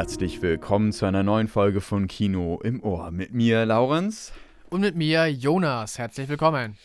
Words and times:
herzlich 0.00 0.40
willkommen 0.40 0.92
zu 0.92 1.04
einer 1.04 1.22
neuen 1.22 1.46
Folge 1.46 1.82
von 1.82 2.06
Kino 2.06 2.58
im 2.64 2.82
Ohr. 2.82 3.10
Mit 3.10 3.34
mir, 3.34 3.66
Laurenz. 3.66 4.32
Und 4.70 4.80
mit 4.80 4.96
mir, 4.96 5.26
Jonas. 5.26 5.98
Herzlich 5.98 6.26
willkommen. 6.26 6.78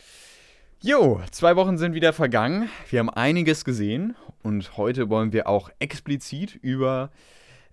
Jo, 0.82 1.22
zwei 1.30 1.56
Wochen 1.56 1.78
sind 1.78 1.94
wieder 1.94 2.12
vergangen. 2.12 2.68
Wir 2.90 2.98
haben 2.98 3.08
einiges 3.08 3.64
gesehen 3.64 4.16
und 4.42 4.76
heute 4.76 5.08
wollen 5.08 5.32
wir 5.32 5.46
auch 5.46 5.70
explizit 5.78 6.56
über 6.56 7.10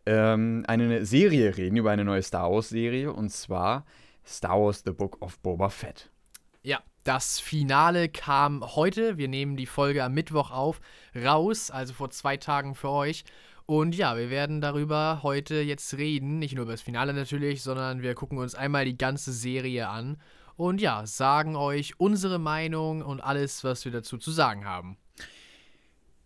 ähm, 0.06 0.64
eine 0.66 1.06
Serie 1.06 1.58
reden, 1.58 1.76
über 1.76 1.92
eine 1.92 2.06
neue 2.06 2.24
Star 2.24 2.50
Wars-Serie 2.50 3.12
und 3.12 3.30
zwar 3.30 3.84
Star 4.26 4.62
Wars 4.62 4.84
The 4.86 4.92
Book 4.92 5.22
of 5.22 5.40
Boba 5.40 5.68
Fett. 5.68 6.10
Ja, 6.62 6.80
das 7.04 7.42
Finale 7.42 8.08
kam 8.08 8.64
heute. 8.78 9.18
Wir 9.18 9.28
nehmen 9.28 9.58
die 9.58 9.66
Folge 9.66 10.06
am 10.06 10.14
Mittwoch 10.14 10.52
auf, 10.52 10.80
raus, 11.14 11.70
also 11.70 11.94
vor 11.94 12.12
zwei 12.12 12.38
Tagen 12.38 12.76
für 12.76 12.92
euch. 12.92 13.26
Und 13.66 13.96
ja, 13.96 14.18
wir 14.18 14.30
werden 14.30 14.60
darüber 14.60 15.22
heute 15.24 15.56
jetzt 15.62 15.94
reden. 15.98 16.40
Nicht 16.40 16.56
nur 16.56 16.64
über 16.64 16.74
das 16.74 16.82
Finale 16.82 17.14
natürlich, 17.14 17.64
sondern 17.64 18.02
wir 18.02 18.14
gucken 18.14 18.38
uns 18.38 18.56
einmal 18.56 18.86
die 18.86 18.98
ganze 18.98 19.32
Serie 19.32 19.88
an. 19.88 20.18
Und 20.56 20.82
ja, 20.82 21.06
sagen 21.06 21.56
euch 21.56 22.00
unsere 22.00 22.40
Meinung 22.40 23.02
und 23.02 23.22
alles, 23.22 23.64
was 23.64 23.86
wir 23.86 23.92
dazu 23.92 24.18
zu 24.18 24.32
sagen 24.32 24.66
haben. 24.66 24.98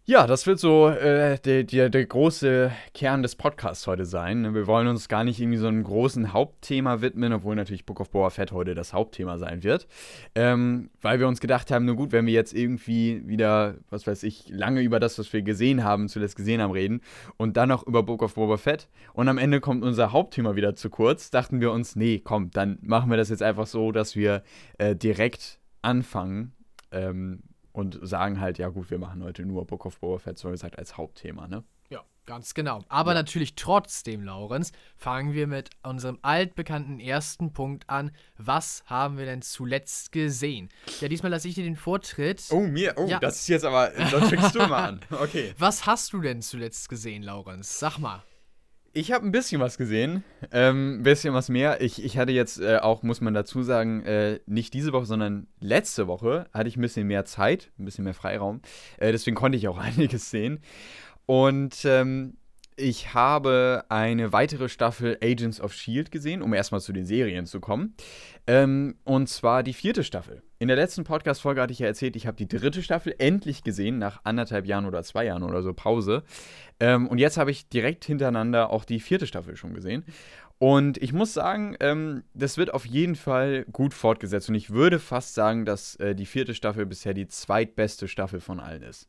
Ja, 0.09 0.25
das 0.25 0.47
wird 0.47 0.57
so 0.57 0.87
äh, 0.87 1.37
der, 1.37 1.65
der, 1.65 1.89
der 1.89 2.05
große 2.05 2.71
Kern 2.93 3.23
des 3.23 3.35
Podcasts 3.35 3.85
heute 3.87 4.05
sein. 4.05 4.55
Wir 4.55 4.65
wollen 4.65 4.87
uns 4.87 5.09
gar 5.09 5.25
nicht 5.25 5.37
irgendwie 5.41 5.57
so 5.57 5.67
einem 5.67 5.83
großen 5.83 6.31
Hauptthema 6.31 7.01
widmen, 7.01 7.33
obwohl 7.33 7.57
natürlich 7.57 7.85
Book 7.85 7.99
of 7.99 8.11
Boba 8.11 8.29
Fett 8.29 8.53
heute 8.53 8.73
das 8.73 8.93
Hauptthema 8.93 9.37
sein 9.37 9.63
wird. 9.63 9.85
Ähm, 10.33 10.91
weil 11.01 11.19
wir 11.19 11.27
uns 11.27 11.41
gedacht 11.41 11.71
haben, 11.71 11.83
nur 11.83 11.97
gut, 11.97 12.13
wenn 12.13 12.25
wir 12.25 12.31
jetzt 12.31 12.53
irgendwie 12.53 13.21
wieder, 13.27 13.75
was 13.89 14.07
weiß 14.07 14.23
ich, 14.23 14.47
lange 14.47 14.79
über 14.79 15.01
das, 15.01 15.19
was 15.19 15.33
wir 15.33 15.41
gesehen 15.41 15.83
haben, 15.83 16.07
zuletzt 16.07 16.37
gesehen 16.37 16.61
haben, 16.61 16.71
reden 16.71 17.01
und 17.35 17.57
dann 17.57 17.67
noch 17.67 17.85
über 17.85 18.01
Book 18.01 18.23
of 18.23 18.35
Boba 18.35 18.55
Fett 18.55 18.87
und 19.11 19.27
am 19.27 19.37
Ende 19.37 19.59
kommt 19.59 19.83
unser 19.83 20.13
Hauptthema 20.13 20.55
wieder 20.55 20.73
zu 20.77 20.89
kurz, 20.89 21.31
dachten 21.31 21.59
wir 21.59 21.73
uns, 21.73 21.97
nee, 21.97 22.21
komm, 22.23 22.49
dann 22.51 22.77
machen 22.81 23.09
wir 23.09 23.17
das 23.17 23.27
jetzt 23.27 23.43
einfach 23.43 23.67
so, 23.67 23.91
dass 23.91 24.15
wir 24.15 24.41
äh, 24.77 24.95
direkt 24.95 25.59
anfangen. 25.81 26.53
Ähm, 26.93 27.41
und 27.77 27.99
sagen 28.01 28.41
halt, 28.41 28.57
ja 28.57 28.69
gut, 28.69 28.89
wir 28.89 28.97
machen 28.97 29.23
heute 29.23 29.45
nur 29.45 29.67
Book 29.67 29.85
of 29.85 29.99
Boba 29.99 30.17
Fett, 30.17 30.39
so 30.39 30.49
gesagt, 30.49 30.79
als 30.79 30.97
Hauptthema, 30.97 31.47
ne? 31.47 31.63
Ja, 31.91 32.01
ganz 32.25 32.55
genau. 32.55 32.83
Aber 32.89 33.11
ja. 33.11 33.19
natürlich 33.19 33.53
trotzdem, 33.53 34.23
Laurenz, 34.23 34.71
fangen 34.95 35.33
wir 35.33 35.45
mit 35.45 35.69
unserem 35.83 36.17
altbekannten 36.23 36.99
ersten 36.99 37.53
Punkt 37.53 37.87
an. 37.87 38.09
Was 38.35 38.83
haben 38.87 39.19
wir 39.19 39.25
denn 39.25 39.43
zuletzt 39.43 40.11
gesehen? 40.11 40.69
Ja, 41.01 41.07
diesmal 41.07 41.31
lasse 41.31 41.47
ich 41.49 41.53
dir 41.53 41.65
den 41.65 41.75
Vortritt. 41.75 42.45
Oh, 42.49 42.61
mir? 42.61 42.95
Oh, 42.97 43.05
ja. 43.05 43.19
das 43.19 43.41
ist 43.41 43.47
jetzt 43.47 43.63
aber, 43.63 43.91
das 43.91 44.27
fängst 44.27 44.55
du 44.55 44.59
mal 44.65 44.83
an. 44.83 44.99
Okay. 45.11 45.53
Was 45.59 45.85
hast 45.85 46.13
du 46.13 46.21
denn 46.21 46.41
zuletzt 46.41 46.89
gesehen, 46.89 47.21
Laurenz? 47.21 47.77
Sag 47.77 47.99
mal. 47.99 48.23
Ich 48.93 49.11
habe 49.11 49.25
ein 49.25 49.31
bisschen 49.31 49.61
was 49.61 49.77
gesehen, 49.77 50.23
ähm, 50.51 50.99
ein 50.99 51.03
bisschen 51.03 51.33
was 51.33 51.49
mehr. 51.49 51.81
Ich, 51.81 52.03
ich 52.03 52.17
hatte 52.17 52.31
jetzt 52.31 52.59
äh, 52.59 52.77
auch, 52.77 53.03
muss 53.03 53.21
man 53.21 53.33
dazu 53.33 53.61
sagen, 53.61 54.03
äh, 54.03 54.39
nicht 54.45 54.73
diese 54.73 54.93
Woche, 54.93 55.05
sondern 55.05 55.47
letzte 55.59 56.07
Woche 56.07 56.47
hatte 56.53 56.69
ich 56.69 56.77
ein 56.77 56.81
bisschen 56.81 57.07
mehr 57.07 57.25
Zeit, 57.25 57.71
ein 57.77 57.85
bisschen 57.85 58.05
mehr 58.05 58.13
Freiraum. 58.13 58.61
Äh, 58.97 59.11
deswegen 59.11 59.35
konnte 59.35 59.57
ich 59.57 59.67
auch 59.67 59.77
einiges 59.77 60.29
sehen. 60.29 60.59
Und 61.25 61.83
ähm, 61.85 62.36
ich 62.77 63.13
habe 63.15 63.83
eine 63.89 64.31
weitere 64.31 64.69
Staffel 64.69 65.17
Agents 65.21 65.59
of 65.59 65.73
Shield 65.73 66.11
gesehen, 66.11 66.43
um 66.43 66.53
erstmal 66.53 66.79
zu 66.79 66.93
den 66.93 67.05
Serien 67.05 67.47
zu 67.47 67.59
kommen. 67.59 67.95
Ähm, 68.45 68.95
und 69.03 69.27
zwar 69.27 69.63
die 69.63 69.73
vierte 69.73 70.03
Staffel. 70.03 70.43
In 70.59 70.67
der 70.67 70.77
letzten 70.77 71.03
Podcast-Folge 71.03 71.61
hatte 71.61 71.73
ich 71.73 71.79
ja 71.79 71.87
erzählt, 71.87 72.15
ich 72.15 72.27
habe 72.27 72.37
die 72.37 72.47
dritte 72.47 72.83
Staffel 72.83 73.15
endlich 73.17 73.63
gesehen, 73.63 73.97
nach 73.97 74.21
anderthalb 74.23 74.67
Jahren 74.67 74.85
oder 74.85 75.03
zwei 75.03 75.25
Jahren 75.25 75.43
oder 75.43 75.63
so 75.63 75.73
Pause. 75.73 76.23
Ähm, 76.79 77.07
und 77.07 77.17
jetzt 77.17 77.37
habe 77.37 77.51
ich 77.51 77.67
direkt 77.67 78.05
hintereinander 78.05 78.69
auch 78.69 78.85
die 78.85 78.99
vierte 78.99 79.25
Staffel 79.25 79.57
schon 79.57 79.73
gesehen. 79.73 80.05
Und 80.59 81.01
ich 81.01 81.13
muss 81.13 81.33
sagen, 81.33 81.75
ähm, 81.79 82.23
das 82.33 82.57
wird 82.57 82.73
auf 82.73 82.85
jeden 82.85 83.15
Fall 83.15 83.65
gut 83.71 83.93
fortgesetzt. 83.93 84.49
Und 84.49 84.55
ich 84.55 84.69
würde 84.69 84.99
fast 84.99 85.33
sagen, 85.33 85.65
dass 85.65 85.95
äh, 85.95 86.15
die 86.15 86.25
vierte 86.25 86.53
Staffel 86.53 86.85
bisher 86.85 87.13
die 87.13 87.27
zweitbeste 87.27 88.07
Staffel 88.07 88.39
von 88.39 88.59
allen 88.59 88.83
ist. 88.83 89.07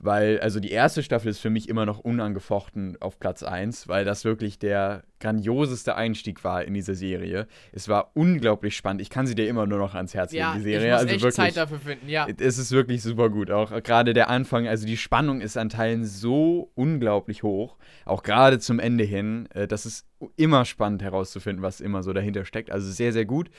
Weil, 0.00 0.40
also 0.40 0.60
die 0.60 0.70
erste 0.70 1.02
Staffel 1.02 1.28
ist 1.28 1.40
für 1.40 1.50
mich 1.50 1.68
immer 1.68 1.84
noch 1.84 1.98
unangefochten 1.98 2.96
auf 3.00 3.18
Platz 3.18 3.42
1, 3.42 3.88
weil 3.88 4.04
das 4.04 4.24
wirklich 4.24 4.58
der 4.58 5.02
grandioseste 5.20 5.96
Einstieg 5.96 6.44
war 6.44 6.64
in 6.64 6.74
diese 6.74 6.94
Serie. 6.94 7.48
Es 7.72 7.88
war 7.88 8.12
unglaublich 8.14 8.76
spannend. 8.76 9.02
Ich 9.02 9.10
kann 9.10 9.26
sie 9.26 9.34
dir 9.34 9.48
immer 9.48 9.66
nur 9.66 9.78
noch 9.78 9.94
ans 9.94 10.14
Herz 10.14 10.30
legen, 10.30 10.40
ja, 10.40 10.54
die 10.54 10.62
Serie. 10.62 10.86
Ich 10.86 10.92
muss 10.92 11.00
also 11.00 11.14
echt 11.14 11.22
wirklich, 11.22 11.34
Zeit 11.34 11.56
dafür 11.56 11.78
finden, 11.78 12.08
ja. 12.08 12.28
Es 12.38 12.58
ist 12.58 12.70
wirklich 12.70 13.02
super 13.02 13.28
gut. 13.28 13.50
Auch 13.50 13.82
gerade 13.82 14.12
der 14.12 14.30
Anfang, 14.30 14.68
also 14.68 14.86
die 14.86 14.96
Spannung 14.96 15.40
ist 15.40 15.56
an 15.56 15.68
Teilen 15.68 16.04
so 16.04 16.70
unglaublich 16.74 17.42
hoch. 17.42 17.76
Auch 18.04 18.22
gerade 18.22 18.60
zum 18.60 18.78
Ende 18.78 19.04
hin. 19.04 19.48
Äh, 19.54 19.66
das 19.66 19.86
ist 19.86 20.06
immer 20.36 20.64
spannend 20.64 21.02
herauszufinden, 21.02 21.62
was 21.62 21.80
immer 21.80 22.02
so 22.02 22.12
dahinter 22.12 22.44
steckt. 22.44 22.70
Also 22.70 22.90
sehr, 22.90 23.12
sehr 23.12 23.24
gut. 23.24 23.50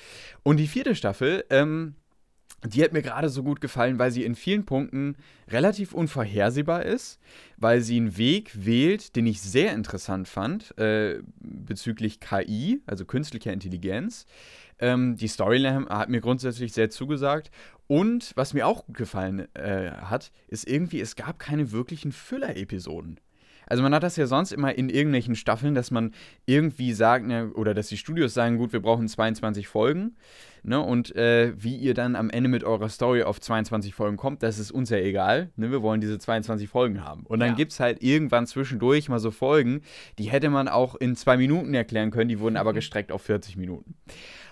Und 0.43 0.57
die 0.57 0.67
vierte 0.67 0.95
Staffel, 0.95 1.43
ähm, 1.49 1.95
die 2.65 2.83
hat 2.83 2.93
mir 2.93 3.01
gerade 3.01 3.29
so 3.29 3.43
gut 3.43 3.61
gefallen, 3.61 3.99
weil 3.99 4.11
sie 4.11 4.23
in 4.23 4.35
vielen 4.35 4.65
Punkten 4.65 5.15
relativ 5.47 5.93
unvorhersehbar 5.93 6.83
ist, 6.83 7.19
weil 7.57 7.81
sie 7.81 7.97
einen 7.97 8.17
Weg 8.17 8.51
wählt, 8.65 9.15
den 9.15 9.25
ich 9.27 9.41
sehr 9.41 9.73
interessant 9.73 10.27
fand 10.27 10.77
äh, 10.77 11.21
bezüglich 11.39 12.19
KI, 12.19 12.81
also 12.85 13.05
künstlicher 13.05 13.53
Intelligenz. 13.53 14.25
Ähm, 14.79 15.15
die 15.15 15.27
Storyline 15.27 15.87
hat 15.89 16.09
mir 16.09 16.21
grundsätzlich 16.21 16.73
sehr 16.73 16.89
zugesagt. 16.89 17.51
Und 17.87 18.33
was 18.35 18.53
mir 18.53 18.67
auch 18.67 18.85
gut 18.85 18.97
gefallen 18.97 19.53
äh, 19.55 19.91
hat, 19.91 20.31
ist 20.47 20.67
irgendwie, 20.67 21.01
es 21.01 21.15
gab 21.15 21.39
keine 21.39 21.71
wirklichen 21.71 22.11
Füller-Episoden. 22.11 23.19
Also 23.69 23.83
man 23.83 23.93
hat 23.93 24.03
das 24.03 24.15
ja 24.15 24.25
sonst 24.27 24.51
immer 24.51 24.75
in 24.75 24.89
irgendwelchen 24.89 25.35
Staffeln, 25.35 25.75
dass 25.75 25.91
man 25.91 26.13
irgendwie 26.45 26.91
sagt, 26.91 27.25
ne, 27.25 27.51
oder 27.53 27.73
dass 27.73 27.87
die 27.87 27.97
Studios 27.97 28.33
sagen, 28.33 28.57
gut, 28.57 28.73
wir 28.73 28.81
brauchen 28.81 29.07
22 29.07 29.67
Folgen. 29.67 30.15
Ne, 30.61 30.77
und 30.81 31.15
äh, 31.15 31.53
wie 31.55 31.77
ihr 31.77 31.93
dann 31.93 32.17
am 32.17 32.29
Ende 32.29 32.49
mit 32.49 32.65
eurer 32.65 32.89
Story 32.89 33.23
auf 33.23 33.39
22 33.39 33.93
Folgen 33.93 34.17
kommt, 34.17 34.43
das 34.43 34.59
ist 34.59 34.71
uns 34.71 34.89
ja 34.89 34.97
egal. 34.97 35.51
Ne, 35.55 35.71
wir 35.71 35.81
wollen 35.81 36.01
diese 36.01 36.19
22 36.19 36.67
Folgen 36.67 37.05
haben. 37.05 37.25
Und 37.25 37.39
dann 37.39 37.49
ja. 37.49 37.55
gibt 37.55 37.71
es 37.71 37.79
halt 37.79 38.03
irgendwann 38.03 38.45
zwischendurch 38.45 39.07
mal 39.07 39.19
so 39.19 39.31
Folgen, 39.31 39.81
die 40.17 40.25
hätte 40.25 40.49
man 40.49 40.67
auch 40.67 40.95
in 40.95 41.15
zwei 41.15 41.37
Minuten 41.37 41.73
erklären 41.73 42.11
können, 42.11 42.27
die 42.27 42.39
wurden 42.39 42.57
aber 42.57 42.73
gestreckt 42.79 43.11
auf 43.11 43.21
40 43.21 43.55
Minuten. 43.55 43.95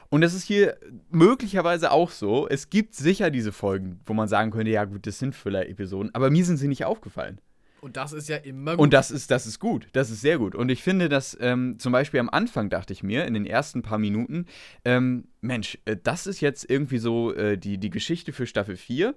Und 0.09 0.21
das 0.21 0.33
ist 0.33 0.43
hier 0.43 0.77
möglicherweise 1.09 1.91
auch 1.91 2.11
so. 2.11 2.47
Es 2.47 2.69
gibt 2.69 2.95
sicher 2.95 3.29
diese 3.29 3.51
Folgen, 3.51 3.99
wo 4.05 4.13
man 4.13 4.27
sagen 4.27 4.51
könnte, 4.51 4.71
ja 4.71 4.85
gut, 4.85 5.05
das 5.05 5.19
sind 5.19 5.35
Füller-Episoden, 5.35 6.13
aber 6.13 6.29
mir 6.29 6.45
sind 6.45 6.57
sie 6.57 6.69
nicht 6.69 6.85
aufgefallen. 6.85 7.41
Und 7.81 7.97
das 7.97 8.11
ist 8.11 8.27
ja 8.27 8.37
immer 8.37 8.71
gut. 8.71 8.83
Und 8.83 8.93
das 8.93 9.11
ist, 9.11 9.31
das 9.31 9.45
ist 9.45 9.59
gut. 9.59 9.87
Das 9.93 10.09
ist 10.09 10.21
sehr 10.21 10.37
gut. 10.37 10.55
Und 10.55 10.69
ich 10.69 10.81
finde, 10.81 11.09
dass 11.09 11.37
ähm, 11.39 11.77
zum 11.79 11.91
Beispiel 11.91 12.19
am 12.19 12.29
Anfang 12.29 12.69
dachte 12.69 12.93
ich 12.93 13.03
mir, 13.03 13.25
in 13.25 13.33
den 13.33 13.45
ersten 13.45 13.81
paar 13.81 13.99
Minuten, 13.99 14.45
ähm, 14.83 15.27
Mensch, 15.41 15.77
äh, 15.85 15.95
das 16.01 16.27
ist 16.27 16.41
jetzt 16.41 16.69
irgendwie 16.69 16.97
so 16.97 17.33
äh, 17.33 17.57
die, 17.57 17.77
die 17.77 17.89
Geschichte 17.89 18.33
für 18.33 18.47
Staffel 18.47 18.77
4. 18.77 19.15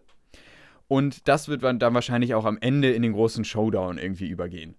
Und 0.88 1.28
das 1.28 1.48
wird 1.48 1.62
dann 1.62 1.94
wahrscheinlich 1.94 2.34
auch 2.34 2.44
am 2.44 2.59
Ende 2.60 2.91
in 2.91 3.03
den 3.03 3.12
großen 3.12 3.44
Showdown 3.44 3.97
irgendwie 3.97 4.28
übergehen. 4.28 4.75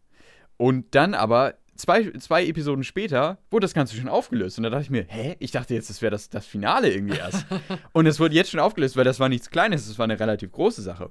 Und 0.57 0.93
dann 0.93 1.13
aber 1.13 1.55
zwei, 1.75 2.11
zwei 2.19 2.45
Episoden 2.45 2.83
später 2.83 3.39
wurde 3.49 3.63
das 3.63 3.73
Ganze 3.73 3.95
schon 3.95 4.09
aufgelöst. 4.09 4.57
Und 4.57 4.63
da 4.63 4.69
dachte 4.69 4.83
ich 4.83 4.89
mir, 4.89 5.05
hä? 5.07 5.35
Ich 5.39 5.51
dachte 5.51 5.73
jetzt, 5.73 5.89
das 5.89 6.01
wäre 6.01 6.11
das, 6.11 6.29
das 6.29 6.45
Finale 6.45 6.93
irgendwie 6.93 7.17
erst. 7.17 7.45
und 7.93 8.05
es 8.05 8.19
wurde 8.19 8.35
jetzt 8.35 8.51
schon 8.51 8.59
aufgelöst, 8.59 8.95
weil 8.97 9.03
das 9.03 9.19
war 9.19 9.29
nichts 9.29 9.49
Kleines, 9.49 9.87
das 9.87 9.97
war 9.97 10.03
eine 10.03 10.19
relativ 10.19 10.51
große 10.51 10.81
Sache. 10.81 11.09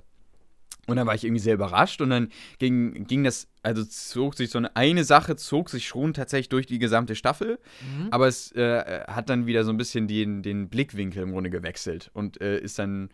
Und 0.86 0.96
dann 0.96 1.06
war 1.06 1.14
ich 1.14 1.24
irgendwie 1.24 1.40
sehr 1.40 1.54
überrascht 1.54 2.00
und 2.00 2.10
dann 2.10 2.28
ging, 2.58 3.06
ging 3.06 3.22
das, 3.24 3.48
also 3.62 3.84
zog 3.84 4.34
sich 4.36 4.50
so 4.50 4.58
eine, 4.58 4.74
eine 4.76 5.04
Sache, 5.04 5.36
zog 5.36 5.70
sich 5.70 5.86
schon 5.86 6.14
tatsächlich 6.14 6.48
durch 6.48 6.66
die 6.66 6.78
gesamte 6.78 7.14
Staffel, 7.14 7.58
mhm. 7.80 8.08
aber 8.10 8.28
es 8.28 8.52
äh, 8.52 9.04
hat 9.06 9.28
dann 9.28 9.46
wieder 9.46 9.64
so 9.64 9.70
ein 9.70 9.76
bisschen 9.76 10.08
den, 10.08 10.42
den 10.42 10.68
Blickwinkel 10.68 11.22
im 11.22 11.32
Grunde 11.32 11.50
gewechselt 11.50 12.10
und 12.14 12.40
äh, 12.40 12.58
ist 12.58 12.78
dann 12.78 13.10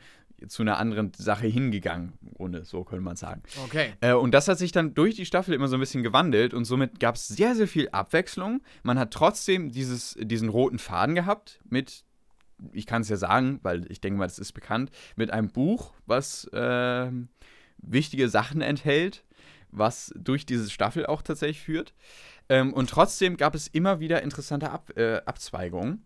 zu 0.49 0.63
einer 0.63 0.79
anderen 0.79 1.13
Sache 1.17 1.47
hingegangen, 1.47 2.13
ohne 2.35 2.65
so 2.65 2.85
könnte 2.85 3.03
man 3.03 3.17
sagen. 3.17 3.43
Okay. 3.65 3.95
Äh, 4.01 4.13
und 4.13 4.33
das 4.33 4.49
hat 4.49 4.59
sich 4.59 4.71
dann 4.71 4.95
durch 4.95 5.15
die 5.15 5.25
Staffel 5.25 5.55
immer 5.55 5.69
so 5.69 5.77
ein 5.77 5.81
bisschen 5.81 6.03
gewandelt 6.03 6.53
und 6.53 6.65
somit 6.67 7.01
gab 7.01 7.15
es 7.15 7.27
sehr, 7.29 7.55
sehr 7.55 7.69
viel 7.69 7.89
Abwechslung. 7.91 8.63
Man 8.83 8.99
hat 8.99 9.13
trotzdem 9.13 9.71
dieses, 9.71 10.17
diesen 10.21 10.49
roten 10.49 10.79
Faden 10.79 11.15
gehabt 11.15 11.61
mit 11.69 12.05
ich 12.73 12.87
kann 12.87 13.03
es 13.03 13.09
ja 13.09 13.17
sagen, 13.17 13.61
weil 13.63 13.91
ich 13.91 14.01
denke 14.01 14.19
mal, 14.19 14.27
das 14.27 14.39
ist 14.39 14.53
bekannt, 14.53 14.91
mit 15.15 15.31
einem 15.31 15.49
Buch, 15.49 15.93
was 16.07 16.45
äh, 16.55 17.11
wichtige 17.87 18.29
Sachen 18.29 18.61
enthält, 18.61 19.25
was 19.71 20.13
durch 20.17 20.47
diese 20.47 20.71
Staffel 20.71 21.07
auch 21.07 21.23
tatsächlich 21.23 21.61
führt. 21.61 21.95
Ähm, 22.49 22.73
und 22.73 22.91
trotzdem 22.91 23.37
gab 23.37 23.55
es 23.55 23.67
immer 23.69 24.01
wieder 24.01 24.23
interessante 24.23 24.71
Ab 24.71 24.97
äh, 24.97 25.21
Abzweigungen. 25.25 26.05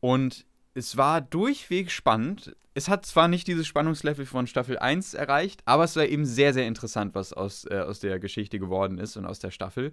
Und 0.00 0.46
es 0.74 0.96
war 0.96 1.20
durchweg 1.20 1.90
spannend. 1.90 2.56
Es 2.74 2.88
hat 2.88 3.04
zwar 3.04 3.28
nicht 3.28 3.46
dieses 3.46 3.66
Spannungslevel 3.66 4.24
von 4.24 4.46
Staffel 4.46 4.78
1 4.78 5.12
erreicht, 5.12 5.60
aber 5.66 5.84
es 5.84 5.94
war 5.96 6.06
eben 6.06 6.24
sehr, 6.24 6.54
sehr 6.54 6.66
interessant, 6.66 7.14
was 7.14 7.34
aus, 7.34 7.66
äh, 7.70 7.80
aus 7.80 8.00
der 8.00 8.18
Geschichte 8.18 8.58
geworden 8.58 8.98
ist 8.98 9.16
und 9.16 9.26
aus 9.26 9.38
der 9.38 9.50
Staffel. 9.50 9.92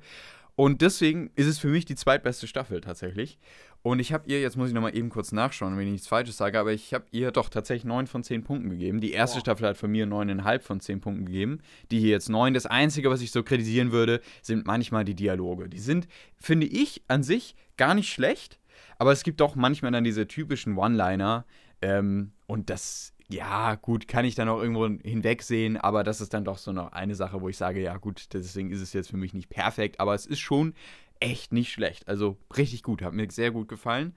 Und 0.60 0.82
deswegen 0.82 1.32
ist 1.36 1.48
es 1.48 1.58
für 1.58 1.70
mich 1.70 1.86
die 1.86 1.96
zweitbeste 1.96 2.46
Staffel 2.46 2.82
tatsächlich. 2.82 3.40
Und 3.82 4.00
ich 4.00 4.12
habe 4.12 4.30
ihr, 4.30 4.42
jetzt 4.42 4.58
muss 4.58 4.68
ich 4.68 4.74
nochmal 4.74 4.94
eben 4.94 5.08
kurz 5.08 5.32
nachschauen, 5.32 5.78
wenn 5.78 5.86
ich 5.86 5.94
nichts 5.94 6.08
Falsches 6.10 6.36
sage, 6.36 6.60
aber 6.60 6.74
ich 6.74 6.94
habe 6.94 7.06
ihr 7.12 7.32
doch 7.32 7.48
tatsächlich 7.48 7.86
9 7.86 8.08
von 8.08 8.26
10 8.26 8.44
Punkten 8.44 8.70
gegeben. 8.70 9.00
Die 9.00 9.14
erste 9.14 9.38
Boah. 9.38 9.40
Staffel 9.40 9.68
hat 9.70 9.78
von 9.78 9.90
mir 9.90 10.06
9,5 10.06 10.60
von 10.60 10.82
10 10.82 11.00
Punkten 11.00 11.26
gegeben. 11.28 11.60
Die 11.92 12.02
hier 12.02 12.10
jetzt 12.10 12.28
9. 12.28 12.54
Das 12.54 12.66
Einzige, 12.66 13.10
was 13.10 13.22
ich 13.22 13.32
so 13.32 13.42
kritisieren 13.42 13.94
würde, 13.94 14.20
sind 14.42 14.68
manchmal 14.68 15.06
die 15.06 15.16
Dialoge. 15.16 15.70
Die 15.70 15.80
sind, 15.80 16.10
finde 16.36 16.68
ich, 16.68 17.04
an 17.08 17.24
sich 17.24 17.56
gar 17.78 17.94
nicht 17.94 18.12
schlecht, 18.12 18.60
aber 18.98 19.14
es 19.14 19.24
gibt 19.24 19.40
doch 19.40 19.56
manchmal 19.56 19.94
dann 19.94 20.04
diese 20.04 20.28
typischen 20.28 20.78
One-Liner. 20.78 21.46
Ähm, 21.82 22.34
und 22.48 22.70
das, 22.70 23.14
ja, 23.32 23.76
gut, 23.76 24.08
kann 24.08 24.26
ich 24.26 24.34
dann 24.34 24.50
auch 24.50 24.60
irgendwo 24.60 24.88
hinwegsehen, 24.88 25.78
aber 25.78 26.04
das 26.04 26.20
ist 26.20 26.34
dann 26.34 26.46
doch 26.46 26.58
so 26.58 26.72
noch 26.72 26.92
eine 26.94 27.14
Sache, 27.14 27.42
wo 27.42 27.50
ich 27.50 27.58
sage, 27.58 27.80
ja, 27.80 27.96
gut, 27.98 28.34
deswegen 28.34 28.72
ist 28.72 28.82
es 28.82 28.94
jetzt 28.94 29.12
für 29.12 29.18
mich 29.18 29.34
nicht 29.34 29.50
perfekt, 29.50 30.00
aber 30.00 30.16
es 30.16 30.26
ist 30.26 30.40
schon 30.40 30.74
echt 31.20 31.54
nicht 31.54 31.72
schlecht. 31.72 32.08
Also 32.08 32.38
richtig 32.58 32.82
gut, 32.82 33.04
hat 33.04 33.14
mir 33.14 33.30
sehr 33.30 33.52
gut 33.52 33.68
gefallen. 33.68 34.16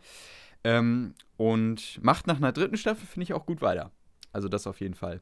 Ähm, 0.64 1.14
und 1.36 2.02
macht 2.02 2.26
nach 2.26 2.36
einer 2.36 2.52
dritten 2.52 2.76
Staffel, 2.76 3.06
finde 3.06 3.24
ich, 3.24 3.34
auch 3.34 3.44
gut 3.44 3.60
weiter. 3.60 3.90
Also 4.32 4.48
das 4.48 4.66
auf 4.66 4.80
jeden 4.80 4.94
Fall. 4.94 5.20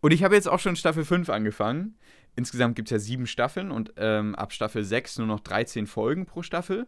Und 0.00 0.12
ich 0.12 0.22
habe 0.22 0.34
jetzt 0.34 0.48
auch 0.48 0.60
schon 0.60 0.76
Staffel 0.76 1.04
5 1.04 1.28
angefangen. 1.28 1.96
Insgesamt 2.36 2.76
gibt 2.76 2.88
es 2.88 2.92
ja 2.92 2.98
sieben 2.98 3.26
Staffeln 3.26 3.70
und 3.70 3.94
ähm, 3.96 4.34
ab 4.34 4.52
Staffel 4.52 4.84
6 4.84 5.18
nur 5.18 5.26
noch 5.26 5.40
13 5.40 5.86
Folgen 5.86 6.26
pro 6.26 6.42
Staffel. 6.42 6.86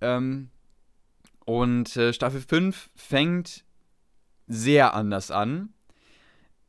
Ähm, 0.00 0.50
und 1.44 1.96
äh, 1.96 2.12
Staffel 2.12 2.40
5 2.40 2.90
fängt 2.94 3.64
sehr 4.48 4.94
anders 4.94 5.30
an. 5.30 5.70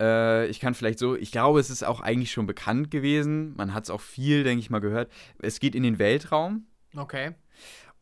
Äh, 0.02 0.48
ich 0.48 0.60
kann 0.60 0.74
vielleicht 0.76 1.00
so, 1.00 1.16
ich 1.16 1.32
glaube, 1.32 1.60
es 1.60 1.70
ist 1.70 1.84
auch 1.84 2.02
eigentlich 2.02 2.32
schon 2.32 2.46
bekannt 2.48 2.92
gewesen. 2.92 3.54
Man 3.56 3.74
hat 3.74 3.86
es 3.86 3.90
auch 3.90 4.02
viel, 4.02 4.44
denke 4.44 4.60
ich 4.62 4.70
mal, 4.70 4.80
gehört. 4.80 5.12
Es 5.42 5.60
geht 5.60 5.76
in 5.76 5.84
den 5.84 6.00
Weltraum. 6.00 6.66
Okay. 6.96 7.32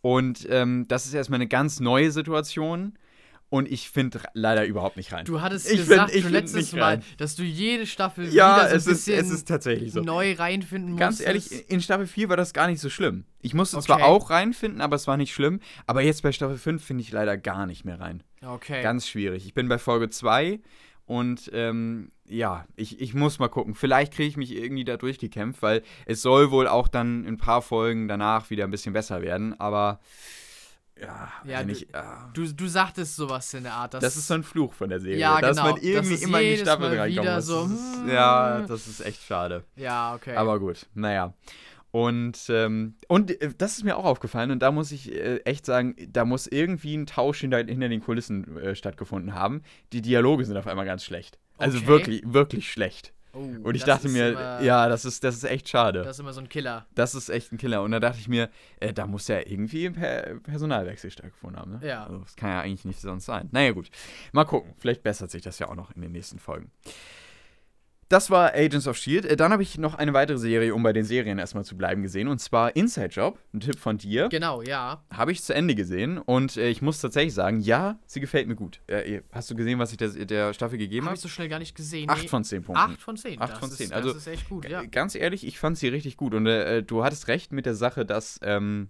Und 0.02 0.48
ähm, 0.50 0.86
das 0.88 1.06
ist 1.06 1.14
erstmal 1.14 1.38
eine 1.38 1.48
ganz 1.48 1.80
neue 1.80 2.12
Situation. 2.12 2.98
Und 3.50 3.72
ich 3.72 3.90
finde 3.90 4.20
leider 4.34 4.66
überhaupt 4.66 4.98
nicht 4.98 5.14
rein. 5.14 5.24
Du 5.24 5.40
hattest 5.40 5.72
Ich 5.72 5.78
gesagt 5.78 6.12
find- 6.12 6.26
ich 6.26 6.30
letztes 6.30 6.74
nicht 6.74 6.74
Mal, 6.76 6.96
rein. 6.96 7.04
dass 7.18 7.38
du 7.38 7.44
jede 7.44 7.86
Staffel 7.88 8.26
ja, 8.28 8.56
wieder 8.58 8.64
so 8.68 8.72
ein 8.72 8.76
es, 8.76 8.88
ist, 8.88 9.06
bisschen 9.06 9.20
es 9.26 9.32
ist 9.32 9.48
tatsächlich 9.48 9.94
so. 9.94 10.02
neu 10.02 10.34
reinfinden 10.34 10.92
musst. 10.92 11.00
Ganz 11.00 11.20
ehrlich, 11.22 11.70
in 11.70 11.80
Staffel 11.82 12.08
4 12.08 12.28
war 12.28 12.36
das 12.36 12.52
gar 12.52 12.68
nicht 12.68 12.82
so 12.82 12.90
schlimm. 12.90 13.24
Ich 13.42 13.54
musste 13.54 13.80
zwar 13.80 13.98
Okay. 13.98 14.06
auch 14.06 14.30
reinfinden, 14.32 14.82
aber 14.82 14.98
es 14.98 15.08
war 15.08 15.16
nicht 15.16 15.34
schlimm. 15.34 15.62
Aber 15.86 16.02
jetzt 16.02 16.24
bei 16.24 16.34
Staffel 16.34 16.58
5 16.58 16.84
finde 16.84 17.04
ich 17.04 17.12
leider 17.14 17.38
gar 17.38 17.66
nicht 17.68 17.86
mehr 17.86 18.02
rein. 18.02 18.22
Okay. 18.46 18.82
Ganz 18.84 19.08
schwierig. 19.08 19.46
Ich 19.46 19.54
bin 19.54 19.68
bei 19.68 19.78
Folge 19.78 20.10
2 20.10 20.60
und 21.06 21.50
ähm, 21.54 22.12
ja, 22.28 22.66
ich, 22.76 23.00
ich 23.00 23.14
muss 23.14 23.40
mal 23.40 23.48
gucken. 23.48 23.74
Vielleicht 23.76 24.14
kriege 24.14 24.28
ich 24.30 24.38
mich 24.38 24.54
irgendwie 24.56 24.84
da 24.86 24.98
durchgekämpft, 24.98 25.62
weil 25.62 25.82
es 26.06 26.22
soll 26.22 26.52
wohl 26.52 26.68
auch 26.68 26.88
dann 26.88 27.24
in 27.26 27.36
ein 27.36 27.38
paar 27.38 27.62
Folgen 27.62 28.08
danach 28.08 28.50
wieder 28.50 28.66
ein 28.66 28.72
bisschen 28.72 28.94
besser 28.94 29.22
werden. 29.22 29.58
Aber 29.60 30.00
ja, 31.02 31.32
Ja, 31.46 31.64
du- 31.64 31.72
ich, 31.72 31.94
ah, 31.96 32.30
du, 32.34 32.52
du 32.52 32.68
sagtest 32.68 33.16
sowas 33.16 33.54
in 33.54 33.64
der 33.64 33.74
Art. 33.74 33.94
Dass, 33.94 34.02
das 34.02 34.18
ist 34.18 34.28
so 34.28 34.34
ein 34.34 34.44
Fluch 34.44 34.74
von 34.74 34.90
der 34.90 35.00
Serie, 35.00 35.20
Ja, 35.20 35.40
dass 35.40 35.58
genau. 35.58 35.72
man 35.74 35.82
irgendwie 35.82 36.16
Das 36.16 36.24
immer 36.24 36.42
in 36.42 36.56
die 36.56 36.62
Staffel 36.62 37.00
reinkommt. 37.00 37.44
so, 37.44 37.64
hm. 37.66 38.10
ja, 38.10 38.62
das 38.62 38.88
ist 38.88 39.02
echt 39.06 39.24
schade. 39.24 39.64
Ja, 39.76 40.16
okay. 40.16 40.36
Aber 40.36 40.60
gut, 40.60 40.86
naja. 40.96 41.34
Und, 41.98 42.46
ähm, 42.50 42.94
und 43.08 43.42
äh, 43.42 43.50
das 43.58 43.78
ist 43.78 43.84
mir 43.84 43.98
auch 43.98 44.06
aufgefallen 44.06 44.52
und 44.52 44.60
da 44.60 44.72
muss 44.72 44.92
ich 44.92 45.12
äh, 45.12 45.38
echt 45.46 45.66
sagen, 45.66 45.96
da 46.12 46.26
muss 46.26 46.46
irgendwie 46.46 46.96
ein 46.96 47.08
Tausch 47.08 47.40
hinter, 47.40 47.58
hinter 47.58 47.90
den 47.90 48.02
Kulissen 48.02 48.56
äh, 48.58 48.76
stattgefunden 48.76 49.34
haben. 49.34 49.64
Die 49.94 50.04
Dialoge 50.04 50.46
sind 50.46 50.58
auf 50.58 50.68
einmal 50.68 50.86
ganz 50.86 51.04
schlecht. 51.04 51.40
Also 51.58 51.80
Okay. 51.80 51.88
wirklich, 51.88 52.22
wirklich 52.24 52.72
schlecht. 52.72 53.14
Oh, 53.34 53.40
Und 53.64 53.74
ich 53.76 53.84
dachte 53.84 54.10
mir, 54.10 54.30
immer, 54.30 54.62
ja, 54.62 54.88
das 54.90 55.06
ist, 55.06 55.24
das 55.24 55.36
ist 55.38 55.44
echt 55.46 55.70
schade. 55.70 56.04
Das 56.04 56.18
ist 56.18 56.20
immer 56.20 56.34
so 56.34 56.42
ein 56.42 56.50
Killer. 56.50 56.86
Das 56.94 57.16
ist 57.16 57.30
echt 57.30 57.52
ein 57.52 57.58
Killer. 57.58 57.82
Und 57.82 57.90
da 57.92 58.00
dachte 58.00 58.20
ich 58.20 58.28
mir, 58.28 58.50
äh, 58.80 58.94
da 58.94 59.08
muss 59.08 59.28
ja 59.28 59.40
irgendwie 59.40 59.88
ein 59.88 59.94
per 59.94 60.36
Personalwechsel 60.42 61.10
stattgefunden 61.10 61.60
haben. 61.60 61.80
Ne? 61.80 61.88
Ja. 61.88 62.06
Also, 62.06 62.20
das 62.20 62.36
kann 62.36 62.50
ja 62.52 62.62
eigentlich 62.62 62.86
nicht 62.86 63.00
sonst 63.02 63.26
sein. 63.26 63.50
Naja, 63.52 63.72
gut. 63.72 63.90
Mal 64.34 64.46
gucken. 64.46 64.74
Vielleicht 64.78 65.02
bessert 65.02 65.32
sich 65.32 65.42
das 65.42 65.58
ja 65.58 65.68
auch 65.68 65.76
noch 65.76 65.90
in 65.96 66.02
den 66.04 66.12
nächsten 66.12 66.38
Folgen. 66.38 66.70
Das 68.10 68.30
war 68.30 68.54
Agents 68.54 68.88
of 68.88 68.96
Shield. 68.96 69.26
Äh, 69.26 69.36
Dann 69.36 69.52
habe 69.52 69.62
ich 69.64 69.78
noch 69.78 69.96
eine 69.96 70.14
weitere 70.14 70.38
Serie, 70.38 70.74
um 70.74 70.82
bei 70.82 70.94
den 70.94 71.04
Serien 71.04 71.40
erstmal 71.40 71.66
zu 71.66 71.76
bleiben, 71.76 72.04
gesehen. 72.04 72.30
Und 72.30 72.40
zwar 72.40 72.74
Inside 72.76 73.08
Job. 73.08 73.38
Ein 73.54 73.60
Tipp 73.60 73.78
von 73.78 73.98
dir. 73.98 74.30
Genau, 74.30 74.62
ja. 74.62 75.04
Habe 75.14 75.34
ich 75.34 75.44
zu 75.44 75.54
Ende 75.54 75.76
gesehen. 75.76 76.18
Und 76.18 76.56
äh, 76.56 76.70
ich 76.70 76.82
muss 76.82 77.02
tatsächlich 77.02 77.34
sagen, 77.34 77.60
ja, 77.60 78.00
sie 78.06 78.22
gefällt 78.22 78.48
mir 78.48 78.56
gut. 78.56 78.80
Äh, 78.88 79.22
hast 79.34 79.52
du 79.52 79.56
gesehen, 79.56 79.78
was 79.80 79.92
ich 79.92 79.98
der, 79.98 80.10
der 80.10 80.54
Staffel 80.54 80.78
gegeben 80.78 81.06
Habe 81.06 81.12
habe? 81.12 81.16
ich 81.18 81.22
so 81.22 81.28
schnell 81.28 81.50
gar 81.50 81.60
nicht 81.60 81.76
gesehen. 81.76 82.10
Acht 82.10 82.22
Nee. 82.22 82.28
von 82.30 82.44
zehn 82.46 82.64
Punkten. 82.64 82.94
Acht 82.94 83.02
von 83.02 83.18
zehn. 83.18 83.42
Acht 83.42 83.52
das 83.52 83.60
von 83.60 83.70
ist, 83.70 83.78
zehn. 83.78 83.90
Das 83.90 83.98
Also, 83.98 84.12
ist 84.16 84.28
echt 84.28 84.48
gut, 84.48 84.68
ja. 84.70 84.84
Äh, 84.84 84.88
Ganz 84.88 85.14
ehrlich, 85.16 85.46
ich 85.46 85.60
fand 85.60 85.78
sie 85.78 85.90
richtig 85.90 86.16
gut. 86.16 86.34
Und 86.34 86.48
äh, 86.48 86.84
du 86.84 87.04
hattest 87.04 87.28
recht 87.28 87.52
mit 87.52 87.66
der 87.66 87.76
Sache, 87.76 88.06
dass, 88.06 88.40
ähm, 88.42 88.90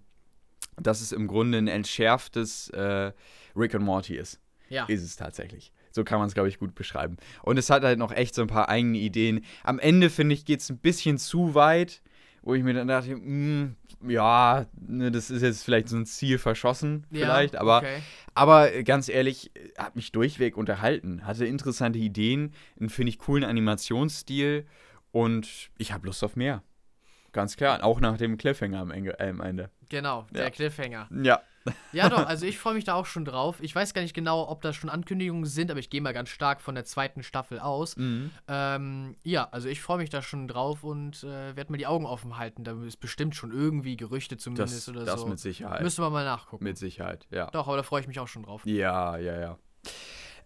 dass 0.76 1.00
es 1.00 1.10
im 1.10 1.26
Grunde 1.26 1.58
ein 1.58 1.66
entschärftes 1.66 2.68
äh, 2.70 3.10
Rick 3.56 3.74
and 3.74 3.84
Morty 3.84 4.14
ist. 4.16 4.38
Ja. 4.68 4.84
Ist 4.84 5.02
es 5.02 5.16
tatsächlich. 5.16 5.72
So 5.98 6.04
kann 6.04 6.20
man 6.20 6.28
es, 6.28 6.34
glaube 6.34 6.48
ich, 6.48 6.60
gut 6.60 6.76
beschreiben. 6.76 7.16
Und 7.42 7.58
es 7.58 7.70
hat 7.70 7.82
halt 7.82 7.98
noch 7.98 8.12
echt 8.12 8.36
so 8.36 8.42
ein 8.42 8.46
paar 8.46 8.68
eigene 8.68 8.98
Ideen. 8.98 9.44
Am 9.64 9.80
Ende, 9.80 10.10
finde 10.10 10.32
ich, 10.36 10.44
geht 10.44 10.60
es 10.60 10.70
ein 10.70 10.78
bisschen 10.78 11.18
zu 11.18 11.56
weit, 11.56 12.02
wo 12.40 12.54
ich 12.54 12.62
mir 12.62 12.72
dann 12.72 12.86
dachte, 12.86 13.10
hm, 13.10 13.74
ja, 14.06 14.66
ne, 14.80 15.10
das 15.10 15.28
ist 15.28 15.42
jetzt 15.42 15.64
vielleicht 15.64 15.88
so 15.88 15.96
ein 15.96 16.06
Ziel 16.06 16.38
verschossen, 16.38 17.04
Ja, 17.10 17.22
vielleicht, 17.26 17.56
aber 17.56 17.78
Okay. 17.78 17.98
aber 18.34 18.70
ganz 18.84 19.08
ehrlich, 19.08 19.50
hat 19.76 19.96
mich 19.96 20.12
durchweg 20.12 20.56
unterhalten. 20.56 21.26
Hatte 21.26 21.46
interessante 21.46 21.98
Ideen, 21.98 22.52
einen, 22.78 22.90
finde 22.90 23.10
ich, 23.10 23.18
coolen 23.18 23.42
Animationsstil 23.42 24.66
und 25.10 25.70
ich 25.78 25.90
habe 25.92 26.06
Lust 26.06 26.22
auf 26.22 26.36
mehr. 26.36 26.62
Ganz 27.32 27.56
klar. 27.56 27.82
Auch 27.82 27.98
nach 28.00 28.18
dem 28.18 28.38
Cliffhanger 28.38 28.78
am 28.78 28.92
Ende. 28.92 29.18
Äh, 29.18 29.30
am 29.30 29.40
Ende. 29.40 29.70
Genau, 29.88 30.28
der 30.32 30.44
Ja. 30.44 30.50
Cliffhanger. 30.50 31.08
Ja. 31.24 31.40
Ja, 31.92 32.08
doch, 32.08 32.26
also 32.26 32.46
ich 32.46 32.58
freue 32.58 32.74
mich 32.74 32.84
da 32.84 32.94
auch 32.94 33.06
schon 33.06 33.24
drauf. 33.24 33.58
Ich 33.60 33.74
weiß 33.74 33.94
gar 33.94 34.02
nicht 34.02 34.14
genau, 34.14 34.48
ob 34.48 34.62
das 34.62 34.76
schon 34.76 34.90
Ankündigungen 34.90 35.44
sind, 35.44 35.70
aber 35.70 35.80
ich 35.80 35.90
gehe 35.90 36.00
mal 36.00 36.12
ganz 36.14 36.28
stark 36.28 36.60
von 36.60 36.74
der 36.74 36.84
zweiten 36.84 37.22
Staffel 37.22 37.58
aus. 37.58 37.96
Mhm. 37.96 38.30
Ähm, 38.46 39.16
ja, 39.22 39.48
also 39.50 39.68
ich 39.68 39.80
freue 39.80 39.98
mich 39.98 40.10
da 40.10 40.22
schon 40.22 40.48
drauf 40.48 40.84
und 40.84 41.22
äh, 41.24 41.56
werde 41.56 41.72
mal 41.72 41.78
die 41.78 41.86
Augen 41.86 42.06
offen 42.06 42.38
halten. 42.38 42.64
Da 42.64 42.72
ist 42.84 43.00
bestimmt 43.00 43.34
schon 43.34 43.52
irgendwie 43.52 43.96
Gerüchte 43.96 44.36
zumindest 44.36 44.88
Das, 44.88 44.88
oder 44.88 45.04
das 45.04 45.20
so. 45.20 45.26
mit 45.26 45.38
Sicherheit. 45.38 45.82
Müssen 45.82 46.02
wir 46.02 46.10
mal 46.10 46.24
nachgucken. 46.24 46.64
mit 46.64 46.78
Sicherheit, 46.78 47.26
ja. 47.30 47.50
Doch, 47.50 47.66
aber 47.66 47.76
da 47.76 47.82
freue 47.82 48.00
ich 48.00 48.08
mich 48.08 48.18
auch 48.20 48.28
schon 48.28 48.42
drauf. 48.42 48.62
Ja, 48.64 49.16
ja, 49.18 49.38
ja. 49.38 49.58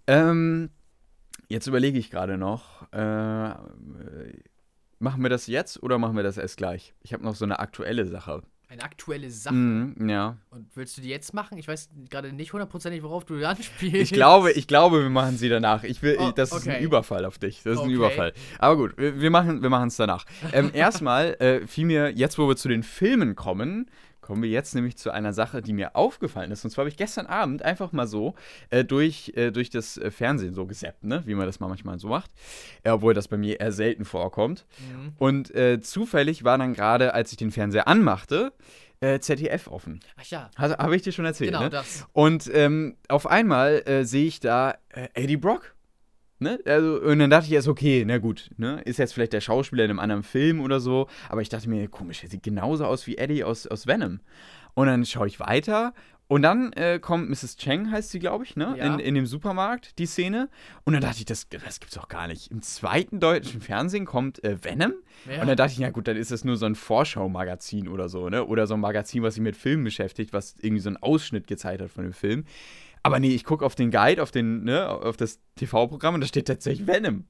Ähm, 0.07 0.71
jetzt 1.49 1.67
überlege 1.67 1.99
ich 1.99 2.11
gerade 2.11 2.39
noch. 2.39 2.91
Äh, 2.93 3.55
machen 4.99 5.23
wir 5.23 5.31
das 5.31 5.47
jetzt 5.47 5.83
oder 5.83 5.99
machen 5.99 6.17
wir 6.17 6.23
das 6.23 6.39
erst 6.39 6.57
gleich? 6.57 6.95
Ich 7.03 7.13
habe 7.13 7.25
noch 7.25 7.35
so 7.35 7.45
eine 7.45 7.59
aktuelle 7.59 8.07
Sache. 8.07 8.43
Eine 8.73 8.85
aktuelle 8.85 9.31
Sache. 9.31 9.55
Mhm, 9.55 10.09
ja. 10.09 10.39
Und 10.49 10.67
willst 10.75 10.97
du 10.97 11.03
die 11.03 11.11
jetzt 11.11 11.35
machen? 11.35 11.59
Ich 11.59 11.69
weiß 11.69 11.91
gerade 12.09 12.33
nicht 12.33 12.55
hundertprozentig, 12.55 13.03
worauf 13.03 13.27
du 13.27 13.35
anspielst. 13.47 13.97
Ich 14.01 14.13
glaube, 14.13 14.51
ich 14.53 14.67
glaube, 14.67 15.03
wir 15.03 15.11
machen 15.11 15.37
sie 15.37 15.51
danach. 15.51 15.85
Ich 15.85 16.03
will, 16.03 16.17
Oh, 16.19 16.31
das 16.35 16.53
ist 16.53 16.67
ein 16.67 16.77
okay. 16.77 16.85
Überfall 16.85 17.27
auf 17.27 17.37
dich. 17.37 17.63
Das 17.65 17.75
ist 17.75 17.81
ein 17.81 17.85
Okay. 17.85 17.95
Überfall. 17.95 18.33
Aber 18.59 18.77
gut, 18.79 18.97
wir, 18.97 19.21
wir 19.21 19.31
machen 19.31 19.61
wir 19.63 19.87
es 19.87 19.97
danach. 19.97 20.25
Ähm, 20.55 20.71
erstmal 20.75 21.35
äh, 21.35 21.67
fiel 21.67 21.85
mir, 21.85 22.13
jetzt 22.13 22.39
wo 22.39 22.49
wir 22.49 22.57
zu 22.57 22.69
den 22.69 22.83
Filmen 22.83 23.37
kommen, 23.37 23.91
kommen 24.23 24.43
wir 24.43 24.49
jetzt 24.49 24.75
nämlich 24.75 24.97
zu 24.97 25.11
einer 25.11 25.33
Sache, 25.35 25.61
die 25.61 25.73
mir 25.73 25.95
aufgefallen 25.95 26.51
ist. 26.53 26.65
Und 26.65 26.71
zwar 26.71 26.83
habe 26.83 26.89
ich 26.89 26.97
gestern 26.97 27.27
Abend 27.27 27.63
einfach 27.63 27.93
mal 27.93 28.07
so 28.07 28.35
äh, 28.71 28.85
durch, 28.85 29.33
äh, 29.37 29.51
durch 29.51 29.69
das 29.69 29.99
äh, 29.99 30.11
Fernsehen 30.11 30.55
so 30.55 30.65
gesappt, 30.65 31.05
ne? 31.05 31.23
wie 31.27 31.35
man 31.35 31.47
das 31.47 31.61
mal 31.61 31.69
manchmal 31.69 31.99
so 31.99 32.09
macht. 32.09 32.31
Äh, 32.85 32.91
obwohl 32.91 33.13
das 33.13 33.29
bei 33.29 33.37
mir 33.37 33.61
eher 33.61 33.73
selten 33.73 34.05
vorkommt. 34.05 34.65
Mhm. 34.79 35.13
Und 35.19 35.55
äh, 35.55 35.81
zufällig 35.83 36.45
war 36.45 36.57
dann 36.57 36.73
gerade, 36.73 37.13
als 37.13 37.33
ich 37.33 37.37
den 37.37 37.51
Fernseher 37.51 37.89
anmachte, 37.89 38.53
äh, 39.01 39.19
ZDF 39.19 39.67
offen. 39.67 40.01
Ach 40.17 40.25
ja, 40.27 40.51
Also, 40.55 40.79
Habe 40.79 40.95
ich 40.95 41.03
dir 41.03 41.13
schon 41.13 41.25
erzählt, 41.25 41.51
genau 41.51 41.65
ne? 41.65 41.71
das. 41.71 42.07
Und 42.13 42.49
ähm, 42.55 42.97
auf 43.09 43.27
einmal 43.27 44.07
sehe 44.07 44.27
ich 44.27 44.39
da 44.39 44.77
Eddie 45.15 45.37
Brock. 45.37 45.75
Ne? 46.43 46.61
Also, 46.65 47.01
und 47.01 47.19
dann 47.19 47.31
dachte 47.31 47.47
ich 47.47 47.53
erst, 47.53 47.69
okay, 47.69 48.05
na 48.07 48.19
gut, 48.19 48.51
ne? 48.57 48.81
ist 48.85 48.99
jetzt 48.99 49.15
vielleicht 49.15 49.33
der 49.33 49.41
Schauspieler 49.41 49.85
in 49.85 49.91
einem 49.91 50.01
anderen 50.01 50.23
Film 50.23 50.61
oder 50.61 50.81
so. 50.81 51.09
Aber 51.29 51.41
ich 51.41 51.49
dachte 51.49 51.69
mir, 51.69 51.89
komisch, 51.89 52.23
er 52.23 52.29
sieht 52.29 52.43
genauso 52.43 52.85
aus 52.85 53.07
wie 53.07 53.17
Eddie 53.17 53.45
aus, 53.45 53.67
aus 53.67 53.87
Venom. 53.87 54.21
Und 54.75 54.87
dann 54.87 55.05
schaue 55.05 55.27
ich 55.27 55.41
weiter. 55.41 55.93
Und 56.33 56.41
dann 56.41 56.73
äh, 56.73 56.99
kommt 56.99 57.29
Mrs. 57.29 57.59
Cheng, 57.59 57.91
heißt 57.91 58.11
sie, 58.11 58.19
glaube 58.19 58.45
ich, 58.45 58.57
ne? 58.57 58.75
Ja. 58.79 58.95
In, 58.95 59.01
in 59.01 59.15
dem 59.15 59.27
Supermarkt, 59.27 59.99
die 59.99 60.07
Szene. 60.07 60.49
Und 60.85 60.95
dann 60.95 61.03
dachte 61.03 61.19
ich, 61.19 61.27
das, 61.27 61.47
das 61.51 61.79
gibt's 61.79 61.95
doch 61.95 62.09
gar 62.09 62.27
nicht. 62.27 62.51
Im 62.51 62.63
zweiten 62.63 63.21
deutschen 63.21 63.61
Fernsehen 63.61 64.07
kommt 64.07 64.43
äh, 64.43 64.57
Venom. 64.65 64.95
Ja. 65.31 65.43
Und 65.43 65.49
dann 65.49 65.59
dachte 65.59 65.73
ich, 65.73 65.79
ja 65.79 65.91
gut, 65.91 66.09
dann 66.09 66.17
ist 66.17 66.31
das 66.31 66.43
nur 66.43 66.57
so 66.57 66.65
ein 66.65 66.75
Vorschau-Magazin 66.75 67.87
oder 67.87 68.09
so, 68.09 68.31
ne? 68.31 68.47
Oder 68.47 68.67
so 68.67 68.73
ein 68.73 68.81
Magazin, 68.81 69.23
was 69.23 69.35
sich 69.35 69.43
mit 69.43 69.57
Filmen 69.57 69.85
beschäftigt, 69.85 70.33
was 70.33 70.55
irgendwie 70.63 70.81
so 70.81 70.89
einen 70.89 70.97
Ausschnitt 70.97 71.47
gezeigt 71.47 71.83
hat 71.83 71.91
von 71.91 72.05
dem 72.05 72.15
Film. 72.15 72.47
Aber 73.05 73.19
nee, 73.19 73.35
ich 73.35 73.45
gucke 73.45 73.65
auf 73.65 73.75
den 73.75 73.91
Guide, 73.91 74.23
auf, 74.23 74.31
den, 74.31 74.65
ne, 74.65 74.89
auf 74.89 75.17
das 75.17 75.41
TV-Programm 75.57 76.15
und 76.15 76.21
da 76.21 76.27
steht 76.27 76.47
tatsächlich 76.47 76.87
Venom. 76.87 77.25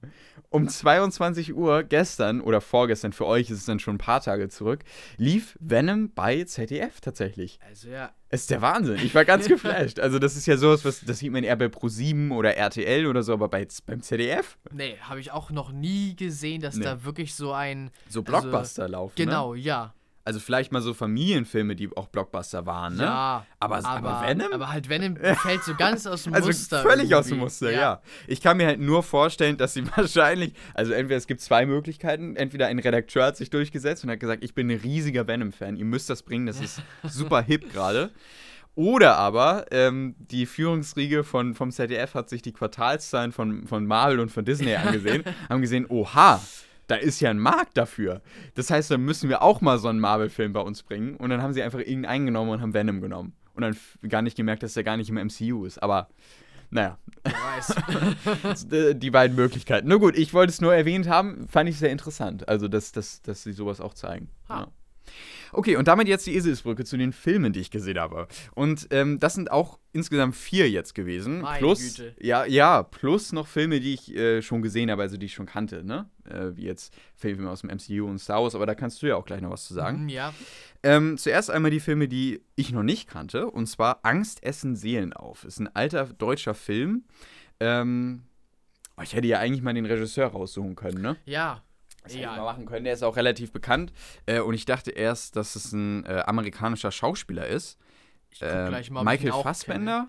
Um 0.51 0.69
22 0.69 1.55
Uhr 1.55 1.83
gestern 1.83 2.43
oder 2.43 2.61
vorgestern, 2.61 3.15
für 3.15 3.25
euch 3.25 3.49
ist 3.49 3.59
es 3.61 3.65
dann 3.65 3.79
schon 3.79 3.95
ein 3.95 3.99
paar 3.99 4.21
Tage 4.21 4.51
zurück, 4.51 4.81
lief 5.17 5.57
Venom 5.61 6.13
bei 6.15 6.45
ZDF 6.45 7.01
tatsächlich. 7.01 7.59
Also 7.67 7.89
ja. 7.89 8.11
Es 8.29 8.43
ist 8.43 8.51
der 8.51 8.61
Wahnsinn. 8.61 8.97
Ich 9.03 9.15
war 9.15 9.25
ganz 9.25 9.47
geflasht. 9.49 9.99
Also, 9.99 10.19
das 10.19 10.37
ist 10.37 10.47
ja 10.47 10.57
sowas, 10.57 10.85
was, 10.87 11.01
das 11.05 11.19
sieht 11.19 11.33
man 11.33 11.45
eher 11.45 11.57
bei 11.57 11.67
Pro7 11.67 12.33
oder 12.33 12.55
RTL 12.57 13.07
oder 13.07 13.23
so, 13.23 13.33
aber 13.35 13.49
bei, 13.49 13.67
beim 13.87 14.01
ZDF? 14.03 14.59
Nee, 14.73 14.97
habe 15.03 15.21
ich 15.21 15.33
auch 15.33 15.51
noch 15.51 15.71
nie 15.71 16.17
gesehen, 16.17 16.61
dass 16.63 16.77
Nee. 16.77 16.85
da 16.85 17.05
wirklich 17.05 17.35
so 17.35 17.53
ein. 17.53 17.91
So 18.09 18.23
Blockbuster 18.23 18.89
laufen. 18.89 19.15
Ne? 19.19 19.25
Genau, 19.27 19.55
ja. 19.55 19.95
Also, 20.25 20.39
vielleicht 20.41 20.71
mal 20.73 20.81
so 20.81 20.95
Familienfilme, 20.95 21.75
die 21.75 21.95
auch 21.97 22.09
Blockbuster 22.09 22.65
waren, 22.65 22.97
ne? 22.97 23.05
Ja. 23.05 23.47
Aber, 23.59 23.85
aber, 23.85 24.23
Venom? 24.27 24.53
Aber 24.53 24.69
halt 24.71 24.89
Venom 24.89 25.17
fällt 25.17 25.65
so 25.65 25.75
ganz 25.75 26.07
aus 26.07 26.25
dem 26.25 26.35
Also 26.35 26.49
Muster. 26.49 26.83
völlig 26.83 27.15
aus 27.15 27.27
dem 27.27 27.33
irgendwie. 27.33 27.45
Muster, 27.45 27.71
ja. 27.73 28.01
Ich 28.27 28.41
kann 28.41 28.57
mir 28.57 28.67
halt 28.67 28.81
nur 28.81 29.03
vorstellen, 29.03 29.57
dass 29.57 29.75
sie 29.75 29.85
wahrscheinlich, 29.97 30.53
also 30.75 30.93
entweder 30.93 31.17
es 31.17 31.27
gibt 31.27 31.41
zwei 31.41 31.67
Möglichkeiten, 31.67 32.37
entweder 32.37 32.67
ein 32.69 32.79
Redakteur 32.79 33.25
hat 33.27 33.37
sich 33.37 33.51
durchgesetzt 33.51 34.05
und 34.05 34.11
hat 34.11 34.21
gesagt, 34.21 34.45
ich 34.45 34.55
bin 34.55 34.71
ein 34.71 34.79
riesiger 34.79 35.27
Venom-Fan, 35.27 35.77
ihr 35.77 35.85
müsst 35.85 36.09
das 36.09 36.23
bringen, 36.23 36.47
das 36.47 36.61
ist 36.61 36.83
super 37.05 37.43
hip 37.43 37.73
gerade. 37.73 38.11
Oder 38.75 39.19
aber 39.19 39.67
ähm, 39.71 40.15
die 40.19 40.47
Führungsriege 40.47 41.25
von, 41.25 41.55
vom 41.55 41.71
ZDF 41.71 42.15
hat 42.15 42.31
sich 42.31 42.41
die 42.41 42.53
Quartalszahlen 42.53 43.31
von, 43.33 43.67
von 43.67 43.85
Marvel 43.85 44.19
und 44.19 44.31
von 44.31 44.47
Disney 44.47 44.75
angesehen, 44.75 45.25
haben 45.51 45.61
gesehen, 45.61 45.85
oha, 45.89 46.41
da 46.93 46.99
ist 46.99 47.21
ja 47.21 47.31
ein 47.31 47.39
Markt 47.39 47.79
dafür. 47.79 48.21
Das 48.55 48.71
heißt, 48.71 48.91
dann 48.91 49.01
müssen 49.01 49.31
wir 49.31 49.41
auch 49.41 49.63
mal 49.63 49.79
so 49.79 49.89
einen 49.89 49.99
Marvel-Film 49.99 50.53
bei 50.53 50.61
uns 50.61 50.83
bringen. 50.83 51.17
Und 51.17 51.31
dann 51.31 51.41
haben 51.41 51.55
sie 51.55 51.63
einfach 51.63 51.79
irgendeinen 51.79 52.27
genommen 52.27 52.51
und 52.51 52.61
haben 52.61 52.75
Venom 52.75 53.01
genommen. 53.01 53.33
Und 53.55 53.63
dann 53.63 53.75
gar 54.11 54.21
nicht 54.21 54.37
gemerkt, 54.37 54.63
dass 54.63 54.75
der 54.75 54.85
gar 54.85 54.99
nicht 54.99 55.09
im 55.09 55.15
MCU 55.15 55.65
ist. 55.65 55.83
Aber 55.83 56.11
naja, 56.69 56.99
die 58.95 59.11
beiden 59.11 59.35
Möglichkeiten. 59.37 59.89
Nur 59.89 60.01
gut, 60.01 60.19
ich 60.19 60.35
wollte 60.35 60.51
es 60.51 60.61
nur 60.61 60.75
erwähnt 60.75 61.09
haben, 61.09 61.49
fand 61.49 61.71
ich 61.71 61.79
sehr 61.79 61.91
interessant. 61.91 62.47
Also, 62.47 62.69
dass, 62.69 62.93
dass, 62.93 63.23
dass 63.23 63.43
sie 63.43 63.53
sowas 63.53 63.81
auch 63.81 63.95
zeigen. 63.95 64.29
Ha. 64.51 64.61
Ja. 64.61 64.69
Okay, 65.53 65.77
und 65.77 65.87
damit 65.87 66.09
jetzt 66.09 66.27
die 66.27 66.35
Eselsbrücke 66.35 66.85
zu 66.85 66.97
den 66.97 67.13
Filmen, 67.13 67.53
die 67.53 67.61
ich 67.61 67.71
gesehen 67.71 67.99
habe. 67.99 68.27
Und 68.55 68.89
ähm, 68.91 69.21
das 69.21 69.35
sind 69.35 69.51
auch 69.51 69.79
insgesamt 69.93 70.35
vier 70.35 70.71
jetzt 70.71 70.95
gewesen. 70.95 71.43
Meine 71.43 71.59
plus, 71.59 71.97
Güte. 71.97 72.15
Ja, 72.19 72.47
ja, 72.47 72.83
plus 72.83 73.33
noch 73.33 73.47
Filme, 73.47 73.81
die 73.81 73.95
ich 73.95 74.17
äh, 74.17 74.41
schon 74.41 74.63
gesehen 74.63 74.91
habe, 74.91 75.03
also 75.03 75.19
die 75.19 75.27
ich 75.27 75.35
schon 75.35 75.47
kannte, 75.47 75.85
ne? 75.85 76.09
Äh, 76.25 76.57
wie 76.57 76.65
jetzt 76.65 76.95
Filme 77.15 77.51
aus 77.51 77.61
dem 77.61 77.71
MCU 77.71 78.07
und 78.07 78.19
Star 78.19 78.43
Wars, 78.43 78.55
aber 78.55 78.65
da 78.65 78.75
kannst 78.75 79.03
du 79.03 79.07
ja 79.07 79.17
auch 79.17 79.27
gleich 79.27 79.43
noch 79.43 79.51
was 79.51 79.67
zu 79.67 79.75
sagen. 79.75 80.05
Mhm, 80.05 80.09
ja. 80.09 80.33
Ähm, 80.83 81.19
zuerst 81.19 81.51
einmal 81.51 81.71
die 81.71 81.81
Filme, 81.81 82.09
die 82.09 82.41
ich 82.57 82.73
noch 82.73 82.83
nicht 82.83 83.09
kannte, 83.09 83.51
und 83.51 83.67
zwar 83.67 84.01
Angst 84.05 84.43
essen 84.43 84.75
Seelen 84.75 85.13
auf. 85.13 85.45
Ist 85.45 85.61
ein 85.61 85.69
alter 85.75 86.07
deutscher 86.07 86.55
Film. 86.55 87.05
Ähm, 87.61 88.23
oh, 88.97 89.03
ich 89.03 89.15
hätte 89.15 89.29
ja 89.29 89.39
eigentlich 89.39 89.63
mal 89.63 89.75
den 89.75 89.87
Regisseur 89.87 90.29
raussuchen 90.29 90.75
können, 90.75 91.03
ne? 91.03 91.17
Ja. 91.27 91.63
Das 92.03 92.13
hätte 92.13 92.23
ich 92.23 92.27
mal 92.27 92.37
Ja. 92.37 92.43
machen 92.45 92.67
können. 92.67 92.85
Der 92.85 92.95
ist 92.95 93.03
auch 93.03 93.17
relativ 93.17 93.53
bekannt. 93.53 93.93
Äh, 94.27 94.41
und 94.41 94.55
ich 94.55 94.65
dachte 94.65 94.91
erst, 94.91 95.37
dass 95.37 95.55
es 95.57 95.73
ein 95.73 96.05
äh, 96.05 96.23
amerikanischer 96.27 96.91
Schauspieler 96.91 97.47
ist. 97.47 97.79
Ich 98.31 98.41
guck 98.41 98.49
Ähm, 98.49 98.69
gleich 98.69 98.91
mal, 98.91 99.05
Michael 99.05 99.33
Fassbender? 99.33 100.09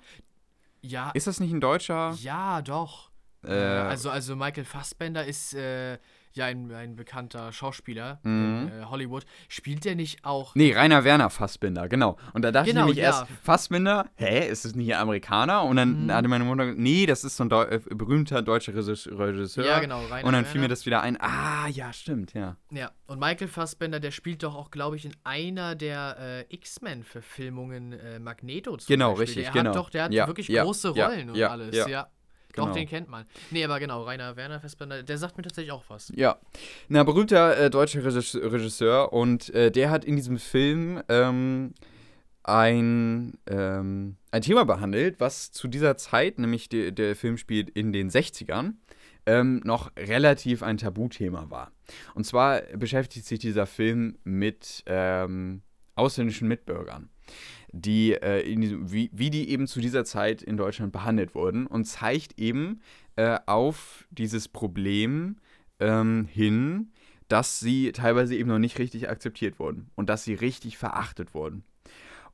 Ja. 0.82 1.12
Ist 1.12 1.28
das 1.28 1.40
nicht 1.40 1.52
ein 1.54 1.62
Deutscher? 1.62 2.16
Ja, 2.22 2.62
doch. 2.62 3.12
Äh, 3.44 3.52
also, 3.54 4.10
also 4.10 4.36
Michael 4.36 4.66
Fassbender 4.66 5.26
ist 5.26 5.54
äh, 5.54 5.98
ja 6.38 6.46
ein, 6.46 6.72
ein 6.72 6.96
bekannter 6.96 7.52
Schauspieler 7.52 8.20
Mhm. 8.24 8.70
in 8.74 8.82
äh, 8.82 8.86
Hollywood. 8.86 9.26
Spielt 9.50 9.86
der 9.86 9.96
nicht 9.96 10.24
auch? 10.26 10.56
Nee, 10.56 10.74
Rainer 10.74 11.04
Werner 11.04 11.30
Fassbinder, 11.30 11.88
genau. 11.90 12.18
Und 12.34 12.44
da 12.44 12.52
dachte 12.52 12.70
Genau, 12.70 12.82
ich 12.82 12.96
nämlich 12.96 13.04
ja. 13.04 13.20
erst, 13.22 13.26
Fassbinder, 13.44 14.10
hä, 14.16 14.48
ist 14.48 14.66
das 14.66 14.76
nicht 14.76 14.94
ein 14.94 15.02
Amerikaner? 15.02 15.64
Und 15.64 15.76
dann 15.78 16.06
Mhm. 16.06 16.12
hatte 16.14 16.28
meine 16.28 16.44
Mutter 16.44 16.66
gesagt, 16.66 16.80
nee, 16.80 17.06
das 17.06 17.24
ist 17.24 17.38
so 17.38 17.44
ein 17.46 17.50
Deu 17.50 17.64
äh, 17.64 17.80
berühmter 17.90 18.42
deutscher 18.42 18.74
Regis- 18.74 19.08
Regisseur. 19.08 19.66
Ja, 19.66 19.80
genau. 19.80 20.02
Rainer 20.06 20.26
Und 20.28 20.34
dann 20.34 20.46
fiel 20.46 20.56
Werner. 20.56 20.62
mir 20.66 20.70
das 20.70 20.86
wieder 20.86 21.02
ein, 21.02 21.18
ah, 21.20 21.68
ja, 21.68 21.92
stimmt, 21.94 22.34
ja. 22.34 22.58
Ja, 22.72 22.92
und 23.08 23.20
Michael 23.20 23.48
Fassbender, 23.48 24.00
der 24.00 24.12
spielt 24.12 24.44
doch 24.44 24.56
auch, 24.56 24.72
glaube 24.72 24.96
ich, 24.96 25.06
in 25.06 25.16
einer 25.24 25.76
der 25.76 26.18
äh, 26.50 26.54
X-Men-Verfilmungen 26.56 27.94
äh, 27.94 28.20
Magneto 28.20 28.78
zum 28.78 28.88
Genau, 28.88 29.10
Beispiel. 29.12 29.26
richtig, 29.26 29.44
der 29.46 29.54
genau. 29.54 29.70
Hat 29.72 29.76
doch, 29.78 29.90
der 29.90 30.04
hat 30.06 30.14
Ja, 30.14 30.28
wirklich 30.28 30.48
ja, 30.48 30.64
große 30.64 30.90
Rollen 30.90 31.30
und 31.30 31.36
ja, 31.36 31.50
alles. 31.50 31.76
ja, 31.76 31.88
Ja, 31.88 32.08
genau. 32.54 32.68
doch, 32.68 32.74
den 32.74 32.88
kennt 32.88 33.10
man. 33.10 33.26
Nee, 33.52 33.64
aber 33.64 33.80
genau, 33.80 34.04
Rainer 34.04 34.36
Werner 34.36 34.60
Fassbender, 34.60 35.04
der 35.04 35.18
sagt 35.18 35.36
mir 35.38 35.44
tatsächlich 35.44 35.72
auch 35.72 35.84
was. 35.90 36.12
Ja, 36.16 36.38
na, 36.88 37.04
berühmter 37.04 37.58
äh, 37.58 37.70
deutscher 37.70 38.02
Regis- 38.04 38.36
Regisseur 38.36 39.12
und 39.12 39.50
äh, 39.54 39.72
der 39.72 39.90
hat 39.90 40.06
in 40.06 40.16
diesem 40.16 40.38
Film 40.40 41.04
ähm, 41.10 41.74
ein, 42.44 43.38
ähm, 43.48 44.18
ein 44.32 44.42
Thema 44.42 44.66
behandelt, 44.66 45.20
was 45.20 45.52
zu 45.52 45.68
dieser 45.68 45.98
Zeit, 45.98 46.40
nämlich 46.40 46.70
de, 46.70 46.92
der 46.92 47.16
Film 47.16 47.38
spielt 47.38 47.70
in 47.70 47.94
den 47.94 48.10
60ern, 48.10 48.74
ähm, 49.26 49.62
noch 49.64 49.92
relativ 49.98 50.64
ein 50.64 50.78
Tabuthema 50.78 51.50
war. 51.50 51.72
Und 52.14 52.26
zwar 52.26 52.62
beschäftigt 52.76 53.26
sich 53.26 53.40
dieser 53.40 53.66
Film 53.66 54.18
mit 54.26 54.84
ähm, 54.86 55.62
ausländischen 55.96 56.48
Mitbürgern, 56.50 57.10
die, 57.74 58.14
äh, 58.14 58.56
diesem, 58.56 58.92
wie, 58.92 59.10
wie 59.12 59.30
die 59.30 59.50
eben 59.50 59.68
zu 59.68 59.82
dieser 59.82 60.06
Zeit 60.06 60.42
in 60.42 60.56
Deutschland 60.58 60.94
behandelt 60.94 61.36
wurden 61.36 61.68
und 61.68 61.86
zeigt 61.86 62.40
eben 62.40 62.82
äh, 63.16 63.40
auf 63.48 64.08
dieses 64.12 64.48
Problem 64.48 65.38
ähm, 65.80 66.28
hin, 66.32 66.92
dass 67.28 67.60
sie 67.60 67.92
teilweise 67.92 68.36
eben 68.36 68.50
noch 68.50 68.60
nicht 68.60 68.78
richtig 68.78 69.10
akzeptiert 69.10 69.60
wurden 69.60 69.90
und 69.96 70.08
dass 70.08 70.24
sie 70.24 70.36
richtig 70.36 70.78
verachtet 70.78 71.34
wurden. 71.34 71.64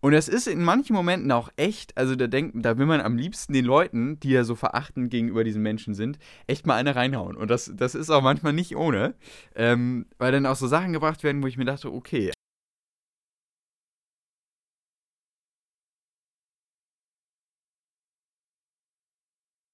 Und 0.01 0.13
es 0.13 0.29
ist 0.29 0.47
in 0.47 0.63
manchen 0.63 0.95
Momenten 0.95 1.31
auch 1.31 1.49
echt, 1.57 1.97
also 1.97 2.15
da 2.15 2.27
denkt, 2.27 2.55
da 2.55 2.77
will 2.77 2.85
man 2.85 3.01
am 3.01 3.17
liebsten 3.17 3.51
den 3.51 3.65
Leuten, 3.65 4.19
die 4.19 4.29
ja 4.29 4.43
so 4.45 4.55
verachtend 4.55 5.11
gegenüber 5.11 5.43
diesen 5.43 5.61
Menschen 5.61 5.93
sind, 5.93 6.19
echt 6.47 6.65
mal 6.65 6.75
eine 6.75 6.95
reinhauen. 6.95 7.35
Und 7.35 7.49
das, 7.49 7.71
das 7.75 7.95
ist 7.95 8.09
auch 8.09 8.21
manchmal 8.21 8.53
nicht 8.53 8.75
ohne, 8.77 9.13
ähm, 9.55 10.05
weil 10.17 10.31
dann 10.31 10.45
auch 10.45 10.55
so 10.55 10.67
Sachen 10.67 10.93
gebracht 10.93 11.23
werden, 11.23 11.43
wo 11.43 11.47
ich 11.47 11.57
mir 11.57 11.65
dachte, 11.65 11.91
okay. 11.91 12.31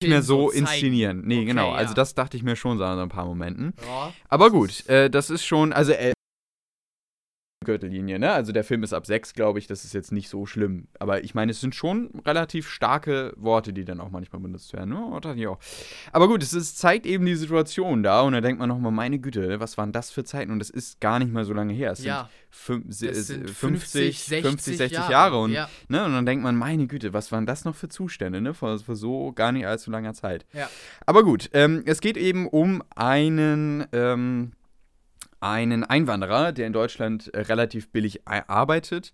Nicht 0.06 0.10
mehr 0.12 0.22
so 0.22 0.50
zeigen. 0.50 0.60
inszenieren. 0.66 1.22
Nee, 1.26 1.38
Okay, 1.38 1.46
genau. 1.46 1.70
ja. 1.72 1.76
Also 1.76 1.94
das 1.94 2.14
dachte 2.16 2.38
ich 2.38 2.44
mir 2.44 2.56
schon 2.56 2.78
so 2.78 2.84
an 2.84 3.00
ein 3.00 3.10
paar 3.10 3.26
Momenten. 3.26 3.74
Ja. 3.86 4.14
Aber 4.30 4.50
gut, 4.52 4.88
äh, 4.88 5.10
das 5.10 5.30
ist 5.30 5.46
schon, 5.46 5.74
also 5.74 5.92
äh, 5.92 6.14
Gürtellinie, 7.66 8.18
ne? 8.20 8.32
Also 8.32 8.54
der 8.54 8.64
Film 8.64 8.84
ist 8.84 8.94
ab 8.94 9.06
6, 9.06 9.34
glaube 9.34 9.60
ich, 9.60 9.68
das 9.68 9.84
ist 9.84 9.94
jetzt 9.94 10.14
nicht 10.14 10.30
so 10.30 10.46
schlimm. 10.46 10.88
Aber 11.00 11.24
ich 11.26 11.36
meine, 11.36 11.52
es 11.52 11.60
sind 11.60 11.76
schon 11.76 12.10
relativ 12.26 12.70
starke 12.70 13.34
Worte, 13.36 13.74
die 13.74 13.84
dann 13.84 14.00
auch 14.00 14.10
manchmal 14.12 14.42
benutzt 14.42 14.72
werden. 14.74 14.92
Ne? 14.92 14.98
Oh, 15.00 15.50
auch. 15.50 15.60
Aber 16.14 16.28
gut, 16.30 16.42
es 16.42 16.54
ist, 16.54 16.78
zeigt 16.78 17.06
eben 17.06 17.26
die 17.26 17.36
Situation 17.36 18.02
da 18.04 18.22
und 18.22 18.32
da 18.34 18.40
denkt 18.42 18.60
man 18.60 18.70
nochmal, 18.70 18.94
meine 18.94 19.20
Güte, 19.20 19.60
was 19.60 19.78
waren 19.78 19.92
das 19.92 20.12
für 20.12 20.24
Zeiten? 20.24 20.52
Und 20.52 20.62
es 20.62 20.70
ist 20.70 21.02
gar 21.02 21.20
nicht 21.20 21.34
mal 21.34 21.44
so 21.44 21.54
lange 21.54 21.74
her. 21.74 21.92
Es 21.92 22.04
Ja, 22.04 22.30
sind, 22.50 22.50
fün 22.52 22.84
se- 22.92 23.14
sind 23.14 23.50
50, 23.50 24.20
50, 24.24 24.42
50, 24.44 24.78
60 24.78 24.98
Jahre. 24.98 25.12
Jahre. 25.12 25.40
und, 25.42 25.52
Ja. 25.52 25.70
ne? 25.90 26.06
und 26.06 26.14
dann 26.14 26.26
denkt 26.26 26.44
man, 26.44 26.56
meine 26.56 26.88
Güte, 26.88 27.12
was 27.12 27.32
waren 27.32 27.46
das 27.46 27.66
noch 27.66 27.76
für 27.76 27.90
Zustände, 27.90 28.40
ne? 28.42 28.54
Vor, 28.54 28.80
vor 28.80 28.96
so 28.96 29.34
gar 29.34 29.52
nicht 29.52 29.66
allzu 29.68 29.92
langer 29.92 30.14
Zeit. 30.14 30.46
Ja. 30.54 30.70
Aber 31.06 31.24
gut, 31.24 31.50
ähm, 31.54 31.84
es 31.86 32.00
geht 32.00 32.16
eben 32.18 32.48
um 32.48 32.84
einen, 32.96 33.86
ähm, 33.92 34.52
einen 35.46 35.84
Einwanderer, 35.84 36.52
der 36.52 36.66
in 36.66 36.74
Deutschland 36.74 37.32
äh, 37.34 37.42
relativ 37.42 37.92
billig 37.92 38.28
arbeitet. 38.28 39.14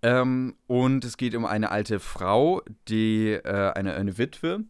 Ähm, 0.00 0.54
und 0.68 1.04
es 1.04 1.16
geht 1.16 1.34
um 1.34 1.44
eine 1.44 1.72
alte 1.72 1.98
Frau, 1.98 2.62
die 2.88 3.30
äh, 3.32 3.72
eine, 3.72 3.94
eine 3.94 4.16
Witwe, 4.16 4.60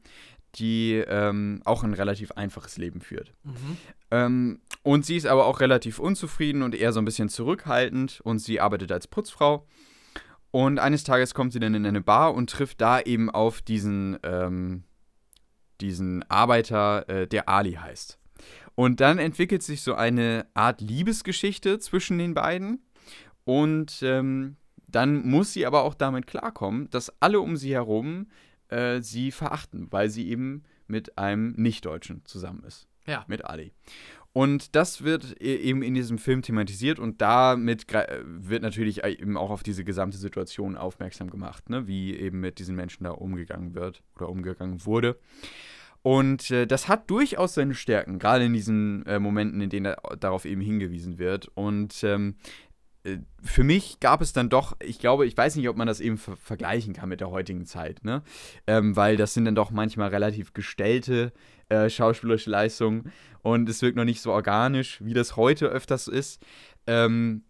die 0.55 0.95
ähm, 1.07 1.61
auch 1.67 1.85
ein 1.85 1.93
relativ 1.93 2.33
einfaches 2.33 2.79
Leben 2.79 3.03
führt. 3.03 3.35
Mhm. 3.45 3.77
Ähm, 4.11 4.61
und 4.83 5.05
sie 5.05 5.17
ist 5.17 5.27
aber 5.27 5.47
auch 5.47 5.61
relativ 5.61 5.99
unzufrieden 5.99 6.63
und 6.63 6.75
eher 6.75 6.93
so 6.93 7.01
ein 7.01 7.05
bisschen 7.05 7.29
zurückhaltend 7.29 8.21
und 8.23 8.39
sie 8.39 8.61
arbeitet 8.61 8.91
als 8.91 9.07
Putzfrau. 9.07 9.67
Und 10.51 10.79
eines 10.79 11.05
Tages 11.05 11.35
kommt 11.35 11.53
sie 11.53 11.61
dann 11.61 11.75
in 11.75 11.87
eine 11.87 12.01
Bar 12.01 12.35
und 12.35 12.49
trifft 12.49 12.81
da 12.81 13.01
eben 13.01 13.29
auf 13.29 13.61
diesen, 13.61 14.19
ähm, 14.23 14.85
diesen 15.83 16.23
Arbeiter, 16.31 17.07
äh, 17.09 17.27
der 17.27 17.51
Ali 17.51 17.73
heißt. 17.73 18.19
Und 18.75 19.01
dann 19.01 19.19
entwickelt 19.19 19.63
sich 19.63 19.83
so 19.83 19.95
eine 19.95 20.47
Art 20.55 20.81
Liebesgeschichte 20.81 21.79
zwischen 21.79 22.19
den 22.19 22.35
beiden. 22.35 22.83
Und 23.45 24.01
ähm, 24.03 24.57
dann 24.89 25.27
muss 25.29 25.53
sie 25.53 25.67
aber 25.67 25.83
auch 25.83 25.95
damit 25.95 26.27
klarkommen, 26.27 26.89
dass 26.91 27.13
alle 27.21 27.41
um 27.41 27.57
sie 27.57 27.73
herum 27.75 28.29
äh, 28.69 29.01
sie 29.03 29.31
verachten, 29.31 29.89
weil 29.91 30.09
sie 30.11 30.29
eben 30.29 30.63
mit 30.87 31.19
einem 31.19 31.53
Nichtdeutschen 31.53 32.23
zusammen 32.25 32.65
ist 32.65 32.87
Ja. 33.07 33.25
mit 33.27 33.45
Ali. 33.45 33.73
Und 34.35 34.75
das 34.77 35.03
wird 35.03 35.37
e- 35.43 35.57
eben 35.57 35.83
in 35.83 35.93
diesem 35.95 36.17
Film 36.19 36.41
thematisiert 36.41 36.99
und 36.99 37.21
damit 37.21 37.87
wird 37.91 38.63
natürlich 38.63 39.05
eben 39.05 39.37
auch 39.37 39.51
auf 39.51 39.63
diese 39.63 39.85
gesamte 39.85 40.17
Situation 40.17 40.77
aufmerksam 40.79 41.29
gemacht, 41.31 41.69
ne? 41.69 41.87
wie 41.87 42.15
eben 42.17 42.41
mit 42.41 42.59
diesen 42.59 42.75
Menschen 42.75 43.05
da 43.05 43.11
umgegangen 43.11 43.75
wird 43.75 44.03
oder 44.17 44.31
umgegangen 44.31 44.87
wurde. 44.87 45.19
Und 46.03 46.51
äh, 46.51 46.67
das 46.67 46.89
hat 46.89 47.09
durchaus 47.11 47.55
seine 47.55 47.75
Stärken, 47.75 48.19
gerade 48.19 48.45
in 48.45 48.53
diesen 48.53 49.07
äh, 49.07 49.19
Momenten, 49.21 49.61
in 49.61 49.71
denen 49.71 49.85
da, 49.85 50.17
darauf 50.17 50.45
eben 50.45 50.61
hingewiesen 50.61 51.19
wird. 51.19 51.49
Und 51.55 52.03
ähm, 52.03 52.35
äh, 53.05 53.19
für 53.43 53.65
mich 53.65 54.01
gab 54.01 54.21
es 54.21 54.33
dann 54.33 54.49
doch, 54.49 54.77
ich 54.81 54.99
glaube, 54.99 55.27
ich 55.27 55.37
weiß 55.37 55.57
nicht, 55.57 55.69
ob 55.69 55.77
man 55.77 55.87
das 55.87 56.01
eben 56.01 56.19
ver 56.19 56.37
vergleichen 56.37 56.93
kann 56.93 57.09
mit 57.09 57.21
der 57.21 57.31
heutigen 57.31 57.67
Zeit, 57.67 58.05
ne? 58.05 58.23
Ähm, 58.67 58.97
weil 58.97 59.17
das 59.17 59.35
sind 59.35 59.45
dann 59.45 59.55
doch 59.55 59.71
manchmal 59.71 60.09
relativ 60.09 60.53
gestellte 60.53 61.33
äh, 61.69 61.89
schauspielerische 61.89 62.51
Leistungen 62.51 63.13
und 63.43 63.69
es 63.69 63.83
wirkt 63.83 63.97
noch 63.97 64.05
nicht 64.05 64.21
so 64.21 64.33
organisch, 64.33 64.99
wie 65.03 65.15
das 65.15 65.37
heute 65.37 65.67
öfters 65.67 66.09
ist. 66.09 66.43
Ähm, 66.87 67.45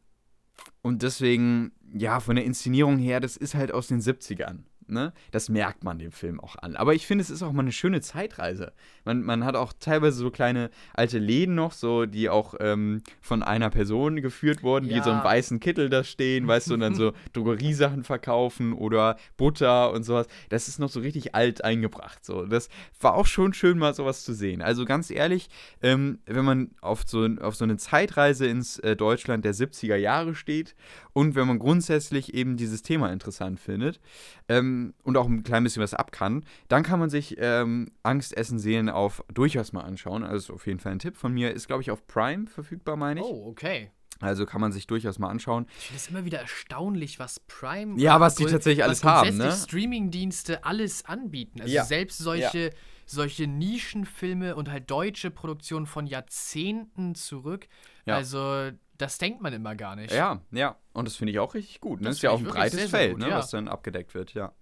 und 0.82 1.02
deswegen, 1.02 1.72
ja, 1.92 2.20
von 2.20 2.36
der 2.36 2.44
Inszenierung 2.44 2.98
her, 2.98 3.20
das 3.20 3.36
ist 3.36 3.54
halt 3.54 3.72
aus 3.72 3.88
den 3.88 4.00
70ern. 4.00 4.64
Ne? 4.86 5.12
Das 5.30 5.48
merkt 5.48 5.84
man 5.84 5.98
dem 5.98 6.12
Film 6.12 6.40
auch 6.40 6.56
an. 6.56 6.76
Aber 6.76 6.94
ich 6.94 7.06
finde, 7.06 7.22
es 7.22 7.30
ist 7.30 7.42
auch 7.42 7.52
mal 7.52 7.62
eine 7.62 7.72
schöne 7.72 8.00
Zeitreise. 8.00 8.72
Man, 9.04 9.22
man 9.22 9.44
hat 9.44 9.56
auch 9.56 9.72
teilweise 9.78 10.18
so 10.18 10.30
kleine 10.30 10.70
alte 10.94 11.18
Läden 11.18 11.54
noch, 11.54 11.72
so, 11.72 12.06
die 12.06 12.28
auch 12.28 12.54
ähm, 12.60 13.02
von 13.20 13.42
einer 13.42 13.70
Person 13.70 14.20
geführt 14.22 14.62
wurden, 14.62 14.88
ja. 14.88 14.98
die 14.98 15.04
so 15.04 15.10
im 15.10 15.22
weißen 15.22 15.60
Kittel 15.60 15.88
da 15.88 16.04
stehen, 16.04 16.46
weißt 16.46 16.70
du, 16.70 16.74
und 16.74 16.80
dann 16.80 16.94
so 16.94 17.12
Drogeriesachen 17.32 18.04
verkaufen 18.04 18.72
oder 18.72 19.16
Butter 19.36 19.92
und 19.92 20.04
sowas. 20.04 20.26
Das 20.48 20.68
ist 20.68 20.78
noch 20.78 20.90
so 20.90 21.00
richtig 21.00 21.34
alt 21.34 21.64
eingebracht. 21.64 22.24
So. 22.24 22.46
Das 22.46 22.68
war 23.00 23.14
auch 23.14 23.26
schon 23.26 23.54
schön, 23.54 23.78
mal 23.78 23.94
sowas 23.94 24.24
zu 24.24 24.32
sehen. 24.32 24.62
Also 24.62 24.84
ganz 24.84 25.10
ehrlich, 25.10 25.48
ähm, 25.82 26.18
wenn 26.26 26.44
man 26.44 26.70
auf 26.80 27.02
so, 27.06 27.26
auf 27.40 27.56
so 27.56 27.64
eine 27.64 27.76
Zeitreise 27.76 28.46
ins 28.46 28.78
äh, 28.78 28.96
Deutschland 28.96 29.44
der 29.44 29.54
70er 29.54 29.96
Jahre 29.96 30.34
steht 30.34 30.74
und 31.12 31.34
wenn 31.34 31.46
man 31.46 31.58
grundsätzlich 31.58 32.34
eben 32.34 32.56
dieses 32.56 32.82
Thema 32.82 33.12
interessant 33.12 33.60
findet, 33.60 34.00
ähm, 34.48 34.71
und 35.02 35.16
auch 35.16 35.26
ein 35.26 35.42
klein 35.42 35.64
bisschen 35.64 35.82
was 35.82 35.94
ab 35.94 36.12
kann, 36.12 36.44
dann 36.68 36.82
kann 36.82 36.98
man 36.98 37.10
sich 37.10 37.36
ähm, 37.38 37.90
Angst 38.02 38.36
essen 38.36 38.58
sehen 38.58 38.88
auf 38.88 39.24
durchaus 39.32 39.72
mal 39.72 39.82
anschauen. 39.82 40.24
Also 40.24 40.54
auf 40.54 40.66
jeden 40.66 40.80
Fall 40.80 40.92
ein 40.92 40.98
Tipp 40.98 41.16
von 41.16 41.32
mir. 41.32 41.52
Ist, 41.52 41.66
glaube 41.66 41.82
ich, 41.82 41.90
auf 41.90 42.06
Prime 42.06 42.46
verfügbar, 42.46 42.96
meine 42.96 43.20
ich. 43.20 43.26
Oh, 43.26 43.46
okay. 43.48 43.90
Also 44.22 44.46
kann 44.46 44.60
man 44.60 44.70
sich 44.70 44.86
durchaus 44.86 45.18
mal 45.18 45.28
anschauen. 45.28 45.66
Ich 45.78 45.86
finde 45.86 45.96
es 45.96 46.08
immer 46.08 46.24
wieder 46.24 46.38
erstaunlich, 46.38 47.18
was 47.18 47.40
Prime. 47.40 48.00
Ja, 48.00 48.20
was 48.20 48.36
die 48.36 48.44
tatsächlich 48.44 48.84
alles 48.84 49.02
haben, 49.02 49.36
ne? 49.36 49.50
Streamingdienste 49.50 50.64
alles 50.64 51.04
anbieten. 51.04 51.60
Also 51.60 51.74
ja. 51.74 51.84
selbst 51.84 52.18
solche, 52.18 52.66
ja. 52.66 52.70
solche 53.04 53.48
Nischenfilme 53.48 54.54
und 54.54 54.70
halt 54.70 54.90
deutsche 54.90 55.32
Produktionen 55.32 55.86
von 55.86 56.06
Jahrzehnten 56.06 57.16
zurück. 57.16 57.66
Ja. 58.06 58.14
Also 58.14 58.70
das 59.02 59.18
denkt 59.18 59.42
man 59.42 59.52
immer 59.52 59.74
gar 59.74 59.96
nicht. 59.96 60.12
Ja, 60.12 60.40
ja. 60.52 60.76
Und 60.92 61.06
das 61.06 61.16
finde 61.16 61.32
ich 61.32 61.40
auch 61.40 61.54
richtig 61.54 61.80
gut. 61.80 62.00
Ne? 62.00 62.08
Das 62.08 62.16
ist 62.16 62.22
ja 62.22 62.30
auch 62.30 62.38
ein 62.38 62.44
breites 62.44 62.78
sehr, 62.78 62.88
Feld, 62.88 63.02
sehr 63.02 63.10
gut, 63.10 63.20
ne? 63.20 63.28
ja. 63.30 63.38
was 63.38 63.50
dann 63.50 63.66
abgedeckt 63.66 64.14
wird, 64.14 64.32
ja. 64.32 64.52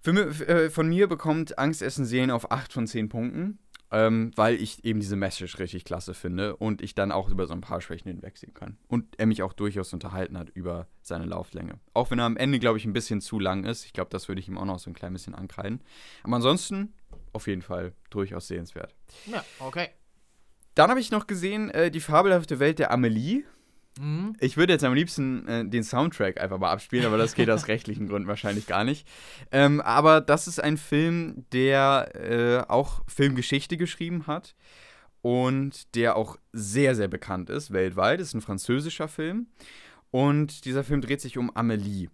Für, 0.00 0.12
äh, 0.12 0.70
von 0.70 0.88
mir 0.88 1.08
bekommt 1.08 1.58
Angstessen 1.58 2.04
Seelen 2.04 2.30
auf 2.30 2.52
8 2.52 2.72
von 2.72 2.86
10 2.86 3.08
Punkten, 3.08 3.58
ähm, 3.90 4.30
weil 4.36 4.54
ich 4.54 4.84
eben 4.84 5.00
diese 5.00 5.16
Message 5.16 5.58
richtig 5.58 5.84
klasse 5.84 6.14
finde 6.14 6.56
und 6.56 6.80
ich 6.80 6.94
dann 6.94 7.10
auch 7.10 7.28
über 7.28 7.46
so 7.46 7.54
ein 7.54 7.60
paar 7.60 7.80
Schwächen 7.80 8.10
hinwegsehen 8.10 8.54
kann. 8.54 8.76
Und 8.86 9.18
er 9.18 9.26
mich 9.26 9.42
auch 9.42 9.52
durchaus 9.52 9.92
unterhalten 9.92 10.38
hat 10.38 10.50
über 10.50 10.86
seine 11.02 11.24
Lauflänge. 11.24 11.80
Auch 11.92 12.10
wenn 12.10 12.20
er 12.20 12.26
am 12.26 12.36
Ende, 12.36 12.60
glaube 12.60 12.78
ich, 12.78 12.84
ein 12.84 12.92
bisschen 12.92 13.20
zu 13.20 13.40
lang 13.40 13.64
ist. 13.64 13.84
Ich 13.84 13.92
glaube, 13.92 14.10
das 14.10 14.28
würde 14.28 14.40
ich 14.40 14.48
ihm 14.48 14.58
auch 14.58 14.66
noch 14.66 14.78
so 14.78 14.90
ein 14.90 14.94
klein 14.94 15.12
bisschen 15.12 15.34
ankreiden. 15.34 15.80
Aber 16.22 16.36
ansonsten 16.36 16.94
auf 17.32 17.48
jeden 17.48 17.62
Fall 17.62 17.94
durchaus 18.10 18.46
sehenswert. 18.46 18.94
Ja, 19.26 19.44
okay. 19.58 19.88
Dann 20.74 20.90
habe 20.90 21.00
ich 21.00 21.10
noch 21.10 21.26
gesehen, 21.26 21.70
äh, 21.70 21.90
die 21.90 22.00
fabelhafte 22.00 22.58
Welt 22.58 22.78
der 22.78 22.90
Amelie. 22.90 23.44
Mhm. 23.98 24.34
Ich 24.40 24.56
würde 24.56 24.72
jetzt 24.72 24.84
am 24.84 24.94
liebsten 24.94 25.46
äh, 25.46 25.64
den 25.64 25.84
Soundtrack 25.84 26.40
einfach 26.40 26.58
mal 26.58 26.70
abspielen, 26.70 27.06
aber 27.06 27.16
das 27.16 27.34
geht 27.34 27.50
aus 27.50 27.68
rechtlichen 27.68 28.08
Gründen 28.08 28.28
wahrscheinlich 28.28 28.66
gar 28.66 28.84
nicht. 28.84 29.06
Ähm, 29.52 29.80
aber 29.80 30.20
das 30.20 30.48
ist 30.48 30.62
ein 30.62 30.76
Film, 30.76 31.44
der 31.52 32.10
äh, 32.14 32.70
auch 32.70 33.02
Filmgeschichte 33.06 33.76
geschrieben 33.76 34.26
hat 34.26 34.56
und 35.22 35.94
der 35.94 36.16
auch 36.16 36.36
sehr, 36.52 36.94
sehr 36.94 37.08
bekannt 37.08 37.50
ist 37.50 37.72
weltweit. 37.72 38.20
Ist 38.20 38.34
ein 38.34 38.40
französischer 38.40 39.08
Film. 39.08 39.46
Und 40.10 40.64
dieser 40.64 40.84
Film 40.84 41.00
dreht 41.00 41.20
sich 41.20 41.38
um 41.38 41.54
Amelie 41.56 42.08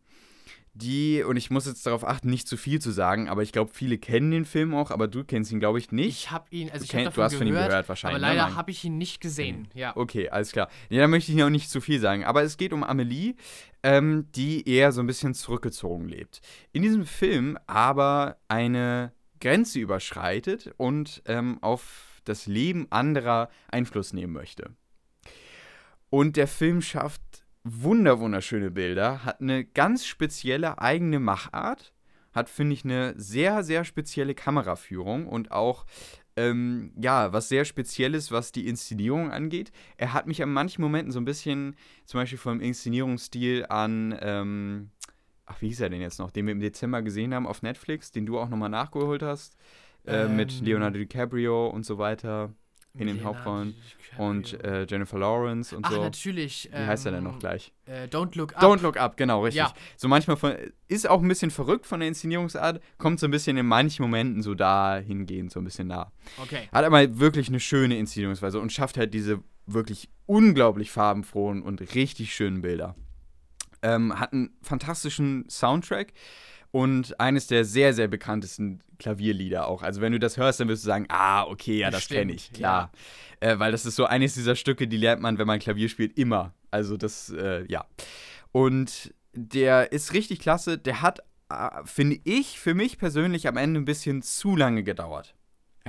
die, 0.81 1.23
und 1.23 1.37
ich 1.37 1.51
muss 1.51 1.67
jetzt 1.67 1.87
darauf 1.87 2.07
achten, 2.07 2.29
nicht 2.29 2.49
zu 2.49 2.57
viel 2.57 2.81
zu 2.81 2.91
sagen, 2.91 3.29
aber 3.29 3.43
ich 3.43 3.53
glaube, 3.53 3.71
viele 3.73 3.99
kennen 3.99 4.31
den 4.31 4.45
Film 4.45 4.75
auch, 4.75 4.91
aber 4.91 5.09
du 5.09 5.25
kennst 5.25 5.53
ihn, 5.53 5.61
glaube 5.61 5.79
ich, 5.79 5.93
nicht. 5.93 6.09
Ich 6.09 6.31
habe 6.31 6.47
ihn, 6.51 6.71
also 6.71 6.79
du, 6.79 6.85
ich 6.85 6.91
kenn, 6.91 7.05
du 7.05 7.09
hast 7.09 7.15
gehört, 7.15 7.35
von 7.35 7.47
ihm 7.47 7.55
gehört 7.55 7.89
wahrscheinlich. 7.89 8.23
Aber 8.23 8.33
ne? 8.33 8.39
leider 8.39 8.55
habe 8.55 8.71
ich 8.71 8.85
ihn 8.85 8.99
nicht 8.99 9.21
gesehen, 9.21 9.69
ja. 9.75 9.97
Okay, 9.97 10.29
alles 10.29 10.53
klar. 10.53 10.69
Ja, 10.89 11.01
da 11.01 11.09
möchte 11.09 11.33
ich 11.33 11.39
noch 11.39 11.51
nicht 11.51 11.71
zu 11.71 11.81
viel 11.81 12.01
sagen, 12.01 12.25
aber 12.25 12.43
es 12.43 12.57
geht 12.57 12.73
um 12.73 12.83
Amelie, 12.83 13.35
ähm, 13.83 14.27
die 14.35 14.69
eher 14.69 14.93
so 14.93 15.01
ein 15.01 15.07
bisschen 15.07 15.35
zurückgezogen 15.35 16.09
lebt. 16.09 16.41
In 16.73 16.83
diesem 16.83 17.07
Film 17.07 17.59
aber 17.67 18.37
eine 18.49 19.13
Grenze 19.41 19.79
überschreitet 19.79 20.73
und 20.77 21.23
ähm, 21.27 21.59
auf 21.63 22.21
das 22.25 22.47
Leben 22.47 22.87
anderer 22.91 23.49
Einfluss 23.69 24.13
nehmen 24.13 24.33
möchte. 24.33 24.71
Und 26.11 26.37
der 26.37 26.49
Film 26.49 26.83
schafft 26.83 27.40
wunder 27.65 28.21
wunderschöne 28.21 28.71
Bilder, 28.71 29.25
hat 29.25 29.41
eine 29.41 29.65
ganz 29.65 30.07
spezielle 30.07 30.81
eigene 30.81 31.21
Machart, 31.21 31.93
hat, 32.33 32.49
finde 32.49 32.75
ich, 32.75 32.85
eine 32.85 33.15
sehr, 33.17 33.63
sehr 33.63 33.85
spezielle 33.85 34.35
Kameraführung 34.35 35.27
und 35.27 35.51
auch, 35.51 35.85
ähm, 36.37 36.93
ja, 37.01 37.33
was 37.33 37.49
sehr 37.49 37.65
Spezielles, 37.65 38.31
was 38.31 38.53
die 38.53 38.69
Inszenierung 38.69 39.31
angeht. 39.31 39.73
Er 39.97 40.13
hat 40.13 40.27
mich 40.27 40.43
an 40.43 40.53
manchen 40.53 40.83
Momenten 40.83 41.13
so 41.13 41.21
ein 41.21 41.25
bisschen, 41.25 41.77
zum 42.05 42.21
Beispiel 42.21 42.39
vom 42.39 42.61
Inszenierungsstil 42.61 43.67
an, 43.69 44.17
ähm, 44.21 44.91
ach, 45.45 45.61
wie 45.61 45.69
hieß 45.69 45.81
er 45.81 45.91
denn 45.91 46.01
jetzt 46.01 46.19
noch, 46.19 46.31
den 46.31 46.47
wir 46.47 46.53
im 46.53 46.61
Dezember 46.61 47.03
gesehen 47.03 47.35
haben 47.35 47.47
auf 47.47 47.63
Netflix, 47.63 48.13
den 48.13 48.27
du 48.27 48.39
auch 48.39 48.49
nochmal 48.49 48.69
nachgeholt 48.69 49.23
hast, 49.23 49.57
äh, 50.07 50.25
ähm, 50.25 50.37
mit 50.37 50.61
Leonardo 50.61 50.99
DiCaprio 50.99 51.67
und 51.69 51.85
so 51.85 51.99
weiter 51.99 52.55
in 52.95 53.07
den 53.07 53.25
Hauptrollen. 53.25 53.75
Und 54.19 54.63
äh, 54.65 54.87
Jennifer 54.89 55.19
Lawrence 55.19 55.75
und 55.75 55.87
Ach, 55.87 55.93
so. 55.93 56.03
natürlich. 56.03 56.69
Wie 56.73 56.77
ähm, 56.77 56.87
heißt 56.89 57.07
er 57.07 57.13
denn 57.13 57.25
noch 57.25 57.39
gleich? 57.39 57.73
Äh, 57.87 58.07
Don't 58.07 58.37
Look 58.37 58.57
Up. 58.57 58.63
Don't 58.63 58.83
Look 58.83 58.97
Up, 58.97 59.17
genau, 59.17 59.45
richtig. 59.45 59.59
Ja. 59.59 59.73
So 59.97 60.09
manchmal 60.09 60.37
von, 60.37 60.55
ist 60.89 61.09
auch 61.09 61.23
ein 61.23 61.29
bisschen 61.29 61.51
verrückt 61.53 61.87
von 61.87 62.01
der 62.01 62.09
Inszenierungsart, 62.09 62.83
kommt 62.99 63.21
so 63.21 63.27
ein 63.27 63.31
bisschen 63.31 63.57
in 63.57 63.67
manchen 63.67 64.03
Momenten 64.03 64.43
so 64.43 64.55
dahingehend, 64.55 65.53
so 65.53 65.61
ein 65.61 65.65
bisschen 65.65 65.89
nah. 65.89 66.11
Okay. 66.39 66.69
Hat 66.73 66.85
aber 66.85 67.19
wirklich 67.19 67.49
eine 67.49 67.61
schöne 67.61 67.97
Inszenierungsweise 67.99 68.59
und 68.59 68.73
schafft 68.73 68.97
halt 68.97 69.15
diese 69.15 69.43
wirklich 69.67 70.09
unglaublich 70.27 70.91
farbenfrohen 70.91 71.63
und 71.63 71.95
richtig 71.95 72.35
schönen 72.35 72.63
Bilder. 72.63 72.97
Ähm, 73.83 74.19
hat 74.19 74.33
einen 74.33 74.51
fantastischen 74.61 75.49
Soundtrack 75.49 76.13
und 76.73 77.19
eines 77.19 77.47
der 77.47 77.65
sehr, 77.65 77.95
sehr 77.95 78.09
bekanntesten 78.09 78.81
Klavierlieder 78.99 79.67
auch. 79.67 79.83
Also 79.83 80.01
wenn 80.01 80.13
du 80.13 80.19
das 80.19 80.37
hörst, 80.37 80.61
dann 80.61 80.69
wirst 80.69 80.85
du 80.85 80.87
sagen, 80.87 81.07
ah, 81.09 81.45
okay, 81.45 81.79
ja, 81.79 81.91
das 81.91 82.09
kenne 82.09 82.33
ich, 82.33 82.53
klar. 82.53 82.93
Ja. 83.41 83.53
Äh, 83.53 83.59
weil 83.59 83.73
das 83.73 83.87
ist 83.87 83.97
so 83.97 84.05
eines 84.05 84.35
dieser 84.35 84.55
Stücke, 84.55 84.87
die 84.87 84.97
lernt 84.97 85.23
man, 85.23 85.39
wenn 85.39 85.47
man 85.47 85.59
Klavier 85.59 85.89
spielt, 85.89 86.19
immer. 86.19 86.53
Also 86.71 86.97
das, 86.97 87.31
äh, 87.31 87.65
ja. 87.69 87.87
Und 88.53 89.15
der 89.33 89.93
ist 89.93 90.13
richtig 90.13 90.41
klasse. 90.41 90.79
Der 90.79 91.03
hat, 91.03 91.21
äh, 91.49 91.69
finde 91.85 92.19
ich, 92.25 92.61
für 92.61 92.75
mich 92.75 92.99
persönlich 92.99 93.49
am 93.49 93.57
Ende 93.57 93.81
ein 93.81 93.85
bisschen 93.85 94.23
zu 94.23 94.57
lange 94.57 94.83
gedauert. 94.83 95.35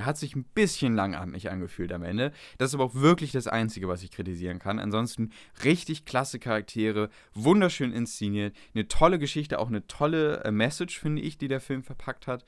Er 0.02 0.06
hat 0.06 0.18
sich 0.18 0.34
ein 0.34 0.42
bisschen 0.42 0.96
langatmig 0.96 1.48
angefühlt 1.48 1.92
am 1.92 2.02
Ende. 2.02 2.32
Das 2.58 2.70
ist 2.70 2.74
aber 2.74 2.86
auch 2.86 2.94
wirklich 2.96 3.30
das 3.30 3.46
Einzige, 3.46 3.86
was 3.86 4.02
ich 4.02 4.10
kritisieren 4.10 4.58
kann. 4.58 4.80
Ansonsten 4.80 5.30
richtig 5.62 6.04
klasse 6.04 6.40
Charaktere, 6.40 7.08
wunderschön 7.34 7.92
inszeniert, 7.92 8.56
eine 8.74 8.88
tolle 8.88 9.20
Geschichte, 9.20 9.60
auch 9.60 9.68
eine 9.68 9.86
tolle 9.86 10.42
äh, 10.42 10.50
Message, 10.50 10.98
finde 10.98 11.22
ich, 11.22 11.38
die 11.38 11.46
der 11.46 11.60
Film 11.60 11.84
verpackt 11.84 12.26
hat. 12.26 12.44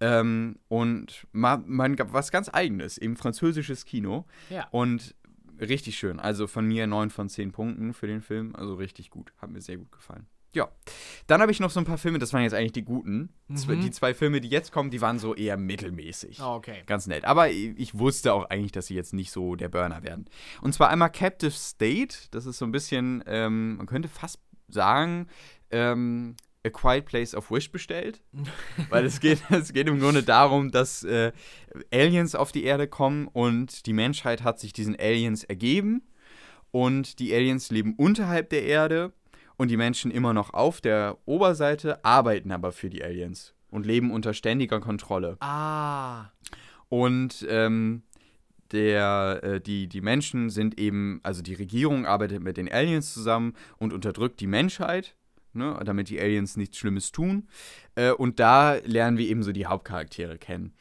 Ähm, 0.00 0.58
und 0.66 1.28
mal, 1.30 1.58
mal 1.58 1.94
was 2.12 2.32
ganz 2.32 2.50
Eigenes, 2.52 2.98
eben 2.98 3.16
französisches 3.16 3.84
Kino. 3.84 4.26
Ja. 4.50 4.66
Und 4.72 5.14
richtig 5.60 5.96
schön. 5.98 6.18
Also 6.18 6.48
von 6.48 6.66
mir 6.66 6.88
9 6.88 7.10
von 7.10 7.28
10 7.28 7.52
Punkten 7.52 7.94
für 7.94 8.08
den 8.08 8.22
Film. 8.22 8.56
Also 8.56 8.74
richtig 8.74 9.10
gut. 9.10 9.32
Hat 9.40 9.50
mir 9.50 9.60
sehr 9.60 9.76
gut 9.76 9.92
gefallen. 9.92 10.26
Ja. 10.54 10.68
Dann 11.26 11.40
habe 11.40 11.52
ich 11.52 11.60
noch 11.60 11.70
so 11.70 11.78
ein 11.78 11.84
paar 11.84 11.98
Filme, 11.98 12.18
das 12.18 12.32
waren 12.32 12.42
jetzt 12.42 12.54
eigentlich 12.54 12.72
die 12.72 12.84
guten. 12.84 13.30
Mhm. 13.48 13.80
Die 13.80 13.90
zwei 13.90 14.14
Filme, 14.14 14.40
die 14.40 14.48
jetzt 14.48 14.72
kommen, 14.72 14.90
die 14.90 15.00
waren 15.00 15.18
so 15.18 15.34
eher 15.34 15.56
mittelmäßig. 15.56 16.40
Oh, 16.40 16.54
okay. 16.54 16.82
Ganz 16.86 17.06
nett. 17.06 17.24
Aber 17.24 17.50
ich 17.50 17.98
wusste 17.98 18.32
auch 18.32 18.48
eigentlich, 18.48 18.72
dass 18.72 18.86
sie 18.86 18.94
jetzt 18.94 19.12
nicht 19.12 19.30
so 19.30 19.56
der 19.56 19.68
Burner 19.68 20.02
werden. 20.02 20.28
Und 20.62 20.72
zwar 20.72 20.88
einmal 20.88 21.10
Captive 21.10 21.50
State. 21.50 22.16
Das 22.30 22.46
ist 22.46 22.58
so 22.58 22.64
ein 22.64 22.72
bisschen, 22.72 23.22
ähm, 23.26 23.76
man 23.76 23.86
könnte 23.86 24.08
fast 24.08 24.40
sagen, 24.68 25.28
ähm, 25.70 26.36
A 26.66 26.70
Quiet 26.70 27.04
Place 27.04 27.34
of 27.34 27.50
Wish 27.50 27.70
bestellt. 27.70 28.22
Weil 28.90 29.04
es 29.04 29.20
geht, 29.20 29.42
es 29.50 29.72
geht 29.72 29.88
im 29.88 30.00
Grunde 30.00 30.22
darum, 30.22 30.70
dass 30.70 31.04
äh, 31.04 31.32
Aliens 31.92 32.34
auf 32.34 32.52
die 32.52 32.64
Erde 32.64 32.88
kommen 32.88 33.28
und 33.28 33.86
die 33.86 33.92
Menschheit 33.92 34.42
hat 34.42 34.60
sich 34.60 34.72
diesen 34.72 34.98
Aliens 34.98 35.44
ergeben. 35.44 36.02
Und 36.70 37.18
die 37.18 37.34
Aliens 37.34 37.70
leben 37.70 37.94
unterhalb 37.96 38.50
der 38.50 38.64
Erde 38.64 39.14
und 39.58 39.68
die 39.68 39.76
Menschen 39.76 40.10
immer 40.10 40.32
noch 40.32 40.54
auf 40.54 40.80
der 40.80 41.18
Oberseite, 41.26 42.02
arbeiten 42.04 42.50
aber 42.50 42.72
für 42.72 42.88
die 42.88 43.04
Aliens 43.04 43.54
und 43.70 43.84
leben 43.84 44.10
unter 44.10 44.32
ständiger 44.32 44.80
Kontrolle. 44.80 45.36
Ah. 45.40 46.30
Und 46.88 47.46
ähm, 47.50 48.02
der, 48.72 49.40
äh, 49.42 49.60
die, 49.60 49.88
die 49.88 50.00
Menschen 50.00 50.48
sind 50.48 50.78
eben, 50.80 51.20
also 51.22 51.42
die 51.42 51.54
Regierung 51.54 52.06
arbeitet 52.06 52.42
mit 52.42 52.56
den 52.56 52.70
Aliens 52.70 53.12
zusammen 53.12 53.54
und 53.78 53.92
unterdrückt 53.92 54.40
die 54.40 54.46
Menschheit. 54.46 55.14
Ne, 55.58 55.78
damit 55.84 56.08
die 56.08 56.20
Aliens 56.20 56.56
nichts 56.56 56.78
Schlimmes 56.78 57.12
tun. 57.12 57.48
Äh, 57.94 58.12
und 58.12 58.40
da 58.40 58.74
lernen 58.84 59.18
wir 59.18 59.28
eben 59.28 59.42
so 59.42 59.52
die 59.52 59.66
Hauptcharaktere 59.66 60.38
kennen. 60.38 60.72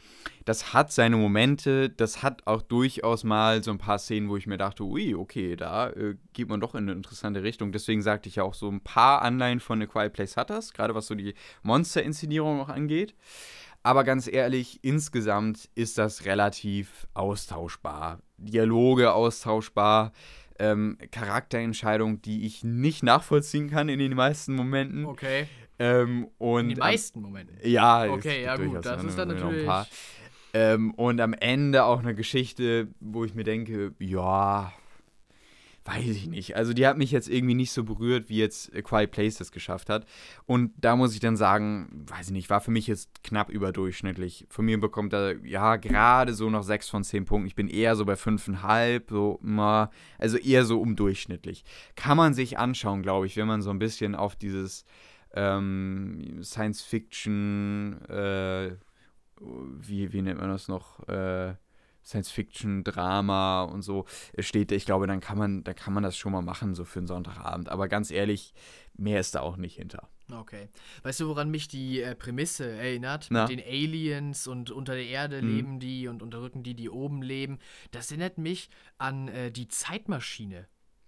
Das 0.46 0.74
hat 0.74 0.94
seine 0.94 1.18
Momente, 1.18 1.90
das 1.90 2.24
hat 2.24 2.48
auch 2.48 2.62
durchaus 2.62 3.26
mal 3.26 3.62
so 3.64 3.72
ein 3.72 3.80
paar 3.80 4.00
Szenen, 4.00 4.30
wo 4.30 4.38
ich 4.38 4.48
mir 4.48 4.58
dachte, 4.58 4.84
ui, 4.84 5.14
okay, 5.14 5.58
da 5.58 5.90
äh, 5.90 6.16
geht 6.32 6.48
man 6.48 6.62
doch 6.62 6.74
in 6.74 6.84
eine 6.84 6.94
interessante 6.94 7.44
Richtung. 7.44 7.74
Deswegen 7.74 8.02
sagte 8.02 8.30
ich 8.30 8.38
ja 8.38 8.44
auch 8.44 8.54
so 8.54 8.70
ein 8.70 8.80
paar 8.80 9.24
Anleihen 9.24 9.60
von 9.60 9.82
A 9.82 9.86
Quiet 9.86 10.14
Place 10.14 10.38
hat 10.38 10.50
das, 10.50 10.72
gerade 10.72 10.96
was 10.96 11.08
so 11.08 11.16
die 11.16 11.34
Monster-Inszenierung 11.64 12.62
auch 12.62 12.70
angeht. 12.70 13.14
Aber 13.84 14.04
ganz 14.04 14.28
ehrlich, 14.28 14.80
insgesamt 14.84 15.70
ist 15.76 15.98
das 15.98 16.26
relativ 16.26 17.08
austauschbar. 17.14 18.20
Dialoge 18.38 19.14
austauschbar, 19.14 20.12
ähm, 20.60 20.98
Charakterentscheidungen, 21.12 22.22
die 22.22 22.46
ich 22.46 22.64
nicht 22.64 23.04
nachvollziehen 23.04 23.70
kann 23.70 23.90
in 23.90 24.00
den 24.00 24.16
meisten 24.16 24.56
Momenten. 24.56 25.06
Okay. 25.06 25.48
Ähm, 25.80 26.28
und, 26.38 26.62
in 26.62 26.70
den 26.70 26.80
meisten 26.80 27.22
Momenten. 27.22 27.58
Ja, 27.64 28.10
okay, 28.10 28.44
ja 28.44 28.56
gut, 28.56 28.84
das 28.84 29.04
ist 29.04 29.18
dann 29.18 29.28
natürlich. 29.28 29.70
Ähm, 30.54 30.92
und 30.96 31.22
am 31.22 31.34
Ende 31.34 31.84
auch 31.84 32.00
eine 32.00 32.16
Geschichte, 32.16 32.88
wo 33.00 33.26
ich 33.26 33.36
mir 33.36 33.44
denke, 33.44 33.94
ja, 34.00 34.74
weiß 35.88 36.10
ich 36.10 36.28
nicht. 36.28 36.58
Also 36.58 36.74
die 36.74 36.86
hat 36.86 36.98
mich 36.98 37.12
jetzt 37.12 37.30
irgendwie 37.30 37.54
nicht 37.54 37.72
so 37.72 37.86
berührt, 37.86 38.28
wie 38.28 38.38
jetzt 38.38 38.76
A 38.76 38.82
Quiet 38.82 39.10
Place 39.12 39.38
das 39.38 39.54
geschafft 39.54 39.90
hat. 39.90 40.06
Und 40.46 40.74
da 40.78 40.98
muss 40.98 41.14
ich 41.14 41.22
dann 41.22 41.38
sagen, 41.38 42.04
weiß 42.08 42.28
ich 42.28 42.34
nicht, 42.34 42.50
war 42.50 42.60
für 42.60 42.72
mich 42.72 42.88
jetzt 42.88 43.24
knapp 43.24 43.50
überdurchschnittlich. 43.50 44.46
Von 44.50 44.66
mir 44.66 44.80
bekommt 44.80 45.14
er 45.14 45.44
ja 45.46 45.78
gerade 45.78 46.34
so 46.34 46.50
noch 46.50 46.64
6 46.64 46.90
von 46.90 47.04
10 47.06 47.24
Punkten. 47.26 47.48
Ich 47.48 47.56
bin 47.56 47.70
eher 47.70 47.96
so 47.96 48.04
bei 48.04 48.16
5,5, 48.16 49.10
so 49.10 49.40
also 50.18 50.38
eher 50.38 50.66
so 50.66 50.82
umdurchschnittlich. 50.82 51.64
Kann 51.96 52.18
man 52.18 52.34
sich 52.34 52.60
anschauen, 52.60 53.02
glaube 53.02 53.26
ich, 53.26 53.38
wenn 53.38 53.48
man 53.48 53.62
so 53.62 53.70
ein 53.70 53.80
bisschen 53.80 54.14
auf 54.14 54.36
dieses 54.36 54.84
ähm, 55.34 56.44
Science 56.44 56.82
Fiction, 56.82 58.02
äh, 58.10 58.76
wie, 59.40 60.12
wie 60.12 60.22
nennt 60.22 60.42
man 60.42 60.50
das 60.50 60.68
noch? 60.68 61.08
Äh, 61.08 61.56
Science-Fiction-Drama 62.08 63.64
und 63.64 63.82
so 63.82 64.06
steht, 64.40 64.72
ich 64.72 64.86
glaube, 64.86 65.08
dann 65.08 65.20
kann 65.20 65.38
man, 65.38 65.64
da 65.64 65.74
kann 65.74 65.94
man 65.94 66.04
das 66.04 66.18
schon 66.18 66.32
mal 66.32 66.42
machen, 66.42 66.74
so 66.74 66.86
für 66.86 67.00
einen 67.00 67.08
Sonntagabend. 67.08 67.70
Aber 67.70 67.88
ganz 67.88 68.12
ehrlich, 68.12 68.54
mehr 68.96 69.20
ist 69.20 69.36
da 69.36 69.42
auch 69.42 69.58
nicht 69.58 69.76
hinter. 69.76 70.10
Okay. 70.32 70.70
Weißt 71.04 71.20
du, 71.22 71.28
woran 71.28 71.50
mich 71.50 71.68
die 71.68 72.02
äh, 72.02 72.16
Prämisse 72.16 72.70
erinnert? 72.70 73.28
Na? 73.30 73.48
Mit 73.48 73.60
den 73.60 73.66
Aliens 73.66 74.48
und 74.48 74.72
unter 74.72 74.94
der 74.94 75.06
Erde 75.06 75.42
mhm. 75.42 75.56
leben 75.56 75.80
die 75.80 76.08
und 76.08 76.22
unterdrücken 76.22 76.64
die, 76.64 76.76
die 76.76 76.90
oben 76.90 77.22
leben. 77.22 77.60
Das 77.92 78.12
erinnert 78.12 78.38
mich 78.38 78.70
an 78.98 79.28
äh, 79.30 79.52
die 79.52 79.68
Zeitmaschine. 79.68 80.68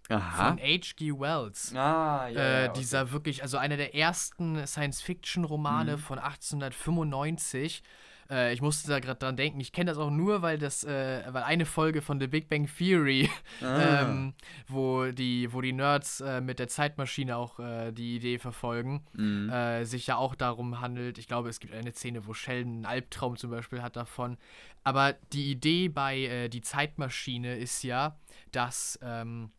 Aha. 0.10 0.50
Von 0.50 0.58
H.G. 0.58 1.12
Wells. 1.20 1.74
Ah, 1.76 2.28
ja. 2.30 2.40
Äh, 2.40 2.66
ja 2.66 2.68
dieser 2.70 3.04
okay. 3.04 3.12
wirklich, 3.12 3.44
also 3.44 3.58
einer 3.58 3.78
der 3.78 3.94
ersten 3.94 4.66
Science-Fiction-Romane 4.66 5.98
mhm. 5.98 6.00
von 6.00 6.18
1895. 6.18 7.84
Äh, 8.30 8.54
ich 8.54 8.62
musste 8.62 8.90
da 8.90 9.00
gerade 9.00 9.20
dran 9.20 9.36
denken. 9.36 9.60
Ich 9.60 9.72
kenne 9.72 9.92
das 9.92 9.98
auch 9.98 10.12
nur, 10.12 10.42
weil 10.42 10.58
das, 10.58 10.84
äh, 10.84 11.24
weil 11.28 11.44
eine 11.44 11.66
Folge 11.66 12.02
von 12.02 12.20
The 12.20 12.28
Big 12.28 12.50
Bang 12.50 12.68
Theory, 12.68 13.30
ah. 13.62 14.02
ähm, 14.04 14.34
wo 14.68 15.06
die, 15.06 15.52
wo 15.52 15.62
die 15.62 15.74
Nerds 15.74 16.22
äh, 16.22 16.42
mit 16.42 16.60
der 16.60 16.68
Zeitmaschine 16.68 17.38
auch 17.38 17.60
äh, 17.60 17.92
die 17.92 18.16
Idee 18.16 18.38
verfolgen, 18.38 19.06
mhm. 19.14 19.50
Äh, 19.50 19.86
sich 19.86 20.08
ja 20.08 20.18
auch 20.18 20.36
darum 20.36 20.82
handelt. 20.82 21.18
Ich 21.18 21.28
glaube, 21.28 21.50
es 21.50 21.60
gibt 21.60 21.74
eine 21.74 21.92
Szene, 21.92 22.28
wo 22.28 22.34
Sheldon 22.34 22.74
einen 22.74 22.86
Albtraum 22.86 23.38
zum 23.38 23.52
Beispiel 23.52 23.82
hat 23.82 23.96
davon. 23.96 24.38
Aber 24.84 25.14
die 25.34 25.52
Idee 25.52 25.90
bei 25.90 26.20
äh, 26.20 26.50
die 26.50 26.62
Zeitmaschine 26.62 27.58
ist 27.58 27.84
ja, 27.84 28.18
dass 28.52 29.00
ähm, 29.02 29.52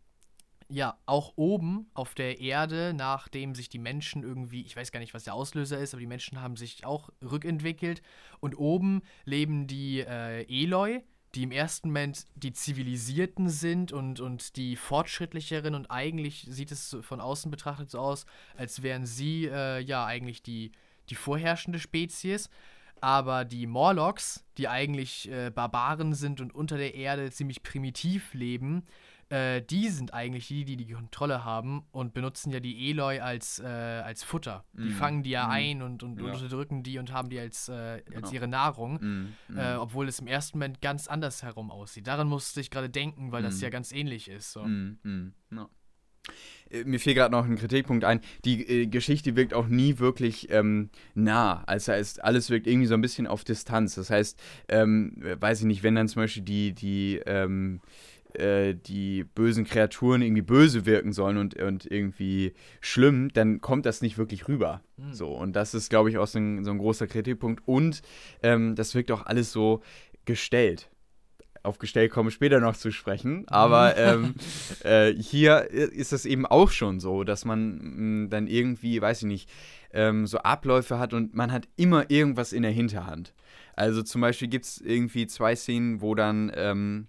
ja, 0.70 0.96
auch 1.04 1.32
oben 1.36 1.90
auf 1.94 2.14
der 2.14 2.40
Erde, 2.40 2.94
nachdem 2.94 3.54
sich 3.54 3.68
die 3.68 3.78
Menschen 3.78 4.22
irgendwie, 4.22 4.62
ich 4.62 4.76
weiß 4.76 4.92
gar 4.92 5.00
nicht, 5.00 5.14
was 5.14 5.24
der 5.24 5.34
Auslöser 5.34 5.78
ist, 5.78 5.92
aber 5.92 6.00
die 6.00 6.06
Menschen 6.06 6.40
haben 6.40 6.56
sich 6.56 6.84
auch 6.86 7.10
rückentwickelt. 7.22 8.02
Und 8.38 8.56
oben 8.56 9.02
leben 9.24 9.66
die 9.66 10.00
äh, 10.00 10.46
Eloi, 10.48 11.00
die 11.34 11.42
im 11.42 11.50
ersten 11.50 11.88
Moment 11.88 12.24
die 12.36 12.52
Zivilisierten 12.52 13.48
sind 13.48 13.92
und, 13.92 14.20
und 14.20 14.56
die 14.56 14.76
fortschrittlicheren. 14.76 15.74
Und 15.74 15.90
eigentlich 15.90 16.46
sieht 16.48 16.70
es 16.70 16.96
von 17.02 17.20
außen 17.20 17.50
betrachtet 17.50 17.90
so 17.90 17.98
aus, 17.98 18.24
als 18.56 18.82
wären 18.82 19.06
sie 19.06 19.46
äh, 19.46 19.80
ja 19.80 20.06
eigentlich 20.06 20.42
die, 20.42 20.70
die 21.08 21.16
vorherrschende 21.16 21.80
Spezies. 21.80 22.48
Aber 23.00 23.44
die 23.44 23.66
Morlocks, 23.66 24.44
die 24.58 24.68
eigentlich 24.68 25.30
äh, 25.30 25.50
Barbaren 25.50 26.14
sind 26.14 26.40
und 26.40 26.54
unter 26.54 26.76
der 26.76 26.94
Erde 26.94 27.30
ziemlich 27.30 27.62
primitiv 27.62 28.34
leben, 28.34 28.84
äh, 29.30 29.62
die 29.62 29.88
sind 29.88 30.12
eigentlich 30.12 30.48
die, 30.48 30.64
die 30.64 30.76
die 30.76 30.92
Kontrolle 30.92 31.44
haben 31.44 31.84
und 31.92 32.12
benutzen 32.12 32.50
ja 32.50 32.60
die 32.60 32.90
Eloi 32.90 33.20
als, 33.20 33.58
äh, 33.60 33.64
als 33.64 34.24
Futter. 34.24 34.64
Mm. 34.72 34.82
Die 34.82 34.88
mhm. 34.88 34.94
fangen 34.94 35.22
die 35.22 35.30
ja 35.30 35.46
mm. 35.46 35.50
ein 35.50 35.82
und, 35.82 36.02
und 36.02 36.18
ja. 36.18 36.32
unterdrücken 36.32 36.82
die 36.82 36.98
und 36.98 37.12
haben 37.12 37.30
die 37.30 37.38
als, 37.38 37.68
äh, 37.68 37.72
als 37.72 38.04
genau. 38.06 38.30
ihre 38.32 38.48
Nahrung. 38.48 38.98
Mm. 39.00 39.58
Obwohl 39.78 40.08
es 40.08 40.18
im 40.18 40.26
ersten 40.26 40.58
Moment 40.58 40.80
ganz 40.80 41.06
anders 41.06 41.42
herum 41.42 41.70
aussieht. 41.70 42.06
Daran 42.06 42.28
musste 42.28 42.60
ich 42.60 42.70
gerade 42.70 42.90
denken, 42.90 43.32
weil 43.32 43.42
das 43.42 43.56
mhm. 43.56 43.62
ja 43.62 43.70
ganz 43.70 43.92
ähnlich 43.92 44.28
ist. 44.28 44.52
So. 44.52 44.66
No. 44.66 45.70
Äh, 46.70 46.84
mir 46.84 47.00
fiel 47.00 47.14
gerade 47.14 47.32
noch 47.32 47.44
ein 47.44 47.56
Kritikpunkt 47.56 48.04
ein. 48.04 48.20
Die 48.44 48.82
äh, 48.82 48.86
Geschichte 48.86 49.36
wirkt 49.36 49.54
auch 49.54 49.68
nie 49.68 49.98
wirklich 49.98 50.50
ähm, 50.50 50.90
nah. 51.14 51.62
Also 51.64 51.92
heißt, 51.92 52.22
alles 52.22 52.50
wirkt 52.50 52.66
irgendwie 52.66 52.86
so 52.86 52.94
ein 52.94 53.00
bisschen 53.00 53.26
auf 53.26 53.44
Distanz. 53.44 53.94
Das 53.94 54.10
heißt, 54.10 54.40
ähm, 54.68 55.16
weiß 55.18 55.60
ich 55.60 55.66
nicht, 55.66 55.82
wenn 55.82 55.94
dann 55.94 56.08
zum 56.08 56.22
Beispiel 56.22 56.42
die, 56.42 56.72
die 56.72 57.20
ähm, 57.26 57.80
äh, 58.38 58.74
die 58.74 59.24
bösen 59.24 59.64
Kreaturen 59.64 60.22
irgendwie 60.22 60.42
böse 60.42 60.86
wirken 60.86 61.12
sollen 61.12 61.36
und, 61.36 61.54
und 61.60 61.86
irgendwie 61.86 62.54
schlimm, 62.80 63.32
dann 63.32 63.60
kommt 63.60 63.86
das 63.86 64.02
nicht 64.02 64.18
wirklich 64.18 64.48
rüber. 64.48 64.82
Mhm. 64.96 65.14
So, 65.14 65.28
und 65.28 65.54
das 65.54 65.74
ist, 65.74 65.90
glaube 65.90 66.10
ich, 66.10 66.18
auch 66.18 66.26
so 66.26 66.38
ein, 66.38 66.64
so 66.64 66.70
ein 66.70 66.78
großer 66.78 67.06
Kritikpunkt. 67.06 67.66
Und 67.66 68.02
ähm, 68.42 68.74
das 68.74 68.94
wirkt 68.94 69.10
auch 69.12 69.26
alles 69.26 69.52
so 69.52 69.82
gestellt. 70.24 70.90
Auf 71.62 71.78
Gestell 71.78 72.08
komme 72.08 72.30
ich 72.30 72.34
später 72.34 72.58
noch 72.58 72.76
zu 72.76 72.90
sprechen, 72.90 73.46
aber 73.48 73.96
ähm, 73.98 74.34
äh, 74.82 75.12
hier 75.12 75.70
ist 75.70 76.12
es 76.12 76.24
eben 76.24 76.46
auch 76.46 76.70
schon 76.70 77.00
so, 77.00 77.22
dass 77.22 77.44
man 77.44 77.76
mh, 77.76 77.80
hm, 77.80 78.30
dann 78.30 78.46
irgendwie, 78.46 79.00
weiß 79.02 79.22
ich 79.22 79.28
nicht, 79.28 79.50
ähm, 79.92 80.26
so 80.26 80.38
Abläufe 80.38 80.98
hat 80.98 81.12
und 81.12 81.34
man 81.34 81.52
hat 81.52 81.68
immer 81.76 82.10
irgendwas 82.10 82.52
in 82.52 82.62
der 82.62 82.70
Hinterhand. 82.70 83.34
Also 83.74 84.02
zum 84.02 84.20
Beispiel 84.20 84.48
gibt 84.48 84.64
es 84.64 84.80
irgendwie 84.80 85.26
zwei 85.26 85.56
Szenen, 85.56 86.00
wo 86.00 86.14
dann 86.14 86.52
ähm, 86.54 87.08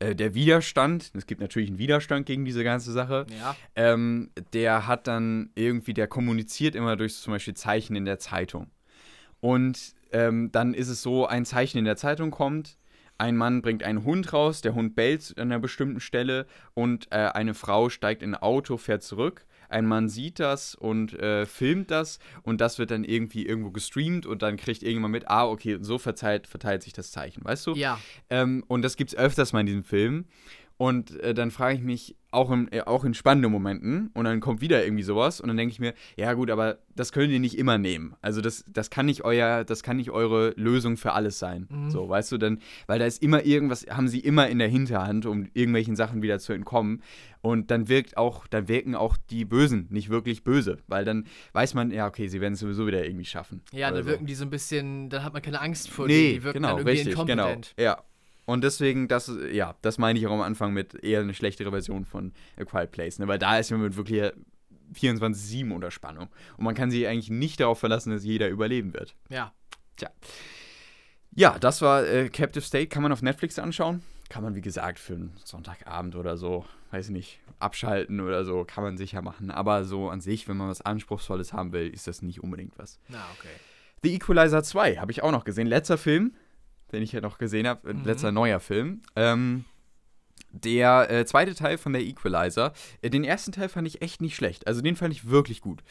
äh, 0.00 0.16
der 0.16 0.34
Widerstand, 0.34 1.12
es 1.14 1.26
gibt 1.26 1.40
natürlich 1.40 1.68
einen 1.68 1.78
Widerstand 1.78 2.26
gegen 2.26 2.44
diese 2.44 2.64
ganze 2.64 2.90
Sache, 2.90 3.26
ja. 3.38 3.56
ähm, 3.76 4.30
der 4.52 4.86
hat 4.86 5.06
dann 5.06 5.50
irgendwie, 5.54 5.94
der 5.94 6.08
kommuniziert 6.08 6.74
immer 6.74 6.96
durch 6.96 7.16
zum 7.16 7.32
Beispiel 7.32 7.54
Zeichen 7.54 7.94
in 7.94 8.04
der 8.04 8.18
Zeitung. 8.18 8.70
Und 9.40 9.94
ähm, 10.12 10.50
dann 10.50 10.74
ist 10.74 10.88
es 10.88 11.02
so, 11.02 11.26
ein 11.26 11.44
Zeichen 11.44 11.78
in 11.78 11.84
der 11.84 11.96
Zeitung 11.96 12.30
kommt, 12.30 12.76
ein 13.18 13.36
Mann 13.36 13.60
bringt 13.60 13.82
einen 13.84 14.04
Hund 14.04 14.32
raus, 14.32 14.62
der 14.62 14.74
Hund 14.74 14.94
bellt 14.94 15.34
an 15.36 15.52
einer 15.52 15.58
bestimmten 15.58 16.00
Stelle 16.00 16.46
und 16.72 17.06
äh, 17.10 17.16
eine 17.16 17.52
Frau 17.52 17.90
steigt 17.90 18.22
in 18.22 18.34
ein 18.34 18.42
Auto, 18.42 18.78
fährt 18.78 19.02
zurück 19.02 19.44
ein 19.70 19.86
Mann 19.86 20.08
sieht 20.08 20.40
das 20.40 20.74
und 20.74 21.12
äh, 21.14 21.46
filmt 21.46 21.90
das 21.90 22.18
und 22.42 22.60
das 22.60 22.78
wird 22.78 22.90
dann 22.90 23.04
irgendwie 23.04 23.46
irgendwo 23.46 23.70
gestreamt 23.70 24.26
und 24.26 24.42
dann 24.42 24.56
kriegt 24.56 24.82
irgendjemand 24.82 25.12
mit, 25.12 25.28
ah, 25.28 25.46
okay, 25.46 25.78
so 25.80 25.98
verteilt, 25.98 26.46
verteilt 26.46 26.82
sich 26.82 26.92
das 26.92 27.10
Zeichen, 27.10 27.44
weißt 27.44 27.66
du? 27.66 27.74
Ja. 27.74 27.98
Ähm, 28.28 28.64
und 28.68 28.82
das 28.82 28.96
gibt 28.96 29.12
es 29.12 29.18
öfters 29.18 29.52
mal 29.52 29.60
in 29.60 29.66
diesem 29.66 29.84
Film. 29.84 30.26
Und 30.80 31.20
äh, 31.20 31.34
dann 31.34 31.50
frage 31.50 31.74
ich 31.74 31.82
mich, 31.82 32.16
auch 32.30 32.50
in, 32.50 32.72
äh, 32.72 32.80
auch 32.80 33.04
in 33.04 33.12
spannenden 33.12 33.52
Momenten, 33.52 34.08
und 34.14 34.24
dann 34.24 34.40
kommt 34.40 34.62
wieder 34.62 34.82
irgendwie 34.82 35.02
sowas, 35.02 35.38
und 35.38 35.48
dann 35.48 35.58
denke 35.58 35.72
ich 35.72 35.78
mir, 35.78 35.92
ja 36.16 36.32
gut, 36.32 36.50
aber 36.50 36.78
das 36.96 37.12
könnt 37.12 37.30
ihr 37.30 37.38
nicht 37.38 37.58
immer 37.58 37.76
nehmen. 37.76 38.14
Also 38.22 38.40
das, 38.40 38.64
das 38.66 38.88
kann 38.88 39.04
nicht 39.04 39.22
euer, 39.22 39.64
das 39.64 39.82
kann 39.82 39.98
nicht 39.98 40.10
eure 40.10 40.54
Lösung 40.56 40.96
für 40.96 41.12
alles 41.12 41.38
sein. 41.38 41.68
Mhm. 41.68 41.90
So, 41.90 42.08
weißt 42.08 42.32
du, 42.32 42.38
denn, 42.38 42.60
weil 42.86 42.98
da 42.98 43.04
ist 43.04 43.22
immer 43.22 43.44
irgendwas, 43.44 43.88
haben 43.90 44.08
sie 44.08 44.20
immer 44.20 44.48
in 44.48 44.58
der 44.58 44.68
Hinterhand, 44.68 45.26
um 45.26 45.50
irgendwelchen 45.52 45.96
Sachen 45.96 46.22
wieder 46.22 46.38
zu 46.38 46.54
entkommen. 46.54 47.02
Und 47.42 47.70
dann 47.70 47.90
wirkt 47.90 48.16
auch, 48.16 48.46
dann 48.46 48.68
wirken 48.68 48.94
auch 48.94 49.18
die 49.28 49.44
Bösen 49.44 49.86
nicht 49.90 50.08
wirklich 50.08 50.44
böse, 50.44 50.78
weil 50.86 51.04
dann 51.04 51.26
weiß 51.52 51.74
man, 51.74 51.90
ja, 51.90 52.06
okay, 52.06 52.28
sie 52.28 52.40
werden 52.40 52.54
es 52.54 52.60
sowieso 52.60 52.86
wieder 52.86 53.04
irgendwie 53.04 53.26
schaffen. 53.26 53.60
Ja, 53.72 53.90
dann 53.90 54.04
so. 54.04 54.08
wirken 54.08 54.24
die 54.24 54.34
so 54.34 54.44
ein 54.44 54.50
bisschen, 54.50 55.10
dann 55.10 55.24
hat 55.24 55.34
man 55.34 55.42
keine 55.42 55.60
Angst 55.60 55.90
vor 55.90 56.06
nee, 56.06 56.14
denen, 56.14 56.34
die 56.36 56.42
wirken 56.42 56.62
genau, 56.62 56.68
dann 56.68 56.78
irgendwie 56.78 56.90
richtig, 56.92 57.14
genau. 57.16 57.32
inkompetent. 57.32 57.74
Genau, 57.76 57.90
ja. 57.90 58.02
Und 58.50 58.64
deswegen, 58.64 59.06
das, 59.06 59.30
ja, 59.52 59.76
das 59.80 59.98
meine 59.98 60.18
ich 60.18 60.26
auch 60.26 60.32
am 60.32 60.40
Anfang 60.40 60.72
mit 60.72 61.04
eher 61.04 61.20
eine 61.20 61.34
schlechtere 61.34 61.70
Version 61.70 62.04
von 62.04 62.32
A 62.58 62.64
Quiet 62.64 62.90
Place, 62.90 63.20
ne? 63.20 63.28
weil 63.28 63.38
da 63.38 63.58
ist 63.58 63.70
man 63.70 63.80
mit 63.80 63.96
wirklich 63.96 64.32
24-7 64.92 65.72
unter 65.72 65.92
Spannung. 65.92 66.28
Und 66.56 66.64
man 66.64 66.74
kann 66.74 66.90
sich 66.90 67.06
eigentlich 67.06 67.30
nicht 67.30 67.60
darauf 67.60 67.78
verlassen, 67.78 68.10
dass 68.10 68.24
jeder 68.24 68.48
überleben 68.48 68.92
wird. 68.92 69.14
Ja. 69.28 69.52
Tja. 69.96 70.10
Ja, 71.32 71.60
das 71.60 71.80
war 71.80 72.04
äh, 72.04 72.28
Captive 72.28 72.64
State. 72.64 72.88
Kann 72.88 73.04
man 73.04 73.12
auf 73.12 73.22
Netflix 73.22 73.56
anschauen. 73.60 74.02
Kann 74.28 74.42
man, 74.42 74.56
wie 74.56 74.60
gesagt, 74.60 74.98
für 74.98 75.14
einen 75.14 75.36
Sonntagabend 75.44 76.16
oder 76.16 76.36
so, 76.36 76.64
weiß 76.90 77.06
ich 77.06 77.12
nicht, 77.12 77.40
abschalten 77.60 78.20
oder 78.20 78.44
so, 78.44 78.64
kann 78.64 78.82
man 78.82 78.96
sicher 78.96 79.22
machen. 79.22 79.52
Aber 79.52 79.84
so 79.84 80.10
an 80.10 80.20
sich, 80.20 80.48
wenn 80.48 80.56
man 80.56 80.68
was 80.68 80.80
Anspruchsvolles 80.80 81.52
haben 81.52 81.72
will, 81.72 81.88
ist 81.88 82.08
das 82.08 82.20
nicht 82.22 82.42
unbedingt 82.42 82.76
was. 82.78 82.98
Na, 83.08 83.24
okay. 83.38 83.54
The 84.02 84.14
Equalizer 84.14 84.64
2 84.64 84.96
habe 84.96 85.12
ich 85.12 85.22
auch 85.22 85.30
noch 85.30 85.44
gesehen. 85.44 85.68
Letzter 85.68 85.98
Film, 85.98 86.32
den 86.92 87.02
ich 87.02 87.12
ja 87.12 87.20
noch 87.20 87.38
gesehen 87.38 87.66
habe, 87.66 87.90
äh, 87.90 87.94
mhm. 87.94 88.04
letzter 88.04 88.32
neuer 88.32 88.60
Film. 88.60 89.02
Ähm, 89.16 89.64
Der 90.52 91.08
äh, 91.10 91.24
zweite 91.26 91.54
Teil 91.54 91.78
von 91.78 91.92
der 91.92 92.02
Equalizer, 92.02 92.72
äh, 93.02 93.10
den 93.10 93.22
ersten 93.22 93.52
Teil 93.52 93.68
fand 93.68 93.86
ich 93.86 94.02
echt 94.02 94.20
nicht 94.20 94.34
schlecht. 94.34 94.66
Also 94.66 94.80
den 94.80 94.96
fand 94.96 95.14
ich 95.14 95.30
wirklich 95.30 95.60
gut. 95.60 95.84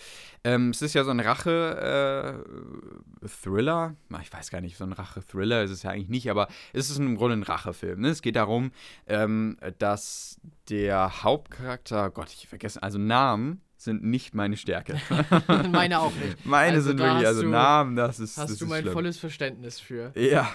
Ähm, 0.43 0.71
es 0.71 0.81
ist 0.81 0.93
ja 0.95 1.05
so 1.05 1.11
ein 1.11 1.21
Rache-Thriller. 1.21 3.95
Äh, 4.11 4.21
ich 4.21 4.33
weiß 4.33 4.51
gar 4.51 4.59
nicht, 4.59 4.75
so 4.75 4.83
ein 4.83 4.91
Rache-Thriller 4.91 5.63
ist 5.63 5.71
es 5.71 5.83
ja 5.83 5.91
eigentlich 5.91 6.09
nicht, 6.09 6.29
aber 6.29 6.49
es 6.73 6.89
ist 6.89 6.99
im 6.99 7.15
Grunde 7.15 7.37
ein 7.37 7.43
Rachefilm. 7.43 8.01
Ne? 8.01 8.09
Es 8.09 8.21
geht 8.21 8.35
darum, 8.35 8.71
ähm, 9.07 9.55
dass 9.77 10.41
der 10.67 11.23
Hauptcharakter, 11.23 12.09
Gott, 12.09 12.33
ich 12.33 12.49
vergesse, 12.49 12.83
also 12.83 12.97
Namen 12.97 13.61
sind 13.81 14.03
nicht 14.03 14.35
meine 14.35 14.57
Stärke. 14.57 14.99
meine 15.71 15.99
auch 15.99 16.13
nicht. 16.13 16.45
Meine 16.45 16.75
also 16.75 16.89
sind 16.89 16.99
wirklich, 16.99 17.25
also 17.25 17.43
du, 17.43 17.49
Namen, 17.49 17.95
das 17.95 18.19
ist. 18.19 18.37
Hast 18.37 18.51
das 18.51 18.59
du 18.59 18.65
mein 18.65 18.81
schlimm. 18.81 18.93
volles 18.93 19.17
Verständnis 19.17 19.79
für. 19.79 20.11
Ja. 20.15 20.53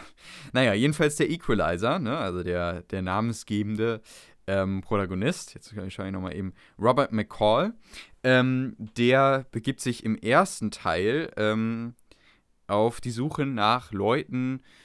Naja, 0.52 0.74
jedenfalls 0.74 1.16
der 1.16 1.30
Equalizer, 1.30 1.98
ne? 1.98 2.16
also 2.18 2.42
der, 2.42 2.82
der 2.82 3.02
namensgebende 3.02 4.02
ähm, 4.46 4.82
Protagonist, 4.82 5.54
jetzt 5.54 5.74
schaue 5.88 6.06
ich 6.06 6.12
nochmal 6.12 6.37
eben, 6.37 6.52
Robert 6.78 7.12
McCall, 7.12 7.72
ähm, 8.22 8.76
der 8.78 9.46
begibt 9.50 9.80
sich 9.80 10.04
im 10.04 10.16
ersten 10.16 10.70
Teil 10.70 11.30
ähm, 11.37 11.94
auf 12.66 13.00
die 13.00 13.10
Suche 13.10 13.46
nach 13.46 13.92
Leuten, 13.92 14.60
äh, 14.60 14.83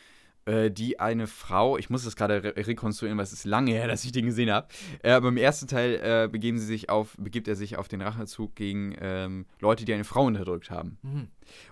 die 0.71 0.99
eine 0.99 1.27
Frau, 1.27 1.77
ich 1.77 1.89
muss 1.89 2.03
das 2.03 2.15
gerade 2.15 2.43
re 2.43 2.53
rekonstruieren, 2.55 3.17
weil 3.17 3.23
es 3.23 3.33
ist 3.33 3.45
lange 3.45 3.71
her, 3.71 3.87
dass 3.89 4.03
ich 4.03 4.11
den 4.11 4.25
gesehen 4.25 4.51
habe, 4.51 4.67
äh, 5.03 5.11
aber 5.11 5.29
im 5.29 5.37
ersten 5.37 5.67
Teil 5.67 5.95
äh, 5.95 6.27
begeben 6.27 6.57
sie 6.57 6.65
sich 6.65 6.89
auf, 6.89 7.15
begibt 7.17 7.47
er 7.47 7.55
sich 7.55 7.77
auf 7.77 7.87
den 7.87 8.01
Rachezug 8.01 8.55
gegen 8.55 8.95
ähm, 8.99 9.45
Leute, 9.59 9.85
die 9.85 9.93
eine 9.93 10.03
Frau 10.03 10.25
unterdrückt 10.25 10.69
haben. 10.69 10.97
Mhm. 11.01 11.27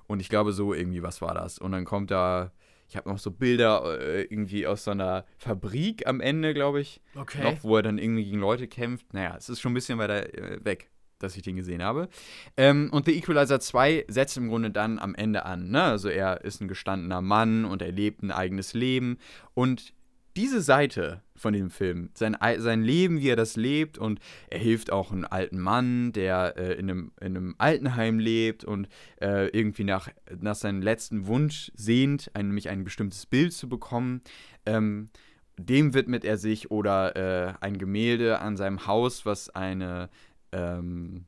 Und 0.07 0.19
ich 0.19 0.29
glaube, 0.29 0.53
so 0.53 0.73
irgendwie, 0.73 1.03
was 1.03 1.21
war 1.21 1.33
das? 1.33 1.59
Und 1.59 1.71
dann 1.71 1.85
kommt 1.85 2.11
da 2.11 2.51
ich 2.89 2.95
habe 2.95 3.09
noch 3.09 3.19
so 3.19 3.31
Bilder 3.31 3.99
äh, 3.99 4.21
irgendwie 4.21 4.65
aus 4.65 4.85
so 4.85 4.91
einer 4.91 5.25
Fabrik 5.37 6.07
am 6.07 6.21
Ende, 6.21 6.53
glaube 6.53 6.79
ich. 6.79 7.01
Okay. 7.15 7.43
Noch, 7.43 7.61
wo 7.61 7.75
er 7.75 7.83
dann 7.83 7.97
irgendwie 7.97 8.23
gegen 8.23 8.39
Leute 8.39 8.69
kämpft. 8.69 9.13
Naja, 9.13 9.35
es 9.37 9.49
ist 9.49 9.59
schon 9.59 9.73
ein 9.73 9.75
bisschen 9.75 9.99
weiter 9.99 10.33
äh, 10.33 10.63
weg 10.63 10.89
dass 11.19 11.35
ich 11.35 11.43
den 11.43 11.55
gesehen 11.55 11.83
habe. 11.83 12.09
Ähm, 12.55 12.89
und 12.91 13.05
The 13.05 13.17
Equalizer 13.17 13.59
2 13.59 14.05
setzt 14.07 14.37
im 14.37 14.49
Grunde 14.49 14.71
dann 14.71 14.99
am 14.99 15.15
Ende 15.15 15.45
an. 15.45 15.69
Ne? 15.69 15.83
Also 15.83 16.09
er 16.09 16.43
ist 16.43 16.61
ein 16.61 16.67
gestandener 16.67 17.21
Mann 17.21 17.65
und 17.65 17.81
er 17.81 17.91
lebt 17.91 18.23
ein 18.23 18.31
eigenes 18.31 18.73
Leben. 18.73 19.17
Und 19.53 19.93
diese 20.37 20.61
Seite 20.61 21.23
von 21.35 21.53
dem 21.53 21.71
Film, 21.71 22.11
sein, 22.13 22.37
sein 22.59 22.83
Leben, 22.83 23.19
wie 23.21 23.29
er 23.29 23.35
das 23.35 23.55
lebt 23.55 23.97
und 23.97 24.19
er 24.51 24.59
hilft 24.59 24.91
auch 24.91 25.11
einem 25.11 25.25
alten 25.27 25.59
Mann, 25.59 26.11
der 26.13 26.55
äh, 26.57 26.73
in, 26.73 26.89
einem, 26.89 27.11
in 27.19 27.35
einem 27.35 27.55
Altenheim 27.57 28.19
lebt 28.19 28.63
und 28.63 28.87
äh, 29.19 29.47
irgendwie 29.47 29.83
nach, 29.83 30.09
nach 30.39 30.55
seinem 30.55 30.83
letzten 30.83 31.25
Wunsch 31.25 31.71
sehnt, 31.75 32.29
ein, 32.35 32.47
nämlich 32.47 32.69
ein 32.69 32.83
bestimmtes 32.83 33.25
Bild 33.25 33.51
zu 33.53 33.67
bekommen. 33.67 34.21
Ähm, 34.67 35.09
dem 35.57 35.95
widmet 35.95 36.23
er 36.23 36.37
sich 36.37 36.69
oder 36.69 37.15
äh, 37.15 37.53
ein 37.61 37.79
Gemälde 37.79 38.39
an 38.39 38.57
seinem 38.57 38.85
Haus, 38.85 39.25
was 39.25 39.49
eine 39.49 40.07
ähm, 40.51 41.25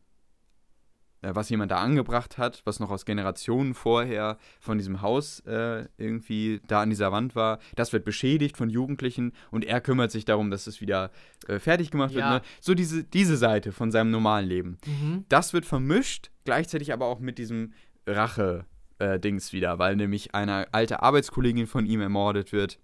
äh, 1.21 1.35
was 1.35 1.49
jemand 1.49 1.71
da 1.71 1.77
angebracht 1.79 2.37
hat, 2.37 2.61
was 2.65 2.79
noch 2.79 2.91
aus 2.91 3.05
Generationen 3.05 3.73
vorher 3.73 4.37
von 4.59 4.77
diesem 4.77 5.01
Haus 5.01 5.41
äh, 5.41 5.85
irgendwie 5.97 6.61
da 6.67 6.81
an 6.81 6.89
dieser 6.89 7.11
Wand 7.11 7.35
war. 7.35 7.59
Das 7.75 7.91
wird 7.91 8.05
beschädigt 8.05 8.55
von 8.55 8.69
Jugendlichen 8.69 9.33
und 9.51 9.65
er 9.65 9.81
kümmert 9.81 10.11
sich 10.11 10.23
darum, 10.25 10.49
dass 10.49 10.67
es 10.67 10.79
wieder 10.79 11.11
äh, 11.47 11.59
fertig 11.59 11.91
gemacht 11.91 12.11
ja. 12.11 12.17
wird. 12.31 12.43
Ne? 12.43 12.49
So 12.61 12.73
diese, 12.73 13.03
diese 13.03 13.35
Seite 13.35 13.71
von 13.71 13.91
seinem 13.91 14.11
normalen 14.11 14.47
Leben. 14.47 14.77
Mhm. 14.85 15.25
Das 15.27 15.53
wird 15.53 15.65
vermischt, 15.65 16.31
gleichzeitig 16.45 16.93
aber 16.93 17.07
auch 17.07 17.19
mit 17.19 17.37
diesem 17.37 17.73
Rache-Dings 18.07 19.51
wieder, 19.51 19.77
weil 19.77 19.97
nämlich 19.97 20.33
eine 20.33 20.73
alte 20.73 21.03
Arbeitskollegin 21.03 21.67
von 21.67 21.85
ihm 21.85 21.99
ermordet 22.01 22.53
wird. 22.53 22.79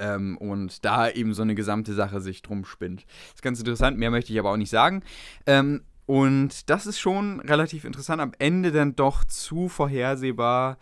Ähm, 0.00 0.36
und 0.38 0.84
da 0.84 1.08
eben 1.10 1.34
so 1.34 1.42
eine 1.42 1.54
gesamte 1.54 1.94
Sache 1.94 2.20
sich 2.20 2.42
drum 2.42 2.64
spinnt. 2.64 3.04
Das 3.04 3.34
ist 3.36 3.42
ganz 3.42 3.58
interessant, 3.58 3.98
mehr 3.98 4.10
möchte 4.10 4.32
ich 4.32 4.38
aber 4.38 4.50
auch 4.50 4.56
nicht 4.56 4.70
sagen. 4.70 5.02
Ähm, 5.46 5.82
und 6.06 6.68
das 6.68 6.86
ist 6.86 6.98
schon 6.98 7.38
relativ 7.38 7.84
interessant. 7.84 8.20
Am 8.20 8.32
Ende 8.40 8.72
dann 8.72 8.96
doch 8.96 9.24
zu 9.24 9.68
vorhersehbar. 9.68 10.78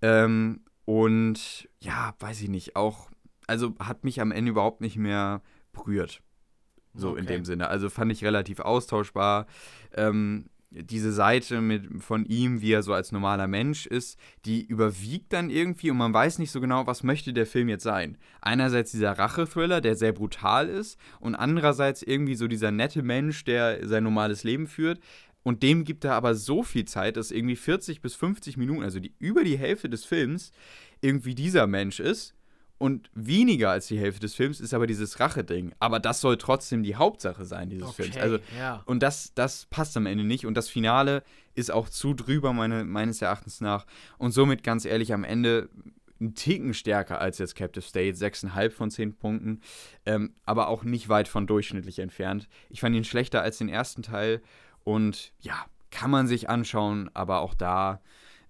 Ähm, 0.00 0.62
und 0.86 1.68
ja, 1.80 2.14
weiß 2.18 2.42
ich 2.42 2.48
nicht, 2.48 2.74
auch, 2.74 3.08
also 3.46 3.74
hat 3.78 4.02
mich 4.02 4.20
am 4.20 4.32
Ende 4.32 4.50
überhaupt 4.50 4.80
nicht 4.80 4.96
mehr 4.96 5.42
berührt. 5.72 6.20
So 6.94 7.10
okay. 7.10 7.20
in 7.20 7.26
dem 7.26 7.44
Sinne. 7.44 7.68
Also 7.68 7.90
fand 7.90 8.10
ich 8.10 8.24
relativ 8.24 8.60
austauschbar. 8.60 9.46
Ähm, 9.94 10.46
diese 10.74 11.12
Seite 11.12 11.60
mit, 11.60 12.02
von 12.02 12.24
ihm, 12.24 12.62
wie 12.62 12.72
er 12.72 12.82
so 12.82 12.92
als 12.92 13.12
normaler 13.12 13.46
Mensch 13.46 13.86
ist, 13.86 14.18
die 14.44 14.64
überwiegt 14.64 15.32
dann 15.32 15.50
irgendwie 15.50 15.90
und 15.90 15.98
man 15.98 16.14
weiß 16.14 16.38
nicht 16.38 16.50
so 16.50 16.60
genau, 16.60 16.86
was 16.86 17.02
möchte 17.02 17.32
der 17.32 17.46
Film 17.46 17.68
jetzt 17.68 17.84
sein. 17.84 18.16
Einerseits 18.40 18.92
dieser 18.92 19.12
Rache-Thriller, 19.12 19.80
der 19.80 19.96
sehr 19.96 20.12
brutal 20.12 20.68
ist 20.68 20.98
und 21.20 21.34
andererseits 21.34 22.02
irgendwie 22.02 22.34
so 22.34 22.48
dieser 22.48 22.70
nette 22.70 23.02
Mensch, 23.02 23.44
der 23.44 23.86
sein 23.86 24.04
normales 24.04 24.44
Leben 24.44 24.66
führt. 24.66 25.00
Und 25.44 25.62
dem 25.64 25.84
gibt 25.84 26.04
er 26.04 26.14
aber 26.14 26.34
so 26.36 26.62
viel 26.62 26.84
Zeit, 26.84 27.16
dass 27.16 27.32
irgendwie 27.32 27.56
40 27.56 28.00
bis 28.00 28.14
50 28.14 28.56
Minuten, 28.56 28.82
also 28.82 29.00
die, 29.00 29.12
über 29.18 29.42
die 29.42 29.58
Hälfte 29.58 29.90
des 29.90 30.04
Films, 30.04 30.52
irgendwie 31.00 31.34
dieser 31.34 31.66
Mensch 31.66 31.98
ist 31.98 32.34
und 32.82 33.10
weniger 33.14 33.70
als 33.70 33.86
die 33.86 33.96
Hälfte 33.96 34.18
des 34.22 34.34
Films 34.34 34.58
ist 34.58 34.74
aber 34.74 34.88
dieses 34.88 35.20
Rache-Ding. 35.20 35.72
Aber 35.78 36.00
das 36.00 36.20
soll 36.20 36.36
trotzdem 36.36 36.82
die 36.82 36.96
Hauptsache 36.96 37.44
sein, 37.44 37.70
dieses 37.70 37.90
okay, 37.90 38.02
Films. 38.02 38.16
Also, 38.16 38.38
ja. 38.58 38.82
Und 38.86 39.04
das, 39.04 39.32
das 39.36 39.66
passt 39.66 39.96
am 39.96 40.04
Ende 40.04 40.24
nicht. 40.24 40.46
Und 40.46 40.56
das 40.56 40.68
Finale 40.68 41.22
ist 41.54 41.70
auch 41.70 41.88
zu 41.88 42.12
drüber, 42.12 42.52
meine, 42.52 42.82
meines 42.84 43.22
Erachtens 43.22 43.60
nach. 43.60 43.86
Und 44.18 44.32
somit, 44.32 44.64
ganz 44.64 44.84
ehrlich, 44.84 45.12
am 45.12 45.22
Ende 45.22 45.68
ein 46.20 46.34
Ticken 46.34 46.74
stärker 46.74 47.20
als 47.20 47.38
jetzt 47.38 47.54
Captive 47.54 47.84
State, 47.84 48.18
6,5 48.18 48.70
von 48.70 48.90
10 48.90 49.14
Punkten, 49.14 49.60
ähm, 50.04 50.34
aber 50.44 50.66
auch 50.66 50.82
nicht 50.82 51.08
weit 51.08 51.28
von 51.28 51.46
durchschnittlich 51.46 52.00
entfernt. 52.00 52.48
Ich 52.68 52.80
fand 52.80 52.96
ihn 52.96 53.04
schlechter 53.04 53.42
als 53.42 53.58
den 53.58 53.68
ersten 53.68 54.02
Teil 54.02 54.42
und 54.82 55.32
ja, 55.38 55.66
kann 55.92 56.10
man 56.10 56.26
sich 56.26 56.48
anschauen, 56.48 57.10
aber 57.14 57.42
auch 57.42 57.54
da. 57.54 58.00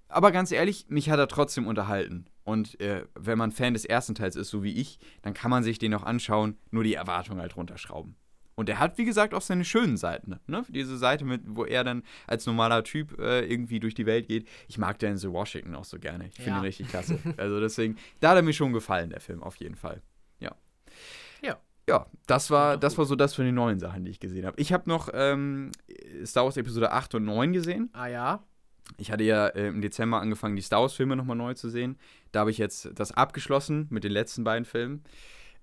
Aber 0.09 0.33
ganz 0.33 0.53
ehrlich, 0.53 0.87
mich 0.89 1.11
hat 1.11 1.19
er 1.19 1.29
trotzdem 1.29 1.67
unterhalten. 1.67 2.25
Und 2.45 2.81
äh, 2.81 3.07
wenn 3.15 3.39
man 3.39 3.53
Fan 3.53 3.75
des 3.75 3.85
ersten 3.85 4.15
Teils 4.15 4.37
ist, 4.37 4.51
so 4.51 4.63
wie 4.63 4.73
ich, 4.73 4.99
dann 5.23 5.35
kann 5.35 5.51
man 5.51 5.63
sich 5.63 5.79
den 5.79 5.95
auch 5.95 6.03
anschauen, 6.03 6.57
nur 6.71 6.85
die 6.85 6.95
Erwartungen 6.95 7.41
halt 7.41 7.57
runterschrauben. 7.57 8.17
Und 8.55 8.69
er 8.69 8.79
hat, 8.79 8.99
wie 8.99 9.05
gesagt, 9.05 9.33
auch 9.33 9.41
seine 9.41 9.65
schönen 9.65 9.97
Seiten. 9.97 10.39
Ne? 10.47 10.65
Diese 10.69 10.99
Seite, 10.99 11.25
mit, 11.25 11.43
wo 11.47 11.65
er 11.65 11.85
dann 11.85 12.03
als 12.27 12.47
normaler 12.47 12.85
Typ 12.85 13.19
äh, 13.19 13.47
irgendwie 13.47 13.81
durch 13.81 13.95
die 13.95 14.07
Welt 14.07 14.29
geht. 14.29 14.47
Ich 14.69 14.77
mag 14.77 14.99
Denzel 14.99 15.33
Washington 15.33 15.75
auch 15.75 15.85
so 15.85 15.99
gerne. 15.99 16.29
Ich 16.29 16.35
finde 16.35 16.51
ja. 16.51 16.59
ihn 16.59 16.63
richtig 16.63 16.89
klasse. 16.89 17.19
also 17.39 17.61
deswegen, 17.61 17.97
da 18.21 18.31
hat 18.31 18.37
er 18.37 18.43
mir 18.43 18.53
schon 18.53 18.73
gefallen, 18.73 19.11
der 19.11 19.21
Film, 19.21 19.43
auf 19.43 19.57
jeden 19.57 19.75
Fall. 19.75 20.03
Ja. 20.39 20.55
Ja. 21.43 21.59
Ja, 21.89 22.07
das 22.27 22.51
war, 22.51 22.77
das 22.77 22.99
war 22.99 23.07
so 23.07 23.17
das 23.17 23.35
von 23.35 23.45
den 23.45 23.55
neuen 23.55 23.81
Sachen, 23.81 24.05
die 24.05 24.11
ich 24.11 24.21
gesehen 24.21 24.47
habe. 24.47 24.61
Ich 24.61 24.73
habe 24.73 24.89
noch 24.89 25.09
ähm, 25.13 25.73
Star 26.25 26.45
Wars 26.45 26.57
Episode 26.57 26.93
8 26.93 27.17
und 27.17 27.25
9 27.25 27.53
gesehen. 27.53 27.91
Ah 27.95 28.07
ja. 28.07 28.45
Ich 28.99 29.11
hatte 29.11 29.25
ja 29.25 29.49
äh, 29.49 29.69
im 29.69 29.81
Dezember 29.81 30.21
angefangen, 30.21 30.57
die 30.57 30.63
Star 30.63 30.83
Wars-Filme 30.83 31.17
nochmal 31.17 31.37
neu 31.37 31.55
zu 31.55 31.69
sehen. 31.69 31.99
Da 32.31 32.41
habe 32.41 32.51
ich 32.51 32.59
jetzt 32.59 32.91
das 32.95 33.13
abgeschlossen 33.13 33.87
mit 33.91 34.05
den 34.05 34.13
letzten 34.13 34.45
beiden 34.45 34.65
Filmen. 34.65 35.03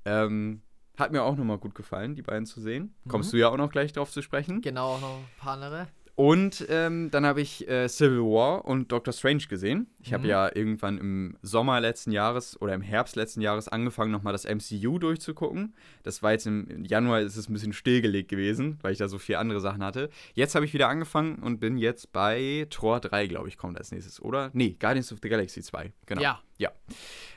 Ähm, 0.06 0.62
hat 0.98 1.12
mir 1.12 1.24
auch 1.24 1.38
nochmal 1.38 1.58
gut 1.58 1.76
gefallen, 1.76 2.16
die 2.16 2.22
beiden 2.22 2.46
zu 2.46 2.60
sehen. 2.60 2.94
Mhm. 3.04 3.10
Kommst 3.10 3.32
du 3.32 3.38
ja 3.38 3.50
auch 3.50 3.58
noch 3.58 3.72
gleich 3.72 3.94
drauf 3.94 4.12
zu 4.12 4.22
sprechen. 4.22 4.62
Genau, 4.62 4.96
auch 4.96 5.02
noch 5.02 5.18
ein 5.18 5.26
paar 5.38 5.54
andere. 5.54 5.88
Und 6.20 6.66
ähm, 6.68 7.10
dann 7.12 7.26
habe 7.26 7.40
ich 7.40 7.66
äh, 7.70 7.88
Civil 7.88 8.20
War 8.20 8.66
und 8.66 8.92
Doctor 8.92 9.14
Strange 9.14 9.44
gesehen. 9.48 9.88
Ich 10.02 10.12
habe 10.12 10.24
Mhm. 10.24 10.30
ja 10.30 10.54
irgendwann 10.54 10.98
im 10.98 11.38
Sommer 11.42 11.80
letzten 11.80 12.12
Jahres 12.12 12.62
oder 12.62 12.74
im 12.74 12.82
Herbst 12.82 13.16
letzten 13.16 13.40
Jahres 13.40 13.70
angefangen, 13.70 14.12
nochmal 14.12 14.34
das 14.34 14.44
MCU 14.44 15.00
durchzugucken. 15.00 15.74
Das 16.04 16.22
war 16.22 16.34
jetzt 16.34 16.46
im 16.46 16.84
Januar, 16.84 17.22
ist 17.22 17.38
es 17.38 17.48
ein 17.48 17.54
bisschen 17.54 17.72
stillgelegt 17.72 18.28
gewesen, 18.28 18.80
weil 18.82 18.92
ich 18.92 18.98
da 18.98 19.08
so 19.08 19.18
viele 19.18 19.38
andere 19.40 19.62
Sachen 19.62 19.82
hatte. 19.82 20.10
Jetzt 20.34 20.56
habe 20.56 20.66
ich 20.66 20.74
wieder 20.74 20.90
angefangen 20.90 21.36
und 21.38 21.62
bin 21.62 21.78
jetzt 21.78 22.12
bei 22.12 22.68
Tor 22.70 23.00
3, 23.00 23.28
glaube 23.28 23.48
ich, 23.48 23.56
kommt 23.58 23.78
als 23.78 23.94
nächstes, 23.94 24.22
oder? 24.22 24.50
Nee, 24.52 24.76
Guardians 24.78 25.14
of 25.14 25.20
the 25.24 25.30
Galaxy 25.30 25.62
2, 25.62 25.94
genau. 26.06 26.22
Ja. 26.22 26.42
Ja. 26.58 26.72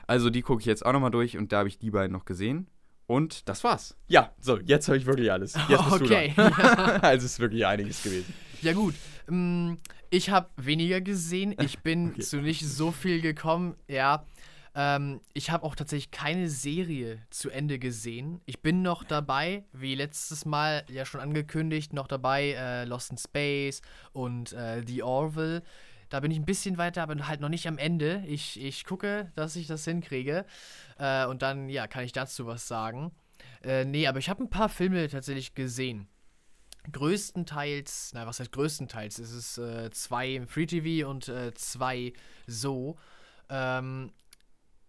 Also 0.07 0.29
die 0.29 0.41
gucke 0.41 0.59
ich 0.59 0.65
jetzt 0.65 0.85
auch 0.85 0.91
nochmal 0.91 1.11
durch 1.11 1.37
und 1.37 1.53
da 1.53 1.59
habe 1.59 1.69
ich 1.69 1.79
die 1.79 1.91
beiden 1.91 2.11
noch 2.11 2.25
gesehen. 2.25 2.67
Und 3.07 3.47
das 3.47 3.63
war's. 3.63 3.95
Ja, 4.07 4.33
so, 4.39 4.57
jetzt 4.59 4.87
habe 4.89 4.97
ich 4.97 5.05
wirklich 5.05 5.31
alles. 5.31 5.55
Jetzt 5.69 5.83
bist 5.89 6.01
Okay. 6.01 6.33
du 6.35 6.41
dran. 6.49 6.53
also 7.01 7.25
es 7.25 7.31
ist 7.33 7.39
wirklich 7.39 7.65
einiges 7.65 8.01
gewesen. 8.03 8.33
Ja 8.63 8.71
gut, 8.71 8.95
ähm, 9.27 9.77
ich 10.09 10.29
habe 10.29 10.49
weniger 10.55 11.01
gesehen. 11.01 11.53
Ich 11.59 11.79
bin 11.79 12.11
Okay. 12.11 12.21
zu 12.21 12.37
nicht 12.37 12.65
so 12.65 12.91
viel 12.91 13.19
gekommen. 13.19 13.75
Ja, 13.89 14.25
ähm, 14.73 15.19
ich 15.33 15.51
habe 15.51 15.65
auch 15.65 15.75
tatsächlich 15.75 16.11
keine 16.11 16.49
Serie 16.49 17.19
zu 17.29 17.49
Ende 17.49 17.77
gesehen. 17.77 18.39
Ich 18.45 18.61
bin 18.61 18.81
noch 18.81 19.03
dabei, 19.03 19.65
wie 19.73 19.95
letztes 19.95 20.45
Mal 20.45 20.85
ja 20.87 21.05
schon 21.05 21.19
angekündigt, 21.19 21.91
noch 21.91 22.07
dabei 22.07 22.51
äh, 22.57 22.85
Lost 22.85 23.11
in 23.11 23.17
Space 23.17 23.81
und 24.13 24.53
äh, 24.53 24.81
The 24.87 25.03
Orville. 25.03 25.61
Da 26.07 26.21
bin 26.21 26.31
ich 26.31 26.37
ein 26.37 26.45
bisschen 26.45 26.77
weiter, 26.77 27.03
aber 27.03 27.27
halt 27.27 27.41
noch 27.41 27.49
nicht 27.49 27.67
am 27.67 27.77
Ende. 27.77 28.23
Ich, 28.27 28.61
ich 28.61 28.85
gucke, 28.85 29.29
dass 29.35 29.57
ich 29.57 29.67
das 29.67 29.83
hinkriege. 29.83 30.45
Äh, 30.97 31.25
und 31.25 31.41
dann, 31.41 31.67
ja, 31.67 31.87
kann 31.87 32.05
ich 32.05 32.13
dazu 32.13 32.45
was 32.45 32.65
sagen. 32.65 33.11
Äh, 33.61 33.83
nee, 33.83 34.07
aber 34.07 34.19
ich 34.19 34.29
habe 34.29 34.41
ein 34.41 34.49
paar 34.49 34.69
Filme 34.69 35.09
tatsächlich 35.09 35.53
gesehen 35.53 36.07
größtenteils, 36.91 38.11
na 38.13 38.25
was 38.27 38.39
heißt 38.39 38.51
größtenteils, 38.51 39.19
es 39.19 39.31
ist 39.31 39.57
äh, 39.57 39.89
zwei 39.91 40.35
im 40.35 40.47
Free 40.47 40.65
TV 40.65 41.09
und 41.09 41.27
äh, 41.29 41.53
zwei 41.53 42.13
so. 42.47 42.97
Ähm, 43.49 44.11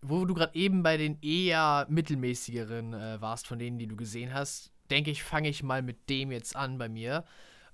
wo 0.07 0.25
du 0.27 0.35
gerade 0.35 0.55
eben 0.55 0.83
bei 0.83 0.97
den 0.97 1.19
eher 1.23 1.87
mittelmäßigeren 1.89 2.93
äh, 2.93 3.21
warst, 3.21 3.47
von 3.47 3.59
denen, 3.59 3.79
die 3.79 3.87
du 3.87 3.97
gesehen 3.97 4.35
hast, 4.35 4.71
denke 4.91 5.11
ich, 5.11 5.23
fange 5.23 5.49
ich 5.49 5.63
mal 5.63 5.83
mit 5.83 6.11
dem 6.11 6.31
jetzt 6.31 6.55
an 6.57 6.77
bei 6.77 6.89
mir. 6.89 7.25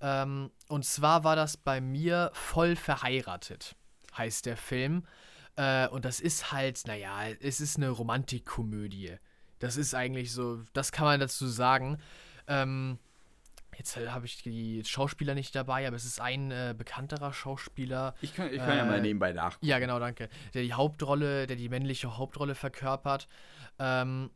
Ähm, 0.00 0.50
und 0.68 0.84
zwar 0.84 1.24
war 1.24 1.34
das 1.34 1.56
bei 1.56 1.80
mir 1.80 2.30
voll 2.32 2.76
verheiratet, 2.76 3.74
heißt 4.16 4.46
der 4.46 4.56
Film. 4.56 5.04
Äh, 5.56 5.88
und 5.88 6.04
das 6.04 6.20
ist 6.20 6.52
halt, 6.52 6.86
naja, 6.86 7.26
es 7.40 7.60
ist 7.60 7.76
eine 7.76 7.90
Romantikkomödie. 7.90 9.16
Das 9.58 9.76
ist 9.76 9.94
eigentlich 9.94 10.32
so, 10.32 10.62
das 10.72 10.92
kann 10.92 11.06
man 11.06 11.20
dazu 11.20 11.48
sagen. 11.48 11.98
Ähm, 12.46 12.98
jetzt 13.80 13.96
äh, 13.96 14.08
habe 14.08 14.26
ich 14.26 14.42
die 14.42 14.82
Schauspieler 14.84 15.34
nicht 15.34 15.54
dabei, 15.54 15.86
aber 15.86 15.96
es 15.96 16.04
ist 16.04 16.20
ein 16.20 16.50
äh, 16.50 16.74
bekannterer 16.76 17.32
Schauspieler. 17.32 18.14
Ich 18.20 18.34
kann, 18.34 18.52
ich 18.52 18.58
kann 18.58 18.76
ja 18.76 18.84
mal 18.84 18.98
Äh, 18.98 19.02
nebenbei 19.02 19.32
nachgucken. 19.32 19.66
Ja, 19.66 19.78
genau, 19.78 19.98
danke. 19.98 20.28
Der 20.54 20.62
die 20.62 20.74
Hauptrolle, 20.74 21.46
der 21.46 21.56
die 21.56 21.68
männliche 21.68 22.16
Hauptrolle 22.16 22.54
verkörpert. 22.54 23.26
Ähm, 23.78 24.30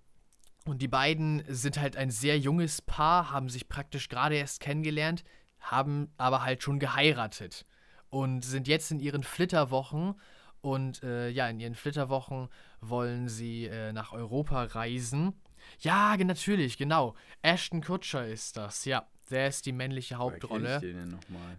und 0.64 0.80
die 0.80 0.88
beiden 0.88 1.44
sind 1.48 1.78
halt 1.78 1.96
ein 1.96 2.10
sehr 2.10 2.38
junges 2.38 2.80
Paar, 2.80 3.30
haben 3.30 3.50
sich 3.50 3.68
praktisch 3.68 4.08
gerade 4.08 4.36
erst 4.36 4.60
kennengelernt, 4.60 5.22
haben 5.60 6.10
aber 6.16 6.42
halt 6.42 6.62
schon 6.62 6.78
geheiratet 6.78 7.66
und 8.08 8.42
sind 8.44 8.66
jetzt 8.66 8.90
in 8.90 8.98
ihren 8.98 9.22
Flitterwochen. 9.22 10.18
Und 10.62 11.02
äh, 11.02 11.28
ja, 11.28 11.46
in 11.48 11.60
ihren 11.60 11.74
Flitterwochen 11.74 12.48
wollen 12.80 13.28
sie 13.28 13.66
äh, 13.66 13.92
nach 13.92 14.12
Europa 14.12 14.62
reisen. 14.64 15.34
Ja, 15.80 16.16
natürlich, 16.16 16.78
genau. 16.78 17.14
Ashton 17.42 17.82
Kutcher 17.82 18.26
ist 18.26 18.56
das, 18.56 18.86
ja. 18.86 19.06
Der 19.30 19.48
ist 19.48 19.66
die 19.66 19.72
männliche 19.72 20.16
Hauptrolle. 20.16 20.80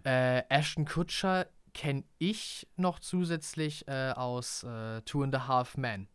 Äh, 0.04 0.42
Ashton 0.48 0.84
Kutcher 0.84 1.46
kenne 1.74 2.04
ich 2.18 2.66
noch 2.76 3.00
zusätzlich 3.00 3.86
äh, 3.88 4.12
aus 4.12 4.62
äh, 4.62 5.02
Two 5.02 5.22
and 5.22 5.34
a 5.34 5.46
Half 5.48 5.76
Men. 5.76 6.08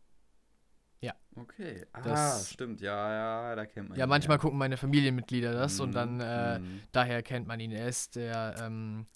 Okay. 1.34 1.86
Ah, 1.94 2.02
Das- 2.02 2.50
stimmt. 2.50 2.82
Ja, 2.82 3.10
ja, 3.50 3.56
da 3.56 3.64
kennt 3.64 3.88
man 3.88 3.98
Ja, 3.98 4.04
ihn, 4.04 4.08
manchmal 4.10 4.36
gucken 4.38 4.58
meine 4.58 4.76
Familienmitglieder 4.76 5.54
das 5.54 5.80
und 5.80 5.88
Mhm, 5.88 5.94
dann 5.94 6.20
äh, 6.20 6.58
mhm. 6.58 6.82
daher 6.92 7.22
kennt 7.22 7.46
man 7.48 7.58
ihn. 7.58 7.72
Er 7.72 7.88
ist 7.88 8.16
der, 8.16 8.54
ähm, 8.60 9.06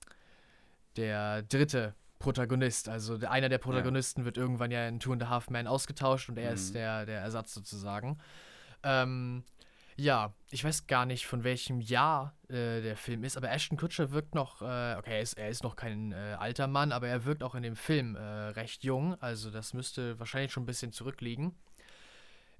der 0.97 1.43
dritte 1.43 1.95
Protagonist. 2.19 2.89
Also 2.89 3.19
der, 3.19 3.31
einer 3.33 3.51
der 3.51 3.59
Protagonisten 3.59 4.25
wird 4.25 4.39
irgendwann 4.39 4.71
ja 4.71 4.89
in 4.89 4.99
Two 4.99 5.13
and 5.13 5.23
a 5.25 5.29
Half 5.29 5.51
Men 5.51 5.67
ausgetauscht 5.67 6.31
und 6.31 6.39
er 6.39 6.53
ist 6.55 6.71
Mhm. 6.71 6.75
der, 6.75 7.05
der 7.05 7.21
Ersatz 7.21 7.53
sozusagen. 7.53 8.17
Ähm, 8.83 9.45
ja, 9.97 10.35
ich 10.51 10.63
weiß 10.65 10.87
gar 10.87 11.07
nicht, 11.07 11.27
von 11.27 11.43
welchem 11.45 11.81
Jahr 11.81 12.35
äh, 12.49 12.81
der 12.83 12.97
Film 12.97 13.25
ist, 13.25 13.37
aber 13.37 13.51
Ashton 13.51 13.79
Kutcher 13.79 14.11
wirkt 14.11 14.35
noch, 14.35 14.61
äh, 14.63 14.95
okay, 14.99 15.13
er 15.17 15.21
ist, 15.21 15.35
er 15.39 15.49
ist 15.49 15.63
noch 15.63 15.75
kein 15.77 16.13
äh, 16.13 16.37
alter 16.39 16.67
Mann, 16.67 16.93
aber 16.93 17.09
er 17.09 17.25
wirkt 17.25 17.43
auch 17.43 17.55
in 17.55 17.63
dem 17.63 17.77
Film 17.77 18.15
äh, 18.17 18.21
recht 18.21 18.85
jung. 18.85 19.21
Also 19.21 19.51
das 19.51 19.73
müsste 19.75 20.19
wahrscheinlich 20.19 20.53
schon 20.53 20.63
ein 20.65 20.67
bisschen 20.67 20.93
zurückliegen. 20.93 21.55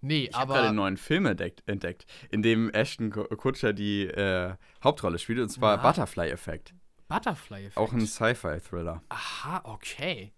Nee, 0.01 0.25
Ich 0.31 0.35
habe 0.35 0.43
aber. 0.45 0.55
gerade 0.55 0.69
einen 0.69 0.77
neuen 0.77 0.97
Film 0.97 1.27
entdeckt, 1.27 1.63
entdeckt, 1.67 2.07
in 2.31 2.43
dem 2.43 2.71
Ashton 2.71 3.11
Ku- 3.11 3.25
Kutcher 3.25 3.73
die 3.73 4.03
äh, 4.07 4.55
Hauptrolle 4.85 5.19
spielt, 5.19 5.39
und 5.41 5.49
zwar 5.49 5.77
Na? 5.79 5.83
Butterfly 5.83 6.31
Effect. 6.31 6.75
Butterfly 7.09 7.67
Effect. 7.67 7.77
Auch 7.79 7.93
ein 7.93 8.07
Sci-Fi-Thriller. 8.07 9.03
Aha, 9.09 9.61
okay. 9.65 10.33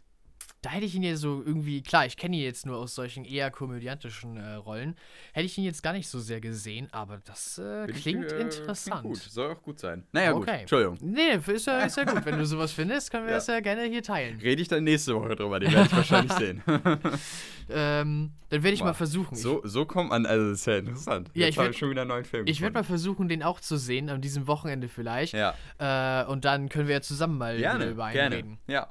Da 0.60 0.70
hätte 0.70 0.86
ich 0.86 0.94
ihn 0.96 1.04
ja 1.04 1.14
so 1.14 1.40
irgendwie, 1.46 1.82
klar, 1.82 2.04
ich 2.06 2.16
kenne 2.16 2.36
ihn 2.36 2.42
jetzt 2.42 2.66
nur 2.66 2.78
aus 2.78 2.94
solchen 2.96 3.24
eher 3.24 3.50
komödiantischen 3.52 4.36
äh, 4.36 4.54
Rollen, 4.54 4.96
hätte 5.32 5.46
ich 5.46 5.56
ihn 5.56 5.62
jetzt 5.62 5.84
gar 5.84 5.92
nicht 5.92 6.08
so 6.08 6.18
sehr 6.18 6.40
gesehen, 6.40 6.88
aber 6.90 7.18
das 7.24 7.58
äh, 7.58 7.86
Bin 7.86 7.94
ich, 7.94 8.02
klingt 8.02 8.32
äh, 8.32 8.40
interessant. 8.40 9.00
Klingt 9.02 9.14
gut. 9.20 9.22
Soll 9.22 9.52
auch 9.52 9.62
gut 9.62 9.78
sein. 9.78 10.04
Naja, 10.10 10.32
gut. 10.32 10.42
Okay. 10.48 10.60
Entschuldigung. 10.62 10.98
Nee, 11.00 11.38
ist 11.54 11.66
ja, 11.66 11.78
ist 11.84 11.96
ja 11.96 12.04
gut. 12.04 12.24
Wenn 12.26 12.38
du 12.38 12.44
sowas 12.46 12.72
findest, 12.72 13.10
können 13.12 13.24
wir 13.26 13.30
Ja. 13.32 13.36
das 13.36 13.46
ja 13.46 13.60
gerne 13.60 13.84
hier 13.84 14.02
teilen. 14.02 14.40
Rede 14.40 14.60
ich 14.60 14.66
dann 14.68 14.82
nächste 14.82 15.14
Woche 15.14 15.36
drüber, 15.36 15.60
den 15.60 15.70
werde 15.72 15.86
ich 15.86 15.92
wahrscheinlich 15.96 16.32
sehen. 16.34 16.60
Ähm, 17.70 18.32
dann 18.48 18.62
werde 18.62 18.74
ich 18.74 18.80
mal 18.80 18.90
Wow. 18.90 18.96
versuchen. 18.96 19.36
So, 19.36 19.60
so 19.64 19.84
kommt 19.84 20.10
man, 20.10 20.24
also 20.26 20.50
das 20.50 20.60
ist 20.60 20.66
ja 20.66 20.76
interessant. 20.78 21.30
Ja, 21.34 21.44
Jetzt 21.46 21.54
ich 21.54 21.58
habe 21.58 21.72
schon 21.74 21.90
wieder 21.90 22.00
einen 22.02 22.08
neuen 22.08 22.24
Film 22.24 22.46
ich 22.46 22.60
werde 22.62 22.74
mal 22.74 22.84
versuchen, 22.84 23.28
den 23.28 23.42
auch 23.42 23.60
zu 23.60 23.76
sehen, 23.76 24.08
an 24.08 24.20
diesem 24.22 24.46
Wochenende 24.46 24.88
vielleicht. 24.88 25.34
Ja, 25.34 25.54
Äh, 25.78 26.24
und 26.26 26.44
dann 26.44 26.68
können 26.68 26.88
wir 26.88 26.96
ja 26.96 27.00
zusammen 27.02 27.36
mal 27.38 27.58
gerne, 27.58 27.90
über 27.90 28.06
einen 28.06 28.14
gerne. 28.14 28.36
reden. 28.36 28.58
Ja, 28.66 28.88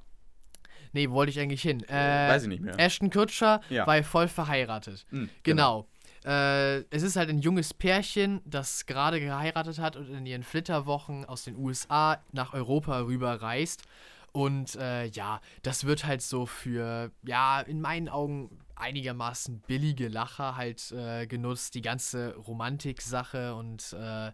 Nee, 0.97 1.11
wollte 1.11 1.29
ich 1.29 1.39
eigentlich 1.39 1.61
hin. 1.61 1.83
Äh, 1.89 2.27
weiß 2.27 2.43
ich 2.43 2.49
nicht 2.49 2.63
mehr. 2.63 2.79
Ashton 2.79 3.11
Kutcher 3.11 3.61
Ja. 3.69 3.85
war 3.85 4.01
voll 4.03 4.27
verheiratet. 4.27 5.05
Hm, 5.11 5.29
Genau. 5.43 5.87
Äh, 6.25 6.79
es 6.89 7.03
ist 7.03 7.15
halt 7.15 7.29
ein 7.29 7.37
junges 7.37 7.71
Pärchen, 7.75 8.41
das 8.45 8.87
gerade 8.87 9.19
geheiratet 9.19 9.77
hat 9.77 9.95
und 9.95 10.09
in 10.09 10.25
ihren 10.25 10.41
Flitterwochen 10.41 11.23
aus 11.23 11.43
den 11.43 11.55
USA 11.55 12.17
nach 12.31 12.53
Europa 12.53 12.99
rüber 13.01 13.39
reist. 13.43 13.83
Und 14.31 14.75
äh, 14.75 15.05
ja, 15.05 15.39
das 15.61 15.85
wird 15.85 16.03
halt 16.05 16.23
so 16.23 16.47
für, 16.47 17.11
ja, 17.23 17.61
in 17.61 17.79
meinen 17.79 18.09
Augen 18.09 18.49
einigermaßen 18.75 19.61
billige 19.67 20.07
Lacher 20.07 20.55
halt 20.57 20.91
äh, 20.91 21.27
genutzt. 21.27 21.75
Die 21.75 21.81
ganze 21.83 22.35
Romantik-Sache 22.35 23.53
und 23.53 23.93
äh, 23.93 24.31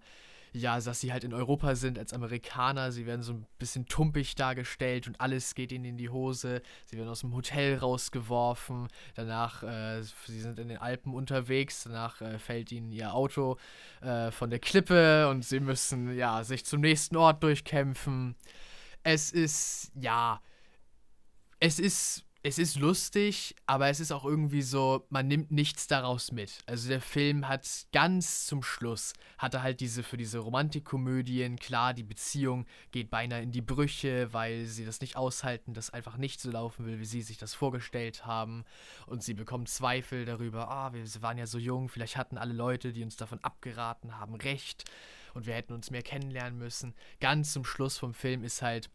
ja, 0.53 0.79
dass 0.79 1.01
sie 1.01 1.11
halt 1.11 1.23
in 1.23 1.33
Europa 1.33 1.75
sind 1.75 1.97
als 1.97 2.13
Amerikaner. 2.13 2.91
Sie 2.91 3.05
werden 3.05 3.23
so 3.23 3.33
ein 3.33 3.47
bisschen 3.57 3.87
tumpig 3.87 4.35
dargestellt 4.35 5.07
und 5.07 5.19
alles 5.19 5.55
geht 5.55 5.71
ihnen 5.71 5.85
in 5.85 5.97
die 5.97 6.09
Hose. 6.09 6.61
Sie 6.85 6.97
werden 6.97 7.09
aus 7.09 7.21
dem 7.21 7.33
Hotel 7.33 7.77
rausgeworfen. 7.77 8.87
Danach, 9.15 9.63
äh, 9.63 10.03
sie 10.03 10.39
sind 10.39 10.59
in 10.59 10.67
den 10.67 10.77
Alpen 10.77 11.13
unterwegs. 11.13 11.83
Danach 11.83 12.21
äh, 12.21 12.37
fällt 12.37 12.71
ihnen 12.71 12.91
ihr 12.91 13.13
Auto 13.13 13.57
äh, 14.01 14.29
von 14.31 14.51
der 14.51 14.59
Klippe 14.59 15.27
und 15.29 15.43
sie 15.43 15.59
müssen 15.59 16.15
ja 16.15 16.43
sich 16.43 16.65
zum 16.65 16.81
nächsten 16.81 17.15
Ort 17.17 17.41
durchkämpfen. 17.41 18.35
Es 19.01 19.31
ist, 19.31 19.91
ja, 19.95 20.39
es 21.59 21.79
ist, 21.79 22.25
es 22.45 22.58
ist 22.58 22.77
lustig, 22.77 23.56
aber 23.67 23.88
es 23.88 24.01
ist 24.01 24.12
auch 24.12 24.25
irgendwie 24.25 24.63
so, 24.63 25.08
man 25.10 25.29
nimmt 25.29 25.49
nichts 25.51 25.88
daraus 25.88 26.34
mit. 26.34 26.60
Also 26.65 26.89
der 26.89 26.99
Film 26.99 27.47
hat 27.47 27.65
ganz 27.93 28.45
zum 28.45 28.62
Schluss, 28.63 29.13
hatte 29.38 29.63
halt 29.63 29.79
diese, 29.79 30.03
für 30.03 30.17
diese 30.17 30.39
Romantikkomödien, 30.39 31.56
klar, 31.58 31.93
die 31.93 32.03
Beziehung 32.03 32.65
geht 32.91 33.10
beinahe 33.10 33.41
in 33.41 33.53
die 33.53 33.62
Brüche, 33.62 34.34
weil 34.34 34.65
sie 34.65 34.84
das 34.84 34.99
nicht 34.99 35.15
aushalten, 35.15 35.73
das 35.73 35.91
einfach 35.91 36.17
nicht 36.17 36.41
so 36.41 36.51
laufen 36.51 36.86
will, 36.86 36.99
wie 36.99 37.06
sie 37.06 37.21
sich 37.21 37.38
das 37.38 37.53
vorgestellt 37.53 38.25
haben. 38.25 38.65
Und 39.06 39.23
sie 39.23 39.34
bekommen 39.34 39.65
Zweifel 39.65 40.25
darüber, 40.25 40.69
ah, 40.69 40.91
wir 40.91 41.06
waren 41.21 41.38
ja 41.38 41.47
so 41.47 41.58
jung, 41.58 41.88
vielleicht 41.88 42.17
hatten 42.17 42.38
alle 42.38 42.53
Leute, 42.53 42.91
die 42.91 43.03
uns 43.06 43.15
davon 43.15 43.41
abgeraten 43.41 44.19
haben, 44.19 44.36
recht. 44.36 44.84
Und 45.34 45.45
wir 45.45 45.53
hätten 45.53 45.71
uns 45.71 45.91
mehr 45.91 46.03
kennenlernen 46.03 46.60
müssen. 46.60 46.93
Ganz 47.21 47.53
zum 47.53 47.63
Schluss 47.63 47.97
vom 47.97 48.13
Film 48.13 48.43
ist 48.43 48.62
halt, 48.62 48.89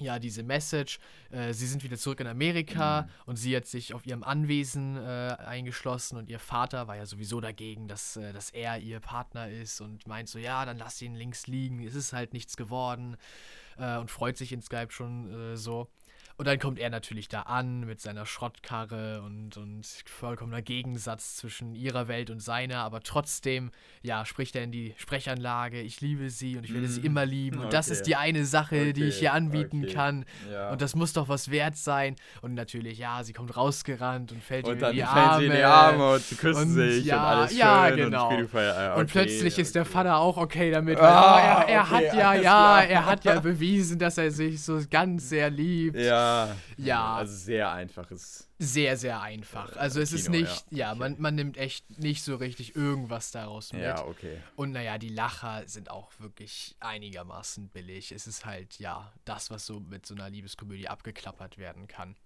ja, 0.00 0.18
diese 0.18 0.42
Message, 0.42 0.98
äh, 1.30 1.52
sie 1.52 1.66
sind 1.66 1.84
wieder 1.84 1.96
zurück 1.96 2.20
in 2.20 2.26
Amerika 2.26 3.08
und 3.26 3.36
sie 3.36 3.56
hat 3.56 3.66
sich 3.66 3.94
auf 3.94 4.06
ihrem 4.06 4.22
Anwesen 4.22 4.96
äh, 4.96 5.36
eingeschlossen 5.38 6.16
und 6.16 6.28
ihr 6.28 6.38
Vater 6.38 6.88
war 6.88 6.96
ja 6.96 7.06
sowieso 7.06 7.40
dagegen, 7.40 7.88
dass, 7.88 8.16
äh, 8.16 8.32
dass 8.32 8.50
er 8.50 8.78
ihr 8.78 9.00
Partner 9.00 9.48
ist 9.48 9.80
und 9.80 10.06
meint 10.06 10.28
so, 10.28 10.38
ja, 10.38 10.64
dann 10.64 10.78
lass 10.78 11.00
ihn 11.02 11.14
links 11.14 11.46
liegen, 11.46 11.82
es 11.84 11.94
ist 11.94 12.12
halt 12.12 12.32
nichts 12.32 12.56
geworden 12.56 13.16
äh, 13.78 13.96
und 13.98 14.10
freut 14.10 14.36
sich 14.36 14.52
in 14.52 14.62
Skype 14.62 14.90
schon 14.90 15.52
äh, 15.52 15.56
so. 15.56 15.88
Und 16.40 16.46
dann 16.46 16.58
kommt 16.58 16.78
er 16.78 16.88
natürlich 16.88 17.28
da 17.28 17.42
an 17.42 17.80
mit 17.84 18.00
seiner 18.00 18.24
Schrottkarre 18.24 19.20
und, 19.20 19.58
und 19.58 19.86
vollkommener 20.06 20.62
Gegensatz 20.62 21.36
zwischen 21.36 21.74
ihrer 21.74 22.08
Welt 22.08 22.30
und 22.30 22.40
seiner, 22.40 22.78
aber 22.78 23.00
trotzdem, 23.02 23.70
ja, 24.00 24.24
spricht 24.24 24.56
er 24.56 24.62
in 24.64 24.72
die 24.72 24.94
Sprechanlage, 24.96 25.82
ich 25.82 26.00
liebe 26.00 26.30
sie 26.30 26.56
und 26.56 26.64
ich 26.64 26.72
werde 26.72 26.88
sie 26.88 27.00
Mhm. 27.00 27.06
immer 27.06 27.26
lieben 27.26 27.58
und 27.58 27.74
das 27.74 27.88
Okay. 27.88 27.92
ist 27.92 28.06
die 28.06 28.16
eine 28.16 28.46
Sache, 28.46 28.94
die 28.94 29.02
ich 29.04 29.16
Okay, 29.16 29.20
hier 29.20 29.32
anbieten 29.34 29.82
okay. 29.84 29.92
kann 29.92 30.24
Ja. 30.50 30.70
und 30.70 30.80
das 30.80 30.94
muss 30.96 31.12
doch 31.12 31.28
was 31.28 31.50
wert 31.50 31.76
sein 31.76 32.16
und 32.40 32.54
natürlich, 32.54 32.96
ja, 32.96 33.22
sie 33.22 33.34
kommt 33.34 33.54
rausgerannt 33.58 34.32
und 34.32 34.42
fällt 34.42 34.64
ihm 34.64 34.70
und 34.70 34.76
in 34.76 34.80
dann 34.80 34.94
die 34.94 35.04
Arme. 35.04 35.38
sie 35.40 35.44
in 35.44 35.52
die 35.52 35.62
Arme 35.62 36.12
und 36.14 36.22
sie 36.22 36.34
küssen 36.36 36.62
Und 36.62 36.68
sich 36.70 37.04
ja, 37.04 37.16
und 37.16 37.22
alles 37.36 37.50
schön 37.50 37.58
ja, 37.58 37.90
genau. 37.90 38.28
und 38.28 38.32
Spielfeier. 38.34 38.96
Und 38.96 39.10
plötzlich 39.10 39.58
ist 39.58 39.74
der 39.74 39.84
Vater 39.84 40.16
auch 40.16 40.38
okay 40.38 40.70
damit. 40.70 40.98
Ah, 40.98 41.38
er, 41.38 41.68
er 41.68 41.82
okay, 41.82 41.90
hat 41.90 42.14
ja, 42.14 42.34
ja, 42.34 42.80
er 42.80 43.04
hat 43.04 43.24
ja 43.26 43.40
bewiesen, 43.40 43.98
dass 43.98 44.16
er 44.16 44.30
sich 44.30 44.62
so 44.62 44.80
ganz 44.90 45.28
sehr 45.28 45.50
liebt. 45.50 45.98
Ja. 45.98 46.29
Ja. 46.76 47.16
Also 47.16 47.34
sehr 47.36 47.70
einfaches. 47.70 48.48
Sehr, 48.58 48.96
sehr 48.96 49.20
einfach. 49.20 49.76
Also 49.76 50.00
es 50.00 50.12
ist 50.12 50.26
Kino, 50.26 50.38
nicht, 50.38 50.66
ja, 50.70 50.78
ja. 50.78 50.90
Okay. 50.90 50.98
man, 50.98 51.16
man 51.18 51.34
nimmt 51.34 51.56
echt 51.56 51.98
nicht 51.98 52.22
so 52.22 52.36
richtig 52.36 52.76
irgendwas 52.76 53.30
daraus 53.30 53.72
mit. 53.72 53.82
Ja, 53.82 54.04
okay. 54.04 54.38
Und 54.56 54.72
naja, 54.72 54.98
die 54.98 55.08
Lacher 55.08 55.66
sind 55.66 55.90
auch 55.90 56.10
wirklich 56.18 56.76
einigermaßen 56.80 57.68
billig. 57.68 58.12
Es 58.12 58.26
ist 58.26 58.44
halt, 58.44 58.78
ja, 58.78 59.12
das, 59.24 59.50
was 59.50 59.66
so 59.66 59.80
mit 59.80 60.06
so 60.06 60.14
einer 60.14 60.28
Liebeskomödie 60.28 60.88
abgeklappert 60.88 61.58
werden 61.58 61.86
kann. 61.88 62.16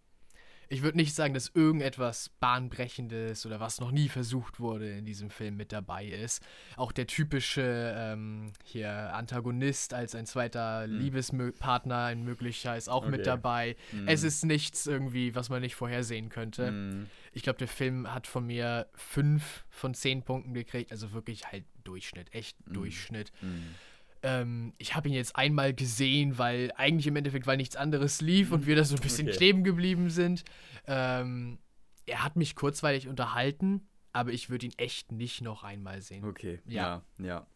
Ich 0.75 0.83
würde 0.83 0.97
nicht 0.97 1.15
sagen, 1.15 1.35
dass 1.35 1.53
irgendetwas 1.55 2.31
Bahnbrechendes 2.41 3.47
oder 3.47 3.61
was 3.61 3.79
noch 3.81 3.93
nie 3.93 4.09
versucht 4.09 4.59
wurde 4.59 4.91
in 4.91 5.05
diesem 5.05 5.31
Film 5.31 5.57
mit 5.57 5.71
dabei 5.71 6.05
ist. 6.05 6.43
Auch 6.77 6.91
der 6.91 7.07
typische 7.07 7.95
ähm, 7.97 8.53
hier 8.65 8.91
Antagonist 9.15 9.95
als 9.95 10.17
ein 10.17 10.27
zweiter 10.27 10.89
Liebespartner, 10.89 12.07
ein 12.07 12.25
möglicher, 12.25 12.77
ist 12.77 12.89
auch 12.89 13.03
Okay. 13.05 13.11
mit 13.13 13.27
dabei. 13.27 13.77
Es 14.07 14.25
ist 14.25 14.45
nichts 14.45 14.87
irgendwie, 14.89 15.37
was 15.37 15.49
man 15.49 15.61
nicht 15.63 15.77
vorhersehen 15.77 16.29
könnte. 16.29 16.73
Mhm. 16.73 17.07
Ich 17.33 17.43
glaube, 17.45 17.59
der 17.61 17.69
Film 17.69 18.13
hat 18.13 18.27
von 18.27 18.45
mir 18.45 18.89
fünf 18.95 19.65
von 19.71 19.95
zehn 19.95 20.23
Punkten 20.25 20.55
gekriegt. 20.55 20.91
Also 20.91 21.13
wirklich 21.13 21.47
halt 21.53 21.65
Durchschnitt, 21.85 22.35
echt 22.35 22.57
Durchschnitt. 22.67 23.31
Ähm, 24.27 24.73
ich 24.79 24.95
habe 24.97 25.09
ihn 25.09 25.15
jetzt 25.15 25.37
einmal 25.37 25.75
gesehen, 25.75 26.39
weil 26.39 26.73
eigentlich 26.77 27.07
im 27.07 27.15
Endeffekt, 27.17 27.47
weil 27.47 27.59
nichts 27.59 27.77
anderes 27.77 28.23
lief 28.23 28.53
und 28.53 28.65
wir 28.67 28.75
da 28.75 28.83
so 28.83 28.97
ein 28.97 29.01
bisschen 29.03 29.29
Okay. 29.29 29.37
kleben 29.37 29.65
geblieben 29.65 30.09
sind. 30.09 30.45
Ähm, 30.87 31.59
er 32.07 32.25
hat 32.25 32.35
mich 32.37 32.57
kurzweilig 32.57 33.07
unterhalten, 33.07 33.87
aber 34.13 34.33
ich 34.33 34.49
würde 34.49 34.65
ihn 34.67 34.73
echt 34.79 35.13
nicht 35.13 35.43
noch 35.43 35.63
einmal 35.63 36.01
sehen. 36.01 36.25
Okay. 36.25 36.61
Ja. 36.67 37.03
Ja, 37.19 37.25
ja. 37.27 37.47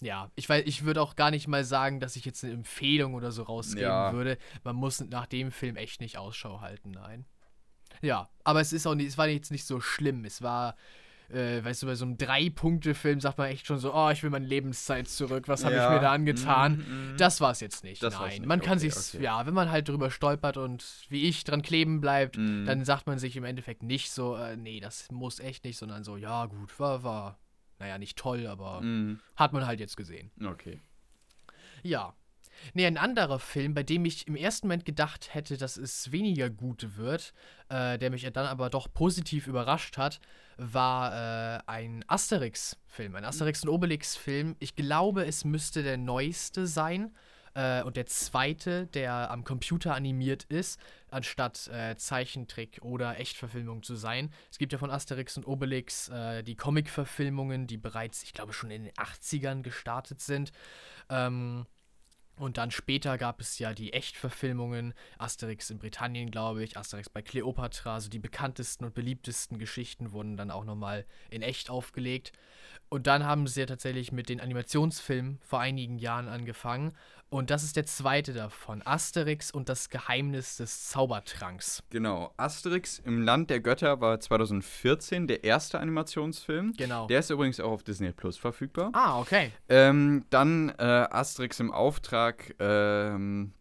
Ja, 0.00 0.30
ich 0.36 0.48
weiß, 0.48 0.62
ich 0.66 0.84
würde 0.84 1.02
auch 1.02 1.16
gar 1.16 1.30
nicht 1.32 1.48
mal 1.48 1.64
sagen, 1.64 1.98
dass 1.98 2.14
ich 2.14 2.24
jetzt 2.24 2.44
eine 2.44 2.52
Empfehlung 2.52 3.14
oder 3.14 3.32
so 3.32 3.42
rausgeben 3.42 3.82
Ja. 3.82 4.12
würde. 4.12 4.38
Man 4.62 4.76
muss 4.76 5.00
nach 5.00 5.26
dem 5.26 5.50
Film 5.50 5.74
echt 5.76 6.00
nicht 6.00 6.18
Ausschau 6.18 6.60
halten, 6.60 6.92
nein. 6.92 7.24
Ja, 8.02 8.28
aber 8.44 8.60
es 8.60 8.72
ist 8.72 8.86
auch 8.86 8.94
nicht, 8.94 9.08
es 9.08 9.18
war 9.18 9.26
jetzt 9.28 9.50
nicht 9.50 9.64
so 9.66 9.80
schlimm. 9.80 10.24
Es 10.24 10.40
war, 10.42 10.76
äh, 11.30 11.62
weißt 11.62 11.82
du, 11.82 11.86
bei 11.86 11.94
so 11.94 12.04
einem 12.04 12.16
Drei-Punkte-Film 12.16 13.20
sagt 13.20 13.38
man 13.38 13.48
echt 13.48 13.66
schon 13.66 13.78
so, 13.78 13.94
oh, 13.94 14.10
ich 14.10 14.22
will 14.22 14.30
meine 14.30 14.46
Lebenszeit 14.46 15.08
zurück, 15.08 15.48
was 15.48 15.64
habe 15.64 15.74
ich 15.74 15.80
Ja. 15.80 15.90
mir 15.90 16.00
da 16.00 16.12
angetan? 16.12 16.76
Mhm, 16.78 17.10
mhm. 17.12 17.16
Das 17.18 17.40
war 17.40 17.50
es 17.50 17.60
jetzt 17.60 17.84
nicht, 17.84 18.02
Das 18.02 18.14
nein. 18.14 18.28
nicht, 18.30 18.46
Man 18.46 18.60
kann 18.60 18.78
okay, 18.78 18.88
sich's, 18.90 19.14
okay. 19.14 19.24
ja, 19.24 19.44
wenn 19.46 19.54
man 19.54 19.70
halt 19.70 19.88
drüber 19.88 20.10
stolpert 20.10 20.56
und 20.56 21.04
wie 21.08 21.28
ich 21.28 21.44
dran 21.44 21.62
kleben 21.62 22.00
bleibt, 22.00 22.36
Mhm. 22.38 22.64
dann 22.66 22.84
sagt 22.84 23.06
man 23.06 23.18
sich 23.18 23.36
im 23.36 23.44
Endeffekt 23.44 23.82
nicht 23.82 24.10
so, 24.10 24.36
äh, 24.36 24.56
nee, 24.56 24.80
das 24.80 25.10
muss 25.10 25.38
echt 25.40 25.64
nicht, 25.64 25.76
sondern 25.76 26.02
so, 26.04 26.16
ja 26.16 26.46
gut, 26.46 26.78
war, 26.80 27.02
war, 27.02 27.38
naja, 27.78 27.98
nicht 27.98 28.16
toll, 28.18 28.46
aber 28.46 28.80
Mhm. 28.80 29.20
hat 29.36 29.52
man 29.52 29.66
halt 29.66 29.80
jetzt 29.80 29.96
gesehen. 29.96 30.30
Okay. 30.44 30.80
Ja. 31.82 32.14
Nee, 32.74 32.86
ein 32.86 32.96
anderer 32.98 33.38
Film, 33.38 33.72
bei 33.72 33.84
dem 33.84 34.04
ich 34.04 34.26
im 34.26 34.34
ersten 34.34 34.66
Moment 34.66 34.84
gedacht 34.84 35.32
hätte, 35.32 35.56
dass 35.56 35.76
es 35.76 36.10
weniger 36.10 36.50
gut 36.50 36.96
wird, 36.96 37.32
äh, 37.68 37.98
der 37.98 38.10
mich 38.10 38.22
dann 38.32 38.46
aber 38.46 38.68
doch 38.68 38.92
positiv 38.92 39.46
überrascht 39.46 39.96
hat, 39.96 40.20
war 40.58 41.12
äh, 41.56 41.60
ein 41.66 42.04
Asterix-Film, 42.08 43.14
ein 43.14 43.24
Asterix- 43.24 43.62
und 43.62 43.70
Obelix-Film. 43.70 44.56
Ich 44.58 44.76
glaube, 44.76 45.24
es 45.24 45.44
müsste 45.44 45.82
der 45.82 45.96
neueste 45.96 46.66
sein 46.66 47.14
äh, 47.54 47.82
und 47.82 47.96
der 47.96 48.06
zweite, 48.06 48.86
der 48.88 49.30
am 49.30 49.44
Computer 49.44 49.94
animiert 49.94 50.44
ist, 50.44 50.80
anstatt 51.10 51.68
äh, 51.68 51.96
Zeichentrick 51.96 52.80
oder 52.82 53.18
Echtverfilmung 53.18 53.82
zu 53.82 53.94
sein. 53.94 54.30
Es 54.50 54.58
gibt 54.58 54.72
ja 54.72 54.78
von 54.78 54.90
Asterix 54.90 55.36
und 55.36 55.46
Obelix 55.46 56.08
äh, 56.08 56.42
die 56.42 56.56
Comic-Verfilmungen, 56.56 57.66
die 57.66 57.78
bereits, 57.78 58.22
ich 58.22 58.32
glaube, 58.32 58.52
schon 58.52 58.70
in 58.70 58.84
den 58.84 58.92
80ern 58.94 59.62
gestartet 59.62 60.20
sind. 60.20 60.52
Ähm, 61.08 61.66
und 62.38 62.56
dann 62.56 62.70
später 62.70 63.18
gab 63.18 63.40
es 63.40 63.58
ja 63.58 63.74
die 63.74 63.92
Echtverfilmungen, 63.92 64.94
Asterix 65.18 65.70
in 65.70 65.78
Britannien, 65.78 66.30
glaube 66.30 66.62
ich, 66.62 66.76
Asterix 66.76 67.08
bei 67.08 67.22
Kleopatra, 67.22 67.94
also 67.94 68.08
die 68.08 68.18
bekanntesten 68.18 68.84
und 68.84 68.94
beliebtesten 68.94 69.58
Geschichten 69.58 70.12
wurden 70.12 70.36
dann 70.36 70.50
auch 70.50 70.64
nochmal 70.64 71.04
in 71.30 71.42
echt 71.42 71.70
aufgelegt. 71.70 72.32
Und 72.88 73.06
dann 73.06 73.24
haben 73.24 73.46
sie 73.46 73.60
ja 73.60 73.66
tatsächlich 73.66 74.12
mit 74.12 74.28
den 74.28 74.40
Animationsfilmen 74.40 75.40
vor 75.42 75.60
einigen 75.60 75.98
Jahren 75.98 76.28
angefangen. 76.28 76.96
Und 77.30 77.50
das 77.50 77.62
ist 77.62 77.76
der 77.76 77.84
zweite 77.84 78.32
davon, 78.32 78.80
Asterix 78.84 79.50
und 79.50 79.68
das 79.68 79.90
Geheimnis 79.90 80.56
des 80.56 80.88
Zaubertranks. 80.88 81.82
Genau. 81.90 82.32
Asterix 82.38 83.00
im 83.00 83.22
Land 83.22 83.50
der 83.50 83.60
Götter 83.60 84.00
war 84.00 84.18
2014 84.18 85.26
der 85.26 85.44
erste 85.44 85.78
Animationsfilm. 85.78 86.72
Genau. 86.76 87.06
Der 87.06 87.20
ist 87.20 87.30
übrigens 87.30 87.60
auch 87.60 87.72
auf 87.72 87.82
Disney 87.82 88.12
Plus 88.12 88.38
verfügbar. 88.38 88.90
ah, 88.94 89.20
okay. 89.20 89.52
Ähm, 89.68 90.24
dann 90.30 90.70
äh, 90.78 90.82
Asterix 90.82 91.60
im 91.60 91.70
Auftrag, 91.70 92.54
ähm, 92.58 93.52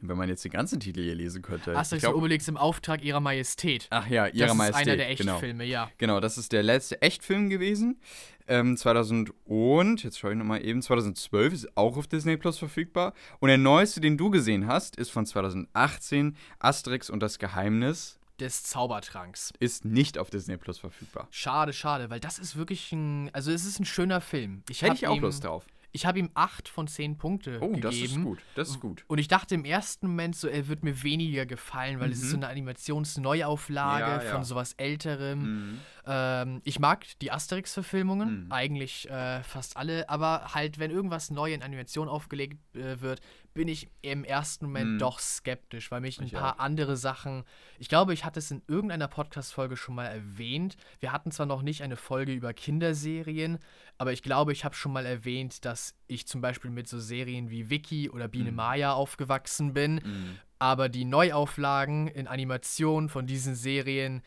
wenn 0.00 0.16
man 0.16 0.28
jetzt 0.28 0.44
den 0.44 0.52
ganzen 0.52 0.80
Titel 0.80 1.02
hier 1.02 1.14
lesen 1.14 1.42
könnte. 1.42 1.76
Asterix 1.76 2.02
glaub- 2.02 2.14
und 2.14 2.20
Obelix 2.20 2.48
im 2.48 2.56
Auftrag 2.56 3.02
ihrer 3.04 3.20
Majestät. 3.20 3.86
Ach 3.90 4.06
ja, 4.08 4.26
ihrer 4.26 4.46
das 4.46 4.52
ist 4.52 4.58
Majestät. 4.58 4.88
einer 4.88 4.96
der 4.96 5.14
genau. 5.14 5.32
Echtfilme, 5.34 5.64
ja. 5.64 5.90
Genau, 5.98 6.20
das 6.20 6.38
ist 6.38 6.52
der 6.52 6.62
letzte 6.62 7.00
Echtfilm 7.02 7.48
gewesen. 7.48 8.00
Ähm, 8.48 8.76
2000 8.76 9.32
und, 9.44 10.04
jetzt 10.04 10.18
schaue 10.18 10.32
ich 10.32 10.38
nochmal 10.38 10.64
eben, 10.64 10.80
2012 10.80 11.52
ist 11.52 11.76
auch 11.76 11.96
auf 11.96 12.06
Disney 12.06 12.36
Plus 12.36 12.58
verfügbar. 12.58 13.12
Und 13.40 13.48
der 13.48 13.58
neueste, 13.58 14.00
den 14.00 14.16
du 14.16 14.30
gesehen 14.30 14.66
hast, 14.68 14.96
ist 14.96 15.10
von 15.10 15.26
2018, 15.26 16.36
Asterix 16.60 17.10
und 17.10 17.20
das 17.20 17.38
Geheimnis, 17.38 18.18
Des 18.38 18.62
Zaubertranks. 18.62 19.52
ist 19.58 19.84
nicht 19.84 20.18
auf 20.18 20.30
Disney 20.30 20.56
Plus 20.58 20.78
verfügbar. 20.78 21.26
Schade, 21.30 21.72
schade, 21.72 22.08
weil 22.10 22.20
das 22.20 22.38
ist 22.38 22.56
wirklich 22.56 22.92
ein, 22.92 23.30
also 23.32 23.50
es 23.50 23.64
ist 23.64 23.80
ein 23.80 23.84
schöner 23.84 24.20
Film. 24.20 24.62
Ich 24.70 24.82
Hätte 24.82 24.94
ich 24.94 25.06
auch 25.08 25.18
Lust 25.18 25.42
drauf. 25.44 25.66
Ich 25.96 26.04
habe 26.04 26.18
ihm 26.18 26.28
8 26.34 26.68
von 26.68 26.86
10 26.88 27.16
Punkte 27.16 27.56
Oh, 27.62 27.68
gegeben. 27.68 27.80
das 27.80 27.94
ist 27.96 28.22
gut, 28.22 28.38
das 28.54 28.68
ist 28.68 28.80
gut. 28.80 29.04
Und 29.08 29.16
ich 29.16 29.28
dachte 29.28 29.54
im 29.54 29.64
ersten 29.64 30.08
Moment 30.08 30.36
so, 30.36 30.46
er 30.46 30.68
wird 30.68 30.84
mir 30.84 31.02
weniger 31.02 31.46
gefallen, 31.46 32.00
weil 32.00 32.12
es 32.12 32.20
ist 32.22 32.30
so 32.32 32.36
eine 32.36 32.48
Animationsneuauflage 32.48 34.04
Mhm. 34.04 34.10
Ja, 34.10 34.22
ja. 34.24 34.32
von 34.32 34.44
sowas 34.44 34.74
Älterem. 34.74 35.38
Mhm. 35.72 35.78
Ähm, 36.06 36.60
ich 36.64 36.78
mag 36.78 37.06
die 37.20 37.32
Asterix-Verfilmungen, 37.32 38.44
Mhm. 38.44 38.52
eigentlich 38.52 39.08
äh, 39.10 39.42
fast 39.42 39.76
alle, 39.76 40.08
aber 40.10 40.54
halt, 40.54 40.78
wenn 40.78 40.90
irgendwas 40.90 41.30
neu 41.30 41.52
in 41.54 41.62
Animation 41.62 42.08
aufgelegt 42.08 42.58
äh, 42.76 43.00
wird, 43.00 43.20
bin 43.56 43.68
ich 43.68 43.88
im 44.02 44.22
ersten 44.22 44.66
Moment 44.66 44.92
Mhm. 44.92 44.98
doch 44.98 45.18
skeptisch, 45.18 45.90
weil 45.90 46.00
mich 46.00 46.20
ein 46.20 46.26
Ich 46.26 46.32
paar 46.34 46.54
auch. 46.56 46.58
andere 46.60 46.96
Sachen. 46.96 47.44
Ich 47.78 47.88
glaube, 47.88 48.12
ich 48.14 48.24
hatte 48.24 48.38
es 48.38 48.50
in 48.50 48.62
irgendeiner 48.68 49.08
Podcast-Folge 49.08 49.76
schon 49.76 49.94
mal 49.96 50.06
erwähnt. 50.06 50.76
Wir 51.00 51.10
hatten 51.10 51.30
zwar 51.32 51.46
noch 51.46 51.62
nicht 51.62 51.82
eine 51.82 51.96
Folge 51.96 52.32
über 52.32 52.52
Kinderserien, 52.52 53.58
aber 53.98 54.12
ich 54.12 54.22
glaube, 54.22 54.52
ich 54.52 54.64
habe 54.64 54.74
schon 54.74 54.92
mal 54.92 55.06
erwähnt, 55.06 55.64
dass 55.64 55.94
ich 56.06 56.26
zum 56.28 56.40
Beispiel 56.40 56.70
mit 56.70 56.86
so 56.86 57.00
Serien 57.00 57.50
wie 57.50 57.68
Vicky 57.70 58.10
oder 58.10 58.28
Biene 58.28 58.50
Mhm. 58.50 58.56
Maya 58.56 58.92
aufgewachsen 58.92 59.72
bin. 59.72 59.94
Mhm. 59.96 60.38
Aber 60.58 60.88
die 60.88 61.04
Neuauflagen 61.04 62.08
in 62.08 62.26
Animation 62.28 63.08
von 63.08 63.26
diesen 63.26 63.54
Serien, 63.54 64.22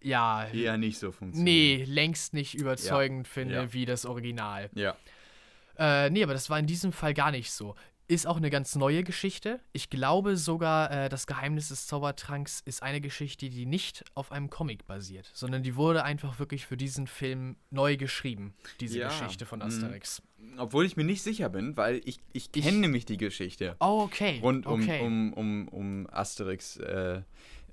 ja, 0.00 0.46
Eher 0.48 0.76
nicht 0.78 0.98
so 0.98 1.12
funktioniert. 1.12 1.44
nee, 1.44 1.84
längst 1.86 2.34
nicht 2.34 2.54
überzeugend 2.54 3.28
finde 3.28 3.54
ja. 3.54 3.72
wie 3.72 3.84
das 3.86 4.04
Original. 4.06 4.68
Ja. 4.74 4.96
Äh, 5.78 6.10
nee, 6.10 6.22
aber 6.22 6.34
das 6.34 6.50
war 6.50 6.58
in 6.58 6.66
diesem 6.66 6.92
Fall 6.92 7.14
gar 7.14 7.30
nicht 7.30 7.50
so. 7.50 7.74
Ist 8.12 8.26
auch 8.26 8.36
eine 8.36 8.50
ganz 8.50 8.76
neue 8.76 9.04
Geschichte. 9.04 9.58
Ich 9.72 9.88
glaube 9.88 10.36
sogar, 10.36 10.90
äh, 10.90 11.08
das 11.08 11.26
Geheimnis 11.26 11.68
des 11.68 11.86
Zaubertranks 11.86 12.60
ist 12.66 12.82
eine 12.82 13.00
Geschichte, 13.00 13.48
die 13.48 13.64
nicht 13.64 14.04
auf 14.14 14.32
einem 14.32 14.50
Comic 14.50 14.86
basiert, 14.86 15.30
sondern 15.32 15.62
die 15.62 15.76
wurde 15.76 16.04
einfach 16.04 16.38
wirklich 16.38 16.66
für 16.66 16.76
diesen 16.76 17.06
Film 17.06 17.56
neu 17.70 17.96
geschrieben, 17.96 18.52
diese 18.80 18.98
Ja, 18.98 19.08
Geschichte 19.08 19.46
von 19.46 19.60
mhm. 19.60 19.64
Asterix. 19.64 20.20
Obwohl 20.58 20.84
ich 20.84 20.98
mir 20.98 21.04
nicht 21.04 21.22
sicher 21.22 21.48
bin, 21.48 21.74
weil 21.78 22.02
ich, 22.04 22.20
ich 22.34 22.52
kenne 22.52 22.80
nämlich 22.80 23.06
die 23.06 23.16
Geschichte. 23.16 23.76
Oh, 23.80 24.02
okay. 24.04 24.40
Rund 24.42 24.66
um, 24.66 24.82
okay. 24.82 25.00
um, 25.00 25.32
um, 25.32 25.68
um 25.68 26.06
Asterix 26.10 26.76
äh, 26.76 27.22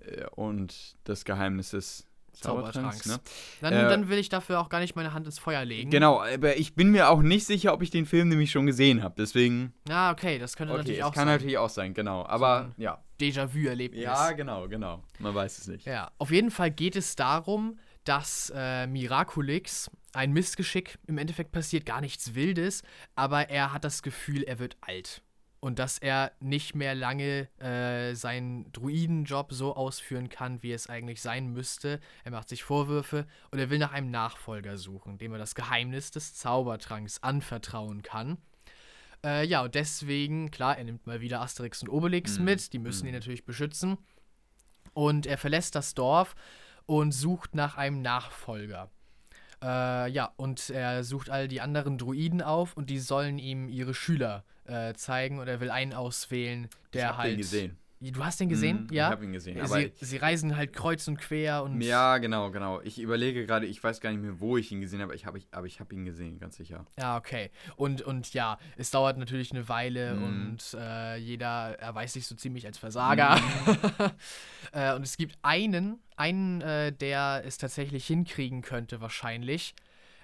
äh, 0.06 0.26
und 0.36 0.96
das 1.04 1.26
Geheimnis 1.26 1.72
des 1.72 2.06
Zaubertranks. 2.40 3.00
Zaubertranks. 3.04 3.06
Ne? 3.08 3.20
dann, 3.62 3.74
äh, 3.74 3.90
dann 3.90 4.10
will 4.10 4.18
ich 4.18 4.30
dafür 4.30 4.60
auch 4.60 4.70
gar 4.70 4.80
nicht 4.80 4.96
meine 4.96 5.14
Hand 5.14 5.26
ins 5.26 5.40
Feuer 5.40 5.66
legen. 5.66 5.90
Genau, 5.90 6.22
aber 6.22 6.58
ich 6.58 6.74
bin 6.76 6.90
mir 6.92 7.10
auch 7.10 7.22
nicht 7.22 7.46
sicher, 7.46 7.74
ob 7.74 7.82
ich 7.82 7.90
den 7.90 8.06
Film 8.06 8.30
nämlich 8.30 8.52
schon 8.52 8.66
gesehen 8.66 9.04
habe. 9.04 9.16
Deswegen, 9.18 9.74
Ah, 9.90 10.12
okay, 10.12 10.40
das 10.40 10.56
könnte 10.56 10.74
okay, 10.74 10.80
natürlich 10.82 11.04
auch 11.04 11.14
kann 11.14 11.26
sein. 11.28 11.36
natürlich 11.36 11.58
auch 11.58 11.70
sein, 11.70 11.94
genau. 11.94 12.26
Aber 12.26 12.72
So 12.78 12.84
ja. 12.84 13.04
Déjà-vu-Erlebnis. 13.20 14.02
Ja, 14.02 14.32
genau, 14.32 14.68
genau. 14.68 15.04
Man 15.20 15.36
weiß 15.36 15.58
es 15.60 15.68
nicht. 15.68 15.86
Ja, 15.86 16.12
auf 16.18 16.32
jeden 16.32 16.52
Fall 16.52 16.72
geht 16.72 16.96
es 16.96 17.16
darum, 17.16 17.78
dass 18.06 18.52
äh, 18.56 18.88
Miraculix 18.88 19.92
ein 20.14 20.32
Missgeschick 20.32 20.98
im 21.06 21.18
Endeffekt 21.18 21.52
passiert, 21.52 21.86
gar 21.86 22.02
nichts 22.02 22.34
Wildes, 22.34 22.82
aber 23.16 23.50
er 23.50 23.74
hat 23.74 23.84
das 23.84 24.02
Gefühl, 24.02 24.44
er 24.44 24.58
wird 24.60 24.78
alt. 24.82 25.22
Und 25.62 25.78
dass 25.78 25.98
er 25.98 26.32
nicht 26.40 26.74
mehr 26.74 26.96
lange 26.96 27.50
äh, 27.60 28.14
seinen 28.16 28.72
Druidenjob 28.72 29.52
so 29.52 29.76
ausführen 29.76 30.30
kann, 30.30 30.64
wie 30.64 30.72
es 30.72 30.88
eigentlich 30.88 31.22
sein 31.22 31.48
müsste. 31.48 32.00
Er 32.24 32.32
macht 32.32 32.48
sich 32.48 32.64
Vorwürfe 32.64 33.28
und 33.52 33.60
er 33.60 33.70
will 33.70 33.78
nach 33.78 33.92
einem 33.92 34.10
Nachfolger 34.10 34.78
suchen, 34.78 35.18
dem 35.18 35.34
er 35.34 35.38
das 35.38 35.56
Geheimnis 35.56 36.12
des 36.12 36.34
Zaubertranks 36.36 37.22
anvertrauen 37.24 38.04
kann. 38.04 38.38
Äh, 39.26 39.46
ja, 39.48 39.62
und 39.64 39.76
deswegen, 39.76 40.50
klar, 40.50 40.78
er 40.78 40.86
nimmt 40.86 41.06
mal 41.06 41.20
wieder 41.20 41.42
Asterix 41.42 41.82
und 41.82 41.90
Obelix 41.90 42.40
Mhm. 42.40 42.46
mit, 42.46 42.72
die 42.72 42.80
müssen 42.80 43.04
Mhm. 43.04 43.10
ihn 43.10 43.16
natürlich 43.16 43.44
beschützen. 43.44 43.98
Und 44.94 45.26
er 45.26 45.38
verlässt 45.38 45.76
das 45.76 45.94
Dorf 45.94 46.36
und 46.86 47.12
sucht 47.12 47.54
nach 47.54 47.76
einem 47.76 48.02
Nachfolger. 48.02 48.90
Äh, 49.62 50.10
ja, 50.12 50.32
und 50.38 50.70
er 50.70 51.04
sucht 51.04 51.30
all 51.30 51.50
die 51.50 51.60
anderen 51.60 51.98
Druiden 51.98 52.42
auf 52.42 52.78
und 52.78 52.90
die 52.90 53.00
sollen 53.00 53.38
ihm 53.40 53.68
ihre 53.68 53.94
Schüler 53.94 54.46
äh, 54.70 54.94
zeigen 54.96 55.40
und 55.40 55.48
er 55.48 55.60
will 55.60 55.72
einen 55.72 55.94
auswählen, 55.94 56.70
der 56.94 57.02
ich 57.02 57.08
hab 57.10 57.18
halt. 57.18 57.32
den 57.34 57.38
gesehen. 57.38 57.78
Du 58.02 58.24
hast 58.24 58.40
den 58.40 58.48
gesehen? 58.48 58.88
Mhm, 58.90 58.94
ja. 58.94 59.08
Ich 59.08 59.12
habe 59.12 59.26
ihn 59.26 59.34
gesehen. 59.34 59.60
Aber 59.60 59.76
sie, 59.78 59.92
sie 60.00 60.16
reisen 60.16 60.56
halt 60.56 60.72
kreuz 60.72 61.06
und 61.10 61.18
quer 61.20 61.64
und. 61.64 61.82
ja, 61.82 62.18
genau, 62.20 62.50
genau. 62.50 62.80
Ich 62.80 62.98
überlege 62.98 63.46
gerade, 63.46 63.66
ich 63.66 63.84
weiß 63.84 64.00
gar 64.00 64.10
nicht 64.12 64.22
mehr, 64.22 64.40
wo 64.40 64.56
ich 64.56 64.72
ihn 64.72 64.80
gesehen 64.80 65.02
habe, 65.02 65.14
ich 65.16 65.26
hab, 65.26 65.36
ich, 65.36 65.50
aber 65.52 65.68
ich 65.68 65.82
habe 65.82 65.94
ihn 65.94 66.06
gesehen, 66.06 66.40
ganz 66.40 66.56
sicher. 66.56 66.86
Ja, 66.98 67.18
okay. 67.18 67.52
Und, 67.76 68.02
und 68.02 68.34
ja, 68.34 68.58
es 68.78 68.90
dauert 68.92 69.18
natürlich 69.18 69.52
eine 69.52 69.68
Weile 69.68 70.14
Mhm. 70.16 70.24
und 70.24 70.78
äh, 70.80 71.18
jeder 71.18 71.78
erweist 71.78 72.14
sich 72.14 72.26
so 72.26 72.36
ziemlich 72.36 72.66
als 72.66 72.78
Versager. 72.78 73.38
äh, 74.72 74.94
und 74.96 75.02
es 75.04 75.18
gibt 75.18 75.38
einen, 75.42 76.00
einen, 76.16 76.62
äh, 76.62 76.94
der 76.94 77.44
es 77.46 77.58
tatsächlich 77.58 78.08
hinkriegen 78.08 78.62
könnte, 78.62 79.02
wahrscheinlich. 79.02 79.74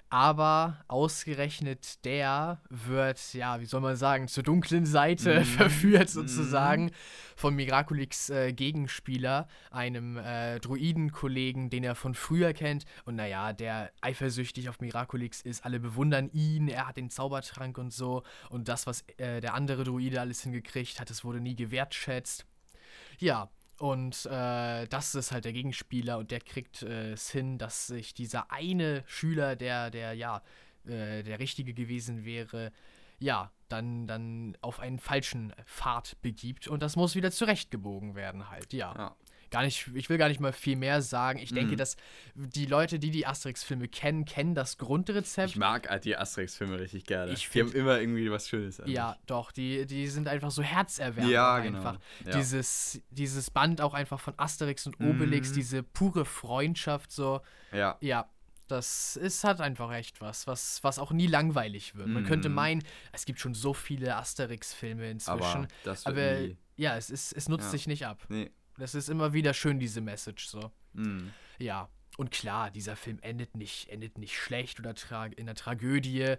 Aber 0.08 0.84
ausgerechnet 0.86 2.04
der 2.04 2.60
wird, 2.70 3.34
ja, 3.34 3.60
wie 3.60 3.66
soll 3.66 3.80
man 3.80 3.96
sagen, 3.96 4.28
zur 4.28 4.44
dunklen 4.44 4.86
Seite 4.86 5.40
Mhm. 5.40 5.44
verführt 5.44 6.08
sozusagen 6.08 6.92
von 7.34 7.54
Miraculix 7.54 8.30
äh, 8.30 8.52
Gegenspieler, 8.52 9.48
einem 9.70 10.16
äh, 10.16 10.60
Druidenkollegen, 10.60 11.70
den 11.70 11.82
er 11.82 11.94
von 11.96 12.14
früher 12.14 12.52
kennt. 12.52 12.84
Und 13.04 13.16
naja, 13.16 13.52
der 13.52 13.90
eifersüchtig 14.00 14.68
auf 14.68 14.80
Miraculix 14.80 15.40
ist. 15.42 15.64
Alle 15.64 15.80
bewundern 15.80 16.30
ihn, 16.32 16.68
er 16.68 16.86
hat 16.86 16.96
den 16.96 17.10
Zaubertrank 17.10 17.76
und 17.76 17.92
so. 17.92 18.22
Und 18.48 18.68
das, 18.68 18.86
was 18.86 19.02
äh, 19.16 19.40
der 19.40 19.54
andere 19.54 19.84
Druide 19.84 20.20
alles 20.20 20.42
hingekriegt 20.42 21.00
hat, 21.00 21.10
das 21.10 21.24
wurde 21.24 21.40
nie 21.40 21.56
gewertschätzt. 21.56 22.46
Ja, 23.18 23.50
Und 23.78 24.26
äh, 24.26 24.86
das 24.86 25.14
ist 25.14 25.32
halt 25.32 25.44
der 25.44 25.52
Gegenspieler 25.52 26.18
und 26.18 26.30
der 26.30 26.40
kriegt 26.40 26.82
äh, 26.82 27.12
es 27.12 27.30
hin, 27.30 27.58
dass 27.58 27.88
sich 27.88 28.14
dieser 28.14 28.50
eine 28.50 29.04
Schüler, 29.06 29.54
der, 29.54 29.90
der 29.90 30.14
ja, 30.14 30.42
äh, 30.86 31.22
der 31.22 31.38
Richtige 31.38 31.74
gewesen 31.74 32.24
wäre, 32.24 32.72
ja, 33.18 33.50
dann, 33.68 34.06
dann 34.06 34.56
auf 34.60 34.80
einen 34.80 34.98
falschen 34.98 35.52
Pfad 35.66 36.16
begibt 36.22 36.68
und 36.68 36.82
das 36.82 36.96
muss 36.96 37.14
wieder 37.14 37.30
zurechtgebogen 37.30 38.14
werden 38.14 38.48
halt, 38.48 38.72
ja. 38.72 38.94
Ja. 38.96 39.16
Gar 39.50 39.62
nicht, 39.62 39.88
ich 39.94 40.08
will 40.08 40.18
gar 40.18 40.28
nicht 40.28 40.40
mal 40.40 40.52
viel 40.52 40.76
mehr 40.76 41.02
sagen. 41.02 41.38
Ich 41.38 41.52
denke, 41.52 41.72
Mhm. 41.72 41.76
dass 41.76 41.96
die 42.34 42.66
Leute, 42.66 42.98
die 42.98 43.10
die 43.10 43.26
Asterix-Filme 43.26 43.88
kennen, 43.88 44.24
kennen 44.24 44.54
das 44.54 44.76
Grundrezept. 44.76 45.50
Ich 45.50 45.56
mag 45.56 45.88
halt 45.88 46.04
die 46.04 46.16
Asterix-Filme 46.16 46.78
richtig 46.80 47.04
gerne. 47.04 47.32
Ich 47.32 47.48
die 47.50 47.60
haben 47.60 47.72
immer 47.72 48.00
irgendwie 48.00 48.30
was 48.30 48.48
Schönes 48.48 48.80
an 48.80 48.88
Ja, 48.90 49.16
doch, 49.26 49.52
die, 49.52 49.86
die 49.86 50.08
sind 50.08 50.26
einfach 50.28 50.50
so 50.50 50.62
herzerwärmend 50.62 51.32
Ja, 51.32 51.58
genau. 51.60 51.78
einfach. 51.78 51.98
Ja. 52.24 52.36
Dieses, 52.36 53.00
dieses 53.10 53.50
Band 53.50 53.80
auch 53.80 53.94
einfach 53.94 54.20
von 54.20 54.34
Asterix 54.36 54.86
und 54.86 54.98
Obelix, 55.00 55.50
Mhm. 55.50 55.54
diese 55.54 55.82
pure 55.82 56.24
Freundschaft, 56.24 57.12
so. 57.12 57.40
Ja. 57.72 57.96
ja, 58.00 58.28
das 58.68 59.14
ist 59.16 59.44
hat 59.44 59.60
einfach 59.60 59.92
echt 59.92 60.20
was, 60.20 60.48
was, 60.48 60.82
was 60.82 60.98
auch 60.98 61.12
nie 61.12 61.28
langweilig 61.28 61.94
wird. 61.94 62.08
Man 62.08 62.24
könnte 62.24 62.48
Mhm. 62.48 62.54
meinen, 62.56 62.82
es 63.12 63.24
gibt 63.24 63.38
schon 63.38 63.54
so 63.54 63.72
viele 63.74 64.16
Asterix-Filme 64.16 65.08
inzwischen, 65.08 65.68
Aber 65.84 65.96
aber 66.04 66.38
ja, 66.76 66.96
es, 66.96 67.08
ist, 67.10 67.32
es 67.32 67.48
nutzt 67.48 67.66
Ja. 67.66 67.70
sich 67.70 67.86
nicht 67.86 68.06
ab. 68.06 68.24
Nee. 68.28 68.50
Das 68.78 68.94
ist 68.94 69.08
immer 69.08 69.32
wieder 69.32 69.54
schön, 69.54 69.78
diese 69.78 70.00
Message, 70.00 70.46
so. 70.46 70.70
Mhm. 70.92 71.32
Ja, 71.58 71.88
und 72.16 72.30
klar, 72.30 72.70
dieser 72.70 72.96
Film 72.96 73.18
endet 73.20 73.56
nicht, 73.56 73.88
endet 73.88 74.18
nicht 74.18 74.36
schlecht 74.36 74.80
oder 74.80 74.94
in 75.36 75.40
einer 75.40 75.54
Tragödie. 75.54 76.36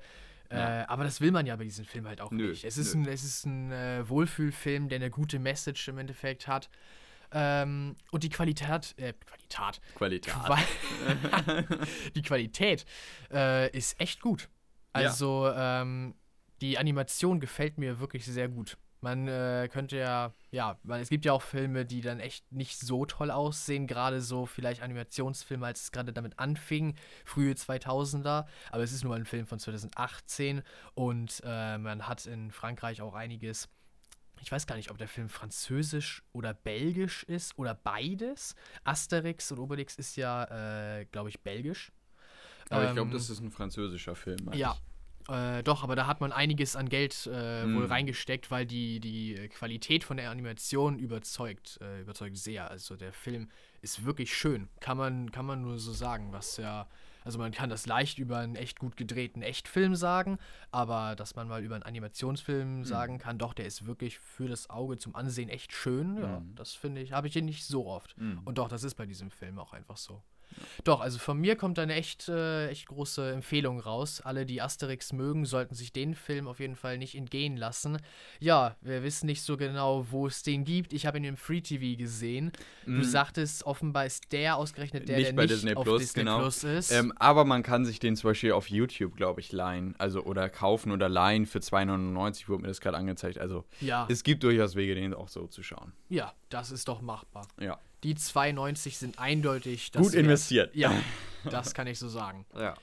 Ja. 0.51 0.81
Äh, 0.81 0.85
aber 0.87 1.03
das 1.03 1.21
will 1.21 1.31
man 1.31 1.45
ja 1.45 1.55
bei 1.55 1.65
diesem 1.65 1.85
Film 1.85 2.07
halt 2.07 2.21
auch 2.21 2.31
Nö, 2.31 2.49
nicht. 2.49 2.63
Es 2.63 2.77
ist 2.77 2.95
nö. 2.95 3.03
ein, 3.03 3.13
es 3.13 3.23
ist 3.23 3.45
ein 3.45 3.71
äh, 3.71 4.07
Wohlfühlfilm, 4.07 4.89
der 4.89 4.97
eine 4.97 5.09
gute 5.09 5.39
Message 5.39 5.87
im 5.87 5.97
Endeffekt 5.97 6.47
hat. 6.47 6.69
Ähm, 7.31 7.95
und 8.11 8.23
die 8.23 8.29
Qualität, 8.29 8.95
äh, 8.97 9.13
Qualität, 9.13 9.81
Qualität. 9.95 10.33
Qua 10.33 10.57
die 12.15 12.21
Qualität 12.21 12.85
äh, 13.31 13.69
ist 13.77 13.99
echt 13.99 14.21
gut. 14.21 14.49
Ja. 14.95 15.09
Also 15.09 15.51
ähm, 15.53 16.15
die 16.61 16.77
Animation 16.77 17.39
gefällt 17.39 17.77
mir 17.77 17.99
wirklich 17.99 18.25
sehr 18.25 18.47
gut. 18.47 18.77
Man 19.01 19.27
äh, 19.27 19.69
könnte 19.71 19.97
ja, 19.97 20.33
ja, 20.51 20.79
weil 20.83 21.01
es 21.01 21.09
gibt 21.09 21.25
ja 21.25 21.33
auch 21.33 21.41
Filme, 21.41 21.85
die 21.85 22.01
dann 22.01 22.19
echt 22.19 22.51
nicht 22.51 22.79
so 22.79 23.05
toll 23.05 23.29
aussehen, 23.31 23.85
gerade 23.85 24.21
so 24.21 24.45
vielleicht 24.45 24.81
Animationsfilme, 24.81 25.65
als 25.65 25.83
es 25.83 25.91
gerade 25.91 26.13
damit 26.13 26.39
anfing, 26.39 26.95
frühe 27.25 27.53
2000er, 27.53 28.45
aber 28.71 28.83
es 28.83 28.91
ist 28.91 29.03
nur 29.03 29.15
ein 29.15 29.25
Film 29.25 29.45
von 29.45 29.59
2018 29.59 30.63
und 30.95 31.41
äh, 31.45 31.77
man 31.77 32.07
hat 32.07 32.25
in 32.25 32.51
Frankreich 32.51 33.01
auch 33.01 33.13
einiges 33.13 33.69
ich 34.39 34.51
weiß 34.51 34.67
gar 34.67 34.75
nicht, 34.75 34.91
ob 34.91 34.99
der 34.99 35.07
Film 35.07 35.29
französisch 35.29 36.23
oder 36.31 36.53
belgisch 36.53 37.23
ist 37.23 37.57
oder 37.57 37.73
beides. 37.73 38.55
Asterix 38.83 39.51
und 39.51 39.59
Obelix 39.59 39.95
ist 39.95 40.15
ja, 40.15 40.99
äh, 40.99 41.05
glaube 41.05 41.29
ich, 41.29 41.41
belgisch. 41.41 41.91
Aber 42.69 42.85
ich 42.85 42.93
glaube, 42.93 43.09
Ähm, 43.09 43.13
das 43.13 43.29
ist 43.29 43.39
ein 43.39 43.51
französischer 43.51 44.15
Film. 44.15 44.37
meine 44.43 44.57
Ja. 44.57 44.77
Äh, 45.29 45.63
doch, 45.63 45.83
aber 45.83 45.95
da 45.95 46.07
hat 46.07 46.21
man 46.21 46.31
einiges 46.31 46.75
an 46.75 46.89
Geld 46.89 47.27
äh, 47.27 47.63
wohl 47.73 47.87
Mm. 47.87 47.91
reingesteckt, 47.91 48.49
weil 48.51 48.65
die, 48.65 48.99
die 48.99 49.35
Qualität 49.49 50.03
von 50.03 50.17
der 50.17 50.29
Animation 50.31 50.97
überzeugt, 50.99 51.79
äh, 51.81 52.01
überzeugt 52.01 52.37
sehr. 52.37 52.69
Also 52.71 52.95
der 52.95 53.13
Film 53.13 53.49
ist 53.81 54.05
wirklich 54.05 54.35
schön, 54.35 54.69
kann 54.79 54.97
man, 54.97 55.31
kann 55.31 55.45
man 55.45 55.61
nur 55.61 55.79
so 55.79 55.91
sagen, 55.93 56.31
was 56.31 56.57
ja, 56.57 56.87
also 57.25 57.39
man 57.39 57.51
kann 57.51 57.69
das 57.69 57.85
leicht 57.87 58.19
über 58.19 58.37
einen 58.37 58.55
echt 58.55 58.79
gut 58.79 58.95
gedrehten 58.95 59.41
Echtfilm 59.41 59.95
sagen, 59.95 60.37
aber 60.71 61.15
dass 61.15 61.35
man 61.35 61.47
mal 61.47 61.61
über 61.63 61.75
einen 61.75 61.83
Animationsfilm 61.83 62.85
sagen 62.85 63.17
kann, 63.17 63.37
doch, 63.37 63.53
der 63.53 63.65
ist 63.65 63.85
wirklich 63.85 64.17
für 64.19 64.47
das 64.47 64.69
Auge 64.69 64.97
zum 64.97 65.13
Ansehen 65.15 65.49
echt 65.49 65.73
schön, 65.73 66.17
ja, 66.17 66.39
Mhm. 66.39 66.55
das 66.55 66.73
finde 66.73 67.01
ich, 67.01 67.11
habe 67.11 67.27
ich 67.27 67.33
hier 67.33 67.41
nicht 67.41 67.65
so 67.65 67.85
oft. 67.87 68.17
Mhm. 68.17 68.41
Und 68.45 68.57
doch, 68.57 68.69
das 68.69 68.83
ist 68.83 68.95
bei 68.95 69.05
diesem 69.05 69.29
Film 69.29 69.59
auch 69.59 69.73
einfach 69.73 69.97
so. 69.97 70.23
Doch, 70.83 71.01
also 71.01 71.19
von 71.19 71.37
mir 71.37 71.55
kommt 71.55 71.77
eine 71.79 71.93
echt, 71.95 72.29
äh, 72.29 72.69
echt 72.69 72.87
große 72.87 73.31
Empfehlung 73.31 73.79
raus. 73.79 74.21
Alle, 74.21 74.45
die 74.45 74.61
Asterix 74.61 75.13
mögen, 75.13 75.45
sollten 75.45 75.75
sich 75.75 75.91
den 75.93 76.15
Film 76.15 76.47
auf 76.47 76.59
jeden 76.59 76.75
Fall 76.75 76.97
nicht 76.97 77.15
entgehen 77.15 77.57
lassen. 77.57 77.97
Ja, 78.39 78.75
wir 78.81 79.03
wissen 79.03 79.25
nicht 79.27 79.41
so 79.43 79.57
genau, 79.57 80.05
wo 80.09 80.27
es 80.27 80.43
den 80.43 80.63
gibt. 80.63 80.93
Ich 80.93 81.05
habe 81.05 81.17
ihn 81.17 81.23
im 81.25 81.37
Free 81.37 81.61
TV 81.61 81.97
gesehen. 81.97 82.51
Du 82.85 82.91
Mhm. 82.91 83.03
sagtest, 83.03 83.65
offenbar 83.65 84.05
ist 84.05 84.31
der 84.31 84.57
ausgerechnet 84.57 85.07
der, 85.09 85.17
Nicht 85.17 85.27
der 85.29 85.35
bei 85.35 85.41
nicht 85.43 85.53
Disney 85.55 85.75
auf 85.75 85.83
Plus, 85.83 86.01
Disney 86.01 86.21
genau. 86.23 86.39
Plus 86.39 86.63
ist. 86.63 86.91
Ähm, 86.91 87.13
aber 87.17 87.45
man 87.45 87.63
kann 87.63 87.85
sich 87.85 87.99
den 87.99 88.15
zum 88.15 88.29
Beispiel 88.31 88.53
auf 88.53 88.69
YouTube, 88.69 89.15
glaube 89.15 89.41
ich, 89.41 89.51
leihen. 89.51 89.95
Also 89.97 90.23
oder 90.23 90.49
kaufen 90.49 90.91
oder 90.91 91.09
leihen 91.09 91.45
für 91.45 91.59
2,99 91.59 92.47
wurde 92.49 92.61
mir 92.63 92.67
das 92.69 92.81
gerade 92.81 92.97
angezeigt. 92.97 93.37
Also 93.37 93.65
ja, 93.81 94.07
es 94.09 94.23
gibt 94.23 94.43
durchaus 94.43 94.75
Wege, 94.75 94.95
den 94.95 95.13
auch 95.13 95.27
so 95.27 95.47
zu 95.47 95.63
schauen. 95.63 95.93
ja, 96.09 96.33
das 96.49 96.71
ist 96.71 96.87
doch 96.87 97.01
machbar. 97.01 97.47
Ja. 97.59 97.77
Die 98.03 98.15
2,90 98.15 98.95
sind 98.97 99.19
eindeutig 99.19 99.91
Gut 99.91 100.05
wert. 100.05 100.13
investiert. 100.13 100.75
Ja, 100.75 100.91
das 101.49 101.73
kann 101.73 101.87
ich 101.87 101.99
so 101.99 102.07
sagen. 102.07 102.45
Ja. 102.55 102.75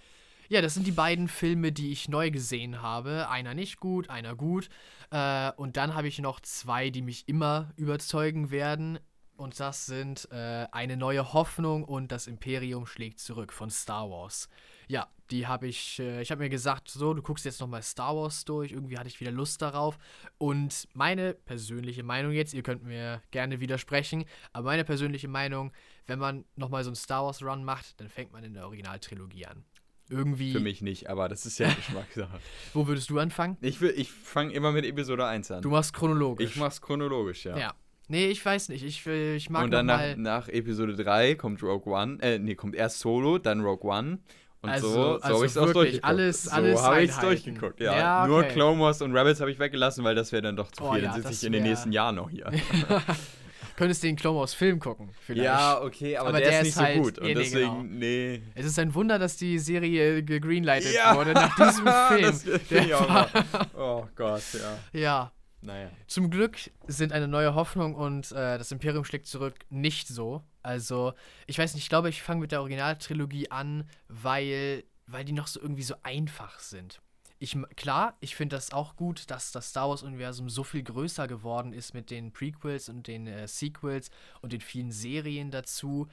Ja, 0.48 0.60
das 0.60 0.74
sind 0.74 0.86
die 0.86 0.92
beiden 0.92 1.28
Filme, 1.28 1.72
die 1.72 1.90
ich 1.90 2.08
neu 2.08 2.30
gesehen 2.30 2.82
habe. 2.82 3.28
Einer 3.30 3.54
nicht 3.54 3.80
gut, 3.80 4.10
einer 4.10 4.36
gut. 4.36 4.68
Äh, 5.10 5.50
und 5.52 5.76
dann 5.76 5.94
habe 5.94 6.06
ich 6.06 6.18
noch 6.18 6.40
zwei, 6.40 6.90
die 6.90 7.02
mich 7.02 7.28
immer 7.28 7.72
überzeugen 7.76 8.50
werden. 8.50 8.98
Und 9.36 9.58
das 9.58 9.86
sind 9.86 10.28
äh, 10.30 10.66
Eine 10.72 10.96
neue 10.96 11.32
Hoffnung 11.32 11.84
und 11.84 12.12
Das 12.12 12.26
Imperium 12.26 12.86
schlägt 12.86 13.18
zurück 13.18 13.52
von 13.52 13.68
Star 13.70 14.08
Wars. 14.10 14.48
Ja, 14.86 15.08
die 15.30 15.46
habe 15.46 15.66
ich, 15.66 15.98
äh, 15.98 16.20
ich 16.22 16.30
habe 16.30 16.42
mir 16.42 16.50
gesagt, 16.50 16.88
so, 16.88 17.14
du 17.14 17.22
guckst 17.22 17.44
jetzt 17.44 17.60
nochmal 17.60 17.82
Star 17.82 18.14
Wars 18.14 18.44
durch. 18.44 18.72
Irgendwie 18.72 18.96
hatte 18.98 19.08
ich 19.08 19.18
wieder 19.20 19.32
Lust 19.32 19.60
darauf. 19.62 19.98
Und 20.38 20.86
meine 20.92 21.34
persönliche 21.34 22.02
Meinung 22.02 22.32
jetzt, 22.32 22.54
ihr 22.54 22.62
könnt 22.62 22.84
mir 22.84 23.22
gerne 23.30 23.60
widersprechen, 23.60 24.24
aber 24.52 24.66
meine 24.66 24.84
persönliche 24.84 25.26
Meinung, 25.28 25.72
wenn 26.06 26.18
man 26.18 26.44
nochmal 26.56 26.84
so 26.84 26.90
einen 26.90 26.96
Star 26.96 27.24
Wars 27.24 27.42
Run 27.42 27.64
macht, 27.64 28.00
dann 28.00 28.08
fängt 28.08 28.32
man 28.32 28.44
in 28.44 28.54
der 28.54 28.66
Originaltrilogie 28.66 29.46
an. 29.46 29.64
Irgendwie. 30.10 30.52
Für 30.52 30.60
mich 30.60 30.82
nicht, 30.82 31.08
aber 31.08 31.30
das 31.30 31.46
ist 31.46 31.58
ja 31.58 31.68
Geschmackssache. 31.74 32.38
Wo 32.74 32.86
würdest 32.86 33.08
du 33.08 33.18
anfangen? 33.18 33.56
Ich, 33.62 33.80
will- 33.80 33.94
ich 33.96 34.12
fange 34.12 34.52
immer 34.52 34.70
mit 34.70 34.84
Episode 34.84 35.26
1 35.26 35.50
an. 35.50 35.62
Du 35.62 35.70
machst 35.70 35.94
chronologisch. 35.94 36.50
ich 36.50 36.56
mach's 36.56 36.80
chronologisch, 36.82 37.46
ja. 37.46 37.56
Ja. 37.56 37.74
Nee, 38.08 38.26
ich 38.26 38.44
weiß 38.44 38.68
nicht. 38.68 38.84
Ich, 38.84 39.04
will- 39.06 39.34
ich 39.36 39.48
mag 39.50 39.64
Und 39.64 39.70
dann 39.70 39.86
noch 39.86 39.94
nach, 39.94 40.00
mal, 40.00 40.16
nach 40.16 40.48
Episode 40.48 40.94
3 40.94 41.34
kommt 41.36 41.62
Rogue 41.62 41.92
One, 41.92 42.18
äh, 42.22 42.38
nee, 42.38 42.54
kommt 42.54 42.74
erst 42.74 43.00
Solo, 43.00 43.38
dann 43.38 43.60
Rogue 43.62 43.90
One. 43.90 44.18
Und 44.60 44.70
Also- 44.70 44.88
so, 44.88 44.94
so 44.94 45.12
also 45.20 45.34
habe 45.36 45.46
ich's 45.46 45.56
auch 45.56 45.66
wirklich 45.66 45.74
durchgeguckt. 46.00 46.04
alles- 46.04 46.42
so 46.44 46.50
alles 46.50 46.82
habe 46.82 47.02
ich's 47.02 47.12
Einheiten. 47.18 47.26
durchgeguckt, 47.44 47.80
ja. 47.80 47.98
Ja, 47.98 48.26
Nur 48.26 48.38
okay. 48.40 48.48
Clone 48.52 48.80
Wars 48.80 49.02
und 49.02 49.12
Rebels 49.16 49.40
habe 49.40 49.50
ich 49.50 49.58
weggelassen, 49.58 50.04
weil 50.04 50.14
das 50.14 50.32
wäre 50.32 50.42
dann 50.42 50.56
doch 50.56 50.70
zu 50.70 50.84
Oh 50.84 50.92
viel. 50.92 51.02
ja, 51.02 51.08
dann 51.08 51.16
sitze 51.16 51.28
das 51.28 51.38
ich 51.42 51.46
in 51.46 51.52
den 51.52 51.62
nächsten 51.64 51.92
Jahren 51.92 52.14
noch 52.16 52.30
hier. 52.30 52.50
könntest 53.76 54.02
den 54.04 54.16
Clone 54.16 54.38
Wars 54.38 54.54
Film 54.54 54.78
gucken. 54.78 55.10
Vielleicht. 55.26 55.44
ja, 55.46 55.82
okay, 55.82 56.16
aber, 56.16 56.28
Aber 56.28 56.38
der, 56.38 56.48
der 56.50 56.60
ist 56.60 56.66
nicht 56.66 56.76
halt- 56.78 56.96
so 56.96 57.02
gut. 57.02 57.18
Und 57.18 57.26
deswegen, 57.34 57.70
genau. 57.70 57.82
nee. 57.82 58.42
Es 58.54 58.66
ist 58.66 58.78
ein 58.78 58.94
Wunder, 58.94 59.18
dass 59.18 59.36
die 59.36 59.58
Serie 59.58 60.22
gegreenlightet 60.22 60.94
Ja, 60.94 61.16
wurde 61.16 61.32
nach 61.32 61.56
diesem 61.56 61.86
Film. 62.08 62.22
das 62.22 62.44
Der 62.70 62.84
ich 62.84 62.94
auch 62.94 63.08
war-. 63.08 63.28
Oh 63.76 64.06
Gott, 64.14 64.42
ja. 64.54 64.78
ja. 65.00 65.32
Naja. 65.64 65.90
Zum 66.06 66.30
Glück 66.30 66.58
sind 66.86 67.12
eine 67.12 67.26
neue 67.26 67.54
Hoffnung 67.54 67.94
und 67.94 68.30
äh, 68.32 68.58
das 68.58 68.70
Imperium 68.70 69.04
schlägt 69.04 69.26
zurück 69.26 69.64
nicht 69.70 70.08
so. 70.08 70.42
Also, 70.62 71.14
ich 71.46 71.58
weiß 71.58 71.74
nicht, 71.74 71.84
ich 71.84 71.88
glaube, 71.88 72.10
ich 72.10 72.22
fange 72.22 72.42
mit 72.42 72.52
der 72.52 72.60
Originaltrilogie 72.60 73.50
an, 73.50 73.88
weil, 74.08 74.84
weil 75.06 75.24
die 75.24 75.32
noch 75.32 75.46
so 75.46 75.60
irgendwie 75.60 75.82
so 75.82 75.94
einfach 76.02 76.58
sind. 76.58 77.00
Ich, 77.38 77.56
klar, 77.76 78.16
ich 78.20 78.36
finde 78.36 78.56
das 78.56 78.72
auch 78.72 78.96
gut, 78.96 79.30
dass 79.30 79.52
das 79.52 79.70
Star 79.70 79.88
Wars-Universum 79.88 80.48
so 80.48 80.64
viel 80.64 80.82
größer 80.82 81.26
geworden 81.26 81.72
ist 81.72 81.94
mit 81.94 82.10
den 82.10 82.32
Prequels 82.32 82.88
und 82.88 83.06
den 83.06 83.26
äh, 83.26 83.48
Sequels 83.48 84.10
und 84.40 84.52
den 84.52 84.60
vielen 84.60 84.92
Serien 84.92 85.50
dazu. 85.50 86.08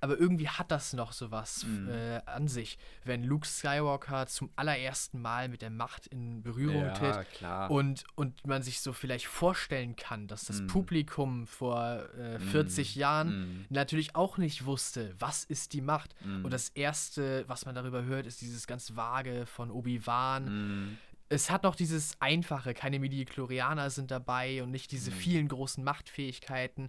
Aber 0.00 0.16
irgendwie 0.18 0.48
hat 0.48 0.70
das 0.70 0.92
noch 0.92 1.12
sowas 1.12 1.64
Mhm. 1.64 1.88
äh, 1.88 2.20
an 2.26 2.46
sich, 2.46 2.78
wenn 3.04 3.24
Luke 3.24 3.46
Skywalker 3.46 4.26
zum 4.28 4.48
allerersten 4.54 5.20
Mal 5.20 5.48
mit 5.48 5.60
der 5.62 5.70
Macht 5.70 6.06
in 6.06 6.42
Berührung 6.42 6.92
tritt 6.94 7.14
Ja, 7.16 7.24
klar. 7.24 7.70
und, 7.70 8.04
und 8.14 8.46
man 8.46 8.62
sich 8.62 8.80
so 8.80 8.92
vielleicht 8.92 9.26
vorstellen 9.26 9.96
kann, 9.96 10.28
dass 10.28 10.44
das 10.44 10.60
Mm. 10.62 10.66
Publikum 10.68 11.46
vor 11.48 12.08
äh, 12.16 12.38
40 12.38 12.94
Jahren 12.94 13.28
Mm. 13.62 13.66
natürlich 13.70 14.14
auch 14.14 14.38
nicht 14.38 14.64
wusste, 14.66 15.14
was 15.18 15.42
ist 15.44 15.72
die 15.72 15.80
Macht. 15.80 16.14
Mm. 16.24 16.44
Und 16.44 16.52
das 16.52 16.68
Erste, 16.70 17.44
was 17.48 17.66
man 17.66 17.74
darüber 17.74 18.04
hört, 18.04 18.26
ist 18.26 18.40
dieses 18.40 18.66
ganz 18.68 18.94
vage 18.94 19.46
von 19.46 19.70
Obi-Wan. 19.70 20.44
Mm. 20.92 20.98
Es 21.30 21.50
hat 21.50 21.64
noch 21.64 21.74
dieses 21.74 22.12
Einfache, 22.20 22.72
keine 22.72 22.98
Midi-Chlorianer 23.00 23.90
sind 23.90 24.10
dabei 24.10 24.62
und 24.62 24.70
nicht 24.70 24.92
diese 24.92 25.10
Mhm. 25.10 25.14
vielen 25.14 25.48
großen 25.48 25.82
Machtfähigkeiten. 25.84 26.88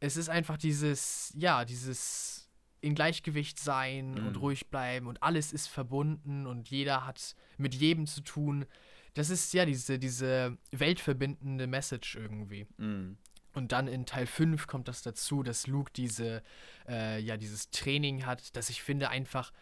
Es 0.00 0.16
ist 0.16 0.28
einfach 0.28 0.56
dieses, 0.56 1.32
ja, 1.36 1.64
dieses 1.64 2.48
in 2.80 2.94
Gleichgewicht 2.94 3.58
sein 3.58 4.18
und 4.20 4.36
Mhm. 4.36 4.40
ruhig 4.42 4.68
bleiben 4.68 5.06
und 5.08 5.22
alles 5.22 5.52
ist 5.52 5.66
verbunden 5.66 6.46
und 6.46 6.70
jeder 6.70 7.04
hat 7.04 7.34
mit 7.56 7.74
jedem 7.74 8.06
zu 8.06 8.20
tun. 8.20 8.66
Das 9.14 9.30
ist 9.30 9.52
ja 9.52 9.64
diese, 9.64 9.98
diese 9.98 10.56
weltverbindende 10.70 11.66
Message 11.66 12.14
irgendwie. 12.14 12.66
Mm. 12.76 13.16
Und 13.54 13.72
dann 13.72 13.88
in 13.88 14.06
Teil 14.06 14.26
5 14.26 14.68
kommt 14.68 14.86
das 14.86 15.02
dazu, 15.02 15.42
dass 15.42 15.66
Luke 15.66 15.90
diese, 15.96 16.42
äh, 16.86 17.18
ja, 17.18 17.36
dieses 17.36 17.70
Training 17.70 18.26
hat, 18.26 18.54
dass 18.54 18.70
ich 18.70 18.80
finde 18.82 19.08
einfach, 19.08 19.52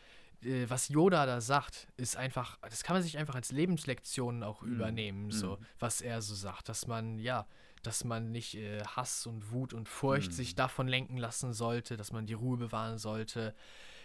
äh, 0.43 0.67
was 0.69 0.89
Yoda 0.89 1.25
da 1.25 1.41
sagt, 1.41 1.89
ist 1.97 2.17
einfach, 2.19 2.59
das 2.69 2.83
kann 2.83 2.97
man 2.97 3.03
sich 3.03 3.17
einfach 3.17 3.35
als 3.37 3.51
Lebenslektion 3.53 4.43
auch 4.43 4.61
Mhm. 4.61 4.73
übernehmen, 4.75 5.31
so, 5.31 5.57
Mhm. 5.57 5.67
was 5.79 6.03
er 6.03 6.21
so 6.21 6.35
sagt, 6.35 6.69
dass 6.69 6.87
man, 6.87 7.19
ja, 7.19 7.47
dass 7.87 8.05
man 8.05 8.31
nicht 8.33 8.55
äh, 8.57 8.83
Hass 8.85 9.27
und 9.27 9.53
Wut 9.53 9.73
und 9.73 9.89
Furcht 9.89 10.31
Mhm. 10.33 10.35
sich 10.35 10.55
davon 10.55 10.89
lenken 10.89 11.17
lassen 11.17 11.53
sollte, 11.53 11.97
dass 11.97 12.13
man 12.13 12.27
die 12.27 12.35
Ruhe 12.35 12.57
bewahren 12.57 12.99
sollte, 12.99 13.55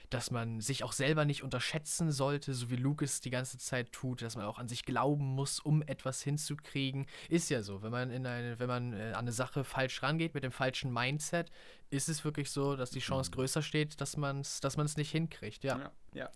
dass 0.10 0.30
man 0.30 0.60
sich 0.60 0.84
auch 0.84 0.92
selber 0.92 1.24
nicht 1.24 1.42
unterschätzen 1.42 2.12
sollte, 2.12 2.54
so 2.54 2.70
wie 2.70 2.76
Luke 2.76 3.06
es 3.06 3.22
die 3.22 3.30
ganze 3.30 3.58
Zeit 3.58 3.94
tut, 3.94 4.22
dass 4.22 4.36
man 4.36 4.46
auch 4.46 4.60
an 4.60 4.68
sich 4.68 4.84
glauben 4.84 5.24
muss, 5.24 5.60
um 5.62 5.82
etwas 5.84 6.22
hinzukriegen. 6.22 7.06
Ist 7.30 7.50
ja 7.50 7.64
so, 7.64 7.82
wenn 7.82 7.92
man 7.92 8.12
in 8.12 8.26
eine, 8.28 8.60
wenn 8.60 8.68
man 8.68 8.92
äh, 8.94 9.12
an 9.14 9.20
eine 9.20 9.32
Sache 9.32 9.64
falsch 9.64 10.04
rangeht 10.04 10.34
mit 10.34 10.44
dem 10.44 10.52
falschen 10.52 10.92
Mindset, 10.92 11.50
ist 11.90 12.10
es 12.10 12.26
wirklich 12.26 12.52
so, 12.52 12.76
dass 12.76 12.92
die 12.92 13.00
Chance 13.00 13.32
Mhm. 13.32 13.36
größer 13.36 13.62
steht, 13.62 14.02
dass 14.02 14.18
man 14.18 14.42
es 14.42 14.60
dass 14.60 14.76
man's 14.78 14.98
nicht 14.98 15.12
hinkriegt, 15.12 15.64
ja. 15.64 15.80
ja. 15.80 15.92
ja. 16.14 16.30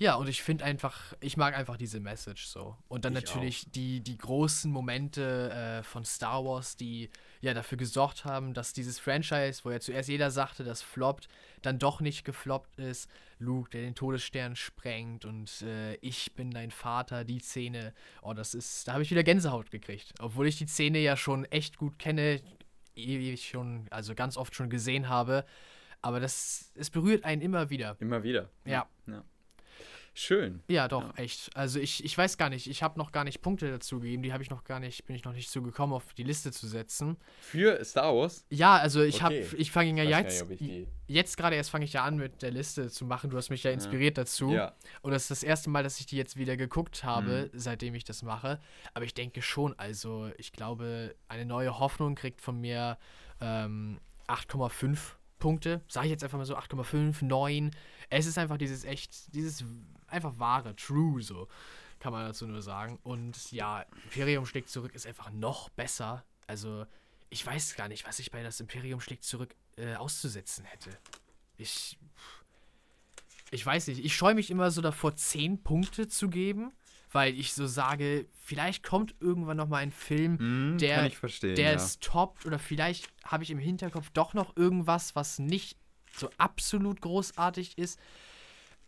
Ja, 0.00 0.14
und 0.14 0.28
ich 0.28 0.42
finde 0.42 0.64
einfach, 0.64 1.14
ich 1.20 1.36
mag 1.36 1.56
einfach 1.56 1.76
diese 1.76 1.98
Message 1.98 2.46
so. 2.46 2.76
Und 2.86 3.04
dann 3.04 3.16
Ich 3.16 3.24
natürlich 3.24 3.70
die, 3.72 4.00
die 4.00 4.16
großen 4.16 4.70
Momente 4.70 5.50
äh, 5.50 5.82
von 5.82 6.04
Star 6.04 6.44
Wars, 6.44 6.76
die 6.76 7.10
ja 7.40 7.52
dafür 7.52 7.78
gesorgt 7.78 8.24
haben, 8.24 8.54
dass 8.54 8.72
dieses 8.72 9.00
Franchise, 9.00 9.64
wo 9.64 9.72
ja 9.72 9.80
zuerst 9.80 10.08
jeder 10.08 10.30
sagte, 10.30 10.62
das 10.62 10.82
floppt, 10.82 11.28
dann 11.62 11.80
doch 11.80 12.00
nicht 12.00 12.24
gefloppt 12.24 12.78
ist. 12.78 13.10
Luke, 13.40 13.70
der 13.70 13.82
den 13.82 13.94
Todesstern 13.94 14.54
sprengt 14.56 15.24
und 15.24 15.62
äh, 15.62 15.94
ich 15.96 16.34
bin 16.34 16.50
dein 16.50 16.70
Vater, 16.70 17.24
die 17.24 17.40
Szene. 17.40 17.92
Oh, 18.22 18.34
das 18.34 18.54
ist, 18.54 18.86
da 18.86 18.92
habe 18.92 19.02
ich 19.02 19.10
wieder 19.10 19.24
Gänsehaut 19.24 19.70
gekriegt. 19.70 20.14
Obwohl 20.20 20.46
ich 20.46 20.58
die 20.58 20.66
Szene 20.66 20.98
ja 20.98 21.16
schon 21.16 21.44
echt 21.46 21.76
gut 21.76 21.98
kenne, 21.98 22.40
ewig 22.94 23.48
schon, 23.48 23.86
also 23.90 24.14
ganz 24.14 24.36
oft 24.36 24.54
schon 24.54 24.70
gesehen 24.70 25.08
habe. 25.08 25.44
Aber 26.02 26.20
das, 26.20 26.72
es 26.74 26.90
berührt 26.90 27.24
einen 27.24 27.42
immer 27.42 27.70
wieder. 27.70 27.96
Immer 27.98 28.22
wieder. 28.22 28.48
Ja. 28.64 28.88
ja. 29.06 29.24
Schön. 30.20 30.64
Ja, 30.66 30.88
doch, 30.88 31.16
echt. 31.16 31.48
Also 31.56 31.78
ich, 31.78 32.04
ich 32.04 32.18
weiß 32.18 32.38
gar 32.38 32.48
nicht, 32.50 32.66
ich 32.68 32.82
habe 32.82 32.98
noch 32.98 33.12
gar 33.12 33.22
nicht 33.22 33.40
Punkte 33.40 33.70
dazu 33.70 34.00
gegeben, 34.00 34.24
die 34.24 34.32
habe 34.32 34.42
ich 34.42 34.50
noch 34.50 34.64
gar 34.64 34.80
nicht, 34.80 35.06
bin 35.06 35.14
ich 35.14 35.22
noch 35.24 35.32
nicht 35.32 35.48
zugekommen, 35.48 35.94
auf 35.94 36.12
die 36.14 36.24
Liste 36.24 36.50
zu 36.50 36.66
setzen. 36.66 37.16
Für 37.40 37.84
Star 37.84 38.16
Wars? 38.16 38.44
Ja, 38.50 38.78
also 38.78 39.00
ich 39.00 39.22
habe, 39.22 39.36
Okay. 39.36 39.56
ich 39.58 39.70
fange 39.70 40.02
ja 40.02 40.18
jetzt, 40.18 40.48
nicht, 40.48 40.88
jetzt 41.06 41.36
gerade 41.36 41.54
erst 41.54 41.70
fange 41.70 41.84
ich 41.84 41.92
ja 41.92 42.02
an 42.02 42.16
mit 42.16 42.42
der 42.42 42.50
Liste 42.50 42.90
zu 42.90 43.04
machen. 43.04 43.30
Du 43.30 43.36
hast 43.36 43.50
mich 43.50 43.62
ja 43.62 43.70
inspiriert 43.70 44.18
dazu. 44.18 44.50
Ja. 44.52 44.74
Und 45.02 45.12
das 45.12 45.22
ist 45.22 45.30
das 45.30 45.42
erste 45.44 45.70
Mal, 45.70 45.84
dass 45.84 46.00
ich 46.00 46.06
die 46.06 46.16
jetzt 46.16 46.36
wieder 46.36 46.56
geguckt 46.56 47.04
habe, 47.04 47.48
Mhm. 47.52 47.58
seitdem 47.58 47.94
ich 47.94 48.02
das 48.02 48.22
mache. 48.24 48.58
Aber 48.94 49.04
ich 49.04 49.14
denke 49.14 49.40
schon, 49.40 49.78
also 49.78 50.30
ich 50.36 50.50
glaube, 50.50 51.14
eine 51.28 51.44
neue 51.46 51.78
Hoffnung 51.78 52.16
kriegt 52.16 52.40
von 52.40 52.60
mir 52.60 52.98
ähm, 53.40 54.00
8,5 54.26 54.98
Punkte. 55.38 55.80
Sage 55.86 56.06
ich 56.06 56.10
jetzt 56.10 56.24
einfach 56.24 56.38
mal 56.38 56.44
so 56.44 56.56
8,5, 56.56 57.24
9. 57.24 57.70
Es 58.10 58.26
ist 58.26 58.36
einfach 58.36 58.58
dieses 58.58 58.84
echt, 58.84 59.32
dieses 59.32 59.64
einfach 60.08 60.38
wahre, 60.38 60.74
true 60.76 61.22
so. 61.22 61.48
Kann 62.00 62.12
man 62.12 62.26
dazu 62.26 62.46
nur 62.46 62.62
sagen. 62.62 62.98
Und 63.02 63.50
ja, 63.50 63.84
Imperium 64.04 64.46
schlägt 64.46 64.68
zurück 64.68 64.94
ist 64.94 65.06
einfach 65.06 65.30
noch 65.32 65.68
besser. 65.70 66.24
Also, 66.46 66.86
ich 67.30 67.44
weiß 67.44 67.74
gar 67.74 67.88
nicht, 67.88 68.06
was 68.06 68.18
ich 68.20 68.30
bei 68.30 68.42
das 68.42 68.60
Imperium 68.60 69.00
schlägt 69.00 69.24
zurück 69.24 69.54
äh, 69.76 69.94
auszusetzen 69.94 70.64
hätte. 70.64 70.90
Ich. 71.56 71.98
Ich 73.50 73.64
weiß 73.64 73.88
nicht. 73.88 74.04
Ich 74.04 74.14
scheue 74.14 74.34
mich 74.34 74.50
immer 74.50 74.70
so 74.70 74.80
davor, 74.82 75.16
10 75.16 75.62
Punkte 75.62 76.06
zu 76.06 76.28
geben, 76.28 76.72
weil 77.10 77.38
ich 77.38 77.54
so 77.54 77.66
sage, 77.66 78.26
vielleicht 78.44 78.82
kommt 78.82 79.14
irgendwann 79.20 79.56
noch 79.56 79.68
mal 79.68 79.78
ein 79.78 79.90
Film, 79.90 80.38
Hm, 80.38 80.78
der, 80.78 81.08
der 81.08 81.56
ja. 81.56 81.72
ist 81.72 82.02
top 82.02 82.44
oder 82.44 82.58
vielleicht 82.58 83.08
habe 83.24 83.42
ich 83.42 83.50
im 83.50 83.58
Hinterkopf 83.58 84.10
doch 84.10 84.34
noch 84.34 84.56
irgendwas, 84.56 85.16
was 85.16 85.38
nicht 85.38 85.78
so 86.12 86.30
absolut 86.36 87.00
großartig 87.00 87.78
ist. 87.78 87.98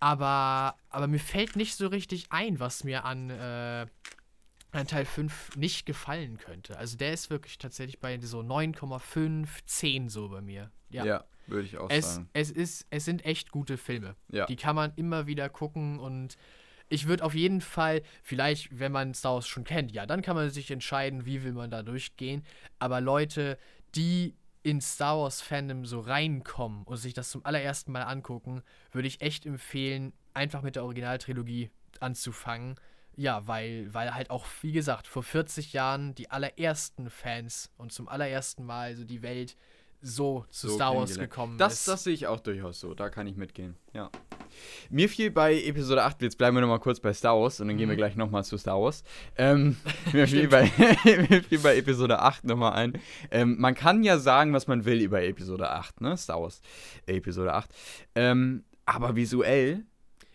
Aber, 0.00 0.76
aber 0.88 1.06
mir 1.06 1.20
fällt 1.20 1.56
nicht 1.56 1.76
so 1.76 1.86
richtig 1.86 2.26
ein, 2.30 2.58
was 2.58 2.84
mir 2.84 3.04
an, 3.04 3.30
äh, 3.30 3.86
an 4.72 4.86
Teil 4.86 5.04
5 5.04 5.56
nicht 5.56 5.84
gefallen 5.84 6.38
könnte. 6.38 6.78
Also 6.78 6.96
der 6.96 7.12
ist 7.12 7.28
wirklich 7.30 7.58
tatsächlich 7.58 8.00
bei 8.00 8.18
so 8.20 8.40
9,5, 8.40 9.46
10 9.66 10.08
so 10.08 10.28
bei 10.30 10.40
mir. 10.40 10.70
Ja. 10.88 11.04
ja, 11.04 11.24
würde 11.46 11.66
ich 11.66 11.76
auch 11.78 11.90
Es, 11.90 12.14
sagen. 12.14 12.30
es, 12.32 12.50
ist, 12.50 12.86
es 12.90 13.04
sind 13.04 13.24
echt 13.24 13.50
gute 13.50 13.76
Filme. 13.76 14.16
Ja. 14.28 14.46
Die 14.46 14.56
kann 14.56 14.74
man 14.74 14.92
immer 14.96 15.26
wieder 15.26 15.48
gucken 15.48 15.98
und 16.00 16.36
ich 16.88 17.06
würde 17.06 17.22
auf 17.22 17.34
jeden 17.34 17.60
Fall, 17.60 18.02
vielleicht, 18.22 18.80
wenn 18.80 18.90
man 18.90 19.14
Star 19.14 19.34
Wars 19.34 19.46
schon 19.46 19.64
kennt, 19.64 19.92
ja, 19.92 20.06
dann 20.06 20.22
kann 20.22 20.34
man 20.34 20.50
sich 20.50 20.70
entscheiden, 20.70 21.24
wie 21.24 21.44
will 21.44 21.52
man 21.52 21.70
da 21.70 21.82
durchgehen. 21.84 22.42
Aber 22.80 23.00
Leute, 23.00 23.58
die 23.94 24.34
in 24.62 24.80
Star 24.80 25.18
Wars 25.18 25.40
Fandom 25.40 25.86
so 25.86 26.00
reinkommen 26.00 26.84
und 26.84 26.96
sich 26.96 27.14
das 27.14 27.30
zum 27.30 27.44
allerersten 27.44 27.92
Mal 27.92 28.02
angucken, 28.02 28.62
würde 28.92 29.08
ich 29.08 29.20
echt 29.20 29.46
empfehlen, 29.46 30.12
einfach 30.34 30.62
mit 30.62 30.76
der 30.76 30.84
Originaltrilogie 30.84 31.70
anzufangen. 32.00 32.76
Ja, 33.16 33.46
weil, 33.46 33.92
weil 33.92 34.14
halt 34.14 34.30
auch, 34.30 34.46
wie 34.62 34.72
gesagt, 34.72 35.06
vor 35.06 35.22
40 35.22 35.72
Jahren 35.72 36.14
die 36.14 36.30
allerersten 36.30 37.10
Fans 37.10 37.70
und 37.76 37.92
zum 37.92 38.08
allerersten 38.08 38.64
Mal 38.64 38.94
so 38.96 39.04
die 39.04 39.22
Welt 39.22 39.56
so 40.02 40.44
zu 40.50 40.68
So 40.68 40.74
Star 40.76 40.94
Wars 40.96 41.18
gekommen 41.18 41.58
Das, 41.58 41.74
ist. 41.74 41.88
das 41.88 42.04
sehe 42.04 42.14
ich 42.14 42.26
auch 42.26 42.40
durchaus 42.40 42.80
so. 42.80 42.94
Da 42.94 43.08
kann 43.10 43.26
ich 43.26 43.36
mitgehen. 43.36 43.76
Ja. 43.92 44.10
Mir 44.88 45.08
fiel 45.08 45.30
bei 45.30 45.54
Episode 45.62 46.02
8, 46.04 46.22
jetzt 46.22 46.36
bleiben 46.38 46.56
wir 46.56 46.60
nochmal 46.62 46.80
kurz 46.80 46.98
bei 47.00 47.12
Star 47.12 47.38
Wars 47.40 47.60
und 47.60 47.68
dann 47.68 47.76
gehen 47.76 47.88
wir 47.88 47.94
Mhm. 47.94 47.98
gleich 47.98 48.16
nochmal 48.16 48.44
zu 48.44 48.56
Star 48.58 48.80
Wars. 48.80 49.04
Ähm, 49.36 49.76
mir, 50.12 50.26
fiel 50.26 50.48
bei, 50.48 50.62
mir 51.04 51.42
fiel 51.44 51.58
bei 51.60 51.76
Episode 51.76 52.18
8 52.20 52.44
nochmal 52.44 52.72
ein. 52.72 52.94
Ähm, 53.30 53.56
man 53.60 53.74
kann 53.74 54.02
ja 54.02 54.18
sagen, 54.18 54.52
was 54.52 54.66
man 54.66 54.84
will 54.84 55.00
über 55.02 55.22
Episode 55.22 55.70
8, 55.70 56.00
ne? 56.00 56.16
Star 56.16 56.40
Wars 56.42 56.60
äh, 57.06 57.16
Episode 57.16 57.52
8. 57.54 57.70
Ähm, 58.16 58.64
aber 58.86 59.14
visuell 59.14 59.84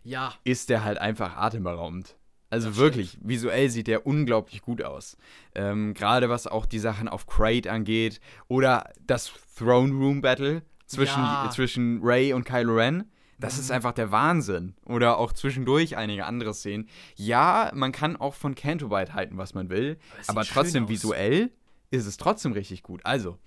ja, 0.04 0.34
ist 0.44 0.70
der 0.70 0.84
halt 0.84 0.98
einfach 1.00 1.36
atemberaubend. 1.36 2.16
Also 2.50 2.70
Das 2.70 2.78
wirklich, 2.78 3.18
visuell 3.22 3.70
sieht 3.70 3.88
der 3.88 4.06
unglaublich 4.06 4.62
gut 4.62 4.82
aus. 4.84 5.18
Ähm, 5.56 5.94
Gerade 5.94 6.30
was 6.30 6.48
auch 6.48 6.66
die 6.66 6.80
Sachen 6.80 7.08
auf 7.08 7.26
Crate 7.28 7.72
angeht 7.72 8.20
oder 8.48 8.92
das 9.06 9.32
Throne 9.58 9.94
Room 9.94 10.22
Battle 10.22 10.62
zwischen, 10.86 11.24
Ja. 11.24 11.50
zwischen 11.52 12.00
Ray 12.04 12.34
und 12.34 12.44
Kylo 12.46 12.76
Ren. 12.76 13.12
Das 13.40 13.58
ist 13.58 13.70
Mhm. 13.70 13.76
einfach 13.76 13.92
der 13.94 14.12
Wahnsinn. 14.12 14.76
Oder 14.86 15.18
auch 15.18 15.34
zwischendurch 15.34 15.98
einige 15.98 16.26
andere 16.26 16.54
Szenen. 16.54 16.88
Ja, 17.16 17.72
man 17.74 17.92
kann 17.92 18.16
auch 18.16 18.34
von 18.36 18.56
Canto 18.56 18.88
Bite 18.90 19.14
halten, 19.14 19.38
was 19.38 19.54
man 19.54 19.70
will, 19.70 19.98
Aber 20.28 20.42
aber 20.42 20.44
trotzdem 20.46 20.88
visuell 20.88 21.52
ist 21.92 22.06
es 22.06 22.16
trotzdem 22.18 22.54
richtig 22.54 22.84
gut. 22.84 23.02
Also, 23.04 23.38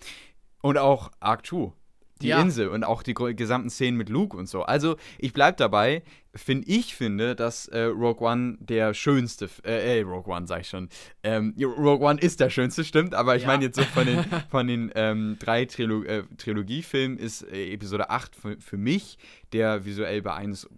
und 0.61 0.77
auch 0.77 1.11
Arc 1.21 1.47
2. 1.47 1.73
Die 2.21 2.29
Ja. 2.29 2.41
Insel 2.43 2.69
und 2.69 2.83
auch 2.85 3.05
die 3.05 3.15
gesamten 3.15 3.71
Szenen 3.71 3.97
mit 3.97 4.09
Luke 4.09 4.37
und 4.37 4.49
so. 4.49 4.63
Also, 4.65 4.97
ich 5.19 5.33
bleib 5.33 5.57
dabei. 5.57 6.03
Find, 6.35 6.69
ich 6.69 6.95
finde, 6.95 7.35
dass 7.35 7.69
äh, 7.69 7.85
Rogue 7.85 8.21
One 8.27 8.59
der 8.61 8.93
schönste, 8.95 9.49
äh, 9.65 9.99
äh, 9.99 10.03
Rogue 10.03 10.33
One 10.33 10.47
sag 10.47 10.61
ich 10.61 10.69
schon. 10.69 10.89
Ähm, 11.23 11.55
Rogue 11.59 12.07
One 12.07 12.21
ist 12.21 12.39
der 12.41 12.51
schönste, 12.51 12.85
stimmt, 12.85 13.15
aber 13.15 13.35
ich 13.37 13.43
Ja. 13.43 13.49
meine 13.49 13.65
jetzt 13.65 13.77
so 13.77 13.83
von 13.83 14.07
den, 14.07 14.25
von 14.51 14.67
den 14.67 14.93
ähm, 14.95 15.37
drei 15.41 15.65
Trilo 15.65 16.03
äh, 16.05 16.25
Trilogiefilmen 16.37 17.19
ist 17.19 17.43
äh, 17.51 17.73
Episode 17.73 18.11
8 18.11 18.37
für, 18.37 18.61
für 18.61 18.77
mich 18.77 19.19
der 19.53 19.87
visuell 19.87 20.21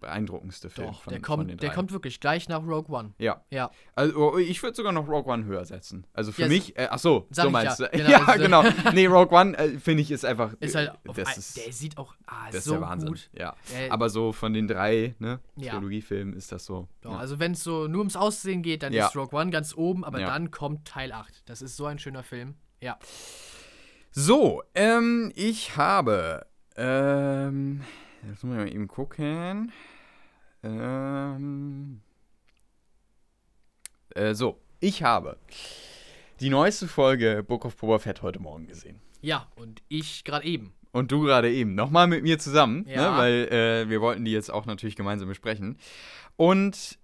beeindruckendste 0.00 0.70
Film 0.70 0.88
doch, 0.88 1.02
von, 1.02 1.12
der, 1.12 1.20
von 1.20 1.36
kommt, 1.38 1.50
den 1.50 1.56
der 1.58 1.70
drei. 1.70 1.74
kommt 1.74 1.92
wirklich 1.92 2.20
gleich 2.20 2.48
nach 2.48 2.62
Rogue 2.62 2.94
One. 2.96 3.12
Ja, 3.18 3.42
Ja, 3.50 3.70
also 3.96 4.38
ich 4.38 4.62
würde 4.62 4.76
sogar 4.76 4.92
noch 4.92 5.08
Rogue 5.08 5.32
One 5.32 5.44
höher 5.44 5.64
setzen. 5.64 6.06
Also 6.12 6.32
für 6.32 6.42
Ja, 6.42 6.48
mich, 6.48 6.76
äh, 6.78 6.86
ach 6.90 6.98
so, 7.00 7.26
sag 7.30 7.44
so 7.46 7.50
meinst 7.50 7.80
ja. 7.80 7.88
du. 7.88 7.96
Genau, 7.98 8.10
ja, 8.10 8.24
also- 8.24 8.42
genau. 8.44 8.62
Nee, 8.94 9.06
Rogue 9.06 9.36
One 9.36 9.58
äh, 9.58 9.78
finde 9.78 10.02
ich 10.02 10.10
ist 10.12 10.24
einfach 10.24 10.54
ist 10.60 10.74
halt, 10.76 10.90
äh, 10.90 11.12
das 11.14 11.28
ein, 11.28 11.38
ist, 11.38 11.56
der 11.56 11.72
sieht 11.72 11.98
auch 11.98 12.14
ah, 12.26 12.46
das 12.46 12.56
ist 12.58 12.64
so 12.64 12.72
der 12.74 12.80
Wahnsinn. 12.82 13.08
gut. 13.08 13.30
Ja. 13.32 13.56
Äh, 13.76 13.88
Aber 13.90 14.08
so 14.08 14.32
von 14.32 14.52
den 14.52 14.68
drei, 14.68 15.14
ne, 15.18 15.39
Ja. 15.56 15.72
Trilogiefilmen 15.74 16.34
ist 16.34 16.52
das 16.52 16.64
so. 16.64 16.88
Ja. 17.04 17.10
Also 17.10 17.38
wenn 17.38 17.52
es 17.52 17.62
so 17.64 17.86
nur 17.88 18.00
ums 18.00 18.16
Aussehen 18.16 18.62
geht, 18.62 18.82
dann 18.82 18.92
Ja. 18.92 19.06
ist 19.06 19.16
Rogue 19.16 19.38
One 19.38 19.50
ganz 19.50 19.74
oben, 19.74 20.04
aber 20.04 20.18
dann 20.20 20.50
kommt 20.50 20.86
Teil 20.86 21.12
8. 21.12 21.48
Das 21.48 21.62
ist 21.62 21.76
so 21.76 21.86
ein 21.86 21.98
schöner 21.98 22.22
Film. 22.22 22.54
Ja. 22.80 22.98
So, 24.12 24.62
ähm, 24.74 25.32
ich 25.36 25.76
habe, 25.76 26.46
ähm, 26.76 27.82
jetzt 28.28 28.42
muss 28.44 28.54
ich 28.54 28.58
mal 28.60 28.68
eben 28.72 28.88
gucken. 28.88 29.70
Ähm, 30.62 32.00
äh, 34.14 34.34
so, 34.34 34.60
ich 34.80 35.02
habe 35.02 35.38
die 36.40 36.50
neueste 36.50 36.88
Folge 36.88 37.44
Book 37.46 37.64
of 37.64 37.76
Boba 37.76 37.98
Fett 37.98 38.22
heute 38.22 38.40
Morgen 38.40 38.66
gesehen. 38.66 39.00
Ja, 39.20 39.48
und 39.56 39.82
ich 39.88 40.24
gerade 40.24 40.44
eben. 40.46 40.72
Und 40.92 41.12
du 41.12 41.20
gerade 41.22 41.52
eben. 41.52 41.74
Nochmal 41.74 42.06
mit 42.08 42.22
mir 42.22 42.38
zusammen, 42.38 42.84
Ja. 42.88 43.12
ne, 43.12 43.18
weil 43.18 43.34
äh, 43.52 43.88
wir 43.88 44.00
wollten 44.00 44.24
die 44.24 44.32
jetzt 44.32 44.50
auch 44.50 44.66
natürlich 44.66 44.96
gemeinsam 44.96 45.28
besprechen. 45.28 45.76
Und 46.36 46.98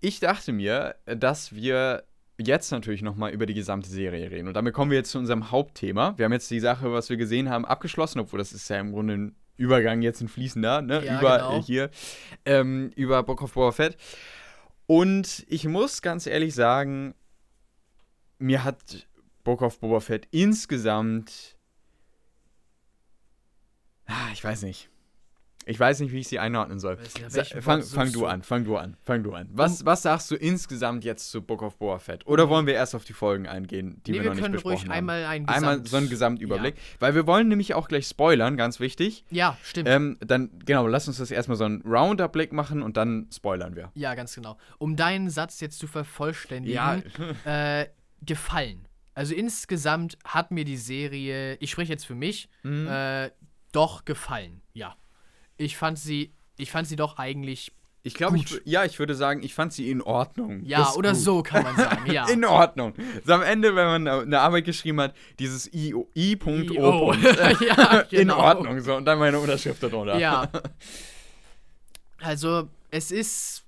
ich 0.00 0.18
dachte 0.20 0.52
mir, 0.52 0.96
dass 1.06 1.54
wir 1.54 2.04
jetzt 2.38 2.70
natürlich 2.72 3.02
nochmal 3.02 3.32
über 3.32 3.46
die 3.46 3.54
gesamte 3.54 3.88
Serie 3.90 4.30
reden. 4.30 4.48
Und 4.48 4.54
damit 4.54 4.72
kommen 4.74 4.90
wir 4.90 4.98
jetzt 4.98 5.10
zu 5.10 5.18
unserem 5.18 5.50
Hauptthema. 5.50 6.14
Wir 6.16 6.24
haben 6.24 6.32
jetzt 6.32 6.50
die 6.50 6.60
Sache, 6.60 6.90
was 6.92 7.10
wir 7.10 7.16
gesehen 7.18 7.50
haben, 7.50 7.64
abgeschlossen, 7.66 8.18
obwohl 8.18 8.38
das 8.38 8.52
ist 8.52 8.68
ja 8.70 8.78
im 8.80 8.92
Grunde 8.92 9.14
ein 9.14 9.36
Übergang 9.58 10.00
jetzt 10.00 10.22
ein 10.22 10.28
fließender, 10.28 10.80
ne? 10.80 11.04
Ja, 11.04 11.18
über 11.20 11.36
genau. 11.36 11.58
äh, 11.58 11.62
hier, 11.62 11.90
ähm, 12.46 12.90
über 12.96 13.22
Book 13.22 13.42
of 13.42 13.52
Boba 13.52 13.72
Fett. 13.72 13.98
Und 14.86 15.44
ich 15.48 15.66
muss 15.66 16.00
ganz 16.00 16.26
ehrlich 16.26 16.54
sagen, 16.54 17.14
mir 18.38 18.64
hat 18.64 19.06
Book 19.44 19.60
of 19.60 19.78
Boba 19.78 20.00
Fett 20.00 20.26
insgesamt 20.30 21.58
ich 24.32 24.42
weiß 24.44 24.62
nicht. 24.62 24.88
Ich 25.66 25.78
weiß 25.78 26.00
nicht, 26.00 26.10
wie 26.12 26.20
ich 26.20 26.26
sie 26.26 26.38
einordnen 26.38 26.80
soll. 26.80 26.96
Nicht, 26.96 27.30
Sa 27.30 27.44
fang, 27.60 27.82
fang 27.82 28.10
du 28.12 28.24
an, 28.24 28.42
fang 28.42 28.64
du 28.64 28.76
an, 28.78 28.96
fang 29.02 29.22
du 29.22 29.34
an. 29.34 29.46
Was, 29.52 29.84
was 29.84 30.00
sagst 30.02 30.30
du 30.30 30.34
insgesamt 30.34 31.04
jetzt 31.04 31.30
zu 31.30 31.42
Book 31.42 31.60
of 31.62 31.76
Boba 31.76 31.98
Fett? 31.98 32.26
Oder 32.26 32.48
wollen 32.48 32.66
wir 32.66 32.72
erst 32.72 32.94
auf 32.94 33.04
die 33.04 33.12
Folgen 33.12 33.46
eingehen, 33.46 34.00
die 34.06 34.12
nee, 34.12 34.16
wir 34.16 34.22
wir 34.24 34.28
noch 34.30 34.34
nicht 34.36 34.42
können 34.42 34.52
besprochen 34.54 34.72
ruhig 34.76 34.84
haben? 34.86 34.90
einmal 34.92 35.24
einen 35.26 35.46
Einmal 35.48 35.74
Gesamt- 35.76 35.88
so 35.88 35.96
einen 35.98 36.08
Gesamtüberblick. 36.08 36.76
Weil 36.98 37.14
wir 37.14 37.26
wollen 37.26 37.48
nämlich 37.48 37.74
auch 37.74 37.88
gleich 37.88 38.06
spoilern, 38.06 38.56
ganz 38.56 38.80
wichtig. 38.80 39.22
Ja, 39.30 39.58
stimmt. 39.62 39.86
Ähm, 39.90 40.16
dann, 40.20 40.50
genau, 40.64 40.86
lass 40.86 41.06
uns 41.08 41.18
das 41.18 41.30
erstmal 41.30 41.58
so 41.58 41.64
einen 41.64 41.82
Roundup-Blick 41.82 42.54
machen 42.54 42.82
und 42.82 42.96
dann 42.96 43.28
spoilern 43.32 43.76
wir. 43.76 43.92
Ja, 43.94 44.14
ganz 44.14 44.34
genau. 44.34 44.56
Um 44.78 44.96
deinen 44.96 45.28
Satz 45.28 45.60
jetzt 45.60 45.78
zu 45.78 45.86
vervollständigen, 45.86 47.02
äh, 47.44 47.86
gefallen. 48.22 48.86
Also 49.12 49.34
insgesamt 49.34 50.16
hat 50.24 50.52
mir 50.52 50.64
die 50.64 50.78
Serie, 50.78 51.56
ich 51.56 51.70
spreche 51.70 51.92
jetzt 51.92 52.06
für 52.06 52.14
mich, 52.14 52.48
Mhm. 52.62 52.86
äh, 52.88 53.30
doch 53.72 54.04
gefallen. 54.04 54.62
Ja. 54.72 54.96
Ich 55.56 55.76
fand 55.76 55.98
sie, 55.98 56.32
ich 56.56 56.70
fand 56.70 56.88
sie 56.88 56.96
doch 56.96 57.18
eigentlich, 57.18 57.72
Ich 58.02 58.14
glaube, 58.14 58.38
ich, 58.38 58.62
ja, 58.64 58.84
ich 58.84 58.98
würde 58.98 59.14
sagen, 59.14 59.42
ich 59.42 59.54
fand 59.54 59.72
sie 59.72 59.90
in 59.90 60.00
Ordnung. 60.00 60.64
ja, 60.64 60.92
oder 60.94 61.12
gut. 61.12 61.20
so 61.20 61.42
kann 61.42 61.62
man 61.62 61.76
sagen, 61.76 62.10
ja. 62.12 62.28
In 62.28 62.44
Ordnung. 62.44 62.94
So 63.24 63.34
am 63.34 63.42
Ende, 63.42 63.76
wenn 63.76 64.04
man 64.04 64.08
eine 64.08 64.40
Arbeit 64.40 64.64
geschrieben 64.64 65.00
hat, 65.00 65.14
dieses 65.38 65.66
I, 65.72 65.90
I. 65.90 65.94
O. 65.94 66.08
I.O. 66.14 66.36
Punkt, 66.36 67.22
ja, 67.60 68.00
In 68.10 68.18
genau. 68.18 68.38
Ordnung, 68.38 68.80
so. 68.80 68.96
Und 68.96 69.04
dann 69.04 69.18
meine 69.18 69.38
Unterschrift 69.38 69.82
darunter. 69.82 70.18
Ja. 70.18 70.50
Also, 72.20 72.68
es 72.90 73.10
ist. 73.10 73.64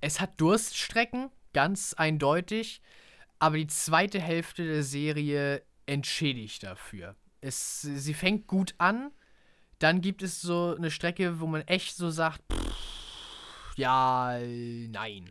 Es 0.00 0.20
hat 0.20 0.40
Durststrecken, 0.40 1.30
ganz 1.52 1.94
eindeutig. 1.94 2.80
Aber 3.38 3.56
die 3.56 3.66
zweite 3.66 4.20
Hälfte 4.20 4.64
der 4.64 4.82
Serie 4.82 5.62
entschädigt 5.86 6.62
dafür. 6.62 7.16
Es, 7.40 7.82
sie 7.82 8.14
fängt 8.14 8.46
gut 8.46 8.74
an. 8.78 9.10
Dann 9.78 10.00
gibt 10.00 10.22
es 10.22 10.40
so 10.40 10.74
eine 10.76 10.90
Strecke, 10.90 11.40
wo 11.40 11.46
man 11.46 11.60
echt 11.62 11.96
so 11.96 12.10
sagt, 12.10 12.40
pff, 12.52 13.76
ja, 13.76 14.38
nein. 14.38 15.30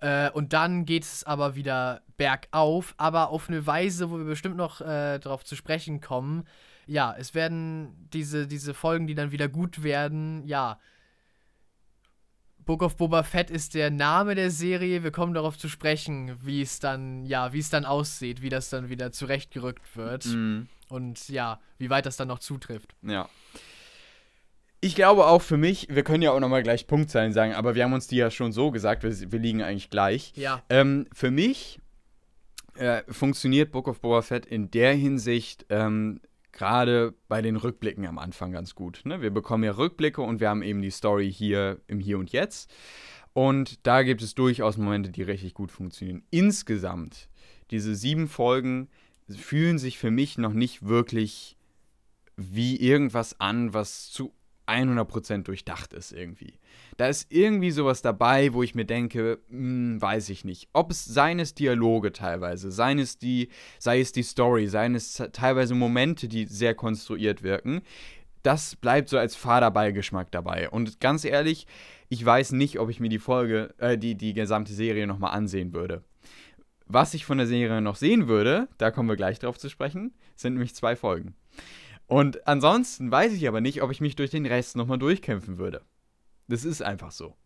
Äh, 0.00 0.30
und 0.30 0.54
dann 0.54 0.86
geht 0.86 1.02
es 1.04 1.24
aber 1.24 1.54
wieder 1.56 2.02
bergauf, 2.16 2.94
aber 2.96 3.28
auf 3.28 3.48
eine 3.50 3.66
Weise, 3.66 4.10
wo 4.10 4.16
wir 4.18 4.24
bestimmt 4.24 4.56
noch 4.56 4.80
äh, 4.80 5.18
darauf 5.18 5.44
zu 5.44 5.56
sprechen 5.56 6.00
kommen. 6.00 6.44
Ja, 6.86 7.14
es 7.16 7.34
werden 7.34 8.08
diese, 8.12 8.46
diese 8.48 8.72
Folgen, 8.74 9.06
die 9.06 9.14
dann 9.14 9.30
wieder 9.30 9.48
gut 9.48 9.82
werden, 9.82 10.42
ja. 10.46 10.78
Book 12.64 12.82
of 12.82 12.96
Boba 12.96 13.24
Fett 13.24 13.50
ist 13.50 13.74
der 13.74 13.90
Name 13.90 14.36
der 14.36 14.50
Serie. 14.50 15.02
Wir 15.02 15.10
kommen 15.10 15.34
darauf 15.34 15.58
zu 15.58 15.68
sprechen, 15.68 16.36
wie 16.42 16.62
es 16.62 16.78
dann, 16.78 17.26
ja, 17.26 17.52
wie 17.52 17.58
es 17.58 17.70
dann 17.70 17.84
aussieht, 17.84 18.40
wie 18.40 18.48
das 18.50 18.70
dann 18.70 18.88
wieder 18.88 19.10
zurechtgerückt 19.12 19.96
wird 19.96 20.26
Mhm. 20.26 20.68
und 20.88 21.28
ja, 21.28 21.60
wie 21.78 21.90
weit 21.90 22.06
das 22.06 22.16
dann 22.16 22.28
noch 22.28 22.38
zutrifft. 22.38 22.94
Ja. 23.02 23.28
Ich 24.84 24.96
glaube 24.96 25.28
auch 25.28 25.42
für 25.42 25.56
mich, 25.56 25.86
wir 25.90 26.02
können 26.02 26.22
ja 26.22 26.32
auch 26.32 26.40
nochmal 26.40 26.64
gleich 26.64 26.88
Punktzahlen 26.88 27.32
sagen, 27.32 27.54
aber 27.54 27.76
wir 27.76 27.84
haben 27.84 27.92
uns 27.92 28.08
die 28.08 28.16
ja 28.16 28.32
schon 28.32 28.50
so 28.50 28.72
gesagt, 28.72 29.04
wir, 29.04 29.30
wir 29.30 29.38
liegen 29.38 29.62
eigentlich 29.62 29.90
gleich. 29.90 30.32
Ja, 30.34 30.60
Ähm, 30.68 31.06
für 31.12 31.30
mich 31.30 31.78
äh, 32.74 33.02
funktioniert 33.08 33.70
Book 33.70 33.86
of 33.86 34.00
Boba 34.00 34.22
Fett 34.22 34.44
in 34.44 34.72
der 34.72 34.92
Hinsicht 34.94 35.66
ähm, 35.70 36.20
gerade 36.50 37.14
bei 37.28 37.42
den 37.42 37.54
Rückblicken 37.54 38.06
am 38.06 38.18
Anfang 38.18 38.50
ganz 38.50 38.74
gut. 38.74 39.02
Ne? 39.04 39.22
Wir 39.22 39.30
bekommen 39.30 39.62
ja 39.62 39.70
Rückblicke 39.70 40.20
und 40.20 40.40
wir 40.40 40.48
haben 40.48 40.62
eben 40.62 40.82
die 40.82 40.90
Story 40.90 41.32
hier 41.32 41.80
im 41.86 42.00
Hier 42.00 42.18
und 42.18 42.32
Jetzt. 42.32 42.68
Und 43.34 43.86
da 43.86 44.02
gibt 44.02 44.20
es 44.20 44.34
durchaus 44.34 44.78
Momente, 44.78 45.10
die 45.10 45.22
richtig 45.22 45.54
gut 45.54 45.70
funktionieren. 45.70 46.24
Insgesamt, 46.30 47.28
diese 47.70 47.94
sieben 47.94 48.26
Folgen 48.26 48.88
fühlen 49.30 49.78
sich 49.78 49.96
für 49.98 50.10
mich 50.10 50.38
noch 50.38 50.54
nicht 50.54 50.86
wirklich 50.88 51.56
wie 52.36 52.76
irgendwas 52.76 53.38
an, 53.40 53.72
was 53.72 54.10
zu 54.10 54.32
100% 54.72 55.42
durchdacht 55.42 55.92
ist 55.92 56.12
irgendwie. 56.12 56.58
Da 56.96 57.08
ist 57.08 57.32
irgendwie 57.32 57.70
sowas 57.70 58.02
dabei, 58.02 58.52
wo 58.52 58.62
ich 58.62 58.74
mir 58.74 58.84
denke, 58.84 59.40
hm, 59.48 60.00
weiß 60.00 60.28
ich 60.30 60.44
nicht. 60.44 60.68
Ob 60.72 60.90
es 60.90 61.04
seien 61.04 61.38
es 61.38 61.54
Dialoge 61.54 62.12
teilweise, 62.12 62.70
seien 62.70 62.98
es 62.98 63.18
die, 63.18 63.48
sei 63.78 64.00
es 64.00 64.12
die 64.12 64.22
Story, 64.22 64.66
seien 64.68 64.94
es 64.94 65.22
teilweise 65.32 65.74
Momente, 65.74 66.28
die 66.28 66.46
sehr 66.46 66.74
konstruiert 66.74 67.42
wirken. 67.42 67.82
Das 68.42 68.76
bleibt 68.76 69.08
so 69.08 69.18
als 69.18 69.36
fader 69.36 69.70
Beigeschmack 69.70 70.30
dabei. 70.32 70.68
Und 70.68 71.00
ganz 71.00 71.24
ehrlich, 71.24 71.66
ich 72.08 72.24
weiß 72.24 72.52
nicht, 72.52 72.78
ob 72.78 72.90
ich 72.90 73.00
mir 73.00 73.08
die 73.08 73.18
Folge, 73.18 73.74
äh, 73.78 73.96
die, 73.96 74.16
die 74.16 74.34
gesamte 74.34 74.72
Serie 74.72 75.06
nochmal 75.06 75.32
ansehen 75.32 75.72
würde. 75.72 76.02
Was 76.86 77.14
ich 77.14 77.24
von 77.24 77.38
der 77.38 77.46
Serie 77.46 77.80
noch 77.80 77.96
sehen 77.96 78.28
würde, 78.28 78.68
da 78.78 78.90
kommen 78.90 79.08
wir 79.08 79.16
gleich 79.16 79.38
drauf 79.38 79.58
zu 79.58 79.70
sprechen, 79.70 80.12
sind 80.36 80.54
nämlich 80.54 80.74
zwei 80.74 80.96
Folgen. 80.96 81.34
Und 82.06 82.46
ansonsten 82.46 83.10
weiß 83.10 83.32
ich 83.32 83.48
aber 83.48 83.60
nicht, 83.60 83.82
ob 83.82 83.90
ich 83.90 84.00
mich 84.00 84.16
durch 84.16 84.30
den 84.30 84.46
Rest 84.46 84.76
nochmal 84.76 84.98
durchkämpfen 84.98 85.58
würde. 85.58 85.82
Das 86.48 86.64
ist 86.64 86.82
einfach 86.82 87.10
so. 87.10 87.36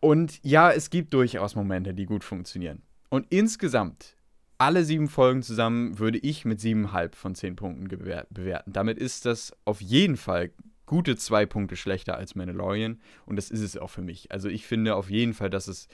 Und 0.00 0.40
ja, 0.42 0.72
es 0.72 0.90
gibt 0.90 1.14
durchaus 1.14 1.54
Momente, 1.54 1.94
die 1.94 2.06
gut 2.06 2.24
funktionieren. 2.24 2.82
Und 3.08 3.26
insgesamt, 3.30 4.16
alle 4.58 4.84
sieben 4.84 5.08
Folgen 5.08 5.42
zusammen, 5.42 5.98
würde 5.98 6.18
ich 6.18 6.44
mit 6.44 6.60
siebeneinhalb 6.60 7.14
von 7.14 7.34
zehn 7.34 7.54
Punkten 7.54 7.86
bewerten. 7.86 8.72
Damit 8.72 8.98
ist 8.98 9.26
das 9.26 9.52
auf 9.64 9.80
jeden 9.80 10.16
Fall 10.16 10.50
gute 10.86 11.16
zwei 11.16 11.46
Punkte 11.46 11.76
schlechter 11.76 12.16
als 12.16 12.34
Mandalorian. 12.34 13.00
Und 13.26 13.36
das 13.36 13.50
ist 13.50 13.60
es 13.60 13.76
auch 13.76 13.90
für 13.90 14.02
mich. 14.02 14.32
Also 14.32 14.48
ich 14.48 14.66
finde 14.66 14.96
auf 14.96 15.08
jeden 15.08 15.34
Fall, 15.34 15.50
dass 15.50 15.68
es 15.68 15.88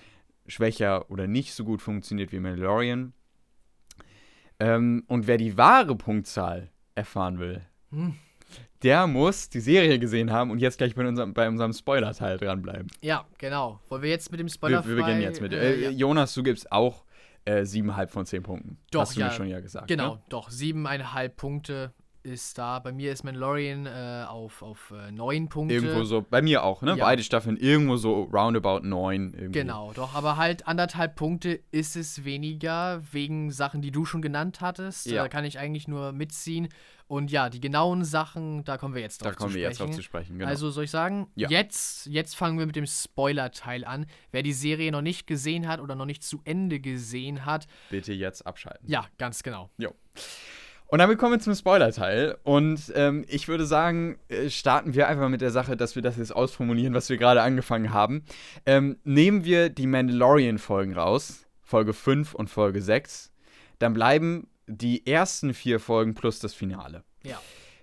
schwächer 0.47 1.11
oder 1.11 1.27
nicht 1.27 1.53
so 1.53 1.65
gut 1.65 1.83
funktioniert 1.83 2.33
wie 2.33 2.41
Mandalorian. 2.41 3.13
Ähm, 4.59 5.05
und 5.07 5.27
wer 5.27 5.37
die 5.37 5.57
wahre 5.57 5.97
Punktzahl 5.97 6.71
erfahren 6.99 7.39
will, 7.39 7.63
Hm. 7.91 8.15
der 8.83 9.07
muss 9.07 9.49
die 9.49 9.61
Serie 9.61 9.99
gesehen 9.99 10.31
haben 10.33 10.51
und 10.51 10.59
jetzt 10.59 10.79
gleich 10.79 10.95
bei 10.95 11.07
unserem, 11.07 11.33
bei 11.33 11.49
unserem 11.49 11.73
Spoiler-Teil 11.73 12.39
dranbleiben. 12.39 12.89
ja, 13.01 13.25
genau. 13.39 13.81
Wollen 13.89 14.03
wir 14.03 14.11
jetzt 14.11 14.31
mit 14.31 14.41
dem 14.41 14.49
Spoiler 14.49 14.85
Wir, 14.85 14.97
wir 14.97 15.03
beginnen 15.05 15.23
jetzt 15.23 15.41
mit. 15.41 15.53
Äh, 15.53 15.73
Äh, 15.75 15.83
ja. 15.85 15.91
Jonas, 15.91 16.35
du 16.35 16.43
gibst 16.43 16.71
auch 16.71 17.05
äh, 17.45 17.65
siebeneinhalb 17.65 18.11
von 18.11 18.27
zehn 18.27 18.43
Punkten. 18.43 18.77
Doch, 18.91 19.01
Hast 19.03 19.17
du 19.17 19.21
ja. 19.21 19.27
mir 19.29 19.33
schon 19.33 19.49
ja 19.49 19.61
gesagt. 19.61 19.89
Genau, 19.89 20.17
Ne? 20.17 20.23
doch. 20.29 20.51
Siebeneinhalb 20.51 21.37
Punkte 21.37 21.93
ist 22.29 22.57
da. 22.59 22.79
Bei 22.79 22.93
mir 22.93 23.13
ist 23.13 23.25
Mandalorian 23.25 23.87
äh, 23.87 24.25
auf, 24.29 24.63
auf 24.63 24.93
äh, 24.97 25.11
neun 25.11 25.49
Punkte. 25.49 25.75
Irgendwo 25.75 26.05
so, 26.05 26.23
bei 26.23 26.41
mir 26.43 26.63
auch, 26.63 26.83
ne? 26.83 26.97
Ja. 26.97 27.05
Beide 27.05 27.23
Staffeln 27.25 27.57
irgendwo 27.57 27.97
so 27.97 28.25
roundabout 28.33 28.81
neun. 28.87 29.33
Irgendwie. 29.35 29.59
Genau, 29.61 29.93
doch, 29.95 30.15
aber 30.15 30.37
halt 30.37 30.69
anderthalb 30.69 31.17
Punkte 31.17 31.61
ist 31.73 31.97
es 31.97 32.25
weniger 32.25 33.03
wegen 33.13 33.51
Sachen, 33.51 33.83
die 33.83 33.91
du 33.91 34.05
schon 34.05 34.23
genannt 34.23 34.61
hattest. 34.61 35.07
Ja. 35.07 35.23
Da 35.23 35.29
kann 35.29 35.45
ich 35.45 35.59
eigentlich 35.59 35.89
nur 35.89 36.13
mitziehen. 36.13 36.69
Und 37.07 37.31
ja, 37.31 37.49
die 37.49 37.59
genauen 37.61 38.05
Sachen, 38.05 38.65
da 38.65 38.77
kommen 38.77 38.95
wir 38.95 39.01
jetzt 39.01 39.23
drauf 39.25 39.33
Da 39.33 39.35
kommen 39.39 39.53
zu 39.53 39.57
wir 39.57 39.63
jetzt 39.63 39.77
sprechen. 39.77 39.89
drauf 39.93 39.97
zu 39.97 40.03
sprechen. 40.03 40.39
Genau. 40.39 40.51
Also 40.51 40.71
soll 40.71 40.85
ich 40.85 40.91
sagen, 40.91 41.27
Ja. 41.37 41.49
jetzt, 41.49 42.05
jetzt 42.05 42.37
fangen 42.37 42.59
wir 42.59 42.67
mit 42.67 42.77
dem 42.77 42.85
Spoiler-Teil 42.87 43.87
an. 43.87 44.05
Wer 44.31 44.43
die 44.43 44.53
Serie 44.53 44.93
noch 44.93 45.01
nicht 45.01 45.27
gesehen 45.27 45.67
hat 45.69 45.81
oder 45.81 45.95
noch 45.95 46.05
nicht 46.05 46.23
zu 46.23 46.43
Ende 46.45 46.81
gesehen 46.81 47.47
hat, 47.47 47.67
Bitte 47.89 48.13
jetzt 48.13 48.47
abschalten. 48.47 48.91
ja, 48.91 49.07
ganz 49.17 49.43
genau. 49.43 49.71
Und 50.91 51.01
damit 51.01 51.19
kommen 51.19 51.33
wir 51.33 51.39
zum 51.41 51.55
Spoiler-Teil. 51.55 52.39
Und 52.45 52.93
ähm, 52.95 53.25
ich 53.29 53.47
würde 53.47 53.67
sagen, 53.67 54.19
äh, 54.29 54.49
starten 54.49 54.95
wir 54.95 55.07
einfach 55.07 55.29
mit 55.29 55.43
der 55.43 55.51
Sache, 55.51 55.77
dass 55.77 55.95
wir 55.95 56.03
das 56.03 56.17
jetzt 56.17 56.35
ausformulieren, 56.35 56.95
was 56.95 57.11
wir 57.11 57.19
gerade 57.19 57.43
angefangen 57.43 57.93
haben. 57.93 58.25
Ähm, 58.65 58.97
nehmen 59.05 59.45
wir 59.45 59.69
die 59.69 59.87
Mandalorian-Folgen 59.87 60.95
raus, 60.95 61.47
Folge 61.63 61.93
5 61.93 62.35
und 62.35 62.49
Folge 62.49 62.81
6, 62.81 63.31
dann 63.79 63.93
bleiben 63.93 64.49
die 64.67 65.07
ersten 65.07 65.53
vier 65.53 65.79
Folgen 65.79 66.15
plus 66.15 66.39
das 66.41 66.55
Finale. 66.55 67.05
Ja. 67.23 67.39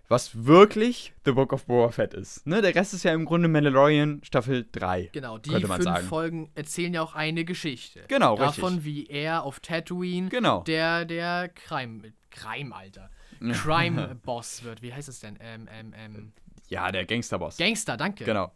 Was 0.07 0.45
wirklich 0.45 1.13
The 1.25 1.31
Book 1.31 1.51
of 1.53 1.65
Boba 1.65 1.89
Fett 1.89 2.13
ist. 2.13 2.45
Ne? 2.45 2.61
Der 2.61 2.75
Rest 2.75 2.93
ist 2.93 3.03
ja 3.03 3.13
im 3.13 3.25
Grunde 3.25 3.47
Mandalorian 3.47 4.21
Staffel 4.23 4.67
3. 4.71 5.09
Genau, 5.13 5.39
die 5.39 5.49
fünf 5.49 5.83
sagen. 5.83 6.07
Folgen 6.07 6.51
erzählen 6.53 6.93
ja 6.93 7.01
auch 7.01 7.15
eine 7.15 7.43
Geschichte. 7.43 8.03
Genau, 8.07 8.35
Davon, 8.37 8.75
richtig. 8.75 8.85
wie 8.85 9.05
er 9.07 9.43
auf 9.43 9.59
Tatooine 9.61 10.29
Genau. 10.29 10.61
der, 10.61 11.05
der 11.05 11.49
Crime, 11.49 12.13
Crime, 12.35 12.75
Alter. 12.75 13.09
Crime-Boss 13.39 14.63
wird. 14.63 14.81
Wie 14.81 14.93
heißt 14.93 15.09
es 15.09 15.19
denn? 15.19 15.37
Ähm, 15.41 15.67
ähm, 15.71 15.93
ähm. 15.97 16.31
Ja, 16.67 16.91
der 16.91 17.05
Gangsterboss. 17.05 17.57
Gangster, 17.57 17.95
danke. 17.95 18.25
Genau. 18.25 18.51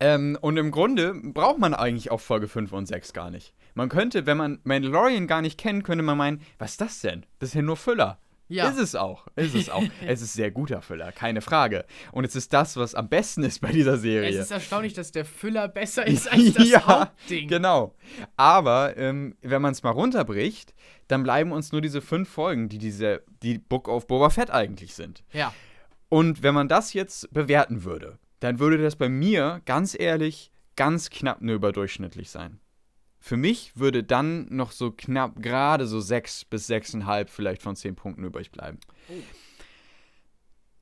Ähm, 0.00 0.36
und 0.40 0.56
im 0.56 0.70
Grunde 0.70 1.14
braucht 1.14 1.58
man 1.58 1.72
eigentlich 1.72 2.10
auch 2.10 2.20
Folge 2.20 2.48
5 2.48 2.72
und 2.72 2.86
6 2.86 3.12
gar 3.12 3.30
nicht. 3.30 3.54
Man 3.74 3.88
könnte, 3.88 4.26
wenn 4.26 4.36
man 4.36 4.60
Mandalorian 4.64 5.26
gar 5.26 5.40
nicht 5.40 5.58
kennt, 5.58 5.84
könnte 5.84 6.02
man 6.02 6.18
meinen, 6.18 6.42
was 6.58 6.72
ist 6.72 6.80
das 6.80 7.00
denn? 7.00 7.24
Das 7.38 7.50
ist 7.50 7.54
ja 7.54 7.62
nur 7.62 7.76
Füller. 7.76 8.18
Ja. 8.48 8.68
Ist 8.68 8.78
es 8.78 8.94
auch. 8.94 9.26
Ist 9.36 9.54
es 9.54 9.70
auch. 9.70 9.82
es 10.06 10.20
ist 10.20 10.34
sehr 10.34 10.50
guter 10.50 10.82
Füller, 10.82 11.12
keine 11.12 11.40
Frage. 11.40 11.86
Und 12.12 12.24
es 12.24 12.36
ist 12.36 12.52
das, 12.52 12.76
was 12.76 12.94
am 12.94 13.08
besten 13.08 13.42
ist 13.42 13.60
bei 13.60 13.72
dieser 13.72 13.96
Serie. 13.96 14.28
Es 14.28 14.46
ist 14.46 14.50
erstaunlich, 14.50 14.92
dass 14.92 15.12
der 15.12 15.24
Füller 15.24 15.66
besser 15.68 16.06
ist 16.06 16.30
als 16.32 16.52
das 16.52 16.68
ja, 16.68 16.86
Hauptding. 16.86 17.48
Genau. 17.48 17.94
Aber 18.36 18.96
ähm, 18.96 19.36
wenn 19.40 19.62
man 19.62 19.72
es 19.72 19.82
mal 19.82 19.90
runterbricht, 19.90 20.74
dann 21.08 21.22
bleiben 21.22 21.52
uns 21.52 21.72
nur 21.72 21.80
diese 21.80 22.02
fünf 22.02 22.28
Folgen, 22.28 22.68
die 22.68 22.78
diese, 22.78 23.22
die 23.42 23.58
Book 23.58 23.88
of 23.88 24.06
Boba 24.06 24.30
Fett 24.30 24.50
eigentlich 24.50 24.94
sind. 24.94 25.24
Ja, 25.32 25.54
Und 26.08 26.42
wenn 26.42 26.54
man 26.54 26.68
das 26.68 26.92
jetzt 26.92 27.32
bewerten 27.32 27.84
würde, 27.84 28.18
dann 28.40 28.58
würde 28.58 28.78
das 28.78 28.96
bei 28.96 29.08
mir, 29.08 29.62
ganz 29.64 29.98
ehrlich, 29.98 30.50
ganz 30.76 31.08
knapp 31.08 31.40
nur 31.40 31.56
überdurchschnittlich 31.56 32.30
sein. 32.30 32.60
Für 33.26 33.38
mich 33.38 33.72
würde 33.74 34.04
dann 34.04 34.54
noch 34.54 34.70
so 34.70 34.90
knapp, 34.90 35.40
gerade 35.40 35.86
so 35.86 35.98
6 35.98 36.44
bis 36.44 36.68
6,5 36.68 37.28
vielleicht 37.28 37.62
von 37.62 37.74
10 37.74 37.94
Punkten 37.94 38.22
übrig 38.22 38.50
bleiben. 38.50 38.78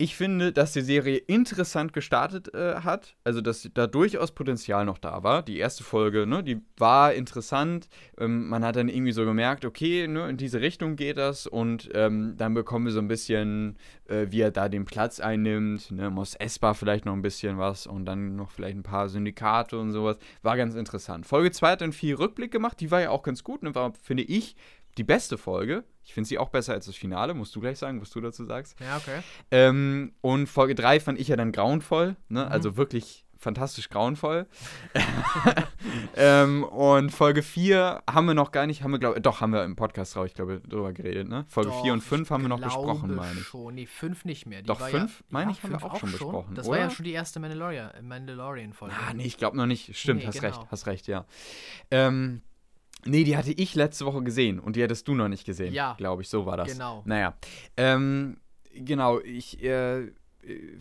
Ich 0.02 0.16
finde, 0.16 0.50
dass 0.50 0.72
die 0.72 0.80
Serie 0.80 1.18
interessant 1.18 1.92
gestartet 1.92 2.52
äh, 2.54 2.80
hat, 2.80 3.14
also 3.22 3.40
dass 3.40 3.70
da 3.72 3.86
durchaus 3.86 4.32
Potenzial 4.32 4.84
noch 4.84 4.98
da 4.98 5.22
war. 5.22 5.44
Die 5.44 5.58
erste 5.58 5.84
Folge, 5.84 6.26
ne, 6.26 6.42
die 6.42 6.60
war 6.76 7.14
interessant. 7.14 7.88
Ähm, 8.18 8.48
man 8.48 8.64
hat 8.64 8.74
dann 8.74 8.88
irgendwie 8.88 9.12
so 9.12 9.24
gemerkt, 9.24 9.64
okay, 9.64 10.08
ne, 10.08 10.28
in 10.28 10.38
diese 10.38 10.60
Richtung 10.60 10.96
geht 10.96 11.18
das 11.18 11.46
und 11.46 11.88
ähm, 11.94 12.34
dann 12.36 12.52
bekommen 12.52 12.86
wir 12.86 12.92
so 12.92 12.98
ein 12.98 13.06
bisschen, 13.06 13.76
äh, 14.06 14.26
wie 14.30 14.40
er 14.40 14.50
da 14.50 14.68
den 14.68 14.86
Platz 14.86 15.20
einnimmt. 15.20 15.92
Ne, 15.92 16.10
Mos 16.10 16.34
Espa 16.34 16.74
vielleicht 16.74 17.04
noch 17.04 17.12
ein 17.12 17.22
bisschen 17.22 17.58
was 17.58 17.86
und 17.86 18.04
dann 18.04 18.34
noch 18.34 18.50
vielleicht 18.50 18.76
ein 18.76 18.82
paar 18.82 19.08
Syndikate 19.08 19.78
und 19.78 19.92
sowas. 19.92 20.16
War 20.42 20.56
ganz 20.56 20.74
interessant. 20.74 21.26
Folge 21.26 21.52
2 21.52 21.70
hat 21.70 21.80
dann 21.80 21.92
viel 21.92 22.16
Rückblick 22.16 22.50
gemacht, 22.50 22.80
die 22.80 22.90
war 22.90 23.02
ja 23.02 23.10
auch 23.10 23.22
ganz 23.22 23.44
gut, 23.44 23.62
ne, 23.62 23.72
war, 23.76 23.92
finde 24.02 24.24
ich, 24.24 24.56
die 24.98 25.04
beste 25.04 25.38
Folge. 25.38 25.84
Ich 26.04 26.14
finde 26.14 26.28
sie 26.28 26.38
auch 26.38 26.48
besser 26.50 26.72
als 26.72 26.86
das 26.86 26.96
Finale, 26.96 27.32
musst 27.34 27.54
du 27.54 27.60
gleich 27.60 27.78
sagen, 27.78 28.00
was 28.00 28.10
du 28.10 28.20
dazu 28.20 28.44
sagst. 28.44 28.78
Ja, 28.80 28.96
okay. 28.96 29.20
Ähm, 29.50 30.12
und 30.20 30.48
Folge 30.48 30.74
3 30.74 31.00
fand 31.00 31.18
ich 31.20 31.28
ja 31.28 31.36
dann 31.36 31.52
grauenvoll, 31.52 32.16
ne? 32.28 32.44
Mhm. 32.44 32.52
also 32.52 32.76
wirklich 32.76 33.24
fantastisch 33.38 33.88
grauenvoll. 33.88 34.46
ähm, 36.16 36.64
und 36.64 37.10
Folge 37.10 37.42
4 37.42 38.02
haben 38.08 38.26
wir 38.26 38.34
noch 38.34 38.52
gar 38.52 38.66
nicht, 38.66 38.82
haben 38.82 38.92
wir, 38.92 38.98
glaube 38.98 39.20
doch, 39.20 39.40
haben 39.40 39.52
wir 39.52 39.64
im 39.64 39.74
Podcast, 39.76 40.16
ich 40.24 40.34
glaube, 40.34 40.60
drüber 40.60 40.92
geredet, 40.92 41.28
ne? 41.28 41.44
Folge 41.48 41.70
Doch, 41.70 41.82
4 41.82 41.92
und 41.92 42.00
5 42.02 42.22
ich 42.22 42.30
haben 42.30 42.42
wir 42.42 42.48
noch 42.48 42.60
besprochen, 42.60 43.14
meine 43.14 43.40
ich. 43.40 43.46
Schon. 43.46 43.74
Nee, 43.74 43.86
5 43.86 44.24
nicht 44.24 44.46
mehr. 44.46 44.62
Die 44.62 44.66
Doch, 44.66 44.80
war 44.80 44.88
fünf, 44.88 45.20
ja, 45.20 45.26
meine 45.30 45.50
ja, 45.50 45.56
ich, 45.56 45.62
haben 45.64 45.72
wir 45.72 45.80
fünf 45.80 45.92
auch 45.92 45.98
schon 45.98 46.12
besprochen, 46.12 46.54
Das 46.54 46.68
war 46.68 46.78
ja 46.78 46.86
oder? 46.86 46.94
schon 46.94 47.04
die 47.04 47.12
erste 47.12 47.40
Mandalorian- 47.40 48.00
Mandalorian-Folge. 48.02 48.94
Ah, 49.08 49.12
nee, 49.14 49.24
ich 49.24 49.38
glaube 49.38 49.56
noch 49.56 49.66
nicht. 49.66 49.96
Stimmt, 49.96 50.20
Nee, 50.20 50.26
hast 50.26 50.40
genau. 50.40 50.56
recht, 50.58 50.70
hast 50.70 50.86
recht, 50.86 51.06
ja. 51.08 51.24
Ähm, 51.90 52.42
nee, 53.04 53.24
die 53.24 53.36
hatte 53.36 53.52
ich 53.52 53.74
letzte 53.74 54.06
Woche 54.06 54.22
gesehen 54.22 54.58
und 54.58 54.76
die 54.76 54.82
hattest 54.82 55.06
du 55.08 55.14
noch 55.14 55.28
nicht 55.28 55.44
gesehen. 55.44 55.72
Ja. 55.72 55.94
Glaube 55.98 56.22
ich, 56.22 56.28
so 56.28 56.46
war 56.46 56.56
das. 56.56 56.72
Genau. 56.72 57.02
Naja. 57.04 57.34
Ähm, 57.76 58.38
genau, 58.74 59.20
ich, 59.20 59.62
äh, 59.62 60.02
äh, 60.02 60.10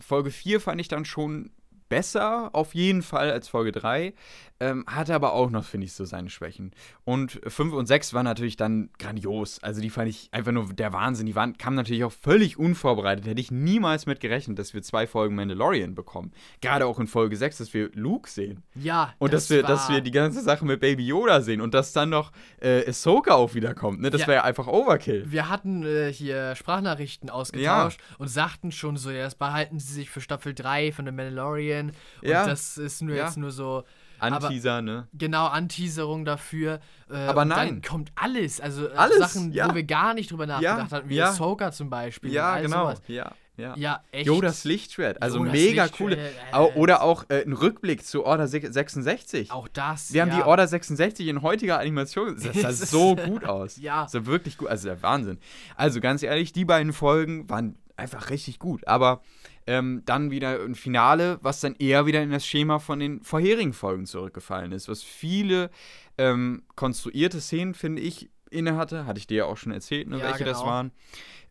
Folge 0.00 0.30
4 0.30 0.60
fand 0.60 0.80
ich 0.80 0.88
dann 0.88 1.04
schon 1.04 1.50
besser, 1.92 2.50
auf 2.54 2.74
jeden 2.74 3.02
Fall, 3.02 3.30
als 3.30 3.48
Folge 3.48 3.70
3. 3.70 4.14
Ähm, 4.60 4.84
hatte 4.86 5.12
aber 5.12 5.32
auch 5.32 5.50
noch, 5.50 5.64
finde 5.64 5.86
ich, 5.86 5.92
so 5.92 6.04
seine 6.04 6.30
Schwächen. 6.30 6.70
Und 7.04 7.40
5 7.48 7.72
und 7.72 7.86
6 7.86 8.14
waren 8.14 8.24
natürlich 8.24 8.56
dann 8.56 8.90
grandios. 8.96 9.58
Also 9.60 9.80
die 9.80 9.90
fand 9.90 10.08
ich 10.08 10.28
einfach 10.30 10.52
nur 10.52 10.72
der 10.72 10.92
Wahnsinn. 10.92 11.26
Die 11.26 11.34
waren, 11.34 11.58
kamen 11.58 11.74
natürlich 11.74 12.04
auch 12.04 12.12
völlig 12.12 12.60
unvorbereitet. 12.60 13.26
Hätte 13.26 13.40
ich 13.40 13.50
niemals 13.50 14.06
mit 14.06 14.20
gerechnet, 14.20 14.60
dass 14.60 14.72
wir 14.72 14.80
zwei 14.82 15.08
Folgen 15.08 15.34
Mandalorian 15.34 15.96
bekommen. 15.96 16.30
Gerade 16.60 16.86
auch 16.86 17.00
in 17.00 17.08
Folge 17.08 17.36
6, 17.36 17.58
dass 17.58 17.74
wir 17.74 17.90
Luke 17.94 18.30
sehen. 18.30 18.62
Ja, 18.76 19.12
Und 19.18 19.32
das 19.32 19.48
dass 19.48 19.50
wir, 19.50 19.62
dass 19.64 19.88
wir 19.90 20.00
die 20.00 20.12
ganze 20.12 20.40
Sache 20.42 20.64
mit 20.64 20.78
Baby 20.78 21.08
Yoda 21.08 21.40
sehen 21.40 21.60
und 21.60 21.74
dass 21.74 21.92
dann 21.92 22.10
noch 22.10 22.30
äh, 22.60 22.88
Ahsoka 22.88 23.34
auch 23.34 23.54
wiederkommt. 23.54 24.00
Ne? 24.00 24.10
Das 24.10 24.20
Ja. 24.20 24.26
wäre 24.28 24.36
ja 24.36 24.44
einfach 24.44 24.68
Overkill. 24.68 25.24
Wir 25.26 25.48
hatten 25.48 25.82
äh, 25.84 26.12
hier 26.12 26.54
Sprachnachrichten 26.54 27.30
ausgetauscht 27.30 27.98
und 28.18 28.28
sagten 28.28 28.70
schon 28.70 28.96
so, 28.96 29.10
ja, 29.10 29.24
das 29.24 29.34
behalten 29.34 29.80
sie 29.80 29.92
sich 29.92 30.08
für 30.08 30.20
Staffel 30.20 30.54
3 30.54 30.92
von 30.92 31.04
The 31.04 31.10
Mandalorian. 31.10 31.81
Und 31.88 32.28
Ja. 32.28 32.46
das 32.46 32.78
ist 32.78 33.02
nur 33.02 33.16
Ja. 33.16 33.24
jetzt 33.26 33.36
nur 33.36 33.50
so, 33.50 33.84
aber- 34.18 34.36
Anteaser, 34.46 34.82
ne? 34.82 35.08
genau, 35.14 35.46
Anteaserung 35.46 36.24
dafür. 36.24 36.80
Äh, 37.10 37.16
Aber 37.16 37.42
und 37.42 37.48
nein. 37.48 37.68
Dann 37.68 37.82
kommt 37.82 38.12
alles. 38.14 38.60
Also 38.60 38.88
äh, 38.88 38.94
Alles, 38.94 39.18
Sachen, 39.18 39.52
ja. 39.52 39.68
wo 39.70 39.74
wir 39.74 39.82
gar 39.84 40.14
nicht 40.14 40.30
drüber 40.30 40.46
nachgedacht 40.46 40.92
hatten, 40.92 41.08
wie 41.08 41.16
ja. 41.16 41.30
Ahsoka 41.30 41.72
zum 41.72 41.90
Beispiel. 41.90 42.30
Ja, 42.32 42.58
genau. 42.60 42.82
Sowas. 42.86 43.02
Ja, 43.08 43.32
ja. 43.56 43.74
Ja, 43.76 44.02
echt. 44.12 44.26
Yodas 44.26 44.64
Lichtschwert, 44.64 45.20
also 45.20 45.38
Yodas 45.38 45.52
mega 45.52 45.82
Lichtschwert, 45.84 46.18
coole. 46.52 46.70
äh, 46.72 46.78
Oder 46.78 47.02
auch 47.02 47.24
äh, 47.28 47.42
ein 47.44 47.52
Rückblick 47.52 48.04
zu 48.06 48.24
Order 48.24 48.46
se- 48.48 48.72
66. 48.72 49.50
Auch 49.50 49.68
das. 49.68 50.12
Wir 50.12 50.22
haben 50.22 50.30
ja. 50.30 50.36
die 50.36 50.42
Order 50.44 50.66
66 50.66 51.26
in 51.28 51.42
heutiger 51.42 51.78
Animation. 51.80 52.38
Das 52.40 52.60
sah 52.60 52.72
so 52.86 53.14
gut 53.16 53.44
aus. 53.44 53.76
Ja. 53.76 54.04
Das 54.04 54.12
sah 54.12 54.24
wirklich 54.24 54.56
gut. 54.56 54.68
Also 54.68 54.88
der 54.88 55.02
Wahnsinn. 55.02 55.38
Also 55.76 56.00
ganz 56.00 56.22
ehrlich, 56.22 56.52
die 56.54 56.64
beiden 56.64 56.92
Folgen 56.94 57.50
waren 57.50 57.76
einfach 57.96 58.30
richtig 58.30 58.58
gut. 58.58 58.86
Aber 58.86 59.22
ähm, 59.66 60.02
dann 60.04 60.30
wieder 60.30 60.60
ein 60.60 60.74
Finale, 60.74 61.38
was 61.42 61.60
dann 61.60 61.76
eher 61.78 62.06
wieder 62.06 62.22
in 62.22 62.30
das 62.30 62.46
Schema 62.46 62.78
von 62.78 62.98
den 62.98 63.22
vorherigen 63.22 63.72
Folgen 63.72 64.06
zurückgefallen 64.06 64.72
ist. 64.72 64.88
Was 64.88 65.02
viele 65.02 65.70
ähm, 66.18 66.62
konstruierte 66.74 67.40
Szenen, 67.40 67.74
finde 67.74 68.02
ich, 68.02 68.28
innehatte. 68.50 69.06
Hatte 69.06 69.18
ich 69.18 69.26
dir 69.26 69.38
ja 69.38 69.44
auch 69.46 69.56
schon 69.56 69.72
erzählt, 69.72 70.08
ne, 70.08 70.18
Ja, 70.18 70.24
welche 70.24 70.44
das 70.44 70.58
genau. 70.58 70.70
waren. 70.70 70.92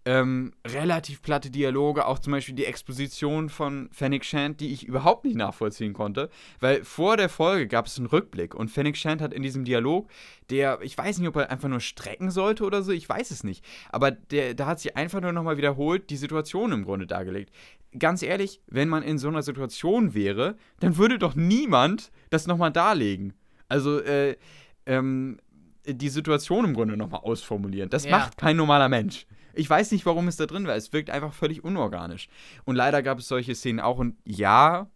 Ähm, 0.04 0.54
relativ 0.66 1.22
platte 1.22 1.52
Dialoge, 1.52 2.08
auch 2.08 2.18
zum 2.18 2.32
Beispiel 2.32 2.56
die 2.56 2.66
Exposition 2.66 3.50
von 3.50 3.88
Fennec 3.92 4.26
Shand, 4.26 4.60
die 4.60 4.74
ich 4.74 4.84
überhaupt 4.88 5.26
nicht 5.26 5.36
nachvollziehen 5.38 5.94
konnte, 5.94 6.32
weil 6.60 6.84
vor 6.84 7.18
der 7.18 7.30
Folge 7.30 7.68
gab 7.68 7.86
es 7.86 7.98
einen 8.00 8.08
Rückblick 8.08 8.56
und 8.56 8.70
Fennec 8.70 8.98
Shand 8.98 9.22
hat 9.22 9.32
in 9.32 9.44
diesem 9.44 9.64
Dialog, 9.64 10.10
der, 10.50 10.80
ich 10.82 10.98
weiß 10.98 11.20
nicht, 11.20 11.28
ob 11.28 11.36
er 11.36 11.52
einfach 11.52 11.70
nur 11.70 11.82
strecken 11.82 12.32
sollte 12.32 12.64
oder 12.64 12.82
so, 12.82 12.92
ich 12.92 13.08
weiß 13.08 13.30
es 13.30 13.44
nicht, 13.44 13.64
aber 13.92 14.10
der, 14.10 14.56
da 14.56 14.66
hat 14.66 14.80
sie 14.80 14.96
einfach 14.96 15.22
nur 15.22 15.34
nochmal 15.34 15.58
wiederholt 15.58 16.10
die 16.10 16.18
Situation 16.18 16.72
im 16.72 16.84
Grunde 16.84 17.06
dargelegt. 17.06 17.52
Ganz 18.00 18.24
ehrlich, 18.24 18.60
wenn 18.66 18.90
man 18.90 19.04
in 19.04 19.20
so 19.20 19.28
einer 19.28 19.44
Situation 19.44 20.16
wäre, 20.16 20.56
dann 20.80 20.98
würde 20.98 21.20
doch 21.20 21.36
niemand 21.36 22.12
das 22.32 22.48
nochmal 22.48 22.72
darlegen. 22.72 23.34
Also, 23.68 24.00
äh, 24.00 24.36
ähm, 24.88 25.38
die 25.86 26.10
Situation 26.10 26.66
im 26.66 26.74
Grunde 26.74 26.98
nochmal 26.98 27.22
ausformulieren. 27.22 27.90
Das 27.92 28.06
Ja. 28.06 28.12
macht 28.18 28.38
kein 28.38 28.56
normaler 28.58 28.90
Mensch. 28.90 29.28
Ich 29.54 29.70
weiß 29.70 29.92
nicht, 29.92 30.06
warum 30.06 30.28
es 30.28 30.38
da 30.38 30.46
drin 30.46 30.68
war. 30.68 30.76
Es 30.76 30.92
wirkt 30.94 31.10
einfach 31.10 31.34
völlig 31.34 31.64
unorganisch. 31.64 32.28
Und 32.66 32.76
leider 32.76 33.02
gab 33.04 33.20
es 33.20 33.28
solche 33.28 33.56
Szenen 33.56 33.80
auch. 33.80 33.98
Und 33.98 34.16
ja, 34.26 34.90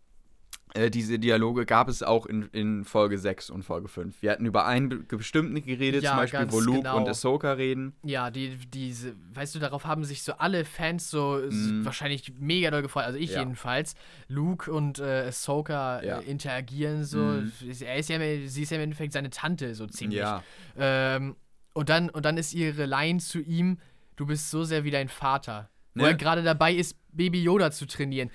äh, 0.73 0.89
diese 0.91 1.19
Dialoge 1.19 1.65
gab 1.65 1.87
es 1.87 2.03
auch 2.03 2.25
in, 2.25 2.49
in 2.51 2.83
Folge 2.83 3.17
6 3.17 3.49
und 3.49 3.63
Folge 3.63 3.87
5. 3.87 4.21
Wir 4.21 4.31
hatten 4.31 4.45
über 4.45 4.65
einen 4.65 4.89
be- 4.89 5.17
bestimmten 5.17 5.55
geredet, 5.63 6.03
Ja, 6.03 6.09
zum 6.11 6.17
Beispiel, 6.19 6.51
wo 6.51 6.59
Luke 6.59 6.79
genau. 6.79 6.97
und 6.97 7.07
Ahsoka 7.07 7.53
reden. 7.53 7.93
Ja, 8.03 8.29
die, 8.29 8.57
diese, 8.73 9.15
weißt 9.33 9.55
du, 9.55 9.59
darauf 9.59 9.85
haben 9.85 10.03
sich 10.03 10.23
so 10.23 10.33
alle 10.33 10.65
Fans 10.65 11.09
so 11.09 11.39
Mhm. 11.49 11.85
wahrscheinlich 11.85 12.33
mega 12.39 12.71
doll 12.71 12.81
gefreut. 12.81 13.05
Also 13.05 13.17
ich 13.17 13.31
Ja. 13.31 13.39
jedenfalls. 13.39 13.95
Luke 14.27 14.69
und 14.69 14.99
äh, 14.99 15.27
Ahsoka 15.27 16.03
Ja. 16.03 16.19
äh, 16.19 16.23
interagieren 16.25 17.05
so. 17.05 17.19
Mhm. 17.19 17.51
Er 17.79 17.95
ist 17.97 18.09
ja, 18.09 18.17
im- 18.17 18.47
sie 18.49 18.63
ist 18.63 18.69
ja 18.71 18.75
im 18.77 18.83
Endeffekt 18.83 19.13
seine 19.13 19.29
Tante, 19.29 19.75
so 19.75 19.87
ziemlich. 19.87 20.19
Ja. 20.19 20.43
Ähm, 20.77 21.37
und, 21.73 21.87
dann, 21.87 22.09
und 22.09 22.25
dann 22.25 22.35
ist 22.37 22.53
ihre 22.53 22.85
Line 22.85 23.19
zu 23.19 23.39
ihm, 23.39 23.77
du 24.15 24.25
bist 24.25 24.49
so 24.49 24.63
sehr 24.63 24.83
wie 24.83 24.91
dein 24.91 25.09
Vater. 25.09 25.69
Wo 25.93 26.01
Ne? 26.03 26.09
er 26.09 26.13
gerade 26.15 26.43
dabei 26.43 26.73
ist, 26.73 26.97
Baby 27.13 27.41
Yoda 27.41 27.71
zu 27.71 27.85
trainieren. 27.87 28.29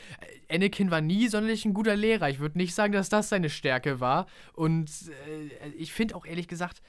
Äh, 0.49 0.55
Anakin 0.57 0.91
war 0.91 1.03
nie 1.03 1.29
sonderlich 1.29 1.65
ein 1.67 1.75
guter 1.75 1.95
Lehrer. 1.95 2.31
Ich 2.31 2.39
würde 2.41 2.57
nicht 2.57 2.75
sagen, 2.75 2.93
dass 2.95 3.11
das 3.11 3.29
seine 3.29 3.51
Stärke 3.51 4.01
war. 4.01 4.27
Und 4.55 4.91
äh, 5.29 5.69
ich 5.77 5.93
finde 5.93 6.15
auch 6.17 6.25
ehrlich 6.25 6.49
gesagt, 6.49 6.81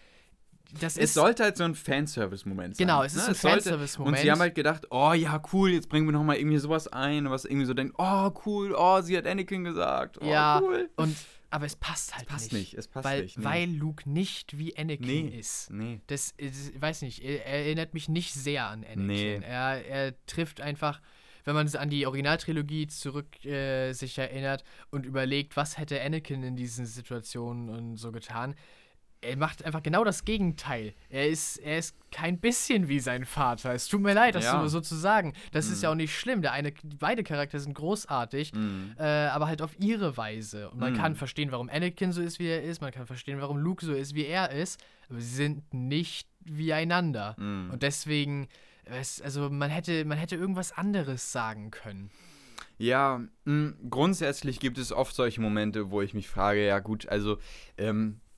das 0.79 0.95
Es 0.95 1.03
ist 1.03 1.13
sollte 1.15 1.43
halt 1.43 1.57
so 1.57 1.65
ein 1.65 1.75
Fanservice-Moment 1.75 2.77
sein. 2.77 2.87
Genau, 2.87 3.03
es 3.03 3.13
ist 3.15 3.27
ein 3.27 3.35
sollte- 3.35 3.55
Fanservice-Moment. 3.63 4.17
Und 4.17 4.21
sie 4.21 4.31
haben 4.31 4.39
halt 4.39 4.55
gedacht, 4.55 4.87
oh 4.91 5.11
ja, 5.11 5.41
cool, 5.51 5.71
jetzt 5.71 5.89
bringen 5.89 6.05
wir 6.07 6.13
nochmal 6.13 6.37
irgendwie 6.37 6.59
sowas 6.59 6.87
ein, 6.87 7.29
was 7.29 7.43
irgendwie 7.43 7.65
so 7.65 7.73
denkt, 7.73 7.95
oh 7.97 8.31
cool, 8.45 8.73
oh, 8.77 9.01
sie 9.01 9.17
hat 9.17 9.27
Anakin 9.27 9.65
gesagt, 9.65 10.19
oh 10.21 10.25
Ja, 10.25 10.61
cool. 10.63 10.89
und 10.95 11.17
aber 11.51 11.65
es 11.65 11.75
passt 11.75 12.15
halt 12.17 12.27
passt 12.27 12.51
nicht. 12.53 12.73
nicht, 12.73 12.73
es 12.73 12.87
passt 12.87 13.05
weil, 13.05 13.23
nicht, 13.23 13.37
nee. 13.37 13.43
Weil 13.43 13.69
Luke 13.69 14.09
nicht 14.09 14.57
wie 14.57 14.75
Anakin 14.77 15.27
Nee. 15.27 15.37
ist. 15.39 15.69
Nee. 15.69 16.01
Das, 16.07 16.33
ich 16.37 16.51
weiß 16.81 17.03
nicht, 17.03 17.23
er, 17.23 17.45
er 17.45 17.65
erinnert 17.65 17.93
mich 17.93 18.09
nicht 18.09 18.33
sehr 18.33 18.65
an 18.65 18.83
Anakin. 18.83 19.05
Nee. 19.07 19.35
Er, 19.43 19.85
er 19.85 20.25
trifft 20.25 20.61
einfach, 20.61 21.01
wenn 21.43 21.55
man 21.55 21.67
an 21.75 21.89
die 21.89 22.05
Originaltrilogie 22.05 22.87
zurück 22.87 23.43
äh, 23.45 23.93
sich 23.93 24.17
erinnert 24.17 24.63
und 24.89 25.05
überlegt, 25.05 25.55
was 25.57 25.77
hätte 25.77 26.01
Anakin 26.01 26.43
in 26.43 26.55
diesen 26.55 26.85
Situationen 26.85 27.69
und 27.69 27.97
so 27.97 28.11
getan. 28.11 28.55
Er 29.23 29.37
macht 29.37 29.63
einfach 29.63 29.83
genau 29.83 30.03
das 30.03 30.25
Gegenteil. 30.25 30.95
Er 31.09 31.27
ist, 31.29 31.57
er 31.57 31.77
ist 31.77 31.95
kein 32.11 32.39
bisschen 32.39 32.87
wie 32.87 32.99
sein 32.99 33.25
Vater. 33.25 33.71
Es 33.73 33.87
tut 33.87 34.01
mir 34.01 34.13
leid, 34.13 34.33
das 34.33 34.45
Ja. 34.45 34.59
so, 34.61 34.67
so 34.67 34.81
zu 34.81 34.95
sagen. 34.95 35.33
Das 35.51 35.67
ist 35.67 35.77
Mhm. 35.77 35.83
ja 35.83 35.91
auch 35.91 35.95
nicht 35.95 36.17
schlimm. 36.17 36.41
Der 36.41 36.53
eine, 36.53 36.73
beide 36.97 37.23
Charaktere 37.23 37.61
sind 37.61 37.75
großartig 37.75 38.53
Mhm. 38.53 38.95
äh, 38.97 39.03
aber 39.03 39.45
halt 39.47 39.61
auf 39.61 39.79
ihre 39.79 40.17
Weise. 40.17 40.71
Und 40.71 40.79
man 40.79 40.93
Mhm. 40.93 40.97
kann 40.97 41.15
verstehen, 41.15 41.51
warum 41.51 41.69
Anakin 41.69 42.11
so 42.11 42.21
ist, 42.21 42.39
wie 42.39 42.47
er 42.47 42.63
ist, 42.63 42.81
man 42.81 42.91
kann 42.91 43.05
verstehen, 43.05 43.39
warum 43.39 43.57
Luke 43.57 43.85
so 43.85 43.93
ist, 43.93 44.15
wie 44.15 44.25
er 44.25 44.49
ist, 44.51 44.83
aber 45.07 45.19
sie 45.21 45.35
sind 45.35 45.71
nicht 45.71 46.27
wie 46.43 46.73
einander. 46.73 47.35
Mhm. 47.37 47.69
Und 47.73 47.83
deswegen, 47.83 48.47
es, 48.85 49.21
also 49.21 49.51
man 49.51 49.69
hätte, 49.69 50.03
man 50.03 50.17
hätte 50.17 50.35
irgendwas 50.35 50.71
anderes 50.71 51.31
sagen 51.31 51.69
können. 51.69 52.09
Ja, 52.79 53.21
mh, 53.45 53.73
grundsätzlich 53.91 54.59
gibt 54.59 54.79
es 54.79 54.91
oft 54.91 55.13
solche 55.15 55.39
Momente, 55.41 55.91
wo 55.91 56.01
ich 56.01 56.15
mich 56.15 56.27
frage, 56.27 56.65
ja 56.65 56.79
gut, 56.79 57.07
also, 57.07 57.37
ähm, 57.77 58.19
äh, 58.29 58.30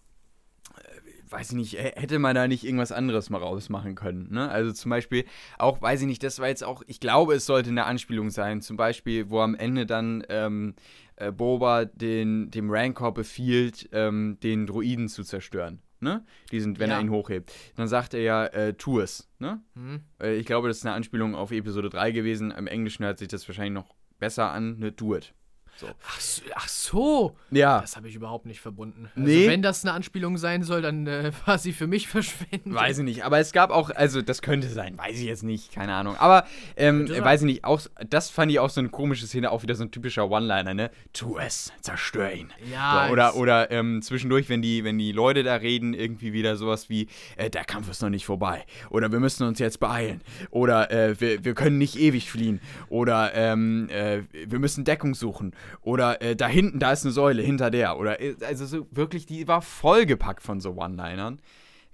weiß 1.34 1.50
ich 1.50 1.56
nicht, 1.56 1.74
hätte 1.78 2.20
man 2.20 2.36
da 2.36 2.48
nicht 2.48 2.64
irgendwas 2.64 2.92
anderes 2.92 3.30
mal 3.30 3.40
rausmachen 3.40 3.96
können, 3.96 4.32
ne? 4.32 4.50
Also 4.50 4.72
zum 4.72 4.90
Beispiel, 4.90 5.26
auch, 5.58 5.82
weiß 5.82 6.02
ich 6.02 6.08
nicht, 6.08 6.24
das 6.24 6.40
war 6.40 6.48
jetzt 6.48 6.64
auch, 6.64 6.84
ich 6.88 7.00
glaube, 7.00 7.34
es 7.34 7.46
sollte 7.46 7.70
eine 7.72 7.86
Anspielung 7.86 8.30
sein, 8.30 8.62
zum 8.62 8.78
Beispiel, 8.78 9.30
wo 9.30 9.40
am 9.42 9.56
Ende 9.56 9.86
dann, 9.86 10.24
ähm, 10.30 10.76
äh, 11.16 11.32
Boba 11.32 11.86
den, 11.86 12.50
dem 12.52 12.70
Rancor 12.72 13.14
befiehlt, 13.14 13.90
ähm, 13.92 14.38
den 14.42 14.66
Droiden 14.68 15.10
zu 15.10 15.24
zerstören, 15.24 15.80
ne? 16.00 16.24
Diesen, 16.52 16.80
wenn 16.80 16.90
Ja. 16.90 16.96
er 16.98 17.02
ihn 17.02 17.10
hochhebt. 17.12 17.52
Dann 17.76 17.88
sagt 17.88 18.14
er 18.14 18.22
ja, 18.22 18.46
äh, 18.46 18.74
tu 18.76 19.00
es, 19.00 19.30
ne? 19.40 19.62
Hm? 19.76 20.02
Äh, 20.22 20.36
Ich 20.38 20.46
glaube, 20.46 20.68
das 20.68 20.78
ist 20.78 20.86
eine 20.86 20.96
Anspielung 20.96 21.36
auf 21.36 21.52
Episode 21.52 21.90
3 21.90 22.12
gewesen. 22.12 22.52
Im 22.52 22.68
Englischen 22.68 23.04
hört 23.06 23.20
sich 23.20 23.28
das 23.28 23.48
wahrscheinlich 23.48 23.74
noch 23.74 23.94
besser 24.20 24.52
an, 24.52 24.80
ne, 24.80 24.92
do 24.92 25.16
it. 25.16 25.34
So. 25.76 25.88
Ach, 26.08 26.20
so- 26.20 26.42
ach 26.56 26.68
so. 26.68 27.36
Ja, 27.52 27.82
Das 27.82 27.96
habe 27.96 28.08
ich 28.08 28.16
überhaupt 28.16 28.46
nicht 28.46 28.62
verbunden. 28.62 29.10
Nee. 29.16 29.38
Also 29.38 29.50
wenn 29.52 29.62
das 29.62 29.84
eine 29.84 29.94
Anspielung 29.94 30.38
sein 30.38 30.64
soll, 30.64 30.82
dann 30.82 31.08
äh, 31.08 31.32
war 31.46 31.58
sie 31.58 31.74
für 31.74 31.88
mich 31.88 32.08
verschwendet. 32.08 32.74
weiß 32.74 33.00
ich 33.00 33.04
nicht. 33.04 33.24
Aber 33.26 33.40
es 33.40 33.52
gab 33.54 33.72
auch, 33.72 33.90
also 33.90 34.22
das 34.22 34.42
könnte 34.42 34.68
sein, 34.70 34.98
weiß 34.98 35.18
ich 35.18 35.26
jetzt 35.26 35.44
nicht, 35.44 35.74
keine 35.74 35.94
Ahnung. 35.96 36.16
Aber, 36.18 36.46
ähm, 36.78 37.10
weiß 37.10 37.42
ich 37.42 37.46
nicht, 37.48 37.64
auch, 37.66 37.82
das 38.08 38.30
fand 38.30 38.52
ich 38.52 38.60
auch 38.60 38.70
so 38.70 38.82
eine 38.82 38.90
komische 38.90 39.26
Szene, 39.28 39.52
auch 39.52 39.64
wieder 39.64 39.76
so 39.76 39.84
ein 39.84 39.92
typischer 39.92 40.30
One-Liner, 40.30 40.74
ne? 40.74 40.92
Tu 41.12 41.38
es, 41.40 41.74
zerstör 41.82 42.32
ihn. 42.32 42.52
Ja, 42.72 43.06
So, 43.08 43.14
oder 43.14 43.36
oder 43.36 43.72
ähm, 43.72 44.02
zwischendurch, 44.02 44.50
wenn 44.50 44.62
die, 44.62 44.84
wenn 44.84 44.98
die 44.98 45.12
Leute 45.12 45.44
da 45.44 45.56
reden, 45.56 45.94
irgendwie 45.94 46.34
wieder 46.34 46.56
sowas 46.56 46.90
wie, 46.90 47.08
äh, 47.36 47.50
der 47.50 47.64
Kampf 47.66 47.90
ist 47.90 48.02
noch 48.02 48.10
nicht 48.10 48.26
vorbei. 48.26 48.64
Oder 48.90 49.12
wir 49.12 49.20
müssen 49.20 49.46
uns 49.48 49.60
jetzt 49.60 49.80
beeilen. 49.80 50.22
Oder 50.52 50.92
äh, 50.92 51.20
wir, 51.20 51.44
wir 51.44 51.54
können 51.56 51.78
nicht 51.78 51.98
ewig 51.98 52.30
fliehen. 52.30 52.62
Oder 52.90 53.34
ähm, 53.34 53.90
äh, 53.90 54.22
wir 54.32 54.60
müssen 54.60 54.84
Deckung 54.86 55.16
suchen. 55.16 55.54
Oder 55.82 56.22
äh, 56.22 56.36
da 56.36 56.48
hinten, 56.48 56.80
da 56.80 56.92
ist 56.92 57.04
eine 57.04 57.12
Säule, 57.12 57.42
hinter 57.42 57.72
der. 57.72 57.98
Oder 57.98 58.22
äh, 58.22 58.36
also 58.46 58.66
so 58.66 58.88
wirklich, 58.92 59.26
die 59.26 59.48
war 59.48 59.62
vollgepackt 59.62 60.44
von 60.44 60.60
so 60.60 60.72
One-Linern. 60.72 61.40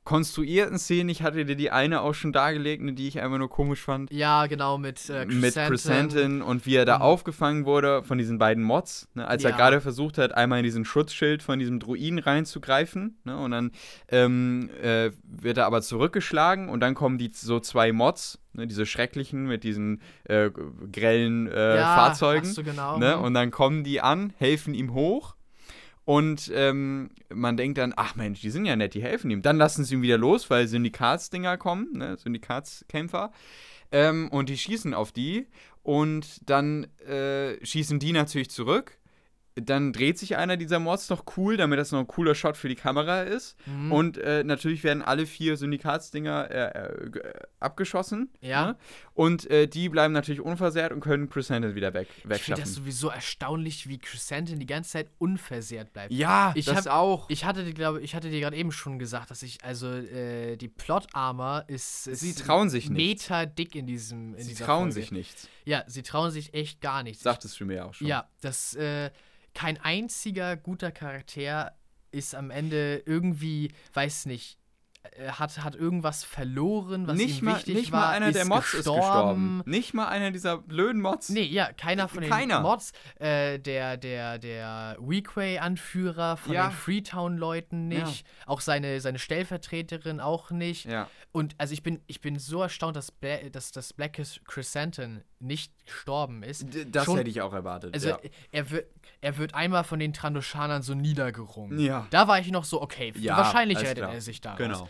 Konstruierten 0.09 0.79
Szenen, 0.79 1.07
ich 1.09 1.21
hatte 1.21 1.45
dir 1.45 1.55
die 1.55 1.69
eine 1.69 2.01
auch 2.01 2.15
schon 2.15 2.33
dargelegt, 2.33 2.81
ne, 2.81 2.93
die 2.93 3.07
ich 3.07 3.21
einfach 3.21 3.37
nur 3.37 3.47
komisch 3.47 3.79
fand 3.81 4.11
Ja, 4.11 4.47
genau, 4.47 4.79
mit 4.79 5.07
äh, 5.07 5.27
mit 5.27 5.53
Chrysanthemum. 5.53 5.67
Chrysanthemum 5.67 6.41
und 6.41 6.65
wie 6.65 6.75
er 6.77 6.85
da 6.85 6.95
Mhm. 6.97 7.01
aufgefangen 7.03 7.65
wurde 7.65 8.01
von 8.03 8.17
diesen 8.17 8.39
beiden 8.39 8.63
Mods, 8.63 9.07
ne, 9.13 9.27
als 9.27 9.43
er 9.43 9.51
Ja. 9.51 9.57
gerade 9.57 9.81
versucht 9.81 10.17
hat, 10.17 10.33
einmal 10.33 10.57
in 10.59 10.63
diesen 10.63 10.83
Schutzschild 10.83 11.43
von 11.43 11.59
diesem 11.59 11.79
Druiden 11.79 12.17
reinzugreifen. 12.17 13.19
Ne, 13.23 13.37
und 13.37 13.51
dann 13.51 13.71
ähm, 14.07 14.71
äh, 14.81 15.11
wird 15.23 15.59
er 15.59 15.67
aber 15.67 15.83
zurückgeschlagen 15.83 16.69
und 16.69 16.79
dann 16.79 16.95
kommen 16.95 17.19
die 17.19 17.29
so 17.31 17.59
zwei 17.59 17.91
Mods, 17.91 18.39
ne, 18.53 18.65
diese 18.65 18.87
schrecklichen 18.87 19.45
mit 19.45 19.63
diesen 19.63 20.01
äh, 20.23 20.49
grellen 20.91 21.45
äh, 21.51 21.77
ja, 21.77 21.85
Fahrzeugen. 21.95 22.51
Genau. 22.55 22.97
Ne, 22.97 23.15
mhm. 23.15 23.23
und 23.25 23.33
dann 23.35 23.51
kommen 23.51 23.83
die 23.83 24.01
an, 24.01 24.33
helfen 24.39 24.73
ihm 24.73 24.95
hoch. 24.95 25.35
Und 26.09 26.51
ähm, 26.55 27.11
man 27.31 27.55
denkt 27.55 27.77
dann, 27.77 27.93
ach 27.95 28.15
Mensch, 28.15 28.41
die 28.41 28.49
sind 28.49 28.65
ja 28.65 28.75
nett, 28.75 28.95
die 28.95 29.03
helfen 29.03 29.29
ihm. 29.29 29.43
Dann 29.43 29.57
lassen 29.57 29.83
sie 29.83 29.93
ihn 29.93 30.01
wieder 30.01 30.17
los, 30.17 30.49
weil 30.49 30.67
Syndikatsdinger 30.67 31.55
kommen, 31.57 31.89
ne, 31.93 32.17
Syndikatskämpfer. 32.17 33.31
Ähm, 33.91 34.27
und 34.29 34.49
die 34.49 34.57
schießen 34.57 34.95
auf 34.95 35.11
die. 35.11 35.45
Und 35.83 36.49
dann 36.49 36.85
äh, 37.07 37.63
schießen 37.63 37.99
die 37.99 38.11
natürlich 38.11 38.49
zurück. 38.49 38.97
Dann 39.61 39.93
dreht 39.93 40.17
sich 40.17 40.37
einer 40.37 40.57
dieser 40.57 40.79
Mods 40.79 41.09
noch 41.09 41.23
cool, 41.37 41.57
damit 41.57 41.79
das 41.79 41.91
noch 41.91 41.99
ein 41.99 42.07
cooler 42.07 42.35
Shot 42.35 42.57
für 42.57 42.69
die 42.69 42.75
Kamera 42.75 43.21
ist. 43.21 43.55
Mhm. 43.65 43.91
Und 43.91 44.17
äh, 44.17 44.43
natürlich 44.43 44.83
werden 44.83 45.01
alle 45.01 45.25
vier 45.25 45.57
Syndikatsdinger 45.57 46.51
äh, 46.51 46.65
äh, 47.05 47.09
g- 47.09 47.19
abgeschossen. 47.59 48.29
Ja. 48.41 48.67
Ne? 48.67 48.77
Und 49.13 49.49
äh, 49.49 49.67
die 49.67 49.89
bleiben 49.89 50.13
natürlich 50.13 50.41
unversehrt 50.41 50.91
und 50.93 51.01
können 51.01 51.29
Crescent 51.29 51.75
wieder 51.75 51.93
weg, 51.93 52.07
ich 52.09 52.21
finde 52.21 52.29
das 52.37 52.47
wegschaffen. 52.47 52.65
sowieso 52.73 53.09
erstaunlich, 53.09 53.87
wie 53.89 53.97
Chrysanthemum 53.97 54.59
die 54.59 54.65
ganze 54.65 54.91
Zeit 54.91 55.09
unversehrt 55.17 55.91
bleibt. 55.93 56.11
Ja, 56.13 56.53
Ich 56.55 56.65
das 56.65 56.85
hab- 56.85 56.93
auch. 56.93 57.29
Ich 57.29 57.45
hatte, 57.45 57.63
dir, 57.65 57.73
glaube 57.73 58.01
ich, 58.01 58.15
hatte 58.15 58.29
dir 58.29 58.39
gerade 58.39 58.55
eben 58.55 58.71
schon 58.71 58.97
gesagt, 58.99 59.29
dass 59.31 59.43
ich, 59.43 59.63
also 59.63 59.87
äh, 59.91 60.55
die 60.55 60.69
Plot-Armor 60.69 61.65
ist, 61.67 62.07
ist 62.07 62.21
Sie 62.21 62.33
trauen 62.33 62.69
sich 62.69 62.89
nichts. 62.89 63.29
Meter 63.29 63.45
dick 63.45 63.75
in 63.75 63.87
diesem 63.87 64.35
in 64.35 64.43
Sie 64.43 64.55
trauen 64.55 64.79
Folge. 64.91 64.93
sich 64.93 65.11
nichts. 65.11 65.47
Ja, 65.65 65.83
sie 65.87 66.01
trauen 66.03 66.31
sich 66.31 66.53
echt 66.53 66.81
gar 66.81 67.03
nichts. 67.03 67.21
Sagtest 67.23 67.59
du 67.59 67.65
mir 67.65 67.85
auch 67.85 67.93
schon. 67.93 68.07
Ja, 68.07 68.27
das, 68.41 68.73
äh, 68.75 69.11
kein 69.53 69.77
einziger 69.77 70.55
guter 70.57 70.91
Charakter 70.91 71.75
ist 72.11 72.35
am 72.35 72.51
Ende 72.51 73.03
irgendwie, 73.05 73.71
weiß 73.93 74.25
nicht, 74.25 74.58
hat, 75.31 75.63
hat 75.63 75.75
irgendwas 75.75 76.23
verloren, 76.23 77.07
was 77.07 77.15
nicht 77.17 77.39
ihm 77.39 77.45
mal, 77.45 77.55
wichtig 77.57 77.75
nicht 77.75 77.91
war. 77.91 78.01
mal 78.07 78.09
einer 78.09 78.27
ist 78.29 78.35
der 78.35 78.45
Mods 78.45 78.71
gestorben. 78.71 78.99
ist 78.99 79.05
gestorben. 79.05 79.63
Nicht 79.65 79.93
mal 79.93 80.07
einer 80.07 80.31
dieser 80.31 80.57
blöden 80.57 81.01
Mods. 81.01 81.29
Nee, 81.29 81.43
ja, 81.43 81.71
keiner 81.73 82.07
von 82.07 82.21
den 82.21 82.29
Keiner. 82.29 82.61
Mods. 82.61 82.91
Äh, 83.19 83.59
der 83.59 83.97
der, 83.97 84.37
der 84.39 84.97
Weequay-Anführer 84.99 86.37
von 86.37 86.53
Ja. 86.53 86.67
den 86.67 86.71
Freetown-Leuten 86.73 87.87
nicht. 87.87 88.25
Auch 88.45 88.61
seine, 88.61 88.99
seine 89.01 89.19
Stellvertreterin 89.19 90.19
auch 90.19 90.51
nicht. 90.51 90.85
Ja. 90.85 91.09
Und 91.31 91.55
also 91.57 91.73
ich 91.73 91.83
bin, 91.83 92.01
ich 92.07 92.21
bin 92.21 92.37
so 92.39 92.61
erstaunt, 92.61 92.95
dass, 92.95 93.11
Bla 93.11 93.37
dass 93.51 93.71
das 93.71 93.93
Black 93.93 94.19
Chrysanthemum 94.45 95.21
nicht 95.41 95.71
gestorben 95.85 96.43
ist. 96.43 96.73
D- 96.73 96.85
Das 96.85 97.05
Schon- 97.05 97.17
hätte 97.17 97.29
ich 97.29 97.41
auch 97.41 97.53
erwartet. 97.53 97.93
Also 97.93 98.09
ja. 98.09 98.19
er, 98.51 98.69
wird, 98.71 98.87
er 99.21 99.37
wird 99.37 99.53
einmal 99.53 99.85
von 99.85 99.97
den 99.99 100.11
Trandoshanern 100.11 100.81
so 100.81 100.93
niedergerungen. 100.95 101.79
Ja. 101.79 102.07
Da 102.09 102.27
war 102.27 102.39
ich 102.39 102.51
noch 102.51 102.65
so, 102.65 102.81
okay, 102.81 103.13
Ja, 103.17 103.37
wahrscheinlich 103.37 103.77
klar. 103.79 104.11
er 104.13 104.19
sich 104.21 104.41
daraus. 104.41 104.57
Genau. 104.57 104.89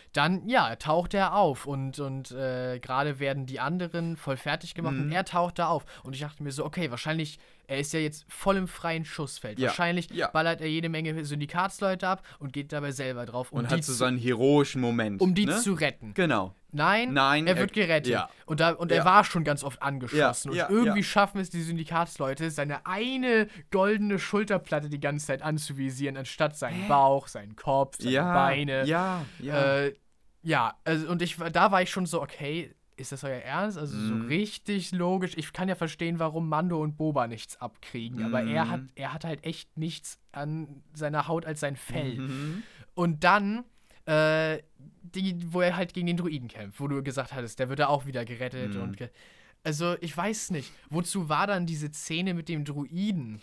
Dann, 0.13 0.47
ja, 0.49 0.75
taucht 0.75 1.13
er 1.13 1.35
auf 1.35 1.65
und, 1.65 1.99
und 1.99 2.31
äh, 2.31 2.79
gerade 2.79 3.19
werden 3.19 3.45
die 3.45 3.59
anderen 3.61 4.17
voll 4.17 4.35
fertig 4.37 4.73
gemacht 4.75 4.95
Mhm. 4.95 5.03
und 5.03 5.11
er 5.13 5.23
taucht 5.23 5.57
da 5.59 5.67
auf. 5.67 5.85
Und 6.03 6.13
ich 6.13 6.19
dachte 6.21 6.43
mir 6.43 6.51
so, 6.51 6.65
okay, 6.65 6.91
wahrscheinlich, 6.91 7.39
er 7.67 7.79
ist 7.79 7.93
ja 7.93 8.01
jetzt 8.01 8.25
voll 8.27 8.57
im 8.57 8.67
freien 8.67 9.05
Schussfeld. 9.05 9.57
Ja, 9.57 9.67
Wahrscheinlich 9.69 10.09
ja. 10.09 10.27
ballert 10.27 10.59
er 10.59 10.67
jede 10.67 10.89
Menge 10.89 11.23
Syndikatsleute 11.23 12.05
ab 12.05 12.23
und 12.39 12.51
geht 12.51 12.73
dabei 12.73 12.91
selber 12.91 13.25
drauf, 13.25 13.53
um 13.53 13.59
Und 13.59 13.69
hat 13.69 13.83
so 13.85 13.93
seinen 13.93 14.17
heroischen 14.17 14.81
Moment. 14.81 15.21
um 15.21 15.33
die 15.33 15.45
ne? 15.45 15.57
zu 15.57 15.73
retten. 15.73 16.13
Genau. 16.13 16.53
Nein, 16.73 17.11
Nein, 17.13 17.47
er 17.47 17.57
wird 17.57 17.73
gerettet. 17.73 18.11
ja. 18.11 18.29
Und, 18.45 18.61
da, 18.61 18.71
und 18.71 18.91
er 18.93 19.03
war 19.03 19.23
schon 19.25 19.43
ganz 19.43 19.61
oft 19.63 19.81
angeschossen. 19.81 20.51
Und 20.51 20.57
irgendwie 20.57 21.03
schaffen 21.03 21.39
es 21.41 21.49
die 21.49 21.61
Syndikatsleute, 21.61 22.49
seine 22.49 22.85
eine 22.85 23.47
goldene 23.71 24.19
Schulterplatte 24.19 24.87
die 24.89 24.99
ganze 25.01 25.27
Zeit 25.27 25.41
anzuvisieren, 25.41 26.15
anstatt 26.17 26.57
seinen 26.57 26.87
Bauch, 26.87 27.27
seinen 27.27 27.55
Kopf, 27.57 27.97
seine 27.99 28.11
Ja. 28.11 28.33
Beine. 28.33 28.85
Ja. 28.85 29.25
Ja. 29.39 29.79
Äh, 29.79 29.93
ja, 30.43 30.75
also 30.83 31.09
und 31.09 31.21
ich 31.21 31.37
da 31.37 31.71
war 31.71 31.81
ich 31.81 31.89
schon 31.89 32.05
so, 32.05 32.21
okay, 32.21 32.73
ist 32.97 33.11
das 33.11 33.23
euer 33.23 33.39
Ernst? 33.41 33.77
Also 33.77 33.97
so 33.97 34.13
Mhm. 34.15 34.21
richtig 34.27 34.91
logisch. 34.91 35.33
Ich 35.35 35.53
kann 35.53 35.67
ja 35.69 35.75
verstehen, 35.75 36.19
warum 36.19 36.49
Mando 36.49 36.81
und 36.81 36.97
Boba 36.97 37.27
nichts 37.27 37.57
abkriegen, 37.59 38.23
aber 38.23 38.43
er 38.43 38.65
Mhm. 38.65 38.69
hat, 38.71 38.81
er 38.95 39.13
hat 39.13 39.23
halt 39.23 39.43
echt 39.43 39.75
nichts 39.77 40.19
an 40.31 40.83
seiner 40.93 41.27
Haut 41.27 41.45
als 41.45 41.61
sein 41.61 41.75
Fell. 41.75 42.17
Mhm. 42.19 42.63
Und 42.93 43.23
dann, 43.23 43.63
äh, 44.05 44.59
die, 45.01 45.51
wo 45.53 45.61
er 45.61 45.75
halt 45.75 45.93
gegen 45.93 46.07
den 46.07 46.17
Druiden 46.17 46.47
kämpft, 46.47 46.79
wo 46.79 46.87
du 46.87 47.01
gesagt 47.01 47.33
hattest, 47.33 47.57
der 47.59 47.69
wird 47.69 47.79
da 47.79 47.87
auch 47.87 48.05
wieder 48.05 48.23
gerettet 48.25 48.75
Mhm. 48.75 48.81
und 48.81 48.97
ge 48.97 49.09
also 49.63 49.95
ich 50.01 50.15
weiß 50.17 50.49
nicht, 50.51 50.71
wozu 50.89 51.29
war 51.29 51.45
dann 51.45 51.67
diese 51.67 51.91
Szene 51.91 52.33
mit 52.33 52.49
dem 52.49 52.65
Druiden? 52.65 53.41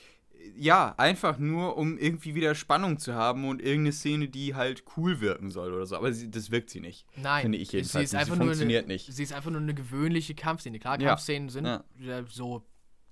Ja, 0.57 0.95
einfach 0.97 1.39
nur, 1.39 1.77
um 1.77 1.99
irgendwie 1.99 2.35
wieder 2.35 2.55
Spannung 2.55 2.99
zu 2.99 3.15
haben 3.15 3.49
und 3.49 3.61
irgendeine 3.61 3.93
Szene, 3.93 4.29
die 4.29 4.55
halt 4.55 4.85
cool 4.97 5.21
wirken 5.21 5.51
soll 5.51 5.73
oder 5.73 5.87
so. 5.87 5.97
Aber 5.97 6.13
sie, 6.13 6.31
das 6.31 6.51
wirkt 6.51 6.71
sie 6.71 6.81
nicht. 6.81 7.07
Nein, 7.17 7.43
Finde 7.43 7.59
ich 7.59 7.69
sie 7.71 7.79
jedenfalls 7.79 8.05
ist 8.05 8.13
nicht. 8.13 8.21
einfach 8.21 8.35
Sie 8.35 8.39
nur 8.39 8.47
funktioniert 8.49 8.85
eine, 8.85 8.93
nicht. 8.95 9.13
Sie 9.13 9.23
ist 9.23 9.33
einfach 9.33 9.51
nur 9.51 9.61
eine 9.61 9.75
gewöhnliche 9.75 10.35
Kampfszene. 10.35 10.79
Klar, 10.79 11.01
Ja. 11.01 11.09
Kampfszenen 11.09 11.49
sind 11.49 11.67
Ja. 11.67 11.85
so 12.31 12.65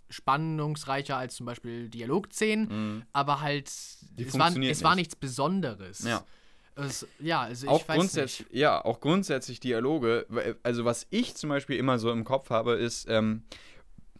spannungsreicher 0.08 1.16
als 1.16 1.34
zum 1.36 1.46
Beispiel 1.46 1.88
Dialogszenen, 1.88 2.68
Mhm. 2.96 3.02
aber 3.12 3.40
halt, 3.40 3.70
Die 4.18 4.24
es, 4.24 4.38
war, 4.38 4.48
es 4.56 4.82
war 4.82 4.90
nicht. 4.94 4.96
nichts 5.02 5.16
Besonderes. 5.16 6.04
Ja. 6.04 6.24
Es, 6.76 7.06
ja, 7.20 7.40
also 7.42 7.68
auch 7.68 7.80
ich 7.80 7.88
weiß 7.88 7.96
grundsätzlich, 7.96 8.48
nicht. 8.50 8.58
ja, 8.60 8.84
auch 8.84 9.00
grundsätzlich 9.00 9.60
Dialoge. 9.60 10.26
Also 10.62 10.84
was 10.84 11.06
ich 11.10 11.34
zum 11.34 11.48
Beispiel 11.48 11.76
immer 11.78 11.98
so 11.98 12.10
im 12.12 12.24
Kopf 12.24 12.50
habe, 12.50 12.74
ist, 12.74 13.06
ähm, 13.08 13.44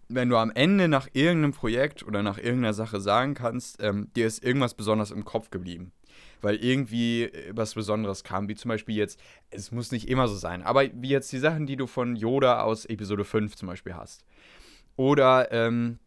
wenn 0.09 0.29
du 0.29 0.37
am 0.37 0.53
Ende 0.55 0.89
nach 0.89 1.09
irgendeinem 1.13 1.53
Projekt 1.53 2.03
oder 2.05 2.23
nach 2.23 2.39
irgendeiner 2.39 2.75
Sache 2.75 3.01
sagen 3.01 3.35
kannst, 3.35 3.83
ähm, 3.83 4.11
dir 4.15 4.27
ist 4.27 4.45
irgendwas 4.45 4.75
besonders 4.75 5.11
im 5.11 5.25
Kopf 5.25 5.51
geblieben. 5.51 5.93
Weil 6.41 6.57
irgendwie 6.57 7.25
äh, 7.25 7.53
was 7.53 7.75
Besonderes 7.75 8.23
kam, 8.23 8.49
wie 8.49 8.55
zum 8.55 8.69
Beispiel 8.69 8.97
jetzt, 8.97 9.21
es 9.51 9.73
muss 9.73 9.93
nicht 9.93 10.09
immer 10.09 10.29
so 10.29 10.37
sein, 10.37 10.63
aber 10.63 10.85
wie 10.95 11.09
jetzt 11.09 11.33
die 11.33 11.39
Sachen, 11.39 11.67
die 11.67 11.77
du 11.77 11.87
von 11.87 12.17
Yoda 12.17 12.63
aus 12.63 12.87
Episode 12.87 13.25
5 13.25 13.57
zum 13.57 13.69
Beispiel 13.69 13.95
hast. 13.95 14.25
Oder 14.97 15.53
ähm, 15.53 15.99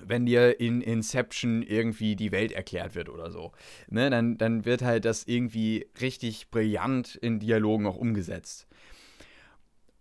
wenn 0.00 0.26
dir 0.26 0.58
in 0.60 0.80
Inception 0.80 1.62
irgendwie 1.62 2.16
die 2.16 2.32
Welt 2.32 2.52
erklärt 2.52 2.94
wird 2.94 3.08
oder 3.08 3.30
so, 3.30 3.52
ne, 3.88 4.10
dann, 4.10 4.38
dann 4.38 4.64
wird 4.64 4.82
halt 4.82 5.04
das 5.04 5.24
irgendwie 5.24 5.86
richtig 6.00 6.50
brillant 6.50 7.16
in 7.16 7.40
Dialogen 7.40 7.86
auch 7.86 7.96
umgesetzt. 7.96 8.66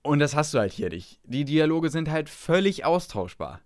Und 0.03 0.19
das 0.19 0.35
hast 0.35 0.53
du 0.53 0.59
halt 0.59 0.73
hier 0.73 0.89
nicht. 0.89 1.19
Die 1.23 1.45
Dialoge 1.45 1.89
sind 1.89 2.09
halt 2.09 2.29
völlig 2.29 2.85
austauschbar. 2.85 3.61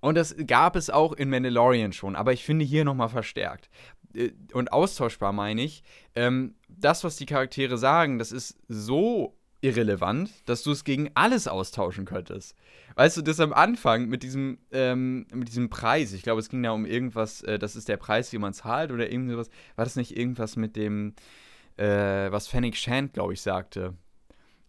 Und 0.00 0.16
das 0.16 0.34
gab 0.46 0.76
es 0.76 0.90
auch 0.90 1.12
in 1.12 1.30
Mandalorian 1.30 1.92
schon, 1.92 2.16
aber 2.16 2.32
ich 2.32 2.44
finde 2.44 2.64
hier 2.64 2.84
nochmal 2.84 3.08
verstärkt. 3.08 3.70
Äh, 4.14 4.32
Und 4.52 4.72
austauschbar 4.72 5.32
meine 5.32 5.62
ich, 5.62 5.82
ähm, 6.14 6.54
das, 6.68 7.04
was 7.04 7.16
die 7.16 7.26
Charaktere 7.26 7.78
sagen, 7.78 8.18
das 8.18 8.32
ist 8.32 8.58
so 8.68 9.34
irrelevant, 9.62 10.30
dass 10.44 10.62
du 10.62 10.72
es 10.72 10.84
gegen 10.84 11.10
alles 11.14 11.48
austauschen 11.48 12.04
könntest. 12.04 12.54
Weißt 12.96 13.16
du, 13.16 13.22
das 13.22 13.40
am 13.40 13.54
Anfang 13.54 14.06
mit 14.08 14.22
diesem, 14.22 14.58
ähm, 14.72 15.26
mit 15.32 15.48
diesem 15.48 15.70
Preis, 15.70 16.12
ich 16.12 16.22
glaube, 16.22 16.40
es 16.40 16.50
ging 16.50 16.62
da 16.62 16.72
um 16.72 16.84
irgendwas, 16.84 17.40
äh, 17.42 17.58
das 17.58 17.74
ist 17.74 17.88
der 17.88 17.96
Preis, 17.96 18.28
den 18.28 18.42
man 18.42 18.52
zahlt 18.52 18.92
oder 18.92 19.10
irgendwas, 19.10 19.48
war 19.74 19.86
das 19.86 19.96
nicht 19.96 20.16
irgendwas 20.18 20.56
mit 20.56 20.76
dem, 20.76 21.14
äh, 21.78 22.30
was 22.30 22.46
Fennec 22.46 22.76
Shand, 22.76 23.14
glaube 23.14 23.32
ich, 23.32 23.40
sagte? 23.40 23.94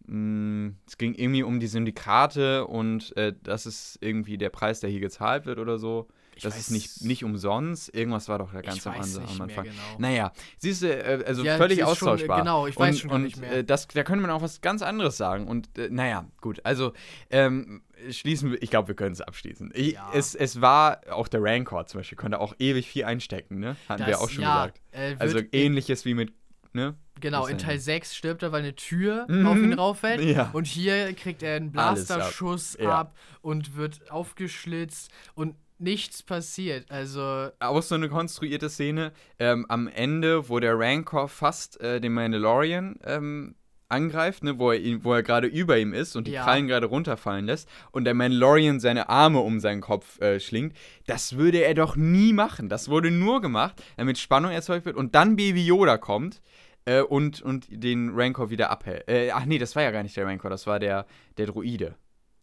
Mm, 0.08 0.76
Es 0.88 0.98
ging 0.98 1.14
irgendwie 1.16 1.44
um 1.44 1.60
die 1.60 1.68
Syndikate 1.68 2.66
und 2.68 3.16
äh, 3.18 3.34
das 3.44 3.66
ist 3.66 3.98
irgendwie 4.02 4.38
der 4.38 4.50
Preis, 4.50 4.80
der 4.80 4.90
hier 4.90 5.00
gezahlt 5.00 5.46
wird 5.46 5.60
oder 5.60 5.78
so. 5.78 6.08
Ich 6.38 6.44
das 6.44 6.54
weiß- 6.54 6.60
ist 6.60 6.72
nicht, 6.72 7.02
nicht 7.04 7.24
umsonst. 7.24 7.96
Irgendwas 7.96 8.28
war 8.28 8.40
doch 8.40 8.52
da 8.52 8.60
ganz 8.62 8.78
ich 8.80 8.86
am, 8.88 8.96
weiß 8.98 9.16
Anfang- 9.18 9.22
nicht 9.32 9.40
am 9.42 9.48
mehr 9.48 9.58
Anfang. 9.60 9.64
genau. 9.74 10.00
Naja, 10.00 10.32
siehst 10.58 10.82
du, 10.82 10.88
äh, 10.94 11.24
also 11.26 11.44
Ja, 11.44 11.56
völlig 11.58 11.78
ist 11.80 11.84
schon, 11.84 11.92
austauschbar. 12.10 12.40
genau, 12.40 12.68
ich 12.68 12.76
weiß 12.78 12.96
und, 12.96 13.00
schon 13.00 13.10
gar 13.10 13.16
und, 13.16 13.24
nicht 13.24 13.38
mehr. 13.40 13.52
Äh, 13.60 13.64
das, 13.64 13.88
da 13.88 14.04
könnte 14.04 14.22
man 14.22 14.32
auch 14.32 14.42
was 14.42 14.60
ganz 14.60 14.82
anderes 14.82 15.16
sagen. 15.16 15.48
Und 15.48 15.78
äh, 15.78 15.88
naja, 15.90 16.28
gut, 16.42 16.60
also 16.66 16.92
ähm, 17.30 17.84
schließen 18.12 18.52
wir, 18.52 18.62
ich 18.62 18.70
glaube, 18.70 18.90
wir 18.90 18.96
können 18.96 19.14
es 19.14 19.22
abschließen. 19.22 19.72
Ich, 19.74 19.94
Ja. 19.94 20.12
es, 20.14 20.36
es 20.36 20.60
war, 20.60 21.00
auch 21.10 21.30
der 21.30 21.42
Rancor 21.42 21.86
zum 21.88 22.00
Beispiel, 22.02 22.18
konnte 22.18 22.40
auch 22.42 22.54
ewig 22.60 22.90
viel 22.90 23.06
einstecken, 23.06 23.60
ne? 23.60 23.78
Hatten 23.88 24.06
wir 24.06 24.12
Das- 24.12 24.20
auch 24.22 24.30
schon 24.30 24.44
ja, 24.44 24.66
gesagt. 24.68 24.82
äh, 24.92 25.16
Also 25.20 25.40
ähnliches 25.54 26.04
wie 26.04 26.16
mit, 26.16 26.34
ne? 26.74 26.96
Genau, 27.22 27.48
in? 27.48 27.58
Teil 27.58 27.80
6 27.80 28.14
stirbt 28.16 28.44
er, 28.44 28.52
weil 28.52 28.62
eine 28.62 28.76
Tür 28.76 29.26
Mhm. 29.30 29.48
auf 29.48 29.56
ihn 29.58 29.74
rauffällt. 29.74 30.22
Ja. 30.22 30.50
Und 30.54 30.68
hier 30.68 31.14
kriegt 31.14 31.42
er 31.44 31.56
einen 31.56 31.76
Alles 31.78 32.10
ab. 32.12 32.18
Blasterschuss 32.18 32.78
Ja. 32.80 32.90
ab 33.00 33.16
und 33.42 33.76
wird 33.78 34.12
aufgeschlitzt 34.12 35.12
und 35.34 35.56
nichts 35.78 36.24
passiert. 36.24 36.90
Also, 36.92 37.50
auch 37.60 37.82
so 37.82 37.96
eine 37.96 38.10
konstruierte 38.10 38.70
Szene 38.70 39.12
ähm, 39.40 39.66
am 39.70 39.88
Ende, 39.88 40.50
wo 40.50 40.60
der 40.60 40.78
Rancor 40.80 41.28
fast 41.28 41.80
äh, 41.82 42.00
den 42.00 42.14
Mandalorian 42.14 42.98
ähm, 43.04 43.56
angreift, 43.88 44.44
ne, 44.44 44.58
wo 44.58 44.72
er, 44.72 44.80
ihn- 44.80 45.04
wo 45.04 45.14
er 45.14 45.22
gerade 45.22 45.48
über 45.48 45.78
ihm 45.78 45.94
ist 45.94 46.16
und 46.16 46.28
die 46.28 46.32
Ja. 46.32 46.44
Krallen 46.44 46.68
gerade 46.68 46.88
runterfallen 46.88 47.46
lässt 47.46 47.70
und 47.92 48.06
der 48.06 48.14
Mandalorian 48.14 48.80
seine 48.80 49.10
Arme 49.10 49.40
um 49.40 49.60
seinen 49.60 49.82
Kopf 49.82 50.20
äh, 50.22 50.40
schlingt. 50.40 50.76
Das 51.08 51.38
würde 51.38 51.60
er 51.64 51.74
doch 51.76 51.96
nie 51.96 52.34
machen. 52.34 52.68
Das 52.68 52.90
wurde 52.90 53.12
nur 53.12 53.42
gemacht, 53.42 53.82
damit 53.98 54.18
Spannung 54.18 54.52
erzeugt 54.52 54.86
wird 54.86 54.96
und 54.96 55.14
dann 55.14 55.36
Baby 55.36 55.66
Yoda 55.66 55.98
kommt 55.98 56.42
äh, 56.86 57.02
und, 57.02 57.42
und 57.42 57.68
den 57.70 58.12
Rancor 58.14 58.50
wieder 58.50 58.70
abhält. 58.70 59.08
Äh, 59.08 59.32
ach 59.32 59.46
nee, 59.46 59.58
das 59.58 59.76
war 59.76 59.84
ja 59.84 59.92
gar 59.92 60.04
nicht 60.04 60.16
der 60.16 60.26
Rancor, 60.26 60.50
das 60.50 60.68
war 60.68 60.80
der, 60.80 61.06
der 61.38 61.48
Droide, 61.48 61.96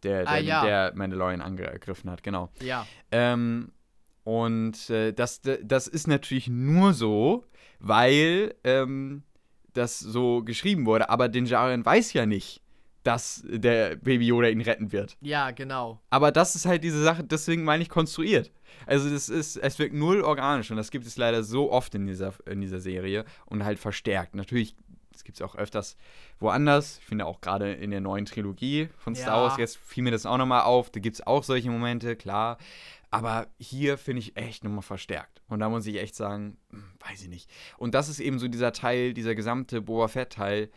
der, 0.03 0.23
der, 0.23 0.29
Ah, 0.31 0.37
ja. 0.37 0.65
der 0.65 0.91
Mandalorian 0.95 1.41
angegriffen 1.41 2.09
hat, 2.09 2.23
genau. 2.23 2.49
ja. 2.61 2.85
Ähm, 3.11 3.71
und 4.23 4.89
äh, 4.89 5.11
das, 5.11 5.41
das 5.41 5.87
ist 5.87 6.07
natürlich 6.07 6.47
nur 6.47 6.93
so, 6.93 7.45
weil 7.79 8.55
ähm, 8.63 9.23
das 9.73 9.99
so 9.99 10.43
geschrieben 10.43 10.85
wurde. 10.85 11.09
Aber 11.09 11.27
Din 11.27 11.45
Djarin 11.45 11.85
weiß 11.85 12.13
ja 12.13 12.25
nicht, 12.25 12.61
dass 13.03 13.43
der 13.45 13.97
Baby 13.97 14.27
Yoda 14.27 14.47
ihn 14.47 14.61
retten 14.61 14.91
wird. 14.91 15.17
Ja, 15.21 15.51
genau. 15.51 15.99
Aber 16.09 16.31
das 16.31 16.55
ist 16.55 16.65
halt 16.65 16.83
diese 16.83 17.03
Sache, 17.03 17.23
deswegen 17.23 17.63
meine 17.63 17.83
ich 17.83 17.89
konstruiert. 17.89 18.51
Also 18.85 19.09
das 19.09 19.29
ist, 19.29 19.57
es 19.57 19.79
wirkt 19.79 19.93
null 19.93 20.21
organisch 20.21 20.71
und 20.71 20.77
das 20.77 20.89
gibt 20.89 21.05
es 21.05 21.17
leider 21.17 21.43
so 21.43 21.71
oft 21.71 21.93
in 21.95 22.07
dieser, 22.07 22.33
in 22.45 22.61
dieser 22.61 22.79
Serie 22.79 23.25
und 23.45 23.63
halt 23.65 23.77
verstärkt. 23.77 24.35
Natürlich, 24.35 24.75
das 25.11 25.23
gibt 25.23 25.37
es 25.37 25.41
auch 25.41 25.55
öfters 25.55 25.95
woanders. 26.39 26.97
Ich 26.99 27.05
finde 27.05 27.25
auch 27.25 27.41
gerade 27.41 27.73
in 27.73 27.91
der 27.91 28.01
neuen 28.01 28.25
Trilogie 28.25 28.89
von 28.97 29.15
Star 29.15 29.37
Ja. 29.37 29.43
Wars, 29.43 29.57
jetzt 29.57 29.77
fiel 29.77 30.03
mir 30.03 30.11
das 30.11 30.25
auch 30.25 30.37
nochmal 30.37 30.61
auf, 30.63 30.89
da 30.89 30.99
gibt 30.99 31.15
es 31.15 31.27
auch 31.27 31.43
solche 31.43 31.69
Momente, 31.69 32.15
klar. 32.15 32.57
Aber 33.11 33.45
hier 33.59 33.99
finde 33.99 34.21
ich 34.21 34.35
echt 34.37 34.63
nochmal 34.63 34.81
verstärkt. 34.81 35.43
Und 35.47 35.59
da 35.59 35.69
muss 35.69 35.85
ich 35.85 35.97
echt 35.97 36.15
sagen, 36.15 36.57
hm, 36.71 36.83
weiß 37.07 37.21
ich 37.21 37.29
nicht. 37.29 37.47
Und 37.77 37.93
das 37.93 38.09
ist 38.09 38.19
eben 38.19 38.39
so 38.39 38.47
dieser 38.47 38.71
Teil, 38.71 39.13
dieser 39.13 39.35
gesamte 39.35 39.81
Boba 39.81 40.07
Fett-Teil. 40.07 40.71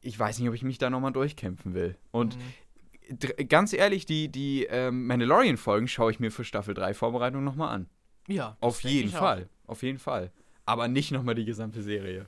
Ich 0.00 0.18
weiß 0.18 0.38
nicht, 0.38 0.48
ob 0.48 0.54
ich 0.54 0.62
mich 0.62 0.78
da 0.78 0.90
nochmal 0.90 1.12
durchkämpfen 1.12 1.74
will. 1.74 1.96
Und 2.10 2.36
Mhm. 2.36 3.48
ganz 3.48 3.72
ehrlich, 3.72 4.06
die, 4.06 4.28
die 4.28 4.64
ähm, 4.64 5.06
Mandalorian-Folgen 5.06 5.88
schaue 5.88 6.10
ich 6.10 6.20
mir 6.20 6.30
für 6.30 6.44
Staffel 6.44 6.74
3 6.74 6.94
Vorbereitung 6.94 7.42
nochmal 7.44 7.74
an. 7.74 7.88
Ja. 8.28 8.56
Auf 8.60 8.82
jeden 8.82 9.08
ich 9.08 9.16
auch. 9.16 9.20
Fall. 9.20 9.48
Auf 9.66 9.82
jeden 9.82 9.98
Fall. 9.98 10.30
Aber 10.66 10.88
nicht 10.88 11.10
nochmal 11.12 11.34
die 11.34 11.44
gesamte 11.46 11.82
Serie. 11.82 12.26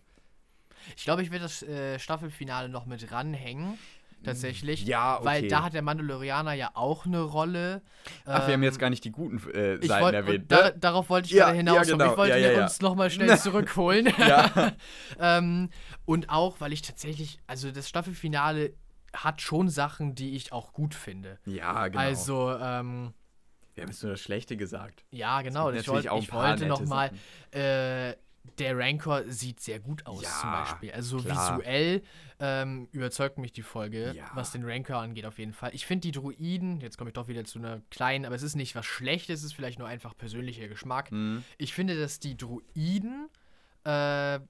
Ich 0.96 1.04
glaube, 1.04 1.22
ich 1.22 1.30
werde 1.30 1.42
das 1.44 1.62
äh, 1.62 1.98
Staffelfinale 1.98 2.68
noch 2.70 2.86
mit 2.86 3.12
ranhängen. 3.12 3.78
Tatsächlich. 4.22 4.84
Ja, 4.84 5.16
okay. 5.16 5.24
Weil 5.24 5.48
da 5.48 5.62
hat 5.62 5.72
der 5.72 5.82
Mandalorianer 5.82 6.52
ja 6.52 6.70
auch 6.74 7.06
eine 7.06 7.20
Rolle. 7.22 7.80
Ach, 8.26 8.46
wir 8.46 8.52
haben 8.54 8.60
Ähm, 8.60 8.62
jetzt 8.64 8.78
gar 8.78 8.90
nicht 8.90 9.02
die 9.04 9.10
guten 9.12 9.38
äh, 9.50 9.84
Seiten 9.86 10.02
wollt, 10.04 10.14
erwähnt. 10.14 10.52
da, 10.52 10.64
Ne? 10.68 10.74
darauf 10.78 11.08
wollte 11.08 11.26
ich 11.28 11.32
Ja, 11.32 11.46
gerade 11.46 11.56
hinaus. 11.56 11.76
ja, 11.88 11.92
genau. 11.94 12.10
Ich 12.12 12.16
wollte 12.18 12.38
Ja, 12.38 12.50
ja, 12.52 12.62
uns 12.64 12.80
nochmal 12.82 13.10
schnell 13.10 13.38
zurückholen. 13.38 14.12
Ähm, 15.18 15.70
und 16.04 16.30
auch, 16.30 16.60
weil 16.60 16.72
ich 16.72 16.82
tatsächlich, 16.82 17.40
also 17.46 17.70
das 17.70 17.88
Staffelfinale 17.88 18.72
hat 19.14 19.40
schon 19.40 19.68
Sachen, 19.68 20.14
die 20.14 20.36
ich 20.36 20.52
auch 20.52 20.72
gut 20.72 20.94
finde. 20.94 21.38
Ja, 21.46 21.88
genau. 21.88 21.98
Also, 22.00 22.50
ähm, 22.52 23.12
wir 23.74 23.82
haben 23.82 23.90
jetzt 23.90 24.02
nur 24.02 24.12
das 24.12 24.20
Schlechte 24.20 24.56
gesagt. 24.56 25.04
ja, 25.10 25.42
genau. 25.42 25.70
gibt 25.70 25.82
Ich 25.82 25.90
ein 26.10 26.18
ich 26.18 26.32
wollte 26.32 26.66
nochmal, 26.66 27.10
äh, 27.52 28.14
der 28.58 28.76
Rancor 28.76 29.24
sieht 29.28 29.60
sehr 29.60 29.80
gut 29.80 30.06
aus, 30.06 30.22
Ja, 30.22 30.30
zum 30.40 30.50
Beispiel. 30.50 30.92
Also 30.92 31.18
klar. 31.18 31.58
visuell 31.58 32.02
ähm, 32.38 32.88
überzeugt 32.92 33.38
mich 33.38 33.52
die 33.52 33.62
Folge, 33.62 34.12
Ja. 34.16 34.30
was 34.34 34.52
den 34.52 34.64
Rancor 34.64 34.96
angeht, 34.96 35.26
auf 35.26 35.38
jeden 35.38 35.52
Fall. 35.52 35.70
Ich 35.74 35.86
finde 35.86 36.02
die 36.02 36.12
Druiden, 36.12 36.80
jetzt 36.80 36.96
komme 36.98 37.10
ich 37.10 37.14
doch 37.14 37.28
wieder 37.28 37.44
zu 37.44 37.58
einer 37.58 37.80
kleinen, 37.90 38.24
aber 38.24 38.34
es 38.34 38.42
ist 38.42 38.56
nicht 38.56 38.74
was 38.74 38.86
Schlechtes, 38.86 39.40
es 39.40 39.46
ist 39.46 39.52
vielleicht 39.54 39.78
nur 39.78 39.88
einfach 39.88 40.16
persönlicher 40.16 40.68
Geschmack. 40.68 41.10
Hm. 41.10 41.44
Ich 41.58 41.74
finde, 41.74 41.98
dass 41.98 42.18
die 42.18 42.36
Druiden, 42.36 43.28
äh, 43.84 44.40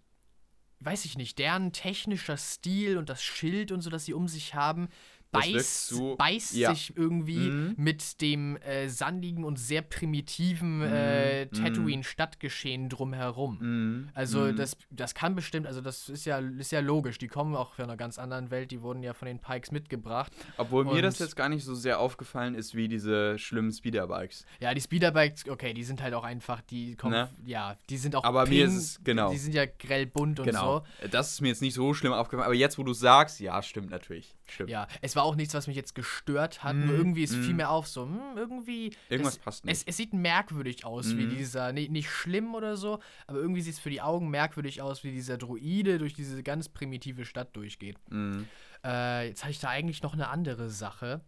weiß 0.80 1.05
ich 1.05 1.16
nicht, 1.18 1.38
deren 1.38 1.72
technischer 1.72 2.36
Stil 2.36 2.97
und 2.97 3.09
das 3.11 3.22
Schild 3.22 3.70
und 3.72 3.80
so, 3.82 3.91
das 3.91 4.05
sie 4.07 4.14
um 4.14 4.28
sich 4.28 4.55
haben, 4.55 4.88
beißt, 5.33 5.89
so- 5.89 6.16
beißt 6.16 6.55
ja. 6.57 6.74
sich 6.74 6.97
irgendwie 6.97 7.51
Mhm. 7.51 7.74
mit 7.76 8.20
dem 8.20 8.57
äh, 8.59 8.89
sandigen 8.89 9.45
und 9.45 9.59
sehr 9.59 9.83
primitiven 9.83 10.83
äh, 10.83 11.45
Mhm. 11.47 11.51
Tatooine-Stadtgeschehen 11.53 12.89
drumherum. 12.89 13.59
Mhm. 13.61 14.09
Also 14.14 14.41
Mhm. 14.41 14.57
das, 14.57 14.76
das 14.91 15.14
kann 15.14 15.35
bestimmt, 15.35 15.66
also 15.66 15.81
das 15.81 16.09
ist 16.09 16.24
ja, 16.24 16.39
ist 16.39 16.72
ja 16.72 16.81
logisch, 16.81 17.18
die 17.18 17.28
kommen 17.28 17.55
auch 17.55 17.74
von 17.74 17.85
einer 17.85 17.97
ganz 17.97 18.18
anderen 18.18 18.51
Welt, 18.51 18.70
die 18.70 18.83
wurden 18.83 19.03
ja 19.03 19.12
von 19.14 19.26
den 19.26 19.39
Pikes 19.39 19.70
mitgebracht. 19.70 20.33
Obwohl 20.57 20.85
mir 20.85 21.03
das 21.03 21.20
und- 21.20 21.26
jetzt 21.26 21.37
gar 21.37 21.49
nicht 21.49 21.64
so 21.64 21.74
sehr 21.74 22.01
aufgefallen 22.01 22.55
ist 22.55 22.74
wie 22.74 22.89
diese 22.89 23.39
schlimmen 23.39 23.72
Speederbikes. 23.72 24.45
Ja, 24.61 24.74
die 24.74 24.81
Speederbikes, 24.81 25.49
okay, 25.49 25.74
die 25.74 25.85
sind 25.85 26.03
halt 26.03 26.14
auch 26.14 26.24
einfach, 26.24 26.61
die 26.62 26.97
kommen, 26.97 27.12
Ne? 27.12 27.28
ja, 27.45 27.76
die 27.89 27.97
sind 27.97 28.16
auch 28.16 28.24
Aber 28.24 28.47
mir 28.47 28.64
ist 28.64 28.70
pink, 28.70 28.81
es- 28.83 29.01
genau. 29.05 29.31
Die 29.31 29.39
sind 29.39 29.55
ja 29.55 29.64
grell 29.66 30.07
bunt 30.07 30.41
und 30.41 30.47
Genau. 30.47 30.85
so. 31.03 31.09
Das 31.11 31.33
ist 31.33 31.41
mir 31.41 31.49
jetzt 31.49 31.62
nicht 31.62 31.74
so 31.74 31.95
schlimm 31.95 32.12
aufgefallen. 32.12 32.47
Aber 32.47 32.55
jetzt, 32.55 32.78
wo 32.78 32.83
du 32.83 32.93
sagst, 32.93 33.41
ja, 33.41 33.62
stimmt 33.62 33.91
natürlich. 33.91 34.35
Stimmt. 34.47 34.70
Ja, 34.70 34.89
es 35.01 35.14
war 35.14 35.20
auch 35.23 35.37
nichts, 35.37 35.55
was 35.55 35.66
mich 35.66 35.77
jetzt 35.77 35.95
gestört 35.95 36.62
hat. 36.62 36.77
Mm, 36.77 36.87
Nur 36.87 36.97
irgendwie, 36.97 37.23
es 37.25 37.35
fiel 37.35 37.55
mm. 37.55 37.57
mir 37.57 37.71
auf, 37.71 37.87
so, 37.89 38.05
hm, 38.05 38.37
irgendwie. 38.37 38.93
Irgendwas 39.09 39.35
das, 39.37 39.45
passt 39.45 39.64
nicht. 39.64 39.77
Es, 39.77 39.85
es 39.85 39.97
sieht 39.97 40.12
merkwürdig 40.12 40.85
aus, 40.85 41.16
wie 41.16 41.27
Mm. 41.27 41.31
dieser. 41.31 41.73
Nee, 41.73 41.89
nicht 41.89 42.11
schlimm 42.11 42.55
oder 42.55 42.77
so, 42.77 43.01
aber 43.27 43.39
irgendwie 43.39 43.61
sieht 43.61 43.75
es 43.75 43.81
für 43.81 43.91
die 43.91 44.01
Augen 44.01 44.31
merkwürdig 44.31 44.83
aus, 44.83 45.05
wie 45.05 45.12
dieser 45.12 45.39
Druide 45.39 45.99
durch 45.99 46.14
diese 46.14 46.43
ganz 46.43 46.68
primitive 46.68 47.25
Stadt 47.25 47.55
durchgeht. 47.57 47.97
Mhm. 48.11 48.47
Äh, 48.85 49.29
jetzt 49.29 49.43
hatte 49.43 49.53
ich 49.53 49.61
da 49.61 49.68
eigentlich 49.68 50.03
noch 50.03 50.14
eine 50.14 50.29
andere 50.29 50.71
Sache. 50.71 51.21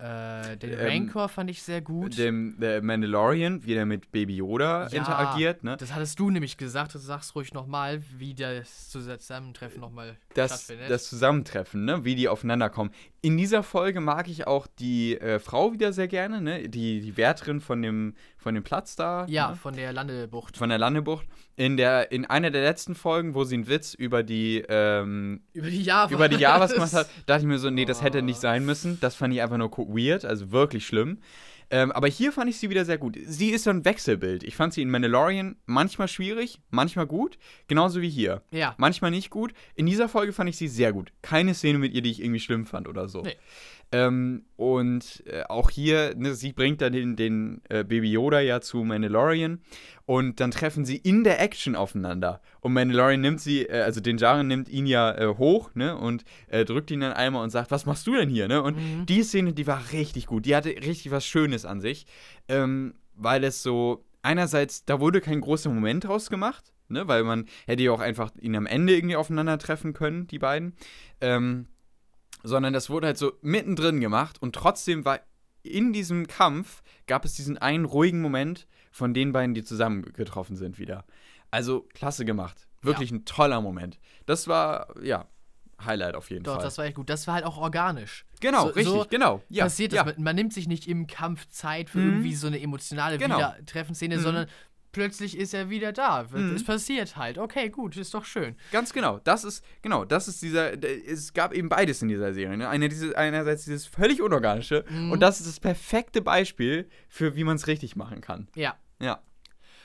Äh, 0.00 0.56
den 0.58 0.74
Ähm, 0.74 0.78
Rancor 0.78 1.28
fand 1.28 1.50
ich 1.50 1.60
sehr 1.60 1.80
gut. 1.80 2.16
Dem 2.16 2.54
der 2.60 2.80
Mandalorian, 2.82 3.64
wie 3.64 3.74
der 3.74 3.84
mit 3.84 4.12
Baby 4.12 4.36
Yoda 4.36 4.86
Ja, 4.86 4.98
interagiert, 4.98 5.64
ne? 5.64 5.76
Das 5.76 5.92
hattest 5.92 6.20
du 6.20 6.30
nämlich 6.30 6.56
gesagt, 6.56 6.94
das 6.94 7.02
sagst 7.02 7.34
ruhig 7.34 7.52
nochmal, 7.52 8.00
wie 8.16 8.32
das 8.32 8.90
Zusammentreffen 8.90 9.80
nochmal 9.80 10.16
das, 10.34 10.52
stattfindet. 10.52 10.88
das 10.88 11.08
Zusammentreffen, 11.08 11.84
ne? 11.84 12.04
wie 12.04 12.14
die 12.14 12.28
aufeinander 12.28 12.70
kommen. 12.70 12.92
In 13.22 13.36
dieser 13.36 13.64
Folge 13.64 14.00
mag 14.00 14.28
ich 14.28 14.46
auch 14.46 14.68
die 14.68 15.18
äh, 15.20 15.40
Frau 15.40 15.72
wieder 15.72 15.92
sehr 15.92 16.06
gerne, 16.06 16.40
ne? 16.40 16.68
die, 16.68 17.00
die 17.00 17.16
Wärterin 17.16 17.60
von 17.60 17.82
dem, 17.82 18.14
von 18.38 18.54
dem 18.54 18.62
Platz 18.64 18.96
da. 18.96 19.26
ja, 19.28 19.50
ne? 19.50 19.56
von 19.56 19.74
der 19.74 19.92
Landebucht. 19.92 20.56
Von 20.56 20.68
der 20.70 20.78
Landebucht. 20.78 21.26
In, 21.56 21.76
der, 21.76 22.12
in 22.12 22.24
einer 22.24 22.50
der 22.50 22.62
letzten 22.62 22.94
Folgen, 22.94 23.34
wo 23.34 23.44
sie 23.44 23.56
einen 23.56 23.68
Witz 23.68 23.94
über 23.94 24.22
die, 24.22 24.64
ähm, 24.68 25.42
Über 25.52 25.68
die 25.68 25.82
Java. 25.82 26.14
über 26.14 26.28
die 26.28 26.36
Javas 26.36 26.72
gemacht 26.72 26.92
hat, 26.92 27.08
dachte 27.26 27.42
ich 27.42 27.48
mir 27.48 27.58
so, 27.58 27.68
nee, 27.68 27.84
das 27.84 28.02
hätte 28.02 28.22
nicht 28.22 28.40
sein 28.40 28.64
müssen. 28.64 28.98
Das 29.00 29.16
fand 29.16 29.34
ich 29.34 29.42
einfach 29.42 29.58
nur 29.58 29.70
weird, 29.70 30.24
also 30.24 30.52
wirklich 30.52 30.86
schlimm. 30.86 31.18
Ähm, 31.70 31.92
aber 31.92 32.08
hier 32.08 32.32
fand 32.32 32.48
ich 32.48 32.58
sie 32.58 32.70
wieder 32.70 32.84
sehr 32.86 32.96
gut. 32.96 33.18
Sie 33.26 33.50
ist 33.50 33.64
so 33.64 33.70
ein 33.70 33.84
Wechselbild. 33.84 34.42
Ich 34.42 34.56
fand 34.56 34.72
sie 34.72 34.80
in 34.80 34.90
Mandalorian 34.90 35.56
manchmal 35.66 36.08
schwierig, 36.08 36.60
manchmal 36.70 37.06
gut, 37.06 37.38
genauso 37.66 38.00
wie 38.00 38.08
hier. 38.08 38.42
Ja. 38.50 38.74
Manchmal 38.78 39.10
nicht 39.10 39.28
gut. 39.28 39.52
In 39.74 39.84
dieser 39.84 40.08
Folge 40.08 40.32
fand 40.32 40.48
ich 40.48 40.56
sie 40.56 40.68
sehr 40.68 40.94
gut. 40.94 41.12
Keine 41.20 41.52
Szene 41.52 41.78
mit 41.78 41.92
ihr, 41.92 42.00
die 42.00 42.10
ich 42.10 42.22
irgendwie 42.22 42.40
schlimm 42.40 42.64
fand 42.64 42.88
oder 42.88 43.08
so. 43.08 43.20
Nee. 43.20 43.36
Ähm, 43.90 44.44
und 44.56 45.22
äh, 45.26 45.44
auch 45.44 45.70
hier, 45.70 46.14
ne, 46.14 46.34
sie 46.34 46.52
bringt 46.52 46.82
dann 46.82 46.92
den, 46.92 47.16
den 47.16 47.62
äh, 47.70 47.84
Baby 47.84 48.10
Yoda 48.12 48.40
ja 48.40 48.60
zu 48.60 48.84
Mandalorian 48.84 49.62
und 50.04 50.40
dann 50.40 50.50
treffen 50.50 50.84
sie 50.84 50.96
in 50.96 51.24
der 51.24 51.40
Action 51.40 51.74
aufeinander. 51.74 52.42
Und 52.60 52.74
Mandalorian 52.74 53.20
nimmt 53.22 53.40
sie, 53.40 53.62
äh, 53.62 53.80
also 53.80 54.00
den 54.00 54.18
Jaren 54.18 54.46
nimmt 54.46 54.68
ihn 54.68 54.86
ja 54.86 55.12
äh, 55.16 55.34
hoch, 55.38 55.70
ne, 55.74 55.96
und 55.96 56.24
äh, 56.48 56.66
drückt 56.66 56.90
ihn 56.90 57.00
dann 57.00 57.14
einmal 57.14 57.42
und 57.42 57.48
sagt, 57.50 57.70
was 57.70 57.86
machst 57.86 58.06
du 58.06 58.14
denn 58.14 58.28
hier, 58.28 58.46
ne? 58.46 58.62
Und 58.62 58.76
Mhm. 58.76 59.06
die 59.06 59.22
Szene, 59.22 59.54
die 59.54 59.66
war 59.66 59.82
richtig 59.92 60.26
gut. 60.26 60.44
Die 60.44 60.54
hatte 60.54 60.68
richtig 60.68 61.10
was 61.10 61.24
Schönes 61.24 61.64
an 61.64 61.80
sich, 61.80 62.06
ähm, 62.48 62.94
weil 63.14 63.42
es 63.42 63.62
so, 63.62 64.04
einerseits, 64.20 64.84
da 64.84 65.00
wurde 65.00 65.22
kein 65.22 65.40
großer 65.40 65.70
Moment 65.70 66.04
draus 66.04 66.28
gemacht, 66.28 66.74
ne, 66.88 67.08
weil 67.08 67.24
man 67.24 67.46
hätte 67.66 67.84
ja 67.84 67.92
auch 67.92 68.00
einfach 68.00 68.32
ihn 68.38 68.54
am 68.54 68.66
Ende 68.66 68.94
irgendwie 68.94 69.16
aufeinandertreffen 69.16 69.94
können, 69.94 70.26
die 70.26 70.38
beiden. 70.38 70.74
Ähm, 71.22 71.68
sondern 72.48 72.72
das 72.72 72.90
wurde 72.90 73.06
halt 73.08 73.18
so 73.18 73.32
mittendrin 73.42 74.00
gemacht 74.00 74.40
und 74.42 74.54
trotzdem 74.54 75.04
war 75.04 75.20
in 75.62 75.92
diesem 75.92 76.26
Kampf 76.26 76.82
gab 77.06 77.24
es 77.24 77.34
diesen 77.34 77.58
einen 77.58 77.84
ruhigen 77.84 78.20
Moment 78.20 78.66
von 78.90 79.12
den 79.14 79.32
beiden, 79.32 79.54
die 79.54 79.62
zusammengetroffen 79.64 80.56
sind 80.56 80.78
wieder. 80.78 81.04
Also 81.50 81.86
klasse 81.94 82.24
gemacht. 82.24 82.66
Wirklich 82.82 83.10
ein 83.10 83.24
toller 83.24 83.60
Moment. 83.60 83.98
Das 84.26 84.48
war, 84.48 84.94
ja, 85.02 85.26
Highlight 85.84 86.14
auf 86.14 86.30
jeden 86.30 86.44
Doch, 86.44 86.54
Fall. 86.54 86.62
das 86.64 86.78
war 86.78 86.84
echt 86.86 86.96
gut. 86.96 87.08
Das 87.10 87.26
war 87.26 87.34
halt 87.34 87.44
auch 87.44 87.56
organisch. 87.58 88.24
Genau, 88.40 88.62
So- 88.62 88.66
richtig, 88.68 88.86
so 88.86 89.06
genau. 89.08 89.42
Ja, 89.48 89.64
passiert 89.64 89.92
ja. 89.92 90.04
das. 90.04 90.14
Man, 90.16 90.24
man 90.24 90.36
nimmt 90.36 90.52
sich 90.52 90.66
nicht 90.68 90.86
im 90.88 91.06
Kampf 91.06 91.46
Zeit 91.48 91.90
für 91.90 91.98
Mhm. 91.98 92.08
irgendwie 92.10 92.34
so 92.34 92.46
eine 92.46 92.60
emotionale 92.60 93.18
Genau. 93.18 93.36
Wiedertreffenszene, 93.36 94.16
Mhm. 94.16 94.20
sondern 94.20 94.46
plötzlich 94.98 95.36
ist 95.38 95.54
er 95.54 95.70
wieder 95.70 95.92
da. 95.92 96.26
Mhm. 96.30 96.54
Es 96.56 96.64
passiert 96.64 97.16
halt. 97.16 97.38
Okay, 97.38 97.68
gut, 97.70 97.96
ist 97.96 98.12
doch 98.14 98.24
schön. 98.24 98.56
Ganz 98.72 98.92
genau. 98.92 99.18
Das 99.22 99.44
ist, 99.44 99.64
genau, 99.80 100.04
das 100.04 100.26
ist 100.28 100.42
dieser, 100.42 100.72
es 100.82 101.32
gab 101.32 101.54
eben 101.54 101.68
beides 101.68 102.02
in 102.02 102.08
dieser 102.08 102.34
Serie. 102.34 102.56
Ne? 102.56 102.68
Eine, 102.68 102.88
diese, 102.88 103.16
einerseits 103.16 103.64
dieses 103.64 103.86
völlig 103.86 104.20
unorganische 104.20 104.84
Mhm. 104.90 105.12
und 105.12 105.20
das 105.20 105.40
ist 105.40 105.46
das 105.48 105.60
perfekte 105.60 106.20
Beispiel 106.20 106.88
für, 107.08 107.36
wie 107.36 107.44
man 107.44 107.56
es 107.56 107.66
richtig 107.68 107.94
machen 107.96 108.20
kann. 108.20 108.48
Ja. 108.56 108.76
Ja. 109.00 109.22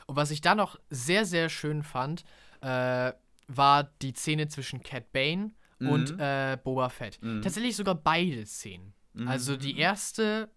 Und 0.08 0.16
was 0.16 0.32
ich 0.32 0.42
da 0.42 0.56
noch 0.56 0.80
sehr, 0.90 1.26
sehr 1.26 1.50
schön 1.50 1.84
fand, 1.84 2.24
äh, 2.62 3.14
war 3.48 3.84
die 4.02 4.14
Szene 4.14 4.48
zwischen 4.48 4.82
Cat 4.82 5.12
Bane 5.12 5.52
und 5.80 6.14
Mhm. 6.14 6.20
äh, 6.20 6.58
Boba 6.64 6.90
Fett. 6.90 7.20
Mhm. 7.22 7.42
Tatsächlich 7.42 7.76
sogar 7.76 7.96
beide 7.96 8.46
Szenen. 8.46 8.94
Mhm. 9.14 9.28
Also 9.28 9.58
die 9.58 9.78
erste 9.78 10.50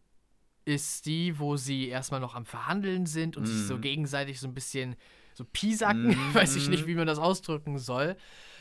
ist 0.67 1.07
die, 1.07 1.39
wo 1.39 1.57
sie 1.57 1.89
erstmal 1.89 2.21
noch 2.21 2.35
am 2.35 2.45
Verhandeln 2.45 3.07
sind 3.07 3.37
und 3.37 3.47
sich 3.47 3.67
so 3.67 3.77
Mhm. 3.77 3.81
gegenseitig 3.83 4.41
so 4.41 4.49
ein 4.49 4.55
bisschen 4.55 4.97
so 5.33 5.45
piesacken, 5.45 6.09
Mhm. 6.09 6.35
weiß 6.35 6.57
ich 6.57 6.69
nicht, 6.69 6.87
wie 6.87 6.95
man 6.97 7.07
das 7.07 7.19
ausdrücken 7.19 7.79
soll. 7.79 8.17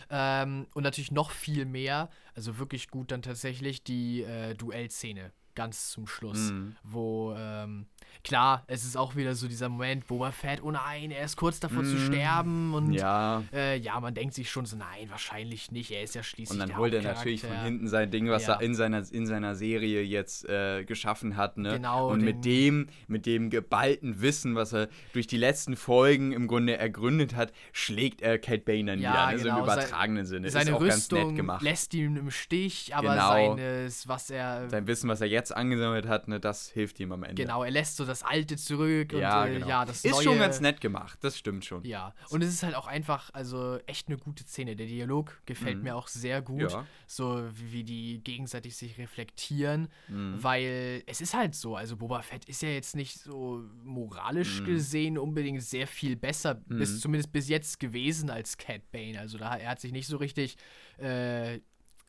Ähm, 0.10 0.68
und 0.76 0.84
natürlich 0.84 1.12
noch 1.12 1.32
viel 1.32 1.66
mehr, 1.66 2.10
also 2.36 2.60
wirklich 2.60 2.90
gut 2.90 3.12
dann 3.12 3.24
tatsächlich 3.24 3.84
die 3.84 4.22
äh, 4.22 4.54
Duellszene 4.54 5.34
ganz 5.56 5.90
zum 5.90 6.06
Schluss, 6.06 6.52
Mhm. 6.52 6.76
wo 6.84 7.34
ähm, 7.36 7.88
klar, 8.24 8.64
es 8.68 8.84
ist 8.86 8.96
auch 8.98 9.16
wieder 9.16 9.36
so 9.36 9.48
dieser 9.48 9.70
Moment, 9.70 10.08
Boba 10.08 10.32
Fett, 10.32 10.62
oh 10.64 10.72
nein, 10.72 11.12
er 11.12 11.26
ist 11.26 11.36
kurz 11.38 11.60
davor 11.60 11.84
zu 11.84 11.96
Mhm. 11.96 12.06
sterben 12.14 12.74
und 12.74 12.94
Ja. 12.94 13.44
äh, 13.54 13.78
ja, 13.78 14.00
man 14.00 14.14
denkt 14.14 14.34
sich 14.34 14.50
schon 14.50 14.66
so, 14.66 14.76
nein, 14.78 15.10
wahrscheinlich 15.10 15.72
nicht, 15.72 15.92
er 15.92 16.04
ist 16.04 16.16
ja 16.16 16.24
schließlich 16.24 16.60
Und 16.60 16.68
dann 16.70 16.78
holt 16.78 16.94
er 16.94 17.02
natürlich 17.02 17.42
von 17.42 17.56
hinten 17.64 17.88
sein 17.88 18.10
Ding, 18.12 18.30
was 18.30 18.48
Ja. 18.48 18.54
er 18.56 18.62
in 18.62 18.76
seiner, 18.76 19.04
in 19.12 19.26
seiner 19.28 19.56
Serie 19.56 20.02
jetzt 20.02 20.48
äh, 20.50 20.84
geschaffen 20.86 21.38
hat. 21.38 21.58
Ne? 21.58 21.74
Genau, 21.76 22.10
Und 22.12 22.22
mit 22.22 22.46
dem, 22.46 22.88
mit 23.08 23.26
dem 23.26 23.50
geballten 23.50 24.22
Wissen, 24.22 24.56
was 24.56 24.74
er 24.74 24.88
durch 25.14 25.28
die 25.28 25.38
letzten 25.38 25.76
Folgen 25.76 26.32
im 26.32 26.48
Grunde 26.48 26.78
ergründet 26.78 27.36
hat, 27.36 27.52
schlägt 27.74 28.22
er 28.22 28.38
Cat 28.40 28.66
Bane 28.66 28.86
dann 28.86 29.00
Ja, 29.00 29.12
wieder. 29.12 29.32
Ne? 29.32 29.38
So 29.40 29.44
genau. 29.46 29.60
im 29.60 29.66
Sei- 29.66 29.74
übertragenen 29.74 30.26
Sinne. 30.26 30.50
Seine 30.50 30.70
ist 30.72 30.76
auch 30.76 30.80
ganz 30.82 30.94
Rüstung 30.96 31.28
nett 31.28 31.36
gemacht. 31.36 31.62
lässt 31.64 31.94
ihn 31.94 32.16
im 32.16 32.32
Stich, 32.32 32.96
aber 32.96 33.10
Genau. 33.16 33.56
seines, 33.58 34.08
was 34.08 34.30
er 34.30 34.70
Sein 34.70 34.88
Wissen, 34.88 35.10
was 35.10 35.22
er 35.22 35.28
jetzt 35.28 35.56
angesammelt 35.56 36.08
hat, 36.08 36.28
ne, 36.28 36.40
das 36.40 36.70
hilft 36.70 37.00
ihm 37.00 37.12
am 37.12 37.24
Ende. 37.24 37.42
Genau, 37.42 37.64
er 37.64 37.72
lässt 37.72 37.98
so 37.98 38.05
das 38.06 38.24
Alte 38.24 38.58
zurück 38.58 39.14
Ja, 39.14 39.44
und 39.44 39.50
äh, 39.50 39.54
genau. 39.56 39.68
ja, 39.68 39.86
das 39.86 40.04
ist 40.06 40.12
Neue. 40.12 40.24
schon 40.24 40.40
ganz 40.40 40.60
nett 40.62 40.82
gemacht, 40.82 41.20
das 41.22 41.38
stimmt 41.38 41.66
schon. 41.66 41.84
Ja, 41.84 42.14
und 42.30 42.42
es 42.44 42.50
ist 42.54 42.64
halt 42.64 42.76
auch 42.76 42.88
einfach, 42.88 43.30
also 43.34 43.78
echt 43.88 44.08
eine 44.08 44.18
gute 44.18 44.44
Szene. 44.46 44.76
Der 44.76 44.88
Dialog 44.88 45.42
gefällt 45.46 45.78
Mhm. 45.78 45.84
mir 45.84 45.96
auch 45.96 46.08
sehr 46.08 46.42
gut. 46.42 46.72
Ja. 46.72 46.86
So 47.08 47.44
wie, 47.54 47.84
die 47.84 48.24
gegenseitig 48.24 48.76
sich 48.76 48.98
reflektieren, 48.98 49.88
Mhm. 50.08 50.42
weil 50.44 51.04
es 51.08 51.22
ist 51.22 51.34
halt 51.34 51.56
so. 51.56 51.76
Also 51.76 51.98
Boba 51.98 52.22
Fett 52.22 52.46
ist 52.46 52.62
ja 52.62 52.70
jetzt 52.70 52.96
nicht 52.96 53.20
so 53.20 53.64
moralisch 53.84 54.62
Mhm. 54.62 54.66
gesehen 54.66 55.18
unbedingt 55.18 55.62
sehr 55.64 55.88
viel 55.88 56.16
besser, 56.16 56.56
bis, 56.56 56.92
Mhm. 56.96 57.00
zumindest 57.00 57.32
bis 57.32 57.50
jetzt 57.50 57.80
gewesen 57.80 58.30
als 58.30 58.58
Cat 58.58 58.92
Bane. 58.92 59.20
Also 59.20 59.38
da, 59.38 59.56
er 59.56 59.70
hat 59.72 59.82
sich 59.82 59.92
nicht 59.92 60.08
so 60.08 60.18
richtig. 60.18 60.58
Äh, 60.98 61.60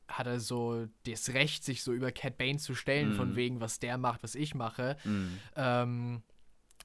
hat 0.09 0.27
er 0.27 0.41
so 0.41 0.87
das 1.07 1.31
Recht, 1.35 1.65
sich 1.65 1.83
so 1.83 1.93
über 1.93 2.13
Cat 2.13 2.39
Bane 2.39 2.59
zu 2.59 2.75
stellen, 2.75 3.15
von 3.15 3.31
Mhm. 3.31 3.37
wegen, 3.37 3.61
was 3.61 3.79
der 3.79 3.99
macht, 3.99 4.23
was 4.23 4.35
ich 4.35 4.55
mache. 4.55 4.97
Mhm. 5.05 5.39
Ähm, 5.57 6.23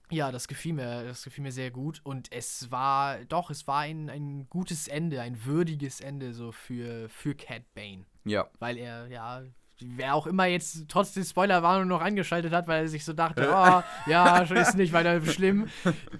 ja, 0.09 0.31
das 0.31 0.47
gefiel 0.47 0.73
mir, 0.73 1.03
das 1.05 1.23
gefiel 1.23 1.43
mir 1.43 1.51
sehr 1.53 1.71
gut. 1.71 2.01
Und 2.03 2.31
es 2.33 2.69
war, 2.69 3.23
doch, 3.25 3.49
es 3.49 3.65
war 3.67 3.79
ein, 3.81 4.09
ein 4.09 4.47
gutes 4.49 4.87
Ende, 4.87 5.21
ein 5.21 5.45
würdiges 5.45 6.01
Ende 6.01 6.33
so 6.33 6.51
für, 6.51 7.07
für 7.09 7.33
Cat 7.35 7.63
Bane. 7.73 8.05
Ja. 8.25 8.49
Weil 8.59 8.77
er, 8.77 9.07
ja, 9.07 9.43
wer 9.79 10.13
auch 10.13 10.27
immer 10.27 10.45
jetzt 10.45 10.85
trotz 10.89 11.13
der 11.13 11.23
Spoilerwarnung 11.23 11.87
noch 11.87 12.01
angeschaltet 12.01 12.51
hat, 12.53 12.67
weil 12.67 12.83
er 12.83 12.87
sich 12.87 13.05
so 13.05 13.13
dachte, 13.13 13.49
oh, 13.51 13.81
ja, 14.09 14.39
ist 14.41 14.75
nicht 14.75 14.91
weiter 14.93 15.23
schlimm, 15.25 15.69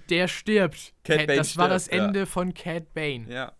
der 0.10 0.28
stirbt. 0.30 0.94
Cat 1.04 1.28
Bane 1.28 1.36
das 1.36 1.58
war 1.58 1.68
das 1.68 1.86
stirbt, 1.86 2.00
ja. 2.00 2.06
Ende 2.08 2.26
von 2.26 2.54
Cat 2.54 2.94
Bane. 2.94 3.26
Ja. 3.30 3.52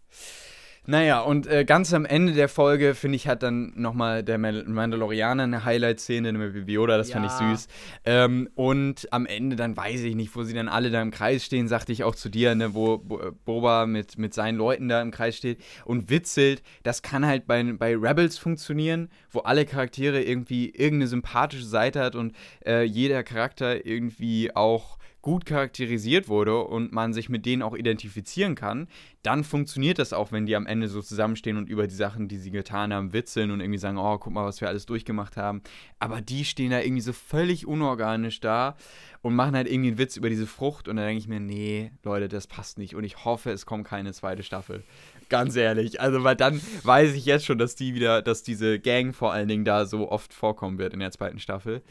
Naja, 0.88 1.20
und 1.22 1.46
äh, 1.46 1.64
ganz 1.64 1.94
am 1.94 2.06
Ende 2.06 2.34
der 2.34 2.50
Folge, 2.50 2.96
finde 2.96 3.16
ich, 3.16 3.28
hat 3.28 3.44
dann 3.44 3.72
nochmal 3.76 4.24
der 4.24 4.40
Mandalorianer 4.40 5.44
eine 5.44 5.64
Highlight-Szene 5.64 6.32
mit 6.34 6.68
Yoda, 6.68 6.98
das 6.98 7.12
fand 7.12 7.24
ich 7.28 7.32
Ja. 7.34 7.38
süß. 7.38 7.68
Ähm, 8.04 8.50
und 8.56 9.08
am 9.14 9.28
Ende 9.28 9.56
dann 9.56 9.78
weiß 9.78 10.02
ich 10.02 10.16
nicht, 10.16 10.36
wo 10.36 10.42
sie 10.42 10.56
dann 10.56 10.68
alle 10.68 10.90
da 10.90 11.00
im 11.04 11.12
Kreis 11.12 11.46
stehen, 11.46 11.68
sagte 11.68 11.92
ich 11.92 12.04
auch 12.04 12.16
zu 12.16 12.30
dir, 12.30 12.56
ne, 12.56 12.74
wo 12.74 12.96
äh, 12.96 13.32
Boba 13.46 13.86
mit, 13.86 14.18
mit 14.18 14.34
seinen 14.34 14.58
Leuten 14.58 14.90
da 14.90 15.04
im 15.04 15.12
Kreis 15.12 15.38
steht 15.38 15.62
und 15.86 16.10
witzelt. 16.10 16.64
Das 16.82 17.04
kann 17.04 17.28
halt 17.28 17.46
bei, 17.46 17.62
bei 17.74 17.96
Rebels 17.96 18.40
funktionieren, 18.40 19.10
wo 19.30 19.42
alle 19.42 19.66
Charaktere 19.66 20.24
irgendwie 20.24 20.70
irgendeine 20.72 21.08
sympathische 21.08 21.66
Seite 21.66 22.00
hat 22.00 22.16
und 22.16 22.36
äh, 22.66 22.82
jeder 22.82 23.22
Charakter 23.22 23.86
irgendwie 23.86 24.56
auch 24.56 24.98
gut 25.22 25.46
charakterisiert 25.46 26.28
wurde 26.28 26.64
und 26.64 26.92
man 26.92 27.14
sich 27.14 27.30
mit 27.30 27.46
denen 27.46 27.62
auch 27.62 27.76
identifizieren 27.76 28.56
kann, 28.56 28.88
dann 29.24 29.44
funktioniert 29.44 30.00
das 30.00 30.14
auch, 30.14 30.32
wenn 30.32 30.46
die 30.46 30.56
am 30.56 30.66
Ende 30.66 30.88
so 30.88 31.02
zusammenstehen 31.02 31.58
und 31.58 31.70
über 31.70 31.88
die 31.88 31.96
Sachen, 31.96 32.28
die 32.28 32.38
sie 32.38 32.50
getan 32.50 32.94
haben, 32.94 33.14
witzeln 33.14 33.52
und 33.52 33.60
irgendwie 33.60 33.78
sagen, 33.78 33.98
oh, 33.98 34.18
guck 34.18 34.34
mal, 34.34 34.46
was 34.46 34.62
wir 34.62 34.68
alles 34.68 34.88
durchgemacht 34.88 35.38
haben. 35.38 35.62
Aber 36.00 36.22
die 36.22 36.44
stehen 36.44 36.72
da 36.72 36.82
irgendwie 36.82 37.02
so 37.02 37.14
völlig 37.14 37.68
unorganisch 37.68 38.40
da 38.40 38.76
und 39.22 39.36
machen 39.36 39.56
halt 39.56 39.68
irgendwie 39.68 39.90
einen 39.90 39.98
Witz 40.00 40.18
über 40.18 40.30
diese 40.30 40.48
Frucht 40.48 40.88
und 40.88 40.96
dann 40.96 41.06
denke 41.06 41.20
ich 41.20 41.28
mir, 41.28 41.40
nee, 41.40 41.92
Leute, 42.04 42.28
das 42.28 42.48
passt 42.48 42.80
nicht 42.80 42.96
und 42.96 43.04
ich 43.04 43.24
hoffe, 43.24 43.52
es 43.52 43.68
kommt 43.68 43.86
keine 43.86 44.14
zweite 44.14 44.42
Staffel. 44.42 44.84
Ganz 45.30 45.56
ehrlich. 45.56 46.02
Also, 46.02 46.26
weil 46.26 46.36
dann 46.36 46.60
weiß 46.84 47.14
ich 47.14 47.26
jetzt 47.26 47.46
schon, 47.46 47.58
dass 47.58 47.76
die 47.76 47.94
wieder, 47.94 48.22
dass 48.22 48.44
diese 48.44 48.80
Gang 48.80 49.16
vor 49.16 49.32
allen 49.32 49.48
Dingen 49.48 49.64
da 49.64 49.86
so 49.86 50.12
oft 50.12 50.34
vorkommen 50.34 50.78
wird 50.78 50.94
in 50.94 51.00
der 51.00 51.12
zweiten 51.12 51.40
Staffel. 51.40 51.82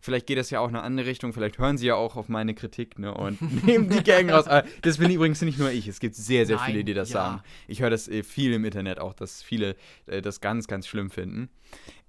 Vielleicht 0.00 0.26
geht 0.26 0.38
das 0.38 0.50
ja 0.50 0.60
auch 0.60 0.68
in 0.68 0.76
eine 0.76 0.84
andere 0.84 1.06
Richtung. 1.06 1.32
Vielleicht 1.32 1.58
hören 1.58 1.76
sie 1.76 1.86
ja 1.86 1.94
auch 1.94 2.16
auf 2.16 2.28
meine 2.28 2.54
Kritik 2.54 2.98
ne, 2.98 3.12
und 3.12 3.40
nehmen 3.66 3.90
die 3.90 4.02
Gang 4.02 4.30
raus. 4.30 4.46
Das 4.82 4.98
bin 4.98 5.10
übrigens 5.10 5.42
nicht 5.42 5.58
nur 5.58 5.70
ich. 5.70 5.88
Es 5.88 6.00
gibt 6.00 6.14
sehr, 6.14 6.46
sehr 6.46 6.58
viele, 6.58 6.78
Nein, 6.78 6.86
die 6.86 6.94
das 6.94 7.10
ja. 7.10 7.14
sagen. 7.14 7.42
Ich 7.68 7.82
höre 7.82 7.90
das 7.90 8.08
äh, 8.08 8.22
viel 8.22 8.52
im 8.52 8.64
Internet 8.64 8.98
auch, 8.98 9.12
dass 9.12 9.42
viele 9.42 9.76
äh, 10.06 10.22
das 10.22 10.40
ganz, 10.40 10.66
ganz 10.66 10.86
schlimm 10.86 11.10
finden. 11.10 11.50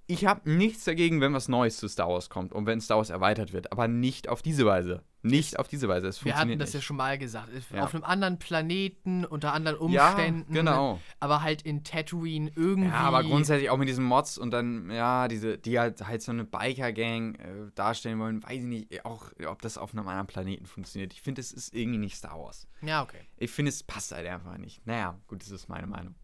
Ich 0.07 0.25
habe 0.25 0.49
nichts 0.51 0.83
dagegen, 0.83 1.21
wenn 1.21 1.33
was 1.33 1.47
Neues 1.47 1.77
zu 1.77 1.87
Star 1.87 2.09
Wars 2.09 2.29
kommt 2.29 2.51
und 2.51 2.65
wenn 2.65 2.81
Star 2.81 2.97
Wars 2.97 3.09
erweitert 3.09 3.53
wird, 3.53 3.71
aber 3.71 3.87
nicht 3.87 4.27
auf 4.27 4.41
diese 4.41 4.65
Weise. 4.65 5.03
Nicht 5.23 5.59
auf 5.59 5.67
diese 5.67 5.87
Weise. 5.87 6.07
Es 6.07 6.25
Wir 6.25 6.31
hatten 6.33 6.39
funktioniert 6.49 6.61
das 6.61 6.73
ja 6.73 6.77
nicht. 6.79 6.85
schon 6.85 6.97
mal 6.97 7.17
gesagt. 7.17 7.49
Es- 7.55 7.69
Ja. 7.69 7.83
Auf 7.83 7.93
einem 7.93 8.03
anderen 8.03 8.39
Planeten, 8.39 9.23
unter 9.23 9.53
anderen 9.53 9.91
Ja, 9.91 10.09
Umständen. 10.09 10.51
genau. 10.51 10.99
Aber 11.19 11.43
halt 11.43 11.61
in 11.61 11.83
Tatooine 11.83 12.51
irgendwie. 12.55 12.89
Ja, 12.89 12.95
aber 13.01 13.23
grundsätzlich 13.23 13.69
auch 13.69 13.77
mit 13.77 13.87
diesen 13.87 14.03
Mods 14.03 14.37
und 14.39 14.49
dann, 14.51 14.89
ja, 14.89 15.27
diese, 15.27 15.59
die 15.59 15.79
halt, 15.79 16.05
halt 16.07 16.23
so 16.23 16.31
eine 16.31 16.43
Biker-Gang 16.43 17.35
äh, 17.35 17.71
darstellen 17.75 18.19
wollen, 18.19 18.41
weiß 18.43 18.61
ich 18.63 18.65
nicht, 18.67 19.05
auch, 19.05 19.27
ob 19.47 19.61
das 19.61 19.77
auf 19.77 19.93
einem 19.93 20.07
anderen 20.07 20.27
Planeten 20.27 20.65
funktioniert. 20.65 21.13
Ich 21.13 21.21
finde, 21.21 21.39
es 21.39 21.51
ist 21.53 21.73
irgendwie 21.73 21.99
nicht 21.99 22.15
Star 22.15 22.37
Wars. 22.39 22.67
Ja, 22.81 23.03
okay. 23.03 23.19
Ich 23.37 23.51
finde, 23.51 23.69
es 23.69 23.83
passt 23.83 24.11
halt 24.11 24.27
einfach 24.27 24.57
nicht. 24.57 24.85
Naja, 24.87 25.17
gut, 25.27 25.41
das 25.41 25.51
ist 25.51 25.69
meine 25.69 25.85
Meinung. 25.87 26.15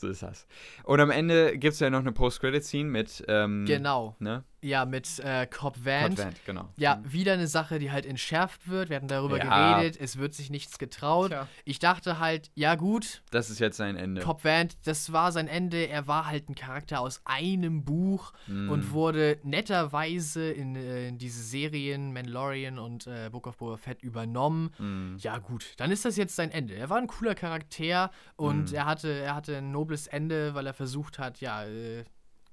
So 0.00 0.08
ist 0.08 0.22
das. 0.22 0.46
Und 0.84 1.00
am 1.00 1.10
Ende 1.10 1.58
gibt 1.58 1.74
es 1.74 1.80
ja 1.80 1.90
noch 1.90 1.98
eine 1.98 2.12
Post-Credit-Scene 2.12 2.88
mit, 2.88 3.24
ähm, 3.26 3.64
Genau. 3.66 4.14
ne? 4.20 4.44
Ja, 4.60 4.84
mit 4.86 5.20
äh, 5.20 5.46
Cobb 5.46 5.84
Vanth. 5.84 6.16
Cod 6.16 6.24
Vant, 6.26 6.44
genau. 6.44 6.68
Ja, 6.76 7.00
wieder 7.04 7.34
eine 7.34 7.46
Sache, 7.46 7.78
die 7.78 7.92
halt 7.92 8.04
entschärft 8.06 8.68
wird. 8.68 8.88
Wir 8.88 8.96
hatten 8.96 9.06
darüber 9.06 9.38
Ja. 9.38 9.78
geredet. 9.78 9.96
Es 10.00 10.18
wird 10.18 10.34
sich 10.34 10.50
nichts 10.50 10.78
getraut. 10.78 11.28
Tja. 11.30 11.46
Ich 11.64 11.78
dachte 11.78 12.18
halt, 12.18 12.50
ja 12.56 12.74
gut, 12.74 13.22
Das 13.30 13.50
ist 13.50 13.60
jetzt 13.60 13.76
sein 13.76 13.94
Ende. 13.96 14.20
Cobb 14.20 14.42
Vanth, 14.44 14.76
das 14.84 15.12
war 15.12 15.30
sein 15.30 15.46
Ende. 15.46 15.88
Er 15.88 16.08
war 16.08 16.26
halt 16.26 16.48
ein 16.48 16.56
Charakter 16.56 17.00
aus 17.00 17.20
einem 17.24 17.84
Buch 17.84 18.32
Mhm. 18.48 18.68
und 18.70 18.90
wurde 18.90 19.38
netterweise 19.44 20.50
in, 20.50 20.74
äh, 20.74 21.08
in 21.08 21.18
diese 21.18 21.40
Serien 21.42 22.12
Mandalorian 22.12 22.78
und 22.80 23.06
äh, 23.06 23.28
Book 23.30 23.46
of 23.46 23.58
Boba 23.58 23.76
Fett 23.76 24.02
übernommen. 24.02 24.70
Mhm. 24.78 25.16
Ja 25.20 25.38
gut, 25.38 25.74
dann 25.76 25.90
ist 25.92 26.04
das 26.04 26.16
jetzt 26.16 26.34
sein 26.34 26.50
Ende. 26.50 26.74
Er 26.74 26.90
war 26.90 26.98
ein 26.98 27.06
cooler 27.06 27.34
Charakter 27.36 28.10
und 28.36 28.70
Mhm. 28.70 28.74
er, 28.76 28.86
hatte, 28.86 29.08
er 29.08 29.34
hatte 29.36 29.58
ein 29.58 29.70
nobles 29.70 30.08
Ende, 30.08 30.54
weil 30.54 30.66
er 30.66 30.74
versucht 30.74 31.20
hat, 31.20 31.40
ja, 31.40 31.64
äh, 31.64 32.04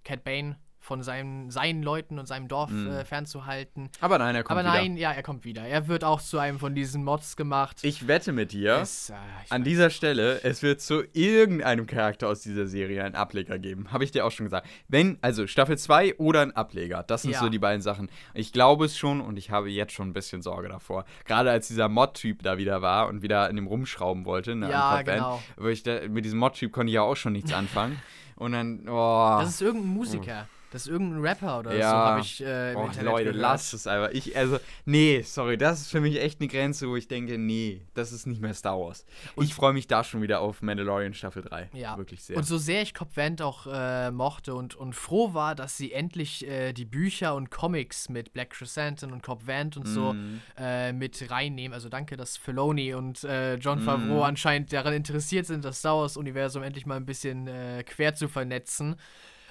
Cat 0.03 0.23
Bane 0.23 0.57
von 0.85 1.01
seinen, 1.01 1.49
seinen 1.49 1.81
Leuten 1.81 2.19
und 2.19 2.27
seinem 2.27 2.47
Dorf 2.47 2.69
Mhm. 2.69 2.87
äh, 2.87 3.05
fernzuhalten. 3.05 3.89
Aber 4.01 4.19
nein, 4.19 4.35
er 4.35 4.43
kommt 4.43 4.59
Aber 4.59 4.69
wieder. 4.69 4.79
nein, 4.81 4.97
ja, 4.97 5.11
er 5.11 5.23
kommt 5.23 5.43
wieder. 5.43 5.63
Er 5.63 5.87
wird 5.87 6.03
auch 6.03 6.21
zu 6.21 6.37
einem 6.37 6.59
von 6.59 6.75
diesen 6.75 7.03
Mods 7.03 7.35
gemacht. 7.35 7.79
Ich 7.81 8.07
wette 8.07 8.31
mit 8.31 8.51
dir. 8.51 8.75
Es, 8.75 9.09
äh, 9.09 9.13
An 9.49 9.63
dieser 9.63 9.89
Stelle, 9.89 10.43
es 10.43 10.61
wird 10.61 10.81
zu 10.81 11.03
irgendeinem 11.13 11.87
Charakter 11.87 12.27
aus 12.29 12.41
dieser 12.41 12.67
Serie 12.67 13.03
einen 13.03 13.15
Ableger 13.15 13.57
geben. 13.57 13.91
Habe 13.91 14.03
ich 14.03 14.11
dir 14.11 14.25
auch 14.25 14.31
schon 14.31 14.45
gesagt. 14.45 14.67
Wenn, 14.87 15.17
also 15.21 15.47
Staffel 15.47 15.77
2 15.77 16.15
oder 16.17 16.41
ein 16.41 16.55
Ableger. 16.55 17.03
Das 17.03 17.23
sind 17.23 17.31
Ja. 17.31 17.39
so 17.39 17.49
die 17.49 17.59
beiden 17.59 17.81
Sachen. 17.81 18.09
Ich 18.35 18.53
glaube 18.53 18.85
es 18.85 18.95
schon 18.97 19.21
und 19.21 19.37
ich 19.37 19.49
habe 19.49 19.69
jetzt 19.69 19.93
schon 19.93 20.09
ein 20.09 20.13
bisschen 20.13 20.41
Sorge 20.43 20.69
davor. 20.69 21.05
Gerade 21.25 21.49
als 21.49 21.67
dieser 21.67 21.89
Mod-Typ 21.89 22.43
da 22.43 22.57
wieder 22.59 22.81
war 22.83 23.07
und 23.07 23.23
wieder 23.23 23.49
in 23.49 23.55
dem 23.55 23.65
rumschrauben 23.67 24.25
wollte. 24.25 24.55
Ne, 24.55 24.69
Ja, 24.69 25.01
genau. 25.01 25.41
ich 25.67 25.81
da, 25.81 26.07
mit 26.07 26.25
diesem 26.25 26.37
Mod-Typ 26.39 26.71
konnte 26.71 26.89
ich 26.91 26.95
ja 26.95 27.01
auch 27.01 27.15
schon 27.15 27.33
nichts 27.33 27.51
anfangen. 27.51 27.99
Und 28.37 28.51
dann, 28.51 28.81
oh. 28.89 29.37
Das 29.39 29.47
ist 29.49 29.61
irgendein 29.61 29.91
Musiker. 29.93 30.47
Das 30.75 30.81
ist 30.87 30.91
irgendein 30.91 31.21
Rapper 31.21 31.59
oder 31.59 31.73
Ja. 31.73 31.89
so, 31.89 31.95
habe 31.95 32.19
ich 32.19 32.43
äh, 32.43 32.73
im 32.73 32.79
Internet 32.81 33.03
Leute, 33.05 33.23
gehört. 33.25 33.37
lasst 33.41 33.73
es 33.73 33.87
einfach. 33.87 34.09
Ich, 34.11 34.35
also, 34.35 34.59
nee, 34.83 35.21
sorry, 35.21 35.57
das 35.57 35.79
ist 35.79 35.89
für 35.89 36.01
mich 36.01 36.19
echt 36.21 36.41
eine 36.41 36.49
Grenze, 36.49 36.89
wo 36.89 36.97
ich 36.97 37.07
denke, 37.07 37.37
nee, 37.37 37.85
das 37.93 38.11
ist 38.11 38.25
nicht 38.27 38.41
mehr 38.41 38.53
Star 38.53 38.77
Wars. 38.77 39.05
ich 39.41 39.53
freue 39.53 39.71
mich 39.71 39.87
da 39.87 40.03
schon 40.03 40.21
wieder 40.21 40.41
auf 40.41 40.61
Mandalorian 40.61 41.13
Staffel 41.13 41.43
3. 41.43 41.69
Ja. 41.71 41.97
Wirklich 41.97 42.21
sehr. 42.25 42.35
Und 42.35 42.43
so 42.43 42.57
sehr 42.57 42.81
ich 42.81 42.93
Cobb 42.93 43.15
Vanth 43.15 43.41
auch 43.41 43.67
äh, 43.71 44.11
mochte 44.11 44.53
und, 44.53 44.75
und 44.75 44.93
froh 44.95 45.33
war, 45.33 45.55
dass 45.55 45.77
sie 45.77 45.93
endlich 45.93 46.45
äh, 46.45 46.73
die 46.73 46.83
Bücher 46.83 47.35
und 47.35 47.51
Comics 47.51 48.09
mit 48.09 48.33
Black 48.33 48.49
Chrysanthemum 48.49 49.13
und 49.15 49.23
Cobb 49.23 49.47
Vanth 49.47 49.77
und 49.77 49.87
so 49.87 50.11
Mhm. 50.11 50.41
äh, 50.57 50.91
mit 50.91 51.31
reinnehmen. 51.31 51.73
Also 51.73 51.87
danke, 51.87 52.17
dass 52.17 52.35
Filoni 52.35 52.93
und 52.95 53.23
äh, 53.23 53.55
John 53.55 53.79
Mhm. 53.79 53.83
Favreau 53.85 54.23
anscheinend 54.23 54.73
daran 54.73 54.93
interessiert 54.93 55.45
sind, 55.45 55.63
das 55.63 55.79
Star 55.79 55.95
Wars-Universum 55.97 56.63
endlich 56.63 56.85
mal 56.85 56.97
ein 56.97 57.05
bisschen 57.05 57.47
äh, 57.47 57.81
quer 57.85 58.13
zu 58.13 58.27
vernetzen. 58.27 58.97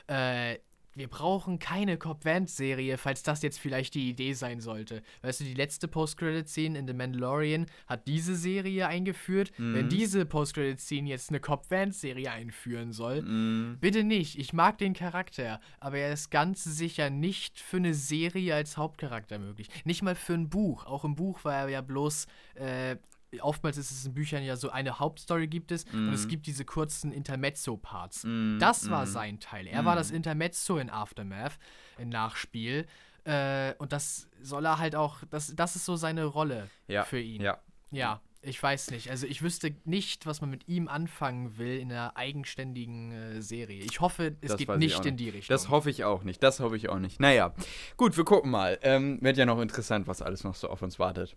Äh, 0.07 0.59
wir 0.95 1.09
brauchen 1.09 1.59
keine 1.59 1.97
Cobb 1.99 2.25
Vanth-Serie, 2.25 2.99
falls 2.99 3.23
das 3.23 3.43
jetzt 3.43 3.59
vielleicht 3.59 3.95
die 3.95 4.09
Idee 4.09 4.33
sein 4.35 4.61
sollte. 4.61 5.03
Weißt 5.23 5.41
du, 5.41 5.45
die 5.45 5.55
letzte 5.55 5.89
Post-Credit-Scene 5.89 6.79
in 6.79 6.87
The 6.87 6.95
Mandalorian 6.95 7.67
hat 7.87 8.07
diese 8.07 8.37
Serie 8.37 8.87
eingeführt. 8.87 9.53
Mhm. 9.59 9.75
Wenn 9.75 9.89
diese 9.89 10.25
Post-Credit-Scene 10.25 11.09
jetzt 11.09 11.31
eine 11.31 11.41
Cobb 11.41 11.71
Vanth-Serie 11.71 12.31
einführen 12.31 12.93
soll, 12.93 13.23
Mm, 13.23 13.79
bitte 13.81 14.05
nicht. 14.05 14.39
Ich 14.39 14.53
mag 14.53 14.79
den 14.79 14.95
Charakter, 14.95 15.61
aber 15.81 15.99
er 15.99 16.13
ist 16.13 16.31
ganz 16.31 16.65
sicher 16.65 17.11
nicht 17.11 17.61
für 17.61 17.79
eine 17.79 17.95
Serie 17.95 18.55
als 18.55 18.77
Hauptcharakter 18.77 19.39
möglich. 19.39 19.69
Nicht 19.85 20.03
mal 20.03 20.15
für 20.15 20.35
ein 20.35 20.49
Buch. 20.49 20.87
Auch 20.87 21.05
im 21.05 21.15
Buch 21.15 21.45
war 21.45 21.55
er 21.55 21.69
ja 21.69 21.81
bloß. 21.81 22.27
Äh, 22.55 22.97
Oftmals 23.41 23.77
ist 23.77 23.91
es 23.91 24.07
in 24.07 24.15
Büchern 24.15 24.43
ja 24.43 24.57
so, 24.57 24.71
eine 24.71 24.99
Hauptstory 24.99 25.47
gibt 25.47 25.73
es 25.73 25.85
und 25.93 26.13
es 26.13 26.29
gibt 26.29 26.47
diese 26.47 26.65
kurzen 26.65 27.13
Intermezzo-Parts. 27.13 28.25
mm, 28.25 28.59
Das 28.59 28.91
war 28.91 29.05
mm. 29.05 29.09
sein 29.09 29.41
Teil. 29.41 29.67
Er 29.67 29.85
war 29.85 29.97
das 29.97 30.11
Intermezzo 30.11 30.79
in 30.79 30.91
Aftermath, 30.91 31.59
in 31.99 32.09
Nachspiel. 32.09 32.87
Äh, 33.25 33.75
und 33.79 33.93
das 33.93 34.29
soll 34.43 34.67
er 34.67 34.79
halt 34.79 34.95
auch, 34.97 35.19
das, 35.31 35.55
das 35.57 35.77
ist 35.77 35.85
so 35.87 35.97
seine 35.97 36.25
Rolle 36.25 36.69
ja, 36.89 37.05
für 37.05 37.21
ihn. 37.21 37.41
Ja. 37.41 37.59
Ja, 37.91 38.21
ich 38.43 38.63
weiß 38.63 38.91
nicht. 38.91 39.11
Also 39.11 39.27
ich 39.27 39.41
wüsste 39.41 39.75
nicht, 39.85 40.27
was 40.27 40.43
man 40.43 40.51
mit 40.51 40.69
ihm 40.69 40.89
anfangen 40.89 41.57
will 41.57 41.79
in 41.79 41.91
einer 41.91 42.17
eigenständigen 42.17 43.13
äh, 43.13 43.41
Serie. 43.43 43.83
Ich 43.83 44.01
hoffe, 44.01 44.37
es 44.43 44.51
Das 44.51 44.59
geht 44.59 44.69
nicht 44.77 44.97
auch 44.97 45.05
in 45.05 45.15
nicht. 45.15 45.21
die 45.21 45.31
Richtung. 45.31 45.55
Das 45.55 45.71
hoffe 45.71 45.89
ich 45.89 46.05
auch 46.05 46.23
nicht. 46.25 46.43
Das 46.43 46.61
hoffe 46.61 46.77
ich 46.77 46.91
auch 46.91 46.99
nicht. 46.99 47.21
Naja, 47.21 47.55
gut, 47.97 48.17
wir 48.19 48.25
gucken 48.25 48.51
mal. 48.51 48.79
Ähm, 48.83 49.19
wird 49.23 49.39
ja 49.39 49.47
noch 49.47 49.61
interessant, 49.61 50.07
was 50.07 50.21
alles 50.21 50.45
noch 50.45 50.55
so 50.55 50.69
auf 50.69 50.83
uns 50.83 50.99
wartet. 50.99 51.37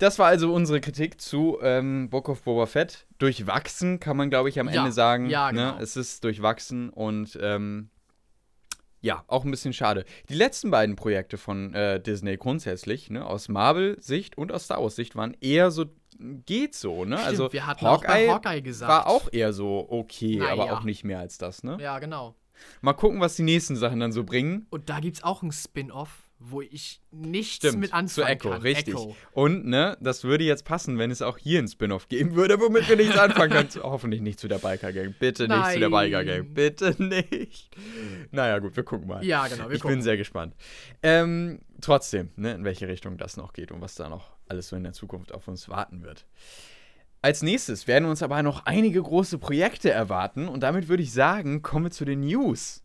Das 0.00 0.18
war 0.18 0.26
also 0.28 0.52
unsere 0.52 0.80
Kritik 0.80 1.20
zu 1.20 1.58
ähm, 1.62 2.08
Book 2.08 2.28
of 2.30 2.42
Boba 2.42 2.64
Fett. 2.66 3.06
Durchwachsen 3.18 4.00
kann 4.00 4.16
man, 4.16 4.30
glaube 4.30 4.48
ich, 4.48 4.58
am 4.58 4.68
Ja, 4.68 4.80
Ende 4.80 4.92
sagen. 4.92 5.28
ja, 5.28 5.52
ne? 5.52 5.72
genau. 5.72 5.78
Es 5.82 5.94
ist 5.96 6.24
durchwachsen 6.24 6.88
und 6.88 7.38
ähm, 7.40 7.90
ja, 9.02 9.24
auch 9.28 9.44
ein 9.44 9.50
bisschen 9.50 9.74
schade. 9.74 10.04
Die 10.30 10.34
letzten 10.34 10.70
beiden 10.70 10.96
Projekte 10.96 11.36
von 11.36 11.74
äh, 11.74 12.00
Disney 12.00 12.36
grundsätzlich, 12.38 13.10
ne, 13.10 13.26
aus 13.26 13.48
Marvel-Sicht 13.48 14.36
und 14.38 14.52
aus 14.52 14.64
Star 14.64 14.82
Wars-Sicht, 14.82 15.16
waren 15.16 15.36
eher 15.40 15.70
so, 15.70 15.84
geht 16.18 16.74
so, 16.74 17.04
ne? 17.04 17.16
Stimmt, 17.16 17.28
also 17.28 17.52
wir 17.52 17.66
hatten 17.66 17.86
auch 17.86 18.02
bei 18.02 18.26
Hawkeye 18.26 18.30
Hawkeye 18.30 18.62
gesagt. 18.62 18.90
war 18.90 19.06
auch 19.06 19.28
eher 19.32 19.52
so 19.52 19.86
okay, 19.90 20.36
Na 20.40 20.48
aber 20.50 20.66
ja. 20.66 20.76
auch 20.78 20.84
nicht 20.84 21.04
mehr 21.04 21.18
als 21.18 21.36
das, 21.38 21.62
ne? 21.62 21.76
Ja, 21.80 21.98
genau. 21.98 22.34
Mal 22.80 22.92
gucken, 22.94 23.20
was 23.20 23.36
die 23.36 23.42
nächsten 23.42 23.76
Sachen 23.76 24.00
dann 24.00 24.12
so 24.12 24.24
bringen. 24.24 24.66
Und 24.70 24.88
da 24.88 25.00
gibt 25.00 25.16
es 25.16 25.22
auch 25.22 25.42
ein 25.42 25.52
Spin-off, 25.52 26.28
wo 26.42 26.62
ich 26.62 27.02
nichts 27.10 27.56
Stimmt, 27.56 27.80
mit 27.80 27.90
zu 27.90 27.96
anfangen 27.96 28.28
Echo, 28.28 28.50
kann. 28.50 28.62
richtig. 28.62 28.94
Echo. 28.94 29.14
Und, 29.32 29.66
ne, 29.66 29.98
das 30.00 30.24
würde 30.24 30.42
jetzt 30.44 30.64
passen, 30.64 30.98
wenn 30.98 31.10
es 31.10 31.20
auch 31.20 31.36
hier 31.36 31.58
einen 31.58 31.68
Spin-off 31.68 32.08
geben 32.08 32.34
würde, 32.34 32.58
womit 32.58 32.88
wir 32.88 32.96
nichts 32.96 33.18
anfangen 33.18 33.52
können. 33.52 33.68
Hoffentlich 33.82 34.22
nicht 34.22 34.40
zu 34.40 34.48
der 34.48 34.58
Biker-Gang. 34.58 35.14
Bitte 35.18 35.48
nicht 35.48 35.72
zu 35.72 35.78
der 35.78 35.90
Nein. 35.90 36.10
Biker-Gang. 36.10 36.54
Bitte 36.54 36.96
nicht. 37.02 37.76
Naja, 38.30 38.58
gut, 38.58 38.74
wir 38.74 38.84
gucken 38.84 39.06
mal. 39.06 39.22
Ja, 39.22 39.46
genau, 39.48 39.68
wir 39.68 39.76
ich 39.76 39.82
gucken. 39.82 39.96
bin 39.98 40.02
sehr 40.02 40.16
gespannt. 40.16 40.54
Ähm, 41.02 41.60
trotzdem, 41.82 42.30
ne, 42.36 42.54
in 42.54 42.64
welche 42.64 42.88
Richtung 42.88 43.18
das 43.18 43.36
noch 43.36 43.52
geht 43.52 43.70
und 43.70 43.82
was 43.82 43.94
da 43.94 44.08
noch 44.08 44.30
alles 44.48 44.68
so 44.68 44.76
in 44.76 44.82
der 44.82 44.94
Zukunft 44.94 45.34
auf 45.34 45.46
uns 45.46 45.68
warten 45.68 46.02
wird. 46.02 46.24
Als 47.22 47.42
nächstes 47.42 47.86
werden 47.86 48.08
uns 48.08 48.22
aber 48.22 48.42
noch 48.42 48.64
einige 48.64 49.02
große 49.02 49.36
Projekte 49.36 49.90
erwarten 49.90 50.48
und 50.48 50.62
damit 50.62 50.88
würde 50.88 51.02
ich 51.02 51.12
sagen, 51.12 51.60
kommen 51.60 51.86
wir 51.86 51.90
zu 51.90 52.06
den 52.06 52.20
News. 52.20 52.82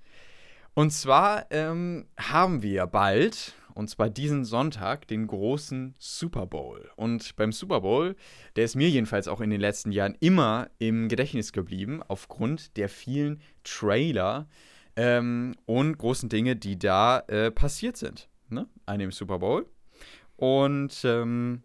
Und 0.75 0.91
zwar 0.91 1.49
ähm, 1.51 2.05
haben 2.19 2.61
wir 2.61 2.85
bald, 2.85 3.55
und 3.75 3.89
zwar 3.89 4.09
diesen 4.09 4.43
Sonntag, 4.43 5.07
den 5.07 5.25
großen 5.25 5.95
Super 5.99 6.45
Bowl. 6.45 6.91
Und 6.97 7.37
beim 7.37 7.53
Super 7.53 7.79
Bowl, 7.79 8.17
der 8.57 8.65
ist 8.65 8.75
mir 8.75 8.89
jedenfalls 8.89 9.29
auch 9.29 9.39
in 9.39 9.49
den 9.49 9.61
letzten 9.61 9.93
Jahren 9.93 10.17
immer 10.19 10.69
im 10.77 11.07
Gedächtnis 11.07 11.53
geblieben, 11.53 12.03
aufgrund 12.05 12.75
der 12.75 12.89
vielen 12.89 13.39
Trailer 13.63 14.49
ähm, 14.97 15.55
und 15.65 15.97
großen 15.97 16.27
Dinge, 16.27 16.57
die 16.57 16.77
da 16.77 17.19
äh, 17.27 17.51
passiert 17.51 17.95
sind. 17.95 18.27
Ne? 18.49 18.67
An 18.85 18.99
dem 18.99 19.13
Super 19.13 19.39
Bowl. 19.39 19.65
Und 20.35 21.05
ähm, 21.05 21.63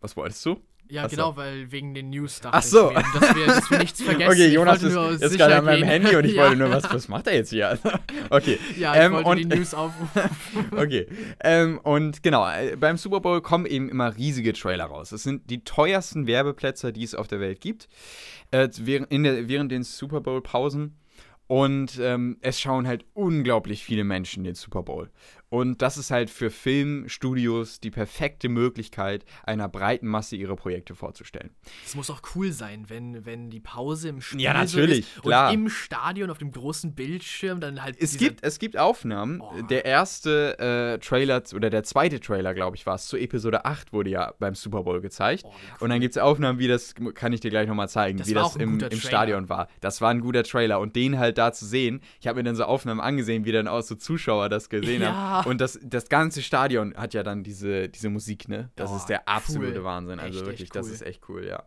was 0.00 0.16
wolltest 0.16 0.46
du? 0.46 0.58
Ja, 0.90 1.04
Ach 1.04 1.10
so. 1.10 1.16
genau, 1.16 1.36
weil 1.36 1.70
wegen 1.70 1.94
den 1.94 2.10
News 2.10 2.40
dachte 2.40 2.56
Ach 2.58 2.62
so. 2.62 2.90
ich 2.90 3.20
dass 3.20 3.34
wir, 3.36 3.46
dass 3.46 3.70
wir 3.70 3.78
nichts 3.78 4.02
vergessen. 4.02 4.30
Okay, 4.32 4.48
Jonas 4.52 4.82
ist, 4.82 4.92
sicher 5.20 5.36
gerade 5.36 5.56
an 5.58 5.64
meinem. 5.64 5.84
Handy 5.84 6.16
und 6.16 6.24
ich 6.24 6.32
ja. 6.34 6.42
wollte 6.44 6.56
nur, 6.56 6.70
was, 6.70 6.84
was 6.92 7.08
macht 7.08 7.26
er 7.28 7.34
jetzt 7.36 7.50
hier? 7.50 7.78
okay. 8.30 8.58
Ja, 8.76 8.94
ich 8.94 9.00
Ähm, 9.00 9.12
wollte 9.12 9.28
und- 9.30 9.36
die 9.38 9.44
News 9.46 9.74
aufrufen. 9.74 10.22
Okay. 10.76 11.06
Ähm, 11.42 11.78
und 11.82 12.22
genau, 12.22 12.48
äh, 12.48 12.76
beim 12.76 12.96
Super 12.96 13.20
Bowl 13.20 13.40
kommen 13.40 13.66
eben 13.66 13.88
immer 13.88 14.16
riesige 14.16 14.52
Trailer 14.52 14.86
raus. 14.86 15.10
Das 15.10 15.22
sind 15.22 15.48
die 15.50 15.62
teuersten 15.64 16.26
Werbeplätze, 16.26 16.92
die 16.92 17.04
es 17.04 17.14
auf 17.14 17.28
der 17.28 17.40
Welt 17.40 17.60
gibt. 17.60 17.88
Äh, 18.50 18.68
während, 18.80 19.10
in 19.12 19.22
der, 19.22 19.48
während 19.48 19.70
den 19.70 19.82
Super 19.84 20.20
Bowl-Pausen. 20.20 20.96
Und 21.46 21.98
ähm, 22.00 22.36
es 22.42 22.60
schauen 22.60 22.86
halt 22.86 23.04
unglaublich 23.12 23.82
viele 23.84 24.04
Menschen 24.04 24.44
den 24.44 24.54
Super 24.54 24.82
Bowl. 24.84 25.10
Und 25.50 25.82
das 25.82 25.98
ist 25.98 26.10
halt 26.10 26.30
für 26.30 26.50
Filmstudios 26.50 27.80
die 27.80 27.90
perfekte 27.90 28.48
Möglichkeit, 28.48 29.24
einer 29.44 29.68
breiten 29.68 30.06
Masse 30.06 30.36
ihre 30.36 30.54
Projekte 30.56 30.94
vorzustellen. 30.94 31.50
Es 31.84 31.94
muss 31.94 32.08
auch 32.10 32.22
cool 32.34 32.52
sein, 32.52 32.84
wenn, 32.88 33.26
wenn 33.26 33.50
die 33.50 33.60
Pause 33.60 34.08
im 34.10 34.20
Spiel 34.20 34.40
Ja, 34.40 34.54
natürlich, 34.54 35.06
so 35.06 35.20
ist 35.20 35.22
klar. 35.22 35.48
und 35.48 35.54
im 35.54 35.68
Stadion 35.68 36.30
auf 36.30 36.38
dem 36.38 36.52
großen 36.52 36.94
Bildschirm 36.94 37.60
dann 37.60 37.82
halt 37.82 37.96
Es 38.00 38.16
gibt, 38.16 38.42
es 38.44 38.58
gibt 38.58 38.76
Aufnahmen. 38.76 39.40
Oh. 39.40 39.62
Der 39.62 39.84
erste 39.84 40.58
äh, 40.58 40.98
Trailer, 40.98 41.42
oder 41.54 41.68
der 41.70 41.82
zweite 41.82 42.20
Trailer, 42.20 42.54
glaube 42.54 42.76
ich, 42.76 42.86
war 42.86 42.94
es, 42.94 43.06
zu 43.06 43.16
Episode 43.16 43.64
8 43.64 43.92
wurde 43.92 44.10
ja 44.10 44.32
beim 44.38 44.54
Super 44.54 44.84
Bowl 44.84 45.00
gezeigt. 45.00 45.42
Oh, 45.44 45.48
cool. 45.50 45.54
Und 45.80 45.90
dann 45.90 46.00
gibt 46.00 46.14
es 46.14 46.18
Aufnahmen, 46.22 46.58
wie 46.58 46.68
das, 46.68 46.94
kann 47.14 47.32
ich 47.32 47.40
dir 47.40 47.50
gleich 47.50 47.66
nochmal 47.68 47.88
zeigen, 47.88 48.18
Das 48.18 48.28
wie 48.28 48.34
das 48.34 48.56
im, 48.56 48.78
im. 48.78 49.00
Stadion 49.00 49.48
war. 49.48 49.68
Das 49.80 50.00
war 50.00 50.10
ein 50.10 50.20
guter 50.20 50.44
Trailer. 50.44 50.78
Und 50.78 50.94
den 50.94 51.18
halt 51.18 51.38
da 51.38 51.52
zu 51.52 51.66
sehen, 51.66 52.00
ich 52.20 52.26
habe 52.28 52.36
mir 52.38 52.44
dann 52.44 52.54
so 52.56 52.64
Aufnahmen 52.64 53.00
angesehen, 53.00 53.44
wie 53.44 53.52
dann 53.52 53.66
auch 53.66 53.82
so 53.82 53.94
Zuschauer 53.96 54.48
das 54.48 54.68
gesehen 54.68 55.02
Ja. 55.02 55.12
haben. 55.12 55.39
Und 55.46 55.60
das, 55.60 55.78
das 55.82 56.08
ganze 56.08 56.42
Stadion 56.42 56.94
hat 56.96 57.14
ja 57.14 57.22
dann 57.22 57.42
diese, 57.42 57.88
diese 57.88 58.08
Musik, 58.10 58.48
ne? 58.48 58.70
Das 58.76 58.90
Oh, 58.90 58.96
ist 58.96 59.06
der 59.06 59.28
absolute 59.28 59.78
cool. 59.78 59.84
Wahnsinn. 59.84 60.18
Also 60.20 60.38
Echt, 60.38 60.46
wirklich, 60.46 60.62
echt 60.62 60.76
das 60.76 60.86
cool. 60.86 60.92
ist 60.92 61.02
echt 61.02 61.28
cool, 61.28 61.46
ja. 61.46 61.62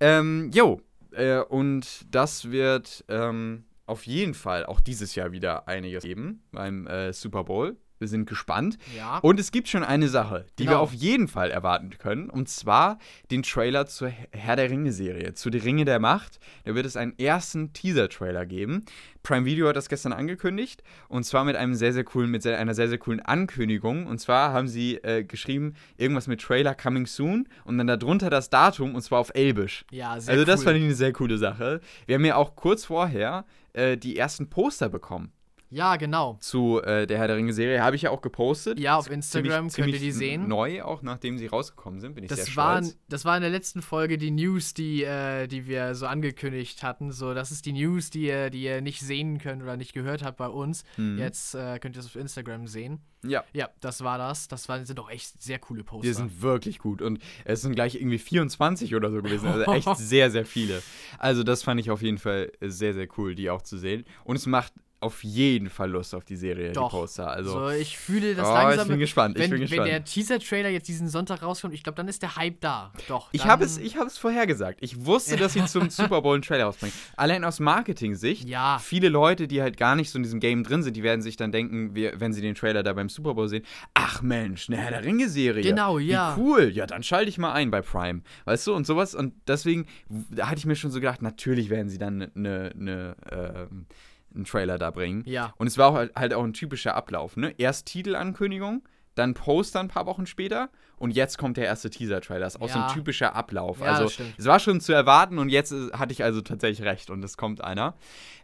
Ähm, 0.00 0.50
jo, 0.54 0.80
äh, 1.12 1.38
und 1.40 2.06
das 2.14 2.50
wird 2.50 3.04
ähm, 3.08 3.64
auf 3.86 4.06
jeden 4.06 4.34
Fall 4.34 4.66
auch 4.66 4.80
dieses 4.80 5.14
Jahr 5.14 5.32
wieder 5.32 5.68
einiges 5.68 6.02
geben 6.02 6.42
beim 6.52 6.86
äh, 6.86 7.12
Super 7.12 7.44
Bowl. 7.44 7.76
Wir 8.02 8.08
sind 8.08 8.28
gespannt. 8.28 8.76
Ja. 8.94 9.18
Und 9.20 9.40
es 9.40 9.50
gibt 9.52 9.68
schon 9.68 9.82
eine 9.84 10.08
Sache, 10.08 10.44
die 10.58 10.64
wir 10.64 10.72
Genau. 10.72 10.80
auf 10.82 10.92
jeden 10.92 11.28
Fall 11.28 11.50
erwarten 11.50 11.88
können. 11.98 12.28
Und 12.28 12.48
zwar 12.50 12.98
den 13.30 13.42
Trailer 13.42 13.86
zur 13.86 14.08
Herr 14.32 14.56
der 14.56 14.68
Ringe-Serie, 14.68 15.32
zu 15.32 15.48
Die 15.48 15.58
Ringe 15.58 15.84
der 15.86 16.00
Macht. 16.00 16.38
Da 16.64 16.74
wird 16.74 16.84
es 16.84 16.96
einen 16.96 17.18
ersten 17.18 17.72
Teaser-Trailer 17.72 18.44
geben. 18.44 18.84
Prime 19.22 19.44
Video 19.46 19.68
hat 19.68 19.76
das 19.76 19.88
gestern 19.88 20.12
angekündigt. 20.12 20.82
Und 21.08 21.22
zwar 21.24 21.44
mit 21.44 21.56
einem 21.56 21.74
sehr, 21.74 21.92
sehr 21.92 22.04
coolen, 22.04 22.30
mit 22.30 22.44
einer 22.46 22.74
sehr, 22.74 22.88
sehr 22.88 22.98
coolen 22.98 23.20
Ankündigung. 23.20 24.06
Und 24.06 24.18
zwar 24.18 24.52
haben 24.52 24.66
sie 24.68 24.96
äh, 24.96 25.22
geschrieben, 25.24 25.74
irgendwas 25.96 26.26
mit 26.26 26.40
Trailer 26.40 26.74
coming 26.74 27.06
soon 27.06 27.48
und 27.64 27.78
dann 27.78 27.86
darunter 27.86 28.30
das 28.30 28.50
Datum 28.50 28.94
und 28.96 29.02
zwar 29.02 29.20
auf 29.20 29.30
Elbisch. 29.34 29.84
ja, 29.92 30.18
sehr 30.20 30.34
Also, 30.34 30.44
das 30.44 30.60
cool. 30.60 30.64
fand 30.64 30.76
ich 30.78 30.84
eine 30.84 30.94
sehr 30.94 31.12
coole 31.12 31.38
Sache. 31.38 31.80
Wir 32.06 32.16
haben 32.16 32.24
ja 32.24 32.34
auch 32.36 32.56
kurz 32.56 32.84
vorher 32.84 33.44
äh, 33.74 33.96
die 33.96 34.16
ersten 34.16 34.50
Poster 34.50 34.88
bekommen 34.88 35.32
Ja, 35.72 35.96
genau. 35.96 36.36
zu 36.40 36.82
äh, 36.82 37.06
der 37.06 37.18
Herr 37.18 37.26
der 37.28 37.36
Ringe-Serie. 37.36 37.82
Habe 37.82 37.96
ich 37.96 38.02
ja 38.02 38.10
auch 38.10 38.20
gepostet. 38.20 38.78
Ja, 38.78 38.96
auf 38.96 39.04
Ziemlich- 39.06 39.16
Instagram 39.16 39.60
könnt 39.62 39.72
ziemlich 39.72 39.94
ihr 39.94 40.00
die 40.00 40.12
sehen. 40.12 40.46
Neu, 40.46 40.82
auch 40.82 41.00
nachdem 41.02 41.38
sie 41.38 41.46
rausgekommen 41.46 41.98
sind, 41.98 42.14
bin 42.14 42.24
ich 42.24 42.30
sehr 42.30 42.44
Das 42.44 42.54
waren, 42.56 42.84
stolz. 42.84 42.98
das 43.08 43.24
war 43.24 43.36
in 43.36 43.40
der 43.42 43.50
letzten 43.50 43.80
Folge 43.80 44.18
die 44.18 44.30
News, 44.30 44.74
die, 44.74 45.02
äh, 45.02 45.46
die 45.48 45.66
wir 45.66 45.94
so 45.94 46.06
angekündigt 46.06 46.82
hatten. 46.82 47.10
So, 47.10 47.32
das 47.34 47.50
ist 47.50 47.64
die 47.66 47.72
News, 47.72 48.10
die 48.10 48.26
ihr, 48.26 48.50
die 48.50 48.62
ihr 48.64 48.82
nicht 48.82 49.00
sehen 49.00 49.38
könnt 49.38 49.62
oder 49.62 49.76
nicht 49.78 49.94
gehört 49.94 50.22
habt 50.22 50.36
bei 50.36 50.48
uns. 50.48 50.84
Mhm. 50.98 51.18
Jetzt 51.18 51.54
äh, 51.54 51.78
könnt 51.78 51.96
ihr 51.96 52.00
es 52.00 52.06
auf 52.06 52.16
Instagram 52.16 52.66
sehen. 52.66 53.00
Ja, 53.24 53.44
Ja, 53.54 53.68
das 53.80 54.02
war 54.04 54.18
das. 54.18 54.48
Das 54.48 54.68
waren, 54.68 54.84
sind 54.84 54.98
doch 54.98 55.08
echt 55.08 55.40
sehr 55.42 55.58
coole 55.58 55.84
Poster. 55.84 56.06
die 56.08 56.12
sind 56.12 56.42
wirklich 56.42 56.80
gut. 56.80 57.00
Und 57.00 57.18
es 57.44 57.62
sind 57.62 57.74
gleich 57.74 57.94
irgendwie 57.94 58.18
24 58.18 58.94
oder 58.94 59.10
so 59.10 59.22
gewesen. 59.22 59.46
Also 59.48 59.72
echt 59.72 59.88
sehr, 59.96 60.30
sehr 60.30 60.44
viele. 60.44 60.82
Also, 61.18 61.44
das 61.44 61.62
fand 61.62 61.80
ich 61.80 61.90
auf 61.90 62.02
jeden 62.02 62.18
Fall 62.18 62.50
sehr, 62.60 62.92
sehr 62.94 63.06
cool, 63.16 63.34
die 63.34 63.48
auch 63.48 63.62
zu 63.62 63.78
sehen. 63.78 64.04
Und 64.24 64.36
es 64.36 64.46
macht 64.46 64.72
auf 65.02 65.24
jeden 65.24 65.68
Fall 65.68 65.90
Lust 65.90 66.14
auf 66.14 66.24
die 66.24 66.36
Serie, 66.36 66.72
Doch. 66.72 66.90
die 66.90 66.96
Poster. 66.96 67.30
Also, 67.30 67.50
So, 67.52 67.68
ich 67.70 67.98
fühle 67.98 68.34
das 68.34 68.46
oh, 68.46 68.52
langsam. 68.52 68.86
ich 68.86 68.88
bin 68.88 68.98
gespannt. 69.00 69.36
wenn, 69.36 69.44
ich 69.44 69.50
bin 69.50 69.60
wenn 69.60 69.68
gespannt. 69.68 69.88
der 69.88 70.04
Teaser-Trailer 70.04 70.68
jetzt 70.68 70.88
diesen 70.88 71.08
Sonntag 71.08 71.42
rauskommt, 71.42 71.74
ich 71.74 71.82
glaube, 71.82 71.96
dann 71.96 72.08
ist 72.08 72.22
der 72.22 72.36
Hype 72.36 72.60
da. 72.60 72.92
Doch. 73.08 73.28
Ich 73.32 73.44
habe 73.44 73.64
es, 73.64 73.78
ich 73.78 73.96
habe 73.96 74.06
es 74.06 74.18
vorhergesagt. 74.18 74.78
Ich 74.80 75.04
wusste, 75.04 75.36
dass 75.36 75.54
sie 75.54 75.64
zum 75.66 75.90
Super 75.90 76.22
Bowl 76.22 76.34
einen 76.34 76.42
Trailer 76.42 76.64
rausbringen. 76.64 76.94
Allein 77.16 77.44
aus 77.44 77.60
Marketing-Sicht. 77.60 78.48
Ja. 78.48 78.78
Viele 78.78 79.08
Leute, 79.08 79.48
die 79.48 79.60
halt 79.60 79.76
gar 79.76 79.96
nicht 79.96 80.10
so 80.10 80.18
in 80.18 80.22
diesem 80.22 80.40
Game 80.40 80.62
drin 80.62 80.82
sind, 80.82 80.96
die 80.96 81.02
werden 81.02 81.22
sich 81.22 81.36
dann 81.36 81.52
denken, 81.52 81.94
wenn 81.94 82.32
sie 82.32 82.40
den 82.40 82.54
Trailer 82.54 82.82
da 82.82 82.92
beim 82.92 83.08
Super 83.08 83.34
Bowl 83.34 83.48
sehen, 83.48 83.64
ach 83.94 84.22
Mensch, 84.22 84.68
eine 84.68 84.78
Herr 84.78 84.90
der 84.90 85.04
Ringe-Serie. 85.04 85.62
Genau, 85.62 85.98
ja. 85.98 86.36
Wie 86.36 86.40
cool. 86.40 86.70
Ja, 86.72 86.86
dann 86.86 87.02
schalte 87.02 87.28
ich 87.28 87.38
mal 87.38 87.52
ein 87.52 87.70
bei 87.70 87.82
Prime. 87.82 88.22
Weißt 88.44 88.66
du, 88.66 88.74
und 88.74 88.86
sowas. 88.86 89.14
Und 89.14 89.34
deswegen, 89.46 89.86
da 90.30 90.48
hatte 90.48 90.58
ich 90.58 90.66
mir 90.66 90.76
schon 90.76 90.90
so 90.90 91.00
gedacht, 91.00 91.22
natürlich 91.22 91.70
werden 91.70 91.88
sie 91.88 91.98
dann 91.98 92.30
eine, 92.34 92.72
eine, 92.78 93.16
ähm, 93.30 93.86
einen 94.34 94.44
Trailer 94.44 94.78
da 94.78 94.90
bringen. 94.90 95.22
Ja. 95.26 95.52
Und 95.58 95.66
es 95.66 95.78
war 95.78 95.88
auch 95.90 95.94
halt, 95.94 96.14
halt 96.14 96.34
auch 96.34 96.44
ein 96.44 96.52
typischer 96.52 96.94
Ablauf, 96.94 97.36
ne? 97.36 97.54
Erst 97.58 97.86
Titelankündigung, 97.86 98.82
dann 99.14 99.34
Poster 99.34 99.80
ein 99.80 99.88
paar 99.88 100.06
Wochen 100.06 100.26
später 100.26 100.70
und 100.96 101.10
jetzt 101.10 101.36
kommt 101.38 101.56
der 101.56 101.66
erste 101.66 101.90
Teaser-Trailer. 101.90 102.40
Das 102.40 102.54
ist 102.54 102.60
auch 102.62 102.68
so 102.68 102.78
Ja. 102.78 102.86
ein 102.86 102.94
typischer 102.94 103.34
Ablauf. 103.34 103.80
Ja, 103.80 103.86
also 103.94 104.22
es 104.38 104.46
war 104.46 104.58
schon 104.58 104.80
zu 104.80 104.92
erwarten 104.92 105.38
und 105.38 105.48
jetzt 105.50 105.72
äh, 105.72 105.90
hatte 105.92 106.12
ich 106.12 106.24
also 106.24 106.40
tatsächlich 106.40 106.86
recht 106.86 107.10
und 107.10 107.22
es 107.24 107.36
kommt 107.36 107.62
einer. 107.62 107.94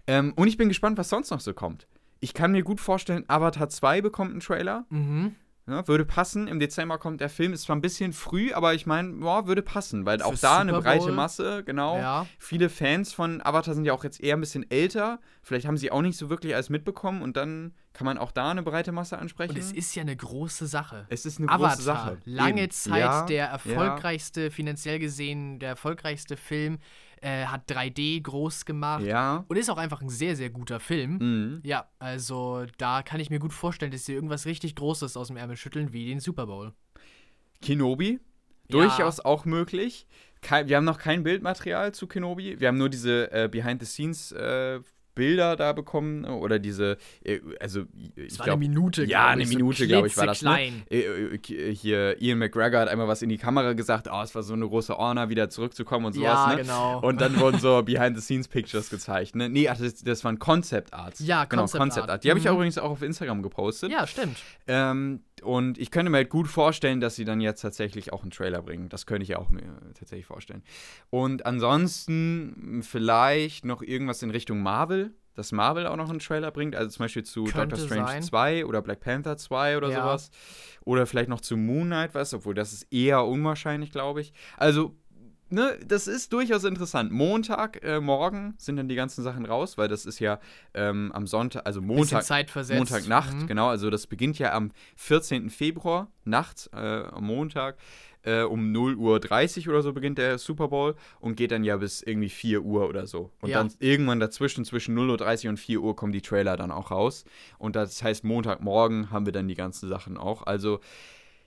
Ähm, 0.07 0.33
und 0.37 0.49
ich 0.49 0.57
bin 0.57 0.69
gespannt, 0.69 0.99
was 0.99 1.09
sonst 1.09 1.31
noch 1.31 1.41
so 1.41 1.55
kommt. 1.55 1.87
Ich 2.21 2.35
kann 2.35 2.53
mir 2.53 2.63
gut 2.63 2.81
vorstellen, 2.81 3.25
Avatar 3.29 3.69
2 3.69 4.01
bekommt 4.01 4.33
einen 4.33 4.41
Trailer. 4.41 4.85
Mhm. 4.91 5.37
Ja, 5.69 5.87
würde 5.87 6.05
passen. 6.05 6.49
Im 6.49 6.61
Dezember 6.61 6.99
kommt 6.99 7.21
der 7.21 7.29
Film. 7.29 7.53
Ist 7.53 7.63
zwar 7.63 7.77
ein 7.77 7.83
bisschen 7.83 8.13
früh, 8.13 8.53
aber 8.53 8.75
ich 8.75 8.87
meine, 8.87 9.23
ja, 9.25 9.47
würde 9.47 9.63
passen, 9.63 10.07
weil 10.07 10.23
auch 10.23 10.35
Für 10.35 10.41
da 10.41 10.59
eine 10.61 10.73
breite. 10.81 11.13
Masse, 11.13 11.63
genau. 11.65 11.99
Ja. 11.99 12.27
Viele 12.39 12.69
Fans 12.71 13.13
von 13.13 13.43
Avatar 13.45 13.75
sind 13.75 13.85
ja 13.85 13.93
auch 13.93 14.05
jetzt 14.05 14.21
eher 14.21 14.37
ein 14.37 14.41
bisschen 14.41 14.71
älter. 14.71 15.21
Vielleicht 15.43 15.67
haben 15.67 15.77
sie 15.77 15.91
auch 15.91 16.03
nicht 16.03 16.17
so 16.17 16.31
wirklich 16.31 16.55
alles 16.55 16.71
mitbekommen 16.71 17.23
und 17.23 17.37
dann 17.37 17.75
kann 17.93 18.05
man 18.05 18.17
auch 18.17 18.33
da 18.33 18.51
eine 18.51 18.63
breite 18.63 18.93
Masse 18.93 19.19
ansprechen. 19.19 19.53
Und 19.53 19.59
es 19.59 19.73
ist 19.73 19.95
ja 19.95 20.03
eine 20.03 20.17
große 20.17 20.67
Sache. 20.67 21.07
Es 21.09 21.27
ist 21.27 21.39
eine 21.39 21.49
Avatar, 21.49 21.71
große 21.71 21.83
Sache. 21.83 22.19
lange 22.25 22.63
Eben. 22.63 22.71
Zeit 22.71 23.01
Ja, 23.01 23.27
der 23.27 23.47
erfolgreichste, 23.49 24.51
finanziell 24.51 24.99
gesehen, 24.99 25.59
der 25.59 25.71
erfolgreichste 25.71 26.37
Film, 26.37 26.79
äh, 27.23 27.45
hat 27.47 27.71
3D 27.71 28.23
groß 28.23 28.65
gemacht 28.65 29.05
Ja. 29.05 29.45
und 29.49 29.57
ist 29.57 29.69
auch 29.71 29.77
einfach 29.79 30.01
ein 30.03 30.09
sehr, 30.09 30.37
sehr 30.37 30.51
guter 30.51 30.81
Film. 30.81 31.19
Mhm. 31.19 31.61
Ja, 31.65 31.89
also 31.99 32.65
da 32.79 33.03
kann 33.03 33.21
ich 33.21 33.31
mir 33.31 33.39
gut 33.39 33.53
vorstellen, 33.53 33.93
dass 33.93 34.05
sie 34.05 34.15
irgendwas 34.15 34.47
richtig 34.47 34.75
Großes 34.77 35.17
aus 35.17 35.29
dem 35.29 35.37
Ärmel 35.37 35.57
schütteln, 35.57 35.93
wie 35.93 36.07
den 36.07 36.21
Super 36.21 36.47
Bowl. 36.47 36.73
Kenobi. 37.61 38.13
Ja. 38.13 38.19
Durchaus 38.71 39.21
auch 39.21 39.45
möglich. 39.45 40.07
Kei- 40.43 40.69
wir 40.69 40.77
haben 40.77 40.85
noch 40.85 40.99
kein 40.99 41.23
Bildmaterial 41.23 41.93
zu 41.95 42.07
Kenobi. 42.07 42.61
Wir 42.61 42.69
haben 42.69 42.77
nur 42.79 42.89
diese 42.91 43.33
äh, 43.33 43.49
Behind-the-Scenes 43.49 44.33
äh, 44.33 44.81
Bilder 45.19 45.57
da 45.57 45.73
bekommen 45.73 46.25
oder 46.25 46.59
diese, 46.59 46.97
äh, 47.25 47.41
also 47.61 47.83
ich 48.17 48.33
Es 48.33 48.39
war 48.39 48.45
glaub, 48.47 48.57
eine 48.59 48.69
Minute, 48.69 49.05
ja, 49.05 49.27
eine 49.27 49.43
ich, 49.43 49.49
so 49.51 49.55
Minute, 49.57 49.87
glaube 49.87 50.07
ich, 50.07 50.17
war 50.17 50.27
das. 50.27 50.43
Ne? 50.43 50.55
klitzeklein. 50.55 50.83
Äh, 50.91 51.65
äh, 51.71 51.75
Hier 51.75 52.23
Ian 52.23 52.39
McGregor 52.39 52.81
hat 52.81 52.89
einmal 52.89 53.09
was 53.09 53.21
in 53.21 53.29
die 53.29 53.37
Kamera 53.37 53.73
gesagt, 53.75 54.09
oh, 54.11 54.23
es 54.23 54.35
war 54.35 54.43
so 54.43 54.55
eine 54.55 54.67
große 54.67 54.97
Honor, 54.97 55.29
wieder 55.29 55.51
zurückzukommen 55.51 56.07
und 56.07 56.13
sowas. 56.15 56.29
Ja, 56.29 56.55
ne? 56.55 56.63
genau. 56.63 57.01
Und 57.01 57.21
dann 57.21 57.37
wurden 57.41 57.59
so 57.59 57.83
Behind-the-Scenes-Pictures 57.83 58.91
gezeigt. 58.91 59.35
Ne? 59.35 59.49
Nee, 59.49 59.69
ach, 59.69 59.77
das, 59.79 60.03
das 60.03 60.23
waren 60.25 60.39
Concept 60.39 60.95
Arts. 60.95 61.19
Ja, 61.21 61.45
genau, 61.45 61.63
Concept 61.63 61.81
Concept 61.81 62.03
Art. 62.03 62.11
Art. 62.11 62.25
Die 62.25 62.31
habe 62.31 62.39
ich 62.39 62.47
Mhm. 62.47 62.53
übrigens 62.53 62.79
auch 62.79 62.91
auf 62.91 63.03
Instagram 63.03 63.43
gepostet. 63.43 63.91
Ja, 63.91 64.07
stimmt. 64.07 64.37
Ähm, 64.67 65.21
und 65.43 65.79
ich 65.79 65.91
könnte 65.91 66.11
mir 66.11 66.19
halt 66.19 66.31
gut 66.31 66.49
vorstellen, 66.49 67.01
dass 67.01 67.17
sie 67.17 67.25
dann 67.25 67.41
jetzt 67.41 67.61
tatsächlich 67.61 68.13
auch 68.13 68.23
einen 68.23 68.31
Trailer 68.31 68.63
bringen. 68.63 68.89
Das 68.89 69.07
könnte 69.07 69.23
ich 69.25 69.37
auch 69.37 69.51
mir 69.51 69.63
tatsächlich 69.95 70.27
vorstellen. 70.27 70.63
Und 71.11 71.47
ansonsten 71.47 72.81
vielleicht 72.83 73.65
noch 73.65 73.83
irgendwas 73.83 74.23
in 74.23 74.31
Richtung 74.31 74.61
Marvel, 74.63 75.13
dass 75.35 75.53
Marvel 75.53 75.87
auch 75.87 75.97
noch 75.97 76.11
einen 76.11 76.19
Trailer 76.19 76.51
bringt. 76.51 76.75
Also 76.75 76.91
zum 76.91 77.05
Beispiel 77.05 77.23
zu 77.23 77.45
Könnte 77.45 77.77
Doctor 77.77 77.87
Strange 77.87 78.09
sein. 78.09 78.23
2 78.23 78.67
oder 78.67 78.83
Black 78.83 79.01
Panther 79.01 79.37
2 79.37 79.77
oder 79.77 79.89
Ja. 79.91 80.03
sowas. 80.03 80.31
Oder 80.85 81.07
vielleicht 81.07 81.29
noch 81.29 81.41
zu 81.41 81.57
Moon 81.57 81.87
Knight 81.87 82.15
was, 82.15 82.35
obwohl 82.35 82.55
das 82.55 82.73
ist 82.73 82.93
eher 82.93 83.25
unwahrscheinlich, 83.25 83.93
glaube 83.93 84.21
ich. 84.21 84.33
Also 84.57 84.97
ne, 85.51 85.79
das 85.87 86.07
ist 86.07 86.33
durchaus 86.33 86.65
interessant. 86.65 87.11
Montag, 87.13 87.83
äh, 87.85 88.01
morgen 88.01 88.55
sind 88.59 88.77
dann 88.77 88.89
die 88.89 88.95
ganzen 88.95 89.23
Sachen 89.23 89.47
raus, 89.47 89.79
weil 89.79 89.89
das 89.89 90.07
ist 90.07 90.19
ja 90.19 90.41
ähm, 90.75 91.11
am 91.13 91.27
Sonntag, 91.27 91.67
also 91.67 91.81
Montag. 91.81 92.25
Montagnacht, 92.71 93.35
Mhm. 93.35 93.47
genau. 93.47 93.69
Also 93.69 93.91
das 93.91 94.07
beginnt 94.07 94.39
ja 94.39 94.53
am 94.53 94.73
14. 94.97 95.51
Februar, 95.51 96.11
nachts, 96.25 96.69
äh, 96.73 96.77
am 96.77 97.25
Montag. 97.25 97.77
Äh, 98.25 98.43
um 98.43 98.73
0.30 98.73 99.69
Uhr 99.69 99.75
oder 99.75 99.83
so 99.83 99.93
beginnt 99.93 100.19
der 100.19 100.39
Super 100.39 100.67
Bowl 100.69 100.97
und 101.21 101.37
geht 101.37 101.53
dann 101.53 101.63
ja 101.63 101.77
bis 101.77 102.03
irgendwie 102.03 102.29
4 102.29 102.63
Uhr 102.63 102.89
oder 102.89 103.07
so. 103.07 103.31
Und 103.41 103.51
Ja. 103.51 103.59
dann 103.63 103.73
irgendwann 103.79 104.19
dazwischen, 104.19 104.65
zwischen 104.65 104.95
0.30 104.99 105.45
Uhr 105.45 105.51
und 105.51 105.57
4 105.57 105.81
Uhr 105.81 105.95
kommen 105.95 106.13
die 106.13 106.21
Trailer 106.21 106.57
dann 106.57 106.73
auch 106.73 106.91
raus. 106.91 107.25
Und 107.59 107.77
das 107.77 108.03
heißt, 108.03 108.25
Montagmorgen 108.25 109.13
haben 109.13 109.25
wir 109.25 109.33
dann 109.33 109.47
die 109.47 109.55
ganzen 109.55 109.89
Sachen 109.89 110.19
auch. 110.19 110.43
Also 110.47 110.81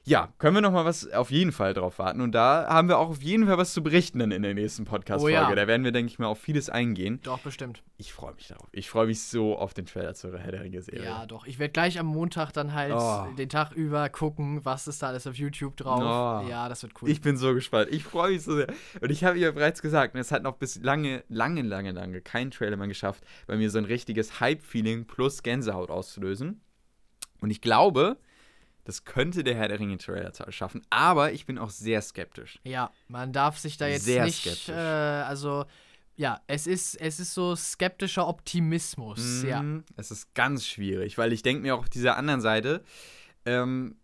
ja, 0.04 0.34
können 0.40 0.56
wir 0.56 0.62
noch 0.62 0.72
mal 0.72 0.84
was 0.84 1.12
auf 1.12 1.30
jeden 1.30 1.52
Fall 1.52 1.76
drauf 1.76 2.00
warten. 2.00 2.22
Und 2.22 2.32
da 2.32 2.66
haben 2.68 2.88
wir 2.88 2.98
auch 2.98 3.10
auf 3.10 3.22
jeden 3.22 3.46
Fall 3.46 3.58
was 3.60 3.72
zu 3.74 3.84
berichten 3.84 4.18
dann 4.18 4.32
in 4.32 4.42
der 4.42 4.56
nächsten 4.56 4.84
Podcast-Folge. 4.84 5.38
Oh 5.38 5.50
ja. 5.50 5.54
Da 5.56 5.68
werden 5.68 5.84
wir, 5.84 5.92
denke 5.92 6.12
ich 6.12 6.18
mal, 6.18 6.26
auf 6.26 6.40
vieles 6.40 6.70
eingehen. 6.72 7.20
Doch, 7.22 7.40
bestimmt. 7.40 7.84
Ich 7.98 8.12
freue 8.12 8.34
mich 8.34 8.48
darauf. 8.48 8.68
Ich 8.72 8.90
freue 8.90 9.06
mich 9.06 9.22
so 9.24 9.56
auf 9.56 9.76
den 9.76 9.86
Trailer 9.86 10.16
zur 10.16 10.36
Herr 10.40 10.52
der 10.52 10.64
Ringe-Serie. 10.64 11.04
Ja, 11.06 11.26
doch. 11.28 11.46
Ich 11.46 11.60
werde 11.60 11.72
gleich 11.72 12.00
am 12.00 12.08
Montag 12.08 12.52
dann 12.52 12.74
halt 12.74 12.94
Oh. 12.96 13.28
den 13.38 13.48
Tag 13.50 13.74
über 13.74 14.10
gucken, 14.10 14.66
was 14.66 14.88
ist 14.88 15.04
da 15.04 15.10
alles 15.10 15.28
auf 15.28 15.36
YouTube 15.36 15.78
drauf. 15.78 16.00
Oh. 16.02 16.50
Ja, 16.50 16.68
das 16.68 16.82
wird 16.82 16.94
cool. 17.02 17.10
Ich 17.10 17.22
bin 17.22 17.38
so 17.38 17.54
gespannt. 17.54 17.90
Ich 17.92 18.04
freue 18.04 18.32
mich 18.32 18.42
so 18.42 18.56
sehr. 18.56 18.68
Und 19.02 19.12
ich 19.12 19.24
habe 19.24 19.38
ja 19.38 19.52
bereits 19.52 19.84
gesagt, 19.84 20.16
es 20.16 20.32
hat 20.32 20.42
noch 20.42 20.56
bis 20.56 20.82
lange, 20.82 21.24
lange, 21.30 21.62
lange, 21.62 21.92
lange 21.92 22.22
kein 22.22 22.50
Trailer 22.50 22.76
mehr 22.76 22.88
geschafft, 22.88 23.24
bei 23.46 23.56
mir 23.56 23.70
so 23.70 23.78
ein 23.78 23.86
richtiges 23.86 24.40
Hype-Feeling 24.40 25.06
plus 25.06 25.44
Gänsehaut 25.44 25.92
auszulösen. 25.92 26.62
Und 27.40 27.52
ich 27.52 27.62
glaube, 27.62 28.18
das 28.84 29.04
könnte 29.06 29.44
der 29.44 29.56
Herr 29.56 29.68
der 29.68 29.80
Ringe-Trailer 29.80 30.32
schaffen. 30.52 30.82
Aber 30.90 31.32
ich 31.34 31.46
bin 31.46 31.58
auch 31.58 31.70
sehr 31.70 32.02
skeptisch. 32.02 32.60
ja, 32.64 32.92
man 33.08 33.32
darf 33.34 33.58
sich 33.58 33.78
da 33.78 33.88
jetzt 33.88 34.06
Sehr 34.06 34.26
nicht, 34.26 34.42
skeptisch. 34.42 34.70
äh, 34.70 34.74
also 34.74 35.66
ja, 36.16 36.40
es 36.48 36.68
ist, 36.68 37.00
es 37.02 37.20
ist 37.20 37.34
so 37.34 37.56
skeptischer 37.56 38.28
Optimismus, 38.28 39.44
ja. 39.44 39.62
Mhm. 39.62 39.84
Es 39.98 40.12
ist 40.12 40.34
ganz 40.36 40.68
schwierig, 40.68 41.18
weil 41.18 41.34
ich 41.34 41.42
denke 41.42 41.62
mir 41.64 41.76
auch 41.76 41.80
auf 41.80 41.90
dieser 41.90 42.18
anderen 42.18 42.42
Seite, 42.42 42.84
ähm, 43.46 43.96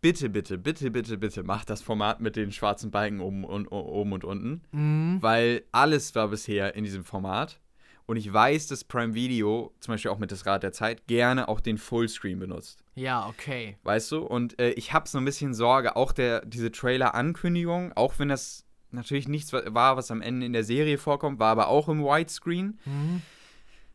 bitte, 0.00 0.28
bitte, 0.28 0.58
bitte, 0.58 0.90
bitte, 0.90 1.18
bitte, 1.18 1.42
macht 1.42 1.70
das 1.70 1.82
Format 1.82 2.20
mit 2.20 2.36
den 2.36 2.52
schwarzen 2.52 2.90
Balken 2.90 3.20
oben 3.20 3.44
und, 3.44 3.68
oben 3.68 4.12
und 4.12 4.24
unten. 4.24 4.62
Mhm. 4.72 5.18
weil 5.22 5.64
alles 5.72 6.14
war 6.14 6.28
bisher 6.28 6.74
in 6.74 6.84
diesem 6.84 7.04
Format. 7.04 7.58
Und 8.06 8.16
ich 8.16 8.32
weiß, 8.32 8.68
dass 8.68 8.84
Prime 8.84 9.14
Video, 9.14 9.72
zum 9.80 9.94
Beispiel 9.94 10.12
auch 10.12 10.18
mit 10.18 10.30
das 10.30 10.46
Rad 10.46 10.62
der 10.62 10.72
Zeit, 10.72 11.06
gerne 11.08 11.48
auch 11.48 11.58
den 11.60 11.76
Fullscreen 11.76 12.38
benutzt. 12.38 12.84
Ja, 12.94 13.26
okay. 13.26 13.76
Weißt 13.82 14.12
du? 14.12 14.18
Und 14.24 14.58
äh, 14.60 14.70
ich 14.70 14.92
habe 14.92 15.08
so 15.08 15.18
ein 15.18 15.24
bisschen 15.24 15.54
Sorge, 15.54 15.96
auch 15.96 16.12
der, 16.12 16.44
diese 16.46 16.70
Trailer-Ankündigung, 16.70 17.92
auch 17.96 18.14
wenn 18.18 18.28
das 18.28 18.64
natürlich 18.92 19.26
nichts 19.26 19.52
wa- 19.52 19.62
war, 19.66 19.96
was 19.96 20.10
am 20.12 20.22
Ende 20.22 20.46
in 20.46 20.52
der 20.52 20.62
Serie 20.64 20.98
vorkommt, 20.98 21.40
war 21.40 21.50
aber 21.50 21.66
auch 21.68 21.88
im 21.88 22.02
Widescreen. 22.04 22.78
Mhm. 22.84 23.22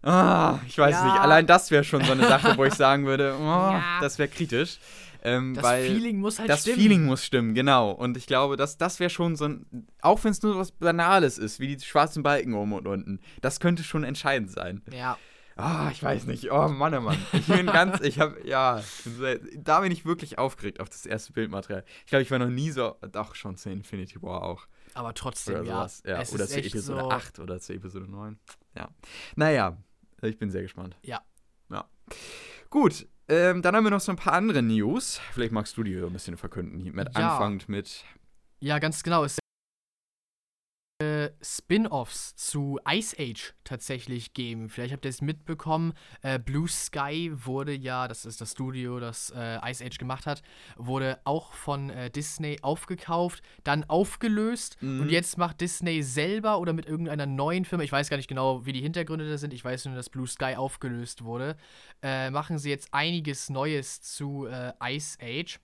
Ah, 0.03 0.59
ich 0.67 0.77
weiß 0.77 0.95
Ja. 0.95 1.05
nicht. 1.05 1.19
Allein 1.21 1.45
das 1.45 1.69
wäre 1.71 1.83
schon 1.83 2.03
so 2.03 2.11
eine 2.11 2.27
Sache, 2.27 2.57
wo 2.57 2.65
ich 2.65 2.73
sagen 2.73 3.05
würde, 3.05 3.35
oh, 3.39 3.43
Ja. 3.43 3.99
das 4.01 4.17
wäre 4.19 4.27
kritisch. 4.29 4.79
Ähm, 5.23 5.53
Das 5.53 5.67
Feeling 5.85 6.19
muss 6.19 6.39
halt 6.39 6.49
das 6.49 6.61
stimmen. 6.61 6.77
Feeling 6.77 7.05
muss 7.05 7.23
stimmen, 7.25 7.53
genau. 7.53 7.91
Und 7.91 8.17
ich 8.17 8.25
glaube, 8.27 8.57
das, 8.57 8.77
das 8.77 8.99
wäre 8.99 9.09
schon 9.09 9.35
so 9.35 9.45
ein, 9.45 9.87
auch 10.01 10.23
wenn 10.23 10.31
es 10.31 10.41
nur 10.41 10.57
was 10.57 10.71
Banales 10.71 11.37
ist, 11.37 11.59
wie 11.59 11.75
die 11.75 11.83
schwarzen 11.83 12.23
Balken 12.23 12.53
oben 12.53 12.73
und 12.73 12.87
unten, 12.87 13.19
das 13.41 13.59
könnte 13.59 13.83
schon 13.83 14.03
entscheidend 14.03 14.51
sein. 14.51 14.81
Ja. 14.91 15.17
Ah, 15.57 15.89
ich 15.91 16.01
weiß 16.01 16.25
nicht. 16.25 16.51
Oh 16.51 16.69
Mann, 16.69 16.93
oh 16.95 17.01
Mann. 17.01 17.17
Ich 17.33 17.45
bin 17.45 17.67
ganz, 17.67 18.01
ich 18.01 18.19
habe, 18.19 18.37
ja, 18.47 18.81
da 19.57 19.81
bin 19.81 19.91
ich 19.91 20.05
wirklich 20.05 20.39
aufgeregt 20.39 20.79
auf 20.79 20.89
das 20.89 21.05
erste 21.05 21.33
Bildmaterial. 21.33 21.83
Ich 21.99 22.07
glaube, 22.07 22.23
ich 22.23 22.31
war 22.31 22.39
noch 22.39 22.49
nie 22.49 22.71
so, 22.71 22.95
doch 23.11 23.35
schon 23.35 23.57
zu 23.57 23.69
Infinity 23.69 24.21
War 24.21 24.41
auch. 24.43 24.65
Aber 24.93 25.13
trotzdem, 25.13 25.55
Oder 25.55 25.63
ja. 25.63 25.73
sowas. 25.75 26.03
Ja, 26.05 26.19
oder 26.33 26.47
zu 26.47 26.57
Episode 26.59 27.01
so, 27.01 27.09
8 27.09 27.39
oder 27.39 27.59
zu 27.59 27.73
Episode 27.73 28.09
9. 28.09 28.39
Ja. 28.75 28.89
Naja, 29.35 29.77
ich 30.21 30.37
bin 30.37 30.49
sehr 30.51 30.63
gespannt. 30.63 30.97
Ja. 31.03 31.21
Ja. 31.69 31.87
Gut, 32.69 33.07
ähm, 33.31 33.61
dann 33.61 33.75
haben 33.75 33.83
wir 33.85 33.91
noch 33.91 34.01
so 34.01 34.11
ein 34.11 34.17
paar 34.17 34.33
andere 34.33 34.61
News. 34.61 35.19
Vielleicht 35.33 35.51
magst 35.53 35.77
du 35.77 35.83
die 35.83 35.95
ein 35.95 36.11
bisschen 36.13 36.37
verkünden. 36.37 36.83
Mit 36.93 37.17
Ja. 37.17 37.31
anfangend 37.33 37.69
mit. 37.69 38.03
Ja, 38.59 38.77
ganz 38.79 39.01
genau. 39.03 39.23
Es 39.23 39.39
Spin-offs 41.41 42.35
zu 42.35 42.79
Ice 42.89 43.15
Age 43.19 43.53
tatsächlich 43.63 44.33
geben. 44.33 44.69
Vielleicht 44.69 44.93
habt 44.93 45.05
ihr 45.05 45.09
es 45.09 45.21
mitbekommen. 45.21 45.93
Äh, 46.21 46.39
Blue 46.39 46.67
Sky 46.67 47.31
wurde 47.33 47.73
ja, 47.73 48.07
das 48.07 48.25
ist 48.25 48.41
das 48.41 48.51
Studio, 48.51 48.99
das 48.99 49.31
äh, 49.35 49.59
Ice 49.69 49.83
Age 49.85 49.97
gemacht 49.97 50.25
hat, 50.25 50.41
wurde 50.75 51.19
auch 51.23 51.53
von 51.53 51.89
äh, 51.89 52.09
Disney 52.11 52.57
aufgekauft, 52.61 53.41
dann 53.63 53.83
aufgelöst 53.85 54.77
Mhm. 54.81 55.01
und 55.01 55.09
jetzt 55.09 55.37
macht 55.37 55.61
Disney 55.61 56.03
selber 56.03 56.59
oder 56.59 56.73
mit 56.73 56.85
irgendeiner 56.85 57.25
neuen 57.25 57.65
Firma, 57.65 57.83
ich 57.83 57.91
weiß 57.91 58.09
gar 58.09 58.17
nicht 58.17 58.27
genau, 58.27 58.65
wie 58.65 58.73
die 58.73 58.81
Hintergründe 58.81 59.29
da 59.29 59.37
sind, 59.37 59.53
ich 59.53 59.63
weiß 59.63 59.85
nur, 59.85 59.95
dass 59.95 60.09
Blue 60.09 60.27
Sky 60.27 60.55
aufgelöst 60.55 61.23
wurde, 61.23 61.55
äh, 62.01 62.29
machen 62.29 62.57
sie 62.57 62.69
jetzt 62.69 62.89
einiges 62.93 63.49
Neues 63.49 64.01
zu 64.01 64.45
äh, 64.47 64.73
Ice 64.95 65.17
Age. 65.21 65.59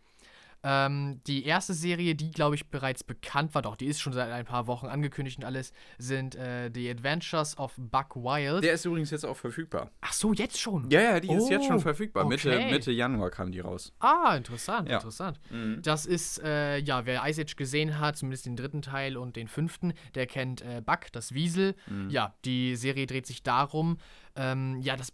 Ähm, 0.70 1.22
die 1.28 1.46
erste 1.46 1.74
Serie, 1.74 2.14
die, 2.14 2.30
glaube 2.32 2.56
ich, 2.56 2.68
bereits 2.70 3.02
bekannt 3.04 3.56
war, 3.56 3.62
doch, 3.62 3.78
die 3.78 3.86
ist 3.86 4.02
schon 4.02 4.12
seit 4.12 4.30
ein 4.32 4.44
paar 4.44 4.68
Wochen 4.68 4.88
angekündigt 4.88 5.38
und 5.38 5.46
alles, 5.46 5.72
sind 5.98 6.36
äh, 6.36 6.70
The 6.74 6.90
Adventures 6.90 7.58
of 7.58 7.74
Buck 7.78 8.18
Wild. 8.18 8.64
Der 8.66 8.74
ist 8.74 8.84
übrigens 8.84 9.10
jetzt 9.12 9.26
auch 9.26 9.38
verfügbar. 9.38 9.92
Ach 10.02 10.12
so, 10.12 10.34
jetzt 10.34 10.60
schon? 10.60 10.90
Ja, 10.90 11.00
ja, 11.02 11.20
die 11.22 11.32
ist 11.32 11.50
jetzt 11.50 11.66
schon 11.68 11.78
Oh, 11.78 11.80
verfügbar. 11.80 12.26
Mitte, 12.26 12.50
okay. 12.54 12.72
Mitte 12.72 12.92
Januar 12.92 13.30
kam 13.30 13.52
die 13.52 13.62
raus. 13.62 13.94
Ah, 14.00 14.36
interessant, 14.36 14.90
Ja. 14.90 14.96
interessant. 14.98 15.40
Mhm. 15.50 15.82
Das 15.84 16.06
ist, 16.06 16.42
äh, 16.44 16.80
ja, 16.80 17.06
wer 17.06 17.24
Ice 17.28 17.42
Age 17.42 17.56
gesehen 17.56 17.98
hat, 18.00 18.18
zumindest 18.18 18.46
den 18.46 18.58
dritten 18.58 18.82
Teil 18.82 19.16
und 19.16 19.36
den 19.38 19.48
fünften, 19.48 19.94
der 20.16 20.28
kennt 20.28 20.62
äh, 20.62 20.82
Buck, 20.86 21.12
das 21.14 21.34
Wiesel. 21.34 21.76
Mhm. 21.90 22.10
Ja, 22.10 22.36
die 22.44 22.76
Serie 22.76 23.08
dreht 23.08 23.26
sich 23.26 23.42
darum. 23.44 23.98
Ähm, 24.36 24.80
ja, 24.82 24.96
das 24.96 25.12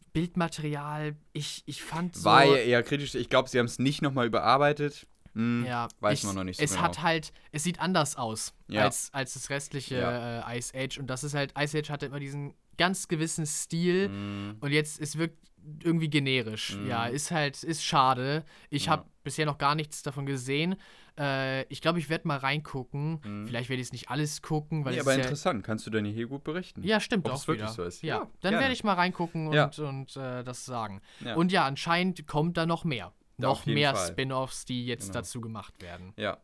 Bildmaterial, 0.47 1.15
ich, 1.31 1.63
ich 1.65 1.81
fand 1.83 2.15
so. 2.15 2.25
War 2.25 2.45
ja 2.45 2.55
eher 2.57 2.83
kritisch. 2.83 3.15
Ich 3.15 3.29
glaube, 3.29 3.49
sie 3.49 3.59
haben 3.59 3.65
es 3.67 3.79
nicht 3.79 4.01
nochmal 4.01 4.25
überarbeitet. 4.27 5.07
Hm, 5.35 5.65
ja, 5.65 5.87
weiß 5.99 6.19
ich, 6.19 6.25
man 6.25 6.35
noch 6.35 6.43
nicht 6.43 6.57
so 6.57 6.63
Es 6.63 6.71
genau. 6.71 6.83
hat 6.83 7.01
halt, 7.01 7.31
es 7.51 7.63
sieht 7.63 7.79
anders 7.79 8.15
aus 8.15 8.53
Ja. 8.67 8.83
als, 8.83 9.09
als 9.13 9.33
das 9.33 9.49
restliche 9.49 9.97
Ja. 9.97 10.49
äh, 10.51 10.57
Ice 10.59 10.73
Age. 10.77 10.97
Und 10.99 11.07
das 11.07 11.23
ist 11.23 11.33
halt, 11.33 11.53
Ice 11.57 11.77
Age 11.77 11.89
hatte 11.89 12.05
immer 12.05 12.19
diesen 12.19 12.53
ganz 12.77 13.07
gewissen 13.07 13.45
Stil. 13.45 14.07
Hm, 14.09 14.57
Und 14.59 14.71
jetzt, 14.71 14.99
es 14.99 15.17
wirkt 15.17 15.37
irgendwie 15.83 16.09
generisch. 16.09 16.75
Mhm. 16.75 16.87
Ja, 16.87 17.05
ist 17.05 17.31
halt, 17.31 17.63
ist 17.63 17.83
schade. 17.85 18.43
Ich 18.69 18.85
Ja. 18.85 18.91
habe 18.93 19.05
bisher 19.23 19.45
noch 19.45 19.57
gar 19.57 19.75
nichts 19.75 20.03
davon 20.03 20.25
gesehen. 20.25 20.75
Äh, 21.17 21.63
ich 21.71 21.79
glaube, 21.81 21.99
ich 21.99 22.09
werde 22.09 22.27
mal 22.27 22.37
reingucken. 22.37 23.21
Mhm. 23.23 23.47
Vielleicht 23.47 23.69
werde 23.69 23.79
ich 23.81 23.87
es 23.87 23.91
nicht 23.93 24.09
alles 24.09 24.41
gucken, 24.41 24.83
weil 24.83 24.95
nee, 24.95 24.99
aber 24.99 25.11
ist 25.11 25.17
ja, 25.19 25.23
interessant. 25.23 25.63
Kannst 25.63 25.85
du 25.87 25.91
denn 25.91 26.03
hier 26.05 26.27
gut 26.27 26.43
berichten? 26.43 26.83
ja, 26.83 26.99
stimmt 26.99 27.25
Ob 27.27 27.33
auch 27.33 27.37
es 27.37 27.47
wirklich 27.47 27.63
wieder. 27.63 27.73
so 27.73 27.83
ist. 27.83 28.01
Ja, 28.01 28.17
Ja, 28.17 28.27
dann 28.41 28.55
werde 28.55 28.73
ich 28.73 28.83
mal 28.83 28.93
reingucken 28.95 29.47
und, 29.47 29.79
und 29.79 30.17
äh, 30.17 30.43
das 30.43 30.65
sagen. 30.65 31.01
Und 31.35 31.51
ja, 31.51 31.65
anscheinend 31.65 32.27
kommt 32.27 32.57
da 32.57 32.65
noch 32.65 32.83
mehr. 32.83 33.13
Da 33.37 33.47
noch 33.49 33.65
mehr. 33.65 33.95
Spin-offs, 33.95 34.65
die 34.65 34.85
jetzt 34.85 35.07
Genau. 35.07 35.19
dazu 35.19 35.41
gemacht 35.41 35.81
werden. 35.81 36.13
Ja. 36.17 36.37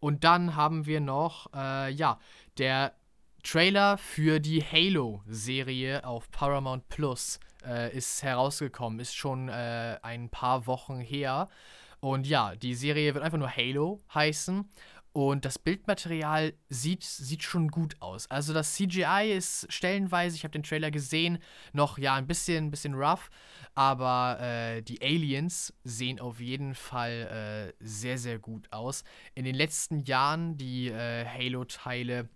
Und 0.00 0.24
dann 0.24 0.54
haben 0.56 0.86
wir 0.86 1.00
noch, 1.00 1.52
äh, 1.54 1.90
ja, 1.92 2.18
der 2.58 2.94
Trailer 3.42 3.98
für 3.98 4.40
die 4.40 4.62
Halo-Serie 4.62 6.04
auf 6.04 6.30
Paramount 6.30 6.88
Plus 6.88 7.40
äh, 7.64 7.96
ist 7.96 8.22
herausgekommen, 8.22 9.00
ist 9.00 9.14
schon 9.14 9.48
äh, 9.48 9.98
ein 10.02 10.28
paar 10.28 10.66
Wochen 10.66 11.00
her. 11.00 11.48
Und 12.00 12.26
ja, 12.28 12.54
die 12.54 12.74
Serie 12.74 13.14
wird 13.14 13.24
einfach 13.24 13.38
nur 13.38 13.50
Halo 13.54 14.00
heißen. 14.14 14.68
Und 15.18 15.44
das 15.44 15.58
Bildmaterial 15.58 16.54
sieht, 16.68 17.02
sieht 17.02 17.42
schon 17.42 17.72
gut 17.72 17.96
aus. 17.98 18.30
Also 18.30 18.54
das 18.54 18.74
CGI 18.74 19.32
ist 19.36 19.66
stellenweise, 19.68 20.36
ich 20.36 20.44
habe 20.44 20.52
den 20.52 20.62
Trailer 20.62 20.92
gesehen, 20.92 21.38
noch 21.72 21.98
ja 21.98 22.14
ein 22.14 22.28
bisschen, 22.28 22.70
bisschen 22.70 22.94
rough. 22.94 23.28
Aber 23.74 24.38
äh, 24.40 24.80
die 24.80 25.02
Aliens 25.02 25.74
sehen 25.82 26.20
auf 26.20 26.38
jeden 26.38 26.72
Fall 26.76 27.72
äh, 27.80 27.84
sehr, 27.84 28.16
sehr 28.16 28.38
gut 28.38 28.72
aus. 28.72 29.02
In 29.34 29.44
den 29.44 29.56
letzten 29.56 30.04
Jahren, 30.04 30.56
die 30.56 30.86
äh, 30.86 31.24
Halo-Teile 31.26 32.28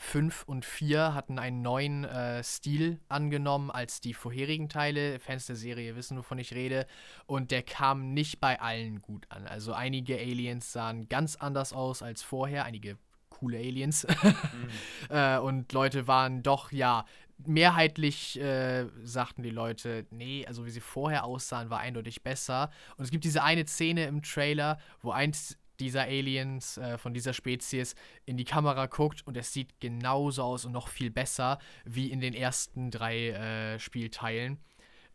5 0.00 0.44
und 0.44 0.64
4 0.64 1.14
hatten 1.14 1.38
einen 1.38 1.60
neuen 1.60 2.04
äh, 2.04 2.42
Stil 2.42 3.00
angenommen 3.08 3.70
als 3.70 4.00
die 4.00 4.14
vorherigen 4.14 4.70
Teile. 4.70 5.20
Fans 5.20 5.46
der 5.46 5.56
Serie 5.56 5.94
wissen, 5.94 6.16
wovon 6.16 6.38
ich 6.38 6.54
rede. 6.54 6.86
Und 7.26 7.50
der 7.50 7.62
kam 7.62 8.14
nicht 8.14 8.40
bei 8.40 8.60
allen 8.60 9.02
gut 9.02 9.26
an. 9.28 9.46
Also 9.46 9.74
einige 9.74 10.16
Aliens 10.16 10.72
sahen 10.72 11.08
ganz 11.08 11.36
anders 11.36 11.74
aus 11.74 12.02
als 12.02 12.22
vorher. 12.22 12.64
Einige 12.64 12.96
coole 13.28 13.58
Aliens. 13.58 14.06
äh, 15.10 15.38
und 15.38 15.70
Leute 15.72 16.06
waren 16.06 16.42
doch, 16.42 16.72
ja, 16.72 17.04
mehrheitlich 17.46 18.40
äh, 18.40 18.86
sagten 19.04 19.42
die 19.42 19.50
Leute, 19.50 20.06
nee, 20.10 20.46
also 20.46 20.64
wie 20.64 20.70
sie 20.70 20.80
vorher 20.80 21.24
aussahen, 21.24 21.68
war 21.68 21.80
eindeutig 21.80 22.22
besser. 22.22 22.70
Und 22.96 23.04
es 23.04 23.10
gibt 23.10 23.24
diese 23.24 23.42
eine 23.42 23.66
Szene 23.66 24.06
im 24.06 24.22
Trailer, 24.22 24.78
wo 25.02 25.10
eins 25.10 25.58
dieser 25.80 26.02
Aliens 26.02 26.78
äh, 26.78 26.98
von 26.98 27.14
dieser 27.14 27.32
Spezies 27.32 27.94
in 28.26 28.36
die 28.36 28.44
Kamera 28.44 28.86
guckt 28.86 29.26
und 29.26 29.36
es 29.36 29.52
sieht 29.52 29.80
genauso 29.80 30.42
aus 30.42 30.64
und 30.64 30.72
noch 30.72 30.88
viel 30.88 31.10
besser 31.10 31.58
wie 31.84 32.10
in 32.10 32.20
den 32.20 32.34
ersten 32.34 32.90
drei 32.90 33.30
äh, 33.30 33.78
Spielteilen. 33.78 34.58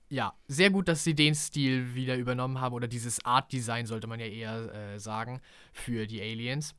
Ja, 0.10 0.34
sehr 0.48 0.70
gut, 0.70 0.88
dass 0.88 1.04
sie 1.04 1.16
den 1.16 1.34
Stil 1.34 1.96
wieder 1.96 2.16
übernommen 2.16 2.62
haben 2.62 2.76
oder 2.76 2.88
dieses 2.88 3.24
Art 3.26 3.52
Design 3.52 3.86
sollte 3.86 4.08
man 4.08 4.20
ja 4.20 4.28
eher 4.28 4.74
äh, 4.74 5.00
sagen 5.00 5.42
für 5.74 6.06
die 6.06 6.22
Aliens. 6.22 6.76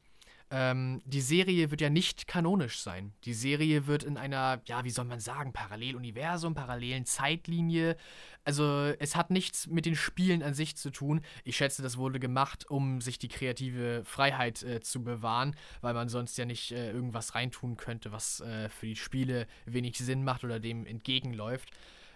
Ähm, 0.49 1.03
die 1.05 1.21
Serie 1.21 1.73
wird 1.73 1.81
ja 1.81 1.91
nicht 1.91 2.29
kanonisch 2.29 2.79
sein. 2.79 3.13
Die 3.25 3.35
Serie 3.35 3.89
wird 3.89 4.05
in 4.05 4.17
einer, 4.17 4.63
ja, 4.67 4.85
wie 4.85 4.91
soll 4.91 5.05
man 5.05 5.19
sagen, 5.19 5.53
Paralleluniversum, 5.53 6.55
parallelen 6.55 7.05
Zeitlinie. 7.05 7.97
Also 8.45 8.93
es 9.01 9.17
hat 9.17 9.31
nichts 9.31 9.67
mit 9.67 9.87
den 9.87 9.97
Spielen 9.97 10.45
an 10.45 10.55
sich 10.55 10.77
zu 10.77 10.91
tun. 10.91 11.21
Ich 11.43 11.57
schätze, 11.57 11.83
das 11.83 11.97
wurde 11.97 12.21
gemacht, 12.21 12.71
um 12.71 13.01
sich 13.01 13.19
die 13.19 13.29
kreative 13.29 14.03
Freiheit 14.05 14.63
äh, 14.63 14.81
zu 14.81 15.03
bewahren, 15.03 15.57
weil 15.81 15.95
man 15.95 16.09
sonst 16.09 16.39
ja 16.39 16.45
nicht 16.45 16.71
äh, 16.71 16.93
irgendwas 16.93 17.35
reintun 17.35 17.77
könnte, 17.77 18.13
was 18.13 18.41
äh, 18.41 18.69
für 18.69 18.87
die 18.87 18.97
Spiele 18.97 19.49
wenig 19.65 19.99
Sinn 19.99 20.23
macht 20.23 20.45
oder 20.45 20.61
dem 20.61 20.87
entgegenläuft. 20.87 21.73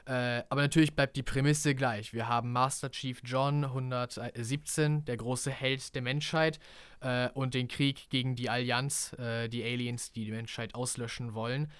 Äh, 0.06 0.42
aber 0.48 0.62
natürlich 0.62 0.94
bleibt 0.94 1.16
die 1.16 1.22
Prämisse 1.22 1.74
gleich. 1.74 2.12
Wir 2.12 2.26
haben 2.26 2.52
Master 2.52 2.90
Chief 2.90 3.20
John 3.24 3.64
117, 3.64 5.04
der 5.04 5.16
große 5.16 5.50
Held 5.50 5.94
der 5.94 6.02
Menschheit, 6.02 6.58
äh, 7.00 7.28
und 7.34 7.54
den 7.54 7.68
Krieg 7.68 8.08
gegen 8.10 8.36
die 8.36 8.50
Allianz, 8.50 9.12
äh, 9.14 9.48
die 9.48 9.62
Aliens, 9.64 10.12
die 10.12 10.24
die 10.24 10.30
Menschheit 10.30 10.74
auslöschen 10.74 11.34
wollen. 11.34 11.70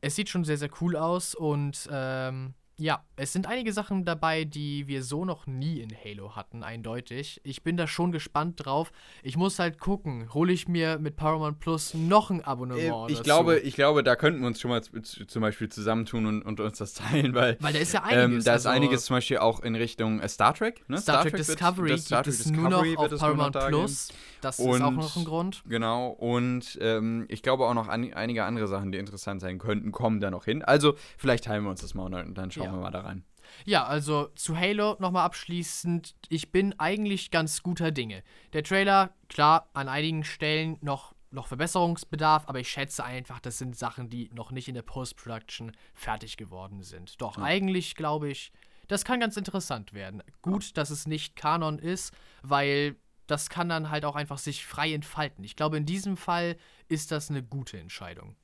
Es 0.00 0.14
sieht 0.14 0.28
schon 0.28 0.44
sehr, 0.44 0.58
sehr 0.58 0.70
cool 0.80 0.96
aus 0.96 1.34
und 1.34 1.88
ähm, 1.90 2.54
ja, 2.80 3.02
es 3.16 3.32
sind 3.32 3.46
einige 3.48 3.72
Sachen 3.72 4.04
dabei, 4.04 4.44
die 4.44 4.86
wir 4.86 5.02
so 5.02 5.24
noch 5.24 5.46
nie 5.48 5.80
in 5.80 5.90
Halo 5.92 6.36
hatten, 6.36 6.62
eindeutig. 6.62 7.40
Ich 7.42 7.62
bin 7.64 7.76
da 7.76 7.88
schon 7.88 8.12
gespannt 8.12 8.64
drauf. 8.64 8.92
Ich 9.24 9.36
muss 9.36 9.58
halt 9.58 9.80
gucken, 9.80 10.32
hole 10.32 10.52
ich 10.52 10.68
mir 10.68 10.98
mit 10.98 11.16
Paramount 11.16 11.58
Plus 11.58 11.94
noch 11.94 12.30
ein 12.30 12.38
Äh, 12.40 12.44
Abonnement 12.44 13.10
ich, 13.10 13.16
dazu? 13.18 13.22
glaube, 13.24 13.58
ich 13.58 13.74
glaube, 13.74 14.02
da 14.04 14.14
könnten 14.14 14.40
wir 14.40 14.46
uns 14.46 14.60
schon 14.60 14.70
mal 14.70 14.80
zum 14.82 15.42
Beispiel 15.42 15.68
zusammentun 15.68 16.26
und, 16.26 16.42
und 16.42 16.60
uns 16.60 16.78
das 16.78 16.94
teilen, 16.94 17.34
weil 17.34 17.56
Weil 17.60 17.72
da 17.72 17.78
ist 17.80 17.92
ja 17.94 18.02
ähm, 18.10 18.18
einiges. 18.26 18.44
da 18.44 18.52
ist 18.54 18.66
also- 18.66 18.68
einiges 18.76 19.04
zum 19.06 19.16
Beispiel 19.16 19.38
auch 19.38 19.60
in 19.60 19.74
Richtung 19.74 20.20
äh, 20.20 20.28
Star 20.28 20.54
Trek. 20.54 20.88
Ne? 20.88 20.98
Star, 20.98 21.22
Trek 21.22 21.32
wird- 21.32 21.48
Discovery 21.48 21.90
das 21.90 22.04
Star 22.04 22.22
gibt 22.22 22.36
Trek 22.36 22.46
es 22.46 22.52
nur 22.52 22.70
noch 22.70 22.82
Discovery 22.82 22.96
auf 22.96 23.02
wird 23.02 23.12
noch 23.12 23.18
Paramount 23.20 23.54
da 23.56 23.60
geben. 23.70 23.78
Plus. 23.80 24.08
Das 24.40 24.58
ist 24.60 24.64
auch 24.64 24.70
Und- 24.74 24.96
noch 24.96 25.16
ein 25.16 25.24
Grund. 25.24 25.62
Genau, 25.68 26.10
und 26.10 26.78
ähm, 26.80 27.26
ich 27.28 27.42
glaube 27.42 27.66
auch 27.66 27.74
noch 27.74 27.88
an, 27.88 28.12
einige 28.14 28.44
andere 28.44 28.68
Sachen, 28.68 28.92
die 28.92 28.98
interessant 28.98 29.40
sein 29.40 29.58
könnten, 29.58 29.90
kommen 29.90 30.20
da 30.20 30.30
noch 30.30 30.44
hin. 30.44 30.62
Also, 30.62 30.94
vielleicht 31.16 31.42
teilen 31.44 31.64
wir 31.64 31.70
uns 31.70 31.80
das 31.80 31.94
mal 31.94 32.04
und 32.04 32.12
dann, 32.12 32.34
dann 32.34 32.50
schauen 32.68 32.74
Ja. 32.76 32.80
wir 32.80 32.82
mal 32.84 32.90
da 32.90 33.00
rein. 33.00 33.24
Ja, 33.64 33.84
also 33.86 34.28
zu 34.34 34.56
Halo 34.58 34.96
nochmal 34.98 35.24
abschließend. 35.24 36.14
Ich 36.28 36.52
bin 36.52 36.78
eigentlich 36.78 37.30
ganz 37.30 37.62
guter 37.62 37.90
Dinge. 37.90 38.22
Der 38.52 38.62
Trailer, 38.62 39.14
klar, 39.28 39.70
an 39.72 39.88
einigen 39.88 40.22
Stellen 40.24 40.76
noch, 40.82 41.14
noch 41.30 41.46
Verbesserungsbedarf, 41.46 42.46
aber 42.46 42.60
ich 42.60 42.68
schätze 42.70 43.04
einfach, 43.04 43.40
das 43.40 43.56
sind 43.58 43.76
Sachen, 43.76 44.10
die 44.10 44.30
noch 44.34 44.50
nicht 44.50 44.68
in 44.68 44.74
der 44.74 44.82
Post-Production 44.82 45.72
fertig 45.94 46.36
geworden 46.36 46.82
sind. 46.82 47.20
Doch, 47.22 47.38
Ja. 47.38 47.44
eigentlich 47.44 47.94
glaube 47.94 48.28
ich, 48.28 48.52
das 48.86 49.04
kann 49.04 49.20
ganz 49.20 49.36
interessant 49.36 49.92
werden. 49.94 50.22
Gut, 50.42 50.76
dass 50.76 50.90
es 50.90 51.06
nicht 51.06 51.34
Kanon 51.36 51.78
ist, 51.78 52.12
weil 52.42 52.96
das 53.26 53.50
kann 53.50 53.68
dann 53.68 53.90
halt 53.90 54.06
auch 54.06 54.16
einfach 54.16 54.38
sich 54.38 54.64
frei 54.64 54.92
entfalten. 54.94 55.44
Ich 55.44 55.56
glaube, 55.56 55.76
in 55.76 55.84
diesem 55.84 56.16
Fall 56.16 56.56
ist 56.88 57.10
das 57.10 57.30
eine 57.30 57.42
gute 57.42 57.78
Entscheidung. 57.78 58.36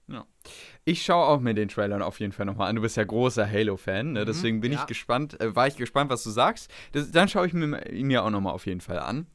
Ich 0.84 1.02
schaue 1.02 1.26
auch 1.26 1.40
mir 1.40 1.54
den 1.54 1.68
Trailern 1.68 2.02
auf 2.02 2.20
jeden 2.20 2.32
Fall 2.32 2.44
nochmal 2.44 2.68
an. 2.68 2.76
Du 2.76 2.82
bist 2.82 2.96
ja 2.96 3.04
großer 3.04 3.50
Halo-Fan, 3.50 4.12
ne? 4.12 4.20
Mhm, 4.20 4.26
deswegen 4.26 4.60
bin 4.60 4.72
ja. 4.72 4.80
ich 4.80 4.86
gespannt, 4.86 5.40
äh, 5.40 5.56
war 5.56 5.66
ich 5.66 5.76
gespannt, 5.76 6.10
was 6.10 6.22
du 6.22 6.30
sagst. 6.30 6.70
Das, 6.92 7.10
dann 7.10 7.28
schaue 7.28 7.46
ich 7.46 7.54
mir, 7.54 7.66
mir 7.66 8.22
auch 8.22 8.30
nochmal 8.30 8.52
auf 8.52 8.66
jeden 8.66 8.82
Fall 8.82 8.98
an. 8.98 9.26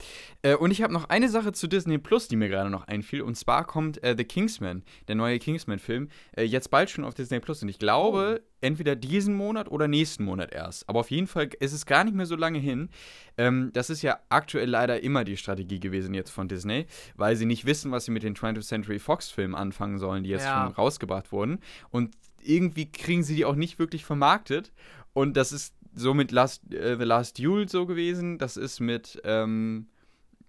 Äh, 0.44 0.56
und 0.56 0.69
ich 0.69 0.84
habe 0.84 0.94
noch 0.94 1.10
eine 1.10 1.30
Sache 1.30 1.52
zu 1.53 1.68
Disney 1.68 1.98
Plus, 1.98 2.27
die 2.27 2.36
mir 2.36 2.49
gerade 2.49 2.69
noch 2.69 2.88
einfiel. 2.88 3.23
Und 3.23 3.36
zwar 3.36 3.65
kommt 3.65 4.03
äh, 4.03 4.14
The 4.15 4.26
Kingsman, 4.26 4.84
der 5.07 5.15
neue 5.15 5.40
Kingsman-Film, 5.40 6.10
äh, 6.38 6.44
jetzt 6.44 6.69
bald 6.69 6.91
schon 6.91 7.03
auf 7.03 7.15
Disney 7.15 7.40
Plus. 7.40 7.64
Und 7.64 7.69
ich 7.69 7.80
glaube, 7.80 8.44
entweder 8.61 8.95
diesen 8.95 9.34
Monat 9.34 9.69
oder 9.72 9.88
nächsten 9.88 10.23
Monat 10.23 10.52
erst. 10.53 10.88
Aber 10.88 10.99
auf 10.99 11.10
jeden 11.11 11.27
Fall 11.27 11.49
ist 11.60 11.73
es 11.73 11.86
gar 11.86 12.03
nicht 12.03 12.15
mehr 12.15 12.26
so 12.26 12.36
lange 12.36 12.60
hin. 12.60 12.90
Ähm, 13.38 13.72
das 13.73 13.90
ist 13.90 14.02
ja 14.02 14.19
aktuell 14.30 14.69
leider 14.69 15.02
immer 15.02 15.23
die 15.23 15.38
Strategie 15.38 15.80
gewesen 15.80 16.14
jetzt 16.14 16.30
von 16.30 16.48
Disney, 16.48 16.86
weil 17.15 17.36
sie 17.36 17.45
nicht 17.45 17.65
wissen, 17.65 17.91
was 17.91 18.06
sie 18.06 18.11
mit 18.11 18.23
den 18.23 18.36
20th 18.36 18.68
Century 18.68 18.99
Fox-Filmen 19.00 19.56
anfangen 19.56 19.98
sollen, 20.00 20.24
die 20.24 20.30
jetzt 20.30 20.46
Ja. 20.46 20.66
schon 20.66 20.74
rausgebracht 20.74 21.32
wurden. 21.32 21.60
Und 21.90 22.16
irgendwie 22.42 22.92
kriegen 22.92 23.24
sie 23.24 23.36
die 23.36 23.46
auch 23.46 23.56
nicht 23.56 23.80
wirklich 23.80 24.06
vermarktet. 24.06 24.72
Und 25.14 25.36
das 25.38 25.52
ist 25.52 25.76
so 25.94 26.14
mit 26.14 26.32
Last, 26.32 26.74
äh, 26.74 26.98
The 26.98 27.04
Last 27.04 27.40
Duel 27.40 27.68
so 27.68 27.86
gewesen. 27.86 28.38
Das 28.38 28.56
ist 28.58 28.80
mit, 28.80 29.20
ähm, 29.26 29.88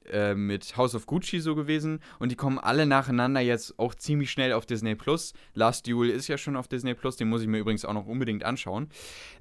äh, 0.07 0.35
mit 0.35 0.77
House 0.77 0.95
of 0.95 1.07
Gucci 1.07 1.41
so 1.41 1.55
gewesen. 1.55 2.01
Und 2.19 2.31
die 2.31 2.37
kommen 2.37 2.59
alle 2.59 2.87
nacheinander 2.87 3.41
jetzt 3.41 3.79
auch 3.79 3.95
ziemlich 3.95 4.31
schnell 4.31 4.53
auf 4.53 4.67
Disney 4.67 4.95
Plus. 4.95 5.33
Last 5.55 5.87
Duel 5.87 6.11
ist 6.11 6.29
ja 6.29 6.37
schon 6.39 6.57
auf 6.57 6.69
Disney 6.69 6.95
Plus. 6.95 7.17
Den 7.17 7.29
muss 7.29 7.43
ich 7.43 7.49
mir 7.49 7.59
übrigens 7.59 7.85
auch 7.85 7.95
noch 7.95 8.07
unbedingt 8.07 8.45
anschauen. 8.45 8.89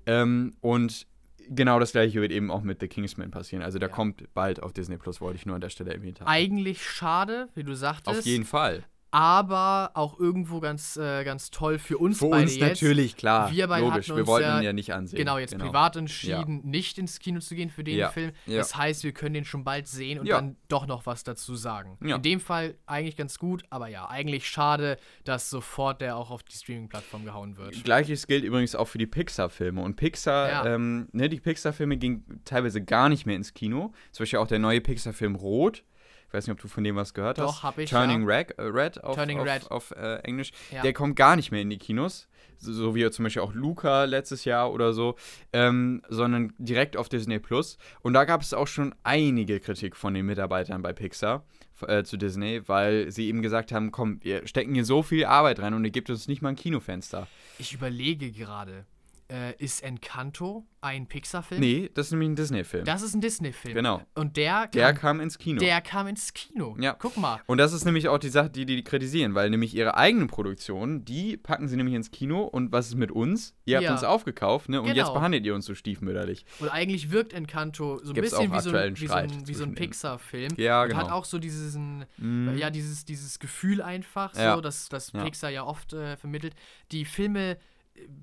Ähm, 0.06 0.56
und 0.62 1.06
genau 1.50 1.80
das 1.80 1.92
gleiche 1.92 2.22
wird 2.22 2.32
eben 2.32 2.50
auch 2.52 2.62
mit 2.62 2.80
The 2.80 2.88
Kingsman 2.88 3.32
passieren. 3.32 3.64
Also 3.64 3.78
der 3.80 3.90
Ja. 3.90 3.96
kommt 3.96 4.34
bald 4.34 4.62
auf 4.64 4.72
Disney 4.74 4.98
Plus, 4.98 5.20
wollte 5.22 5.38
ich 5.38 5.46
nur 5.46 5.56
an 5.56 5.62
der 5.62 5.70
Stelle 5.70 5.94
erwähnt 5.94 6.22
haben. 6.22 6.28
Eigentlich 6.28 6.84
schade, 6.84 7.50
wie 7.56 7.64
du 7.64 7.74
sagtest. 7.76 8.20
auf 8.20 8.26
jeden 8.26 8.46
Fall. 8.46 8.84
Aber 9.12 9.92
auch 9.96 10.20
irgendwo 10.20 10.60
ganz, 10.60 10.98
äh, 10.98 11.24
ganz 11.24 11.50
toll 11.52 11.80
für 11.80 11.98
uns 11.98 12.20
Für 12.20 12.30
beide 12.30 12.44
uns 12.44 12.56
jetzt. 12.58 12.82
natürlich, 12.82 13.16
klar. 13.18 13.52
Wir 13.52 13.68
beide 13.68 13.86
Logisch, 13.88 14.10
wir 14.10 14.28
wollten 14.28 14.48
ja- 14.48 14.60
ihn 14.60 14.64
ja 14.66 14.74
nicht 14.74 14.94
ansehen. 14.94 15.18
Genau, 15.18 15.38
jetzt 15.38 15.58
privat 15.58 15.96
entschieden, 15.96 16.62
nicht 16.64 16.98
ins 16.98 17.20
Kino 17.20 17.40
zu 17.40 17.56
gehen 17.56 17.70
für 17.70 17.84
den 17.84 17.98
Ja, 17.98 18.10
Film. 18.10 18.32
ja. 18.46 18.58
Das 18.58 18.76
heißt, 18.76 19.04
wir 19.04 19.12
können 19.12 19.34
den 19.34 19.46
schon 19.46 19.64
bald 19.64 19.88
sehen 19.88 20.20
und 20.20 20.26
Ja. 20.28 20.36
dann 20.38 20.58
doch 20.68 20.86
noch 20.88 21.06
was 21.06 21.24
dazu 21.24 21.56
sagen. 21.56 21.98
Ja. 22.04 22.18
In 22.18 22.22
dem 22.22 22.40
Fall 22.40 22.76
eigentlich 22.86 23.16
ganz 23.18 23.40
gut, 23.40 23.64
aber 23.70 23.88
ja, 23.88 24.08
eigentlich 24.10 24.48
schade, 24.48 24.98
dass 25.24 25.50
sofort 25.50 26.02
der 26.02 26.16
auch 26.16 26.30
auf 26.32 26.44
die 26.44 26.56
Streaming-Plattform 26.56 27.26
gehauen 27.26 27.58
wird. 27.58 27.84
Gleiches 27.84 28.28
gilt 28.28 28.44
übrigens 28.44 28.76
auch 28.76 28.86
für 28.88 28.98
die 29.00 29.08
Pixar-Filme. 29.08 29.82
Und 29.82 29.96
Pixar, 29.96 30.50
Ja. 30.50 30.66
ähm, 30.76 31.08
ne, 31.12 31.30
die 31.30 31.40
Pixar-Filme 31.40 31.98
gingen 31.98 32.42
teilweise 32.46 32.82
gar 32.84 33.10
nicht 33.10 33.26
mehr 33.26 33.36
ins 33.36 33.54
Kino. 33.54 33.94
Zum 34.12 34.24
Beispiel 34.24 34.40
auch 34.40 34.48
der 34.48 34.60
neue 34.60 34.82
Pixar-Film 34.82 35.36
Rot. 35.36 35.84
Ich 36.30 36.34
weiß 36.34 36.46
nicht, 36.46 36.54
ob 36.54 36.62
du 36.62 36.68
von 36.68 36.84
dem 36.84 36.96
was 36.96 37.16
gehört 37.16 37.40
Doch, 37.40 37.56
hast. 37.56 37.64
hab 37.64 37.80
ich, 37.80 37.90
Turning 37.90 38.22
ja. 38.22 38.36
Red, 38.36 38.52
äh, 38.60 38.62
Red 38.62 39.04
auf, 39.04 39.16
Turning 39.16 39.40
auf, 39.40 39.48
Red. 39.48 39.72
auf 39.72 39.92
äh, 39.92 40.18
Englisch. 40.18 40.52
Ja. 40.72 40.84
Der 40.84 40.94
kommt 40.94 41.16
gar 41.16 41.36
nicht 41.36 41.52
mehr 41.52 41.62
in 41.62 41.72
die 41.72 41.80
Kinos. 41.80 42.28
So, 42.60 42.72
so 42.72 42.94
wie 42.94 43.10
zum 43.10 43.24
Beispiel 43.24 43.42
auch 43.42 43.54
Luca 43.54 44.04
letztes 44.04 44.46
Jahr 44.46 44.72
oder 44.72 44.94
so. 44.94 45.16
Ähm, 45.54 46.04
sondern 46.08 46.54
direkt 46.60 46.98
auf 46.98 47.10
Disney 47.10 47.40
Plus. 47.40 47.80
Und 48.02 48.14
da 48.14 48.26
gab 48.26 48.42
es 48.42 48.54
auch 48.54 48.68
schon 48.68 48.94
einige 49.02 49.60
Kritik 49.60 49.96
von 49.96 50.14
den 50.14 50.28
Mitarbeitern 50.28 50.84
bei 50.84 50.94
Pixar 50.94 51.44
äh, 51.88 52.04
zu 52.04 52.16
Disney, 52.16 52.62
weil 52.68 53.10
sie 53.10 53.28
eben 53.28 53.42
gesagt 53.42 53.72
haben: 53.72 53.92
komm, 53.92 54.20
wir 54.22 54.46
stecken 54.46 54.76
hier 54.76 54.86
so 54.86 55.02
viel 55.02 55.26
Arbeit 55.26 55.60
rein 55.60 55.74
und 55.74 55.84
ihr 55.84 55.92
gebt 55.92 56.12
uns 56.12 56.28
nicht 56.28 56.44
mal 56.44 56.50
ein 56.50 56.56
Kinofenster. 56.56 57.28
Ich 57.58 57.74
überlege 57.74 58.32
gerade, 58.32 58.86
äh, 59.32 59.54
ist 59.58 59.84
Encanto 59.84 60.66
ein 60.82 61.08
Pixar-Film? 61.08 61.60
Nee, 61.60 61.90
das 61.94 62.08
ist 62.08 62.12
nämlich 62.14 62.30
ein 62.30 62.36
Disney-Film. 62.36 62.86
Das 62.86 63.02
ist 63.02 63.14
ein 63.14 63.22
Disney-Film. 63.22 63.76
Genau. 63.76 64.02
Und 64.16 64.38
der 64.38 64.62
kam, 64.62 64.72
Der 64.72 64.94
kam 64.94 65.20
ins 65.20 65.38
Kino. 65.38 65.60
der 65.60 65.82
kam 65.82 66.08
ins 66.08 66.34
Kino. 66.34 66.76
Ja. 66.80 66.96
Guck 66.98 67.18
mal. 67.18 67.40
und 67.48 67.58
das 67.58 67.74
ist 67.74 67.84
nämlich 67.86 68.08
auch 68.08 68.18
die 68.18 68.30
Sache, 68.30 68.50
die 68.50 68.66
die 68.66 68.84
kritisieren, 68.84 69.36
weil 69.36 69.50
nämlich 69.50 69.76
ihre 69.76 69.98
eigenen 69.98 70.28
Produktionen, 70.28 71.04
die 71.06 71.36
packen 71.38 71.68
sie 71.68 71.76
nämlich 71.76 71.96
ins 71.96 72.12
Kino 72.12 72.44
und 72.44 72.72
was 72.72 72.88
ist 72.88 72.96
mit 72.96 73.12
uns? 73.12 73.54
Ihr 73.66 73.78
habt 73.78 73.86
Ja. 73.86 73.92
uns 73.92 74.04
aufgekauft, 74.04 74.70
ne? 74.70 74.80
Und 74.82 74.88
jetzt 74.88 74.96
Genau. 74.98 75.14
behandelt 75.14 75.46
ihr 75.46 75.54
uns 75.54 75.66
so 75.66 75.76
stiefmütterlich. 75.76 76.46
Und 76.60 76.70
eigentlich 76.70 77.12
wirkt 77.12 77.34
Encanto 77.34 78.00
so 78.04 78.12
ein 78.12 78.14
Gibt's 78.16 78.32
bisschen 78.32 78.52
wie 78.54 78.60
so, 78.62 78.72
ein, 78.76 78.98
wie, 78.98 79.08
so 79.08 79.14
ein, 79.14 79.48
wie 79.48 79.54
so 79.54 79.64
ein. 79.66 79.76
Pixar-Film. 79.76 80.54
Ja, 80.58 80.84
und 80.84 80.90
genau. 80.90 81.02
hat 81.02 81.12
auch 81.12 81.26
so 81.26 81.40
diesen, 81.40 82.06
Mhm. 82.18 82.58
ja, 82.58 82.70
dieses, 82.70 83.06
dieses 83.06 83.40
Gefühl 83.40 83.82
einfach, 83.82 84.34
Ja. 84.36 84.56
so, 84.56 84.62
dass 84.62 84.88
das 84.90 85.12
Ja. 85.12 85.24
Pixar 85.24 85.50
ja 85.50 85.64
oft 85.66 85.94
äh, 85.94 86.16
vermittelt. 86.18 86.56
Die 86.92 87.06
Filme 87.06 87.58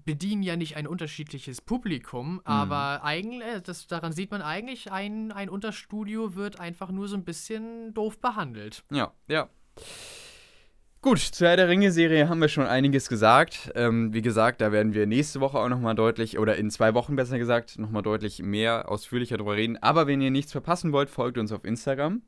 bedienen 0.05 0.43
ja 0.43 0.57
nicht 0.57 0.77
ein 0.77 0.87
unterschiedliches 0.87 1.61
Publikum, 1.61 2.35
Mhm. 2.35 2.41
aber 2.45 3.05
eigentlich, 3.05 3.43
äh, 3.47 3.61
das, 3.61 3.87
daran 3.87 4.13
sieht 4.13 4.31
man 4.31 4.43
eigentlich, 4.43 4.93
ein, 4.93 5.33
ein 5.33 5.49
Unterstudio 5.49 6.35
wird 6.35 6.61
einfach 6.61 6.91
nur 6.91 7.09
so 7.09 7.17
ein 7.17 7.25
bisschen 7.25 7.93
doof 7.95 8.19
behandelt. 8.21 8.85
Ja, 8.91 9.13
ja. 9.29 9.49
Gut, 11.03 11.19
zur 11.21 11.47
Herr 11.49 11.57
der 11.57 11.69
Ringe-Serie 11.69 12.29
haben 12.29 12.41
wir 12.41 12.49
schon 12.49 12.67
einiges 12.67 13.09
gesagt. 13.09 13.71
Ähm, 13.77 14.13
wie 14.13 14.23
gesagt, 14.23 14.61
da 14.61 14.73
werden 14.73 14.93
wir 14.93 15.07
nächste 15.07 15.41
Woche 15.41 15.59
auch 15.59 15.69
nochmal 15.69 15.95
deutlich, 15.95 16.39
oder 16.39 16.57
in 16.57 16.69
zwei 16.71 16.95
Wochen 16.95 17.15
besser 17.15 17.39
gesagt, 17.39 17.79
nochmal 17.79 18.03
deutlich 18.03 18.43
mehr 18.43 18.91
ausführlicher 18.91 19.37
drüber 19.37 19.55
reden. 19.55 19.77
Aber 19.81 20.09
wenn 20.09 20.21
ihr 20.21 20.33
nichts 20.33 20.51
verpassen 20.51 20.93
wollt, 20.93 21.09
folgt 21.09 21.39
uns 21.39 21.53
auf 21.53 21.65
Instagram. 21.65 22.23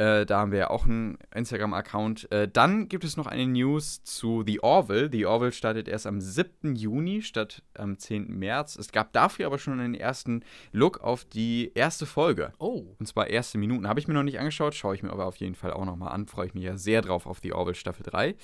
Äh, 0.00 0.24
da 0.24 0.38
haben 0.38 0.50
wir 0.50 0.58
ja 0.60 0.70
auch 0.70 0.86
einen 0.86 1.18
Instagram-Account. 1.34 2.32
Äh, 2.32 2.48
dann 2.48 2.88
gibt 2.88 3.04
es 3.04 3.18
noch 3.18 3.26
eine 3.26 3.46
News 3.46 4.02
zu 4.02 4.42
The 4.46 4.62
Orville. 4.62 5.10
The 5.12 5.26
Orville 5.26 5.52
startet 5.52 5.88
erst 5.88 6.06
am 6.06 6.22
7. 6.22 6.74
Juni 6.74 7.20
statt 7.20 7.62
am 7.74 7.98
10. 7.98 8.38
März. 8.38 8.76
Es 8.76 8.92
gab 8.92 9.12
dafür 9.12 9.44
aber 9.44 9.58
schon 9.58 9.78
einen 9.78 9.94
ersten 9.94 10.42
Look 10.72 11.02
auf 11.02 11.26
die 11.26 11.72
erste 11.74 12.06
Folge. 12.06 12.54
Oh. 12.58 12.86
Und 12.98 13.06
zwar 13.06 13.28
erste 13.28 13.58
Minuten. 13.58 13.86
Habe 13.86 14.00
ich 14.00 14.08
mir 14.08 14.14
noch 14.14 14.22
nicht 14.22 14.38
angeschaut, 14.38 14.74
schaue 14.74 14.94
ich 14.94 15.02
mir 15.02 15.10
aber 15.10 15.26
auf 15.26 15.36
jeden 15.36 15.54
Fall 15.54 15.74
auch 15.74 15.84
nochmal 15.84 16.12
an. 16.12 16.26
Freue 16.26 16.46
ich 16.46 16.54
mich 16.54 16.64
ja 16.64 16.78
sehr 16.78 17.02
drauf 17.02 17.26
auf 17.26 17.42
die 17.42 17.52
Orville 17.52 17.74
Staffel 17.74 18.02
3. 18.04 18.36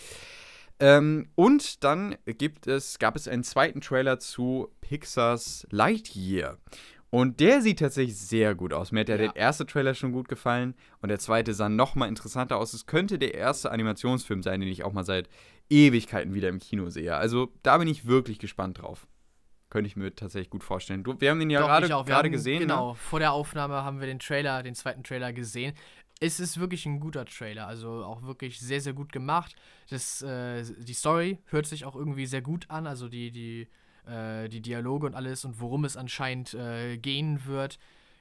Ähm, 0.78 1.30
und 1.36 1.84
dann 1.84 2.16
gibt 2.26 2.66
es, 2.66 2.98
gab 2.98 3.16
es 3.16 3.28
einen 3.28 3.44
zweiten 3.44 3.80
Trailer 3.80 4.18
zu 4.18 4.68
Pixars 4.82 5.66
Lightyear. 5.70 6.58
Und 7.10 7.40
der 7.40 7.62
sieht 7.62 7.78
tatsächlich 7.78 8.18
sehr 8.18 8.54
gut 8.54 8.72
aus. 8.72 8.90
Mir 8.92 9.00
hat 9.00 9.08
ja, 9.08 9.16
der 9.16 9.36
erste 9.36 9.64
Trailer 9.64 9.94
schon 9.94 10.12
gut 10.12 10.28
gefallen 10.28 10.74
und 11.00 11.08
der 11.08 11.18
zweite 11.18 11.54
sah 11.54 11.68
noch 11.68 11.94
mal 11.94 12.08
interessanter 12.08 12.56
aus. 12.58 12.74
Es 12.74 12.86
könnte 12.86 13.18
der 13.18 13.34
erste 13.34 13.70
Animationsfilm 13.70 14.42
sein, 14.42 14.60
den 14.60 14.68
ich 14.68 14.82
auch 14.84 14.92
mal 14.92 15.04
seit 15.04 15.28
Ewigkeiten 15.70 16.34
wieder 16.34 16.48
im 16.48 16.58
Kino 16.58 16.90
sehe. 16.90 17.16
Also 17.16 17.52
da 17.62 17.78
bin 17.78 17.88
ich 17.88 18.06
wirklich 18.06 18.38
gespannt 18.38 18.82
drauf. 18.82 19.06
Könnte 19.70 19.88
ich 19.88 19.96
mir 19.96 20.14
tatsächlich 20.14 20.50
gut 20.50 20.62
vorstellen. 20.64 21.04
Du, 21.04 21.20
wir 21.20 21.30
haben 21.30 21.40
den 21.40 21.50
ja 21.50 21.60
gerade 21.60 22.30
gesehen. 22.30 22.60
Genau, 22.60 22.90
Ne? 22.90 22.94
vor 22.96 23.18
der 23.18 23.32
Aufnahme 23.32 23.82
haben 23.84 24.00
wir 24.00 24.06
den 24.06 24.18
Trailer, 24.18 24.62
den 24.62 24.74
zweiten 24.74 25.02
Trailer 25.02 25.32
gesehen. 25.32 25.74
Es 26.18 26.40
ist 26.40 26.58
wirklich 26.58 26.86
ein 26.86 26.98
guter 26.98 27.24
Trailer, 27.26 27.66
also 27.66 28.04
auch 28.04 28.22
wirklich 28.22 28.58
sehr, 28.58 28.80
sehr 28.80 28.94
gut 28.94 29.12
gemacht. 29.12 29.54
Das, 29.90 30.22
äh, 30.22 30.64
die 30.78 30.94
Story 30.94 31.38
hört 31.46 31.66
sich 31.66 31.84
auch 31.84 31.94
irgendwie 31.94 32.26
sehr 32.26 32.42
gut 32.42 32.70
an, 32.70 32.86
also 32.86 33.08
die, 33.08 33.30
die, 33.30 33.68
äh, 34.06 34.48
die 34.48 34.60
Dialoge 34.60 35.06
und 35.06 35.14
alles 35.14 35.44
und 35.44 35.60
worum 35.60 35.84
es 35.84 35.96
anscheinend 35.96 36.54
äh, 36.54 36.96
gehen 36.96 37.46
wird. 37.46 37.78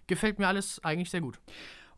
Gefällt 0.07 0.40
mir 0.40 0.48
alles 0.48 0.84
eigentlich 0.84 1.10
sehr 1.10 1.22
gut. 1.22 1.40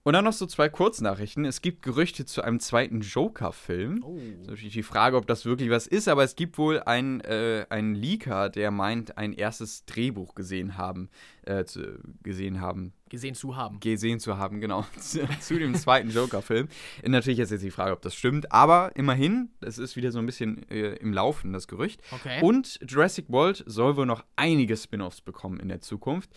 Und 0.08 0.14
dann 0.14 0.24
noch 0.24 0.32
so 0.32 0.46
zwei 0.46 0.70
Kurznachrichten. 0.70 1.44
Es 1.44 1.62
gibt 1.62 1.82
Gerüchte 1.82 2.26
zu 2.26 2.42
einem 2.42 2.62
zweiten 2.62 3.02
Joker-Film. 3.02 4.06
Oh. 4.06 4.16
Das 4.16 4.24
ist 4.24 4.48
natürlich 4.48 4.74
die 4.74 4.84
Frage, 4.84 5.18
ob 5.18 5.28
das 5.28 5.44
wirklich 5.44 5.70
was 5.70 5.86
ist, 5.86 6.08
aber 6.08 6.24
es 6.24 6.38
gibt 6.38 6.58
wohl 6.58 6.80
einen, 6.80 7.20
äh, 7.22 7.66
einen 7.70 7.94
Leaker, 7.94 8.48
der 8.50 8.72
meint, 8.72 9.18
ein 9.18 9.34
erstes 9.34 9.84
Drehbuch 9.84 10.34
gesehen 10.34 10.78
haben, 10.78 11.10
äh, 11.48 11.66
zu, 11.66 12.00
gesehen 12.24 12.62
haben, 12.62 12.94
Gesehen 13.10 13.36
zu 13.36 13.56
haben. 13.56 13.80
gesehen 13.80 14.20
zu 14.20 14.38
haben, 14.38 14.60
genau, 14.60 14.86
zu, 15.00 15.28
zu 15.40 15.58
dem 15.58 15.76
zweiten 15.76 16.10
Joker-Film. 16.10 16.68
Natürlich 17.06 17.40
ist 17.40 17.52
jetzt 17.52 17.64
die 17.64 17.72
Frage, 17.72 17.94
ob 17.94 18.02
das 18.02 18.16
stimmt, 18.16 18.52
aber 18.52 18.92
immerhin, 18.96 19.50
das 19.62 19.78
ist 19.78 19.96
wieder 19.96 20.12
so 20.12 20.20
ein 20.20 20.26
bisschen 20.26 20.70
äh, 20.70 20.96
im 20.96 21.14
Laufen, 21.14 21.54
das 21.54 21.68
Gerücht. 21.68 22.02
Okay. 22.12 22.42
Und 22.42 22.80
Jurassic 22.86 23.30
World 23.30 23.64
soll 23.66 23.96
wohl 23.96 24.06
noch 24.06 24.26
einige 24.36 24.76
Spin-offs 24.76 25.22
bekommen 25.22 25.60
in 25.60 25.70
der 25.70 25.80
Zukunft. 25.80 26.32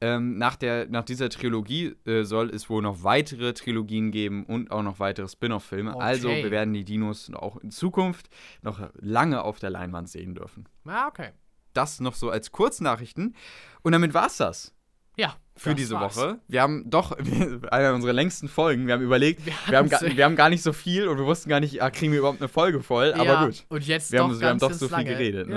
Ähm, 0.00 0.36
nach, 0.36 0.56
der, 0.56 0.88
nach 0.88 1.04
dieser 1.04 1.30
Trilogie 1.30 1.94
äh, 2.04 2.22
soll 2.22 2.50
es 2.50 2.68
wohl 2.68 2.82
noch 2.82 3.02
weitere 3.02 3.54
Trilogien 3.54 4.10
geben 4.10 4.44
und 4.44 4.70
auch 4.70 4.82
noch 4.82 5.00
weitere 5.00 5.26
Spin-off-Filme. 5.28 5.94
Okay. 5.94 6.04
Also 6.04 6.28
wir 6.28 6.50
werden 6.50 6.74
die 6.74 6.84
Dinos 6.84 7.32
auch 7.32 7.56
in 7.58 7.70
Zukunft 7.70 8.28
noch 8.62 8.90
lange 8.94 9.42
auf 9.42 9.58
der 9.58 9.70
Leinwand 9.70 10.08
sehen 10.08 10.34
dürfen. 10.34 10.68
ah, 10.86 11.08
okay. 11.08 11.30
Das 11.76 12.00
noch 12.00 12.14
so 12.14 12.30
als 12.30 12.52
Kurznachrichten. 12.52 13.34
Und 13.82 13.92
damit 13.92 14.14
war's 14.14 14.36
das 14.38 14.74
Ja. 15.16 15.36
für 15.56 15.74
diese 15.74 15.94
war's. 15.94 16.16
Woche. 16.16 16.38
Wir 16.48 16.62
haben 16.62 16.88
doch 16.90 17.12
eine 17.70 17.94
unserer 17.94 18.12
längsten 18.12 18.48
Folgen. 18.48 18.86
Wir 18.86 18.94
haben 18.94 19.02
überlegt, 19.02 19.44
wir 19.46 19.52
haben, 19.78 19.88
hatten's- 19.88 20.00
gar, 20.00 20.16
wir 20.16 20.24
haben 20.24 20.36
gar 20.36 20.48
nicht 20.48 20.62
so 20.62 20.72
viel 20.72 21.08
und 21.08 21.18
wir 21.18 21.26
wussten 21.26 21.48
gar 21.48 21.60
nicht, 21.60 21.82
ah, 21.82 21.90
kriegen 21.90 22.12
wir 22.12 22.18
überhaupt 22.20 22.40
eine 22.40 22.48
Folge 22.48 22.82
voll. 22.82 23.14
ja, 23.16 23.22
Aber 23.34 23.46
gut. 23.46 23.64
Und 23.68 23.86
jetzt 23.86 24.10
Wir 24.12 24.18
doch 24.20 24.28
haben- 24.30 24.40
wir 24.40 24.48
haben 24.48 24.58
doch 24.58 24.72
so 24.72 24.88
viel 24.88 24.96
lange. 24.96 25.10
geredet, 25.10 25.48
ne? 25.48 25.54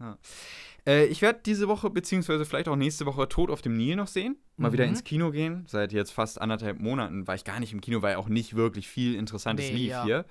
Ja. 0.00 0.18
Äh, 0.86 1.04
ich 1.06 1.20
werde 1.20 1.40
diese 1.44 1.68
Woche, 1.68 1.90
beziehungsweise 1.90 2.44
vielleicht 2.46 2.66
auch 2.68 2.76
nächste 2.76 3.04
Woche, 3.04 3.28
Tod 3.28 3.50
auf 3.50 3.60
dem 3.60 3.76
Nil 3.76 3.96
noch 3.96 4.06
sehen. 4.06 4.36
Mal 4.56 4.72
wieder 4.72 4.84
Mhm. 4.84 4.90
ins 4.92 5.04
Kino 5.04 5.30
gehen. 5.30 5.64
Seit 5.68 5.92
jetzt 5.92 6.10
fast 6.10 6.40
anderthalb 6.40 6.80
Monaten 6.80 7.26
war 7.26 7.34
ich 7.34 7.44
gar 7.44 7.60
nicht 7.60 7.72
im 7.74 7.82
Kino, 7.82 8.00
weil 8.00 8.16
auch 8.16 8.28
nicht 8.28 8.56
wirklich 8.56 8.88
viel 8.88 9.14
Interessantes 9.14 9.66
Nee, 9.66 9.76
lief 9.76 9.90
ja. 9.90 10.04
hier. 10.04 10.24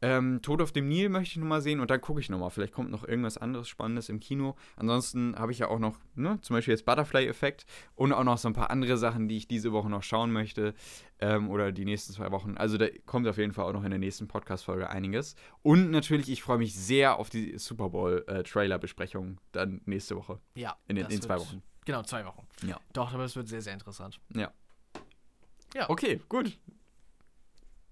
Ähm, 0.00 0.40
Tod 0.42 0.62
auf 0.62 0.70
dem 0.70 0.86
Nil 0.88 1.08
möchte 1.08 1.32
ich 1.32 1.36
nochmal 1.38 1.60
sehen 1.60 1.80
und 1.80 1.90
dann 1.90 2.00
gucke 2.00 2.20
ich 2.20 2.28
nochmal. 2.30 2.50
Vielleicht 2.50 2.72
kommt 2.72 2.90
noch 2.90 3.02
irgendwas 3.06 3.36
anderes 3.36 3.68
Spannendes 3.68 4.08
im 4.08 4.20
Kino. 4.20 4.54
Ansonsten 4.76 5.34
habe 5.36 5.50
ich 5.50 5.58
ja 5.58 5.68
auch 5.68 5.80
noch, 5.80 5.96
ne, 6.14 6.38
zum 6.40 6.54
Beispiel 6.54 6.72
jetzt 6.72 6.84
Butterfly-Effekt 6.86 7.66
und 7.96 8.12
auch 8.12 8.22
noch 8.22 8.38
so 8.38 8.48
ein 8.48 8.54
paar 8.54 8.70
andere 8.70 8.96
Sachen, 8.96 9.26
die 9.28 9.36
ich 9.36 9.48
diese 9.48 9.72
Woche 9.72 9.90
noch 9.90 10.02
schauen 10.04 10.30
möchte. 10.32 10.74
Ähm, 11.20 11.50
oder 11.50 11.72
die 11.72 11.84
nächsten 11.84 12.12
zwei 12.12 12.30
Wochen. 12.30 12.56
Also 12.56 12.78
da 12.78 12.86
kommt 13.06 13.26
auf 13.26 13.38
jeden 13.38 13.52
Fall 13.52 13.64
auch 13.64 13.72
noch 13.72 13.82
in 13.82 13.90
der 13.90 13.98
nächsten 13.98 14.28
Podcast-Folge 14.28 14.88
einiges. 14.88 15.34
Und 15.62 15.90
natürlich, 15.90 16.28
ich 16.30 16.42
freue 16.44 16.58
mich 16.58 16.76
sehr 16.76 17.18
auf 17.18 17.28
die 17.28 17.58
Super 17.58 17.88
Bowl-Trailer-Besprechung 17.90 19.38
dann 19.50 19.80
nächste 19.84 20.14
Woche. 20.14 20.38
ja 20.54 20.76
In, 20.86 20.94
das 20.94 21.12
in 21.12 21.20
zwei 21.22 21.34
wird- 21.34 21.40
Wochen. 21.48 21.62
Genau, 21.84 22.02
zwei 22.02 22.24
Wochen. 22.24 22.46
Ja. 22.64 22.78
Doch, 22.92 23.14
aber 23.14 23.24
es 23.24 23.34
wird 23.34 23.48
sehr, 23.48 23.62
sehr 23.62 23.72
interessant. 23.72 24.20
Ja. 24.34 24.52
Ja. 25.74 25.88
Okay, 25.90 26.20
gut. 26.28 26.56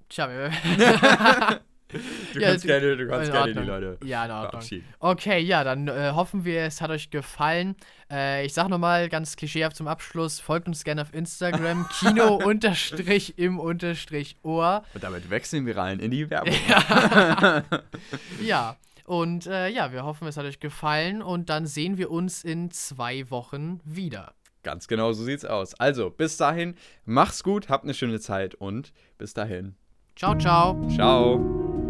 Tja, 0.09 0.29
wir. 0.29 0.53
Du 1.89 2.41
Ja, 2.41 2.49
kannst 2.51 2.65
die- 2.65 2.69
gerne, 2.69 2.97
du 2.97 3.09
kannst 3.09 3.31
gerne 3.31 3.55
die. 3.55 3.61
Leute 3.61 3.99
Ja, 4.05 4.25
in 4.25 4.31
Ordnung. 4.33 4.51
verabschieden. 4.51 4.85
Okay, 4.99 5.39
ja, 5.41 5.63
dann 5.63 5.87
äh, 5.89 6.11
hoffen 6.15 6.45
wir, 6.45 6.63
es 6.63 6.81
hat 6.81 6.91
euch 6.91 7.11
gefallen. 7.11 7.77
Äh, 8.11 8.45
ich 8.45 8.55
sag 8.55 8.69
nochmal 8.69 9.09
ganz 9.09 9.37
klischeehaft 9.37 9.77
zum 9.77 9.87
Abschluss: 9.87 10.41
folgt 10.41 10.67
uns 10.67 10.83
gerne 10.85 11.03
auf 11.03 11.15
Instagram, 11.15 11.89
Kino 12.01 12.35
unterstrich 12.37 13.39
im 13.39 13.61
unterstrich 13.61 14.37
Ohr. 14.43 14.83
Und 14.95 15.05
damit 15.05 15.31
wechseln 15.31 15.65
wir 15.67 15.77
rein 15.77 16.01
in 16.01 16.11
die 16.11 16.29
Werbung. 16.29 16.55
Ja, 18.43 18.77
und 19.05 19.47
äh, 19.47 19.69
ja, 19.69 19.93
wir 19.93 20.05
hoffen, 20.05 20.27
es 20.27 20.37
hat 20.37 20.45
euch 20.45 20.59
gefallen 20.61 21.23
und 21.23 21.49
dann 21.49 21.67
sehen 21.67 21.97
wir 21.99 22.11
uns 22.11 22.43
in 22.43 22.71
zwei 22.73 23.31
Wochen 23.31 23.81
wieder. 23.85 24.35
Ganz 24.65 24.89
genau, 24.89 25.13
so 25.13 25.23
sieht's 25.23 25.45
aus. 25.45 25.75
Also, 25.75 26.11
bis 26.11 26.37
dahin, 26.37 26.75
mach's 27.05 27.45
gut, 27.45 27.69
habt 27.69 27.85
eine 27.85 27.95
schöne 27.95 28.19
Zeit 28.19 28.57
und 28.57 28.93
bis 29.17 29.33
dahin. 29.33 29.77
Ciao, 30.17 30.35
ciao. 30.35 30.75
Ciao. 30.89 31.86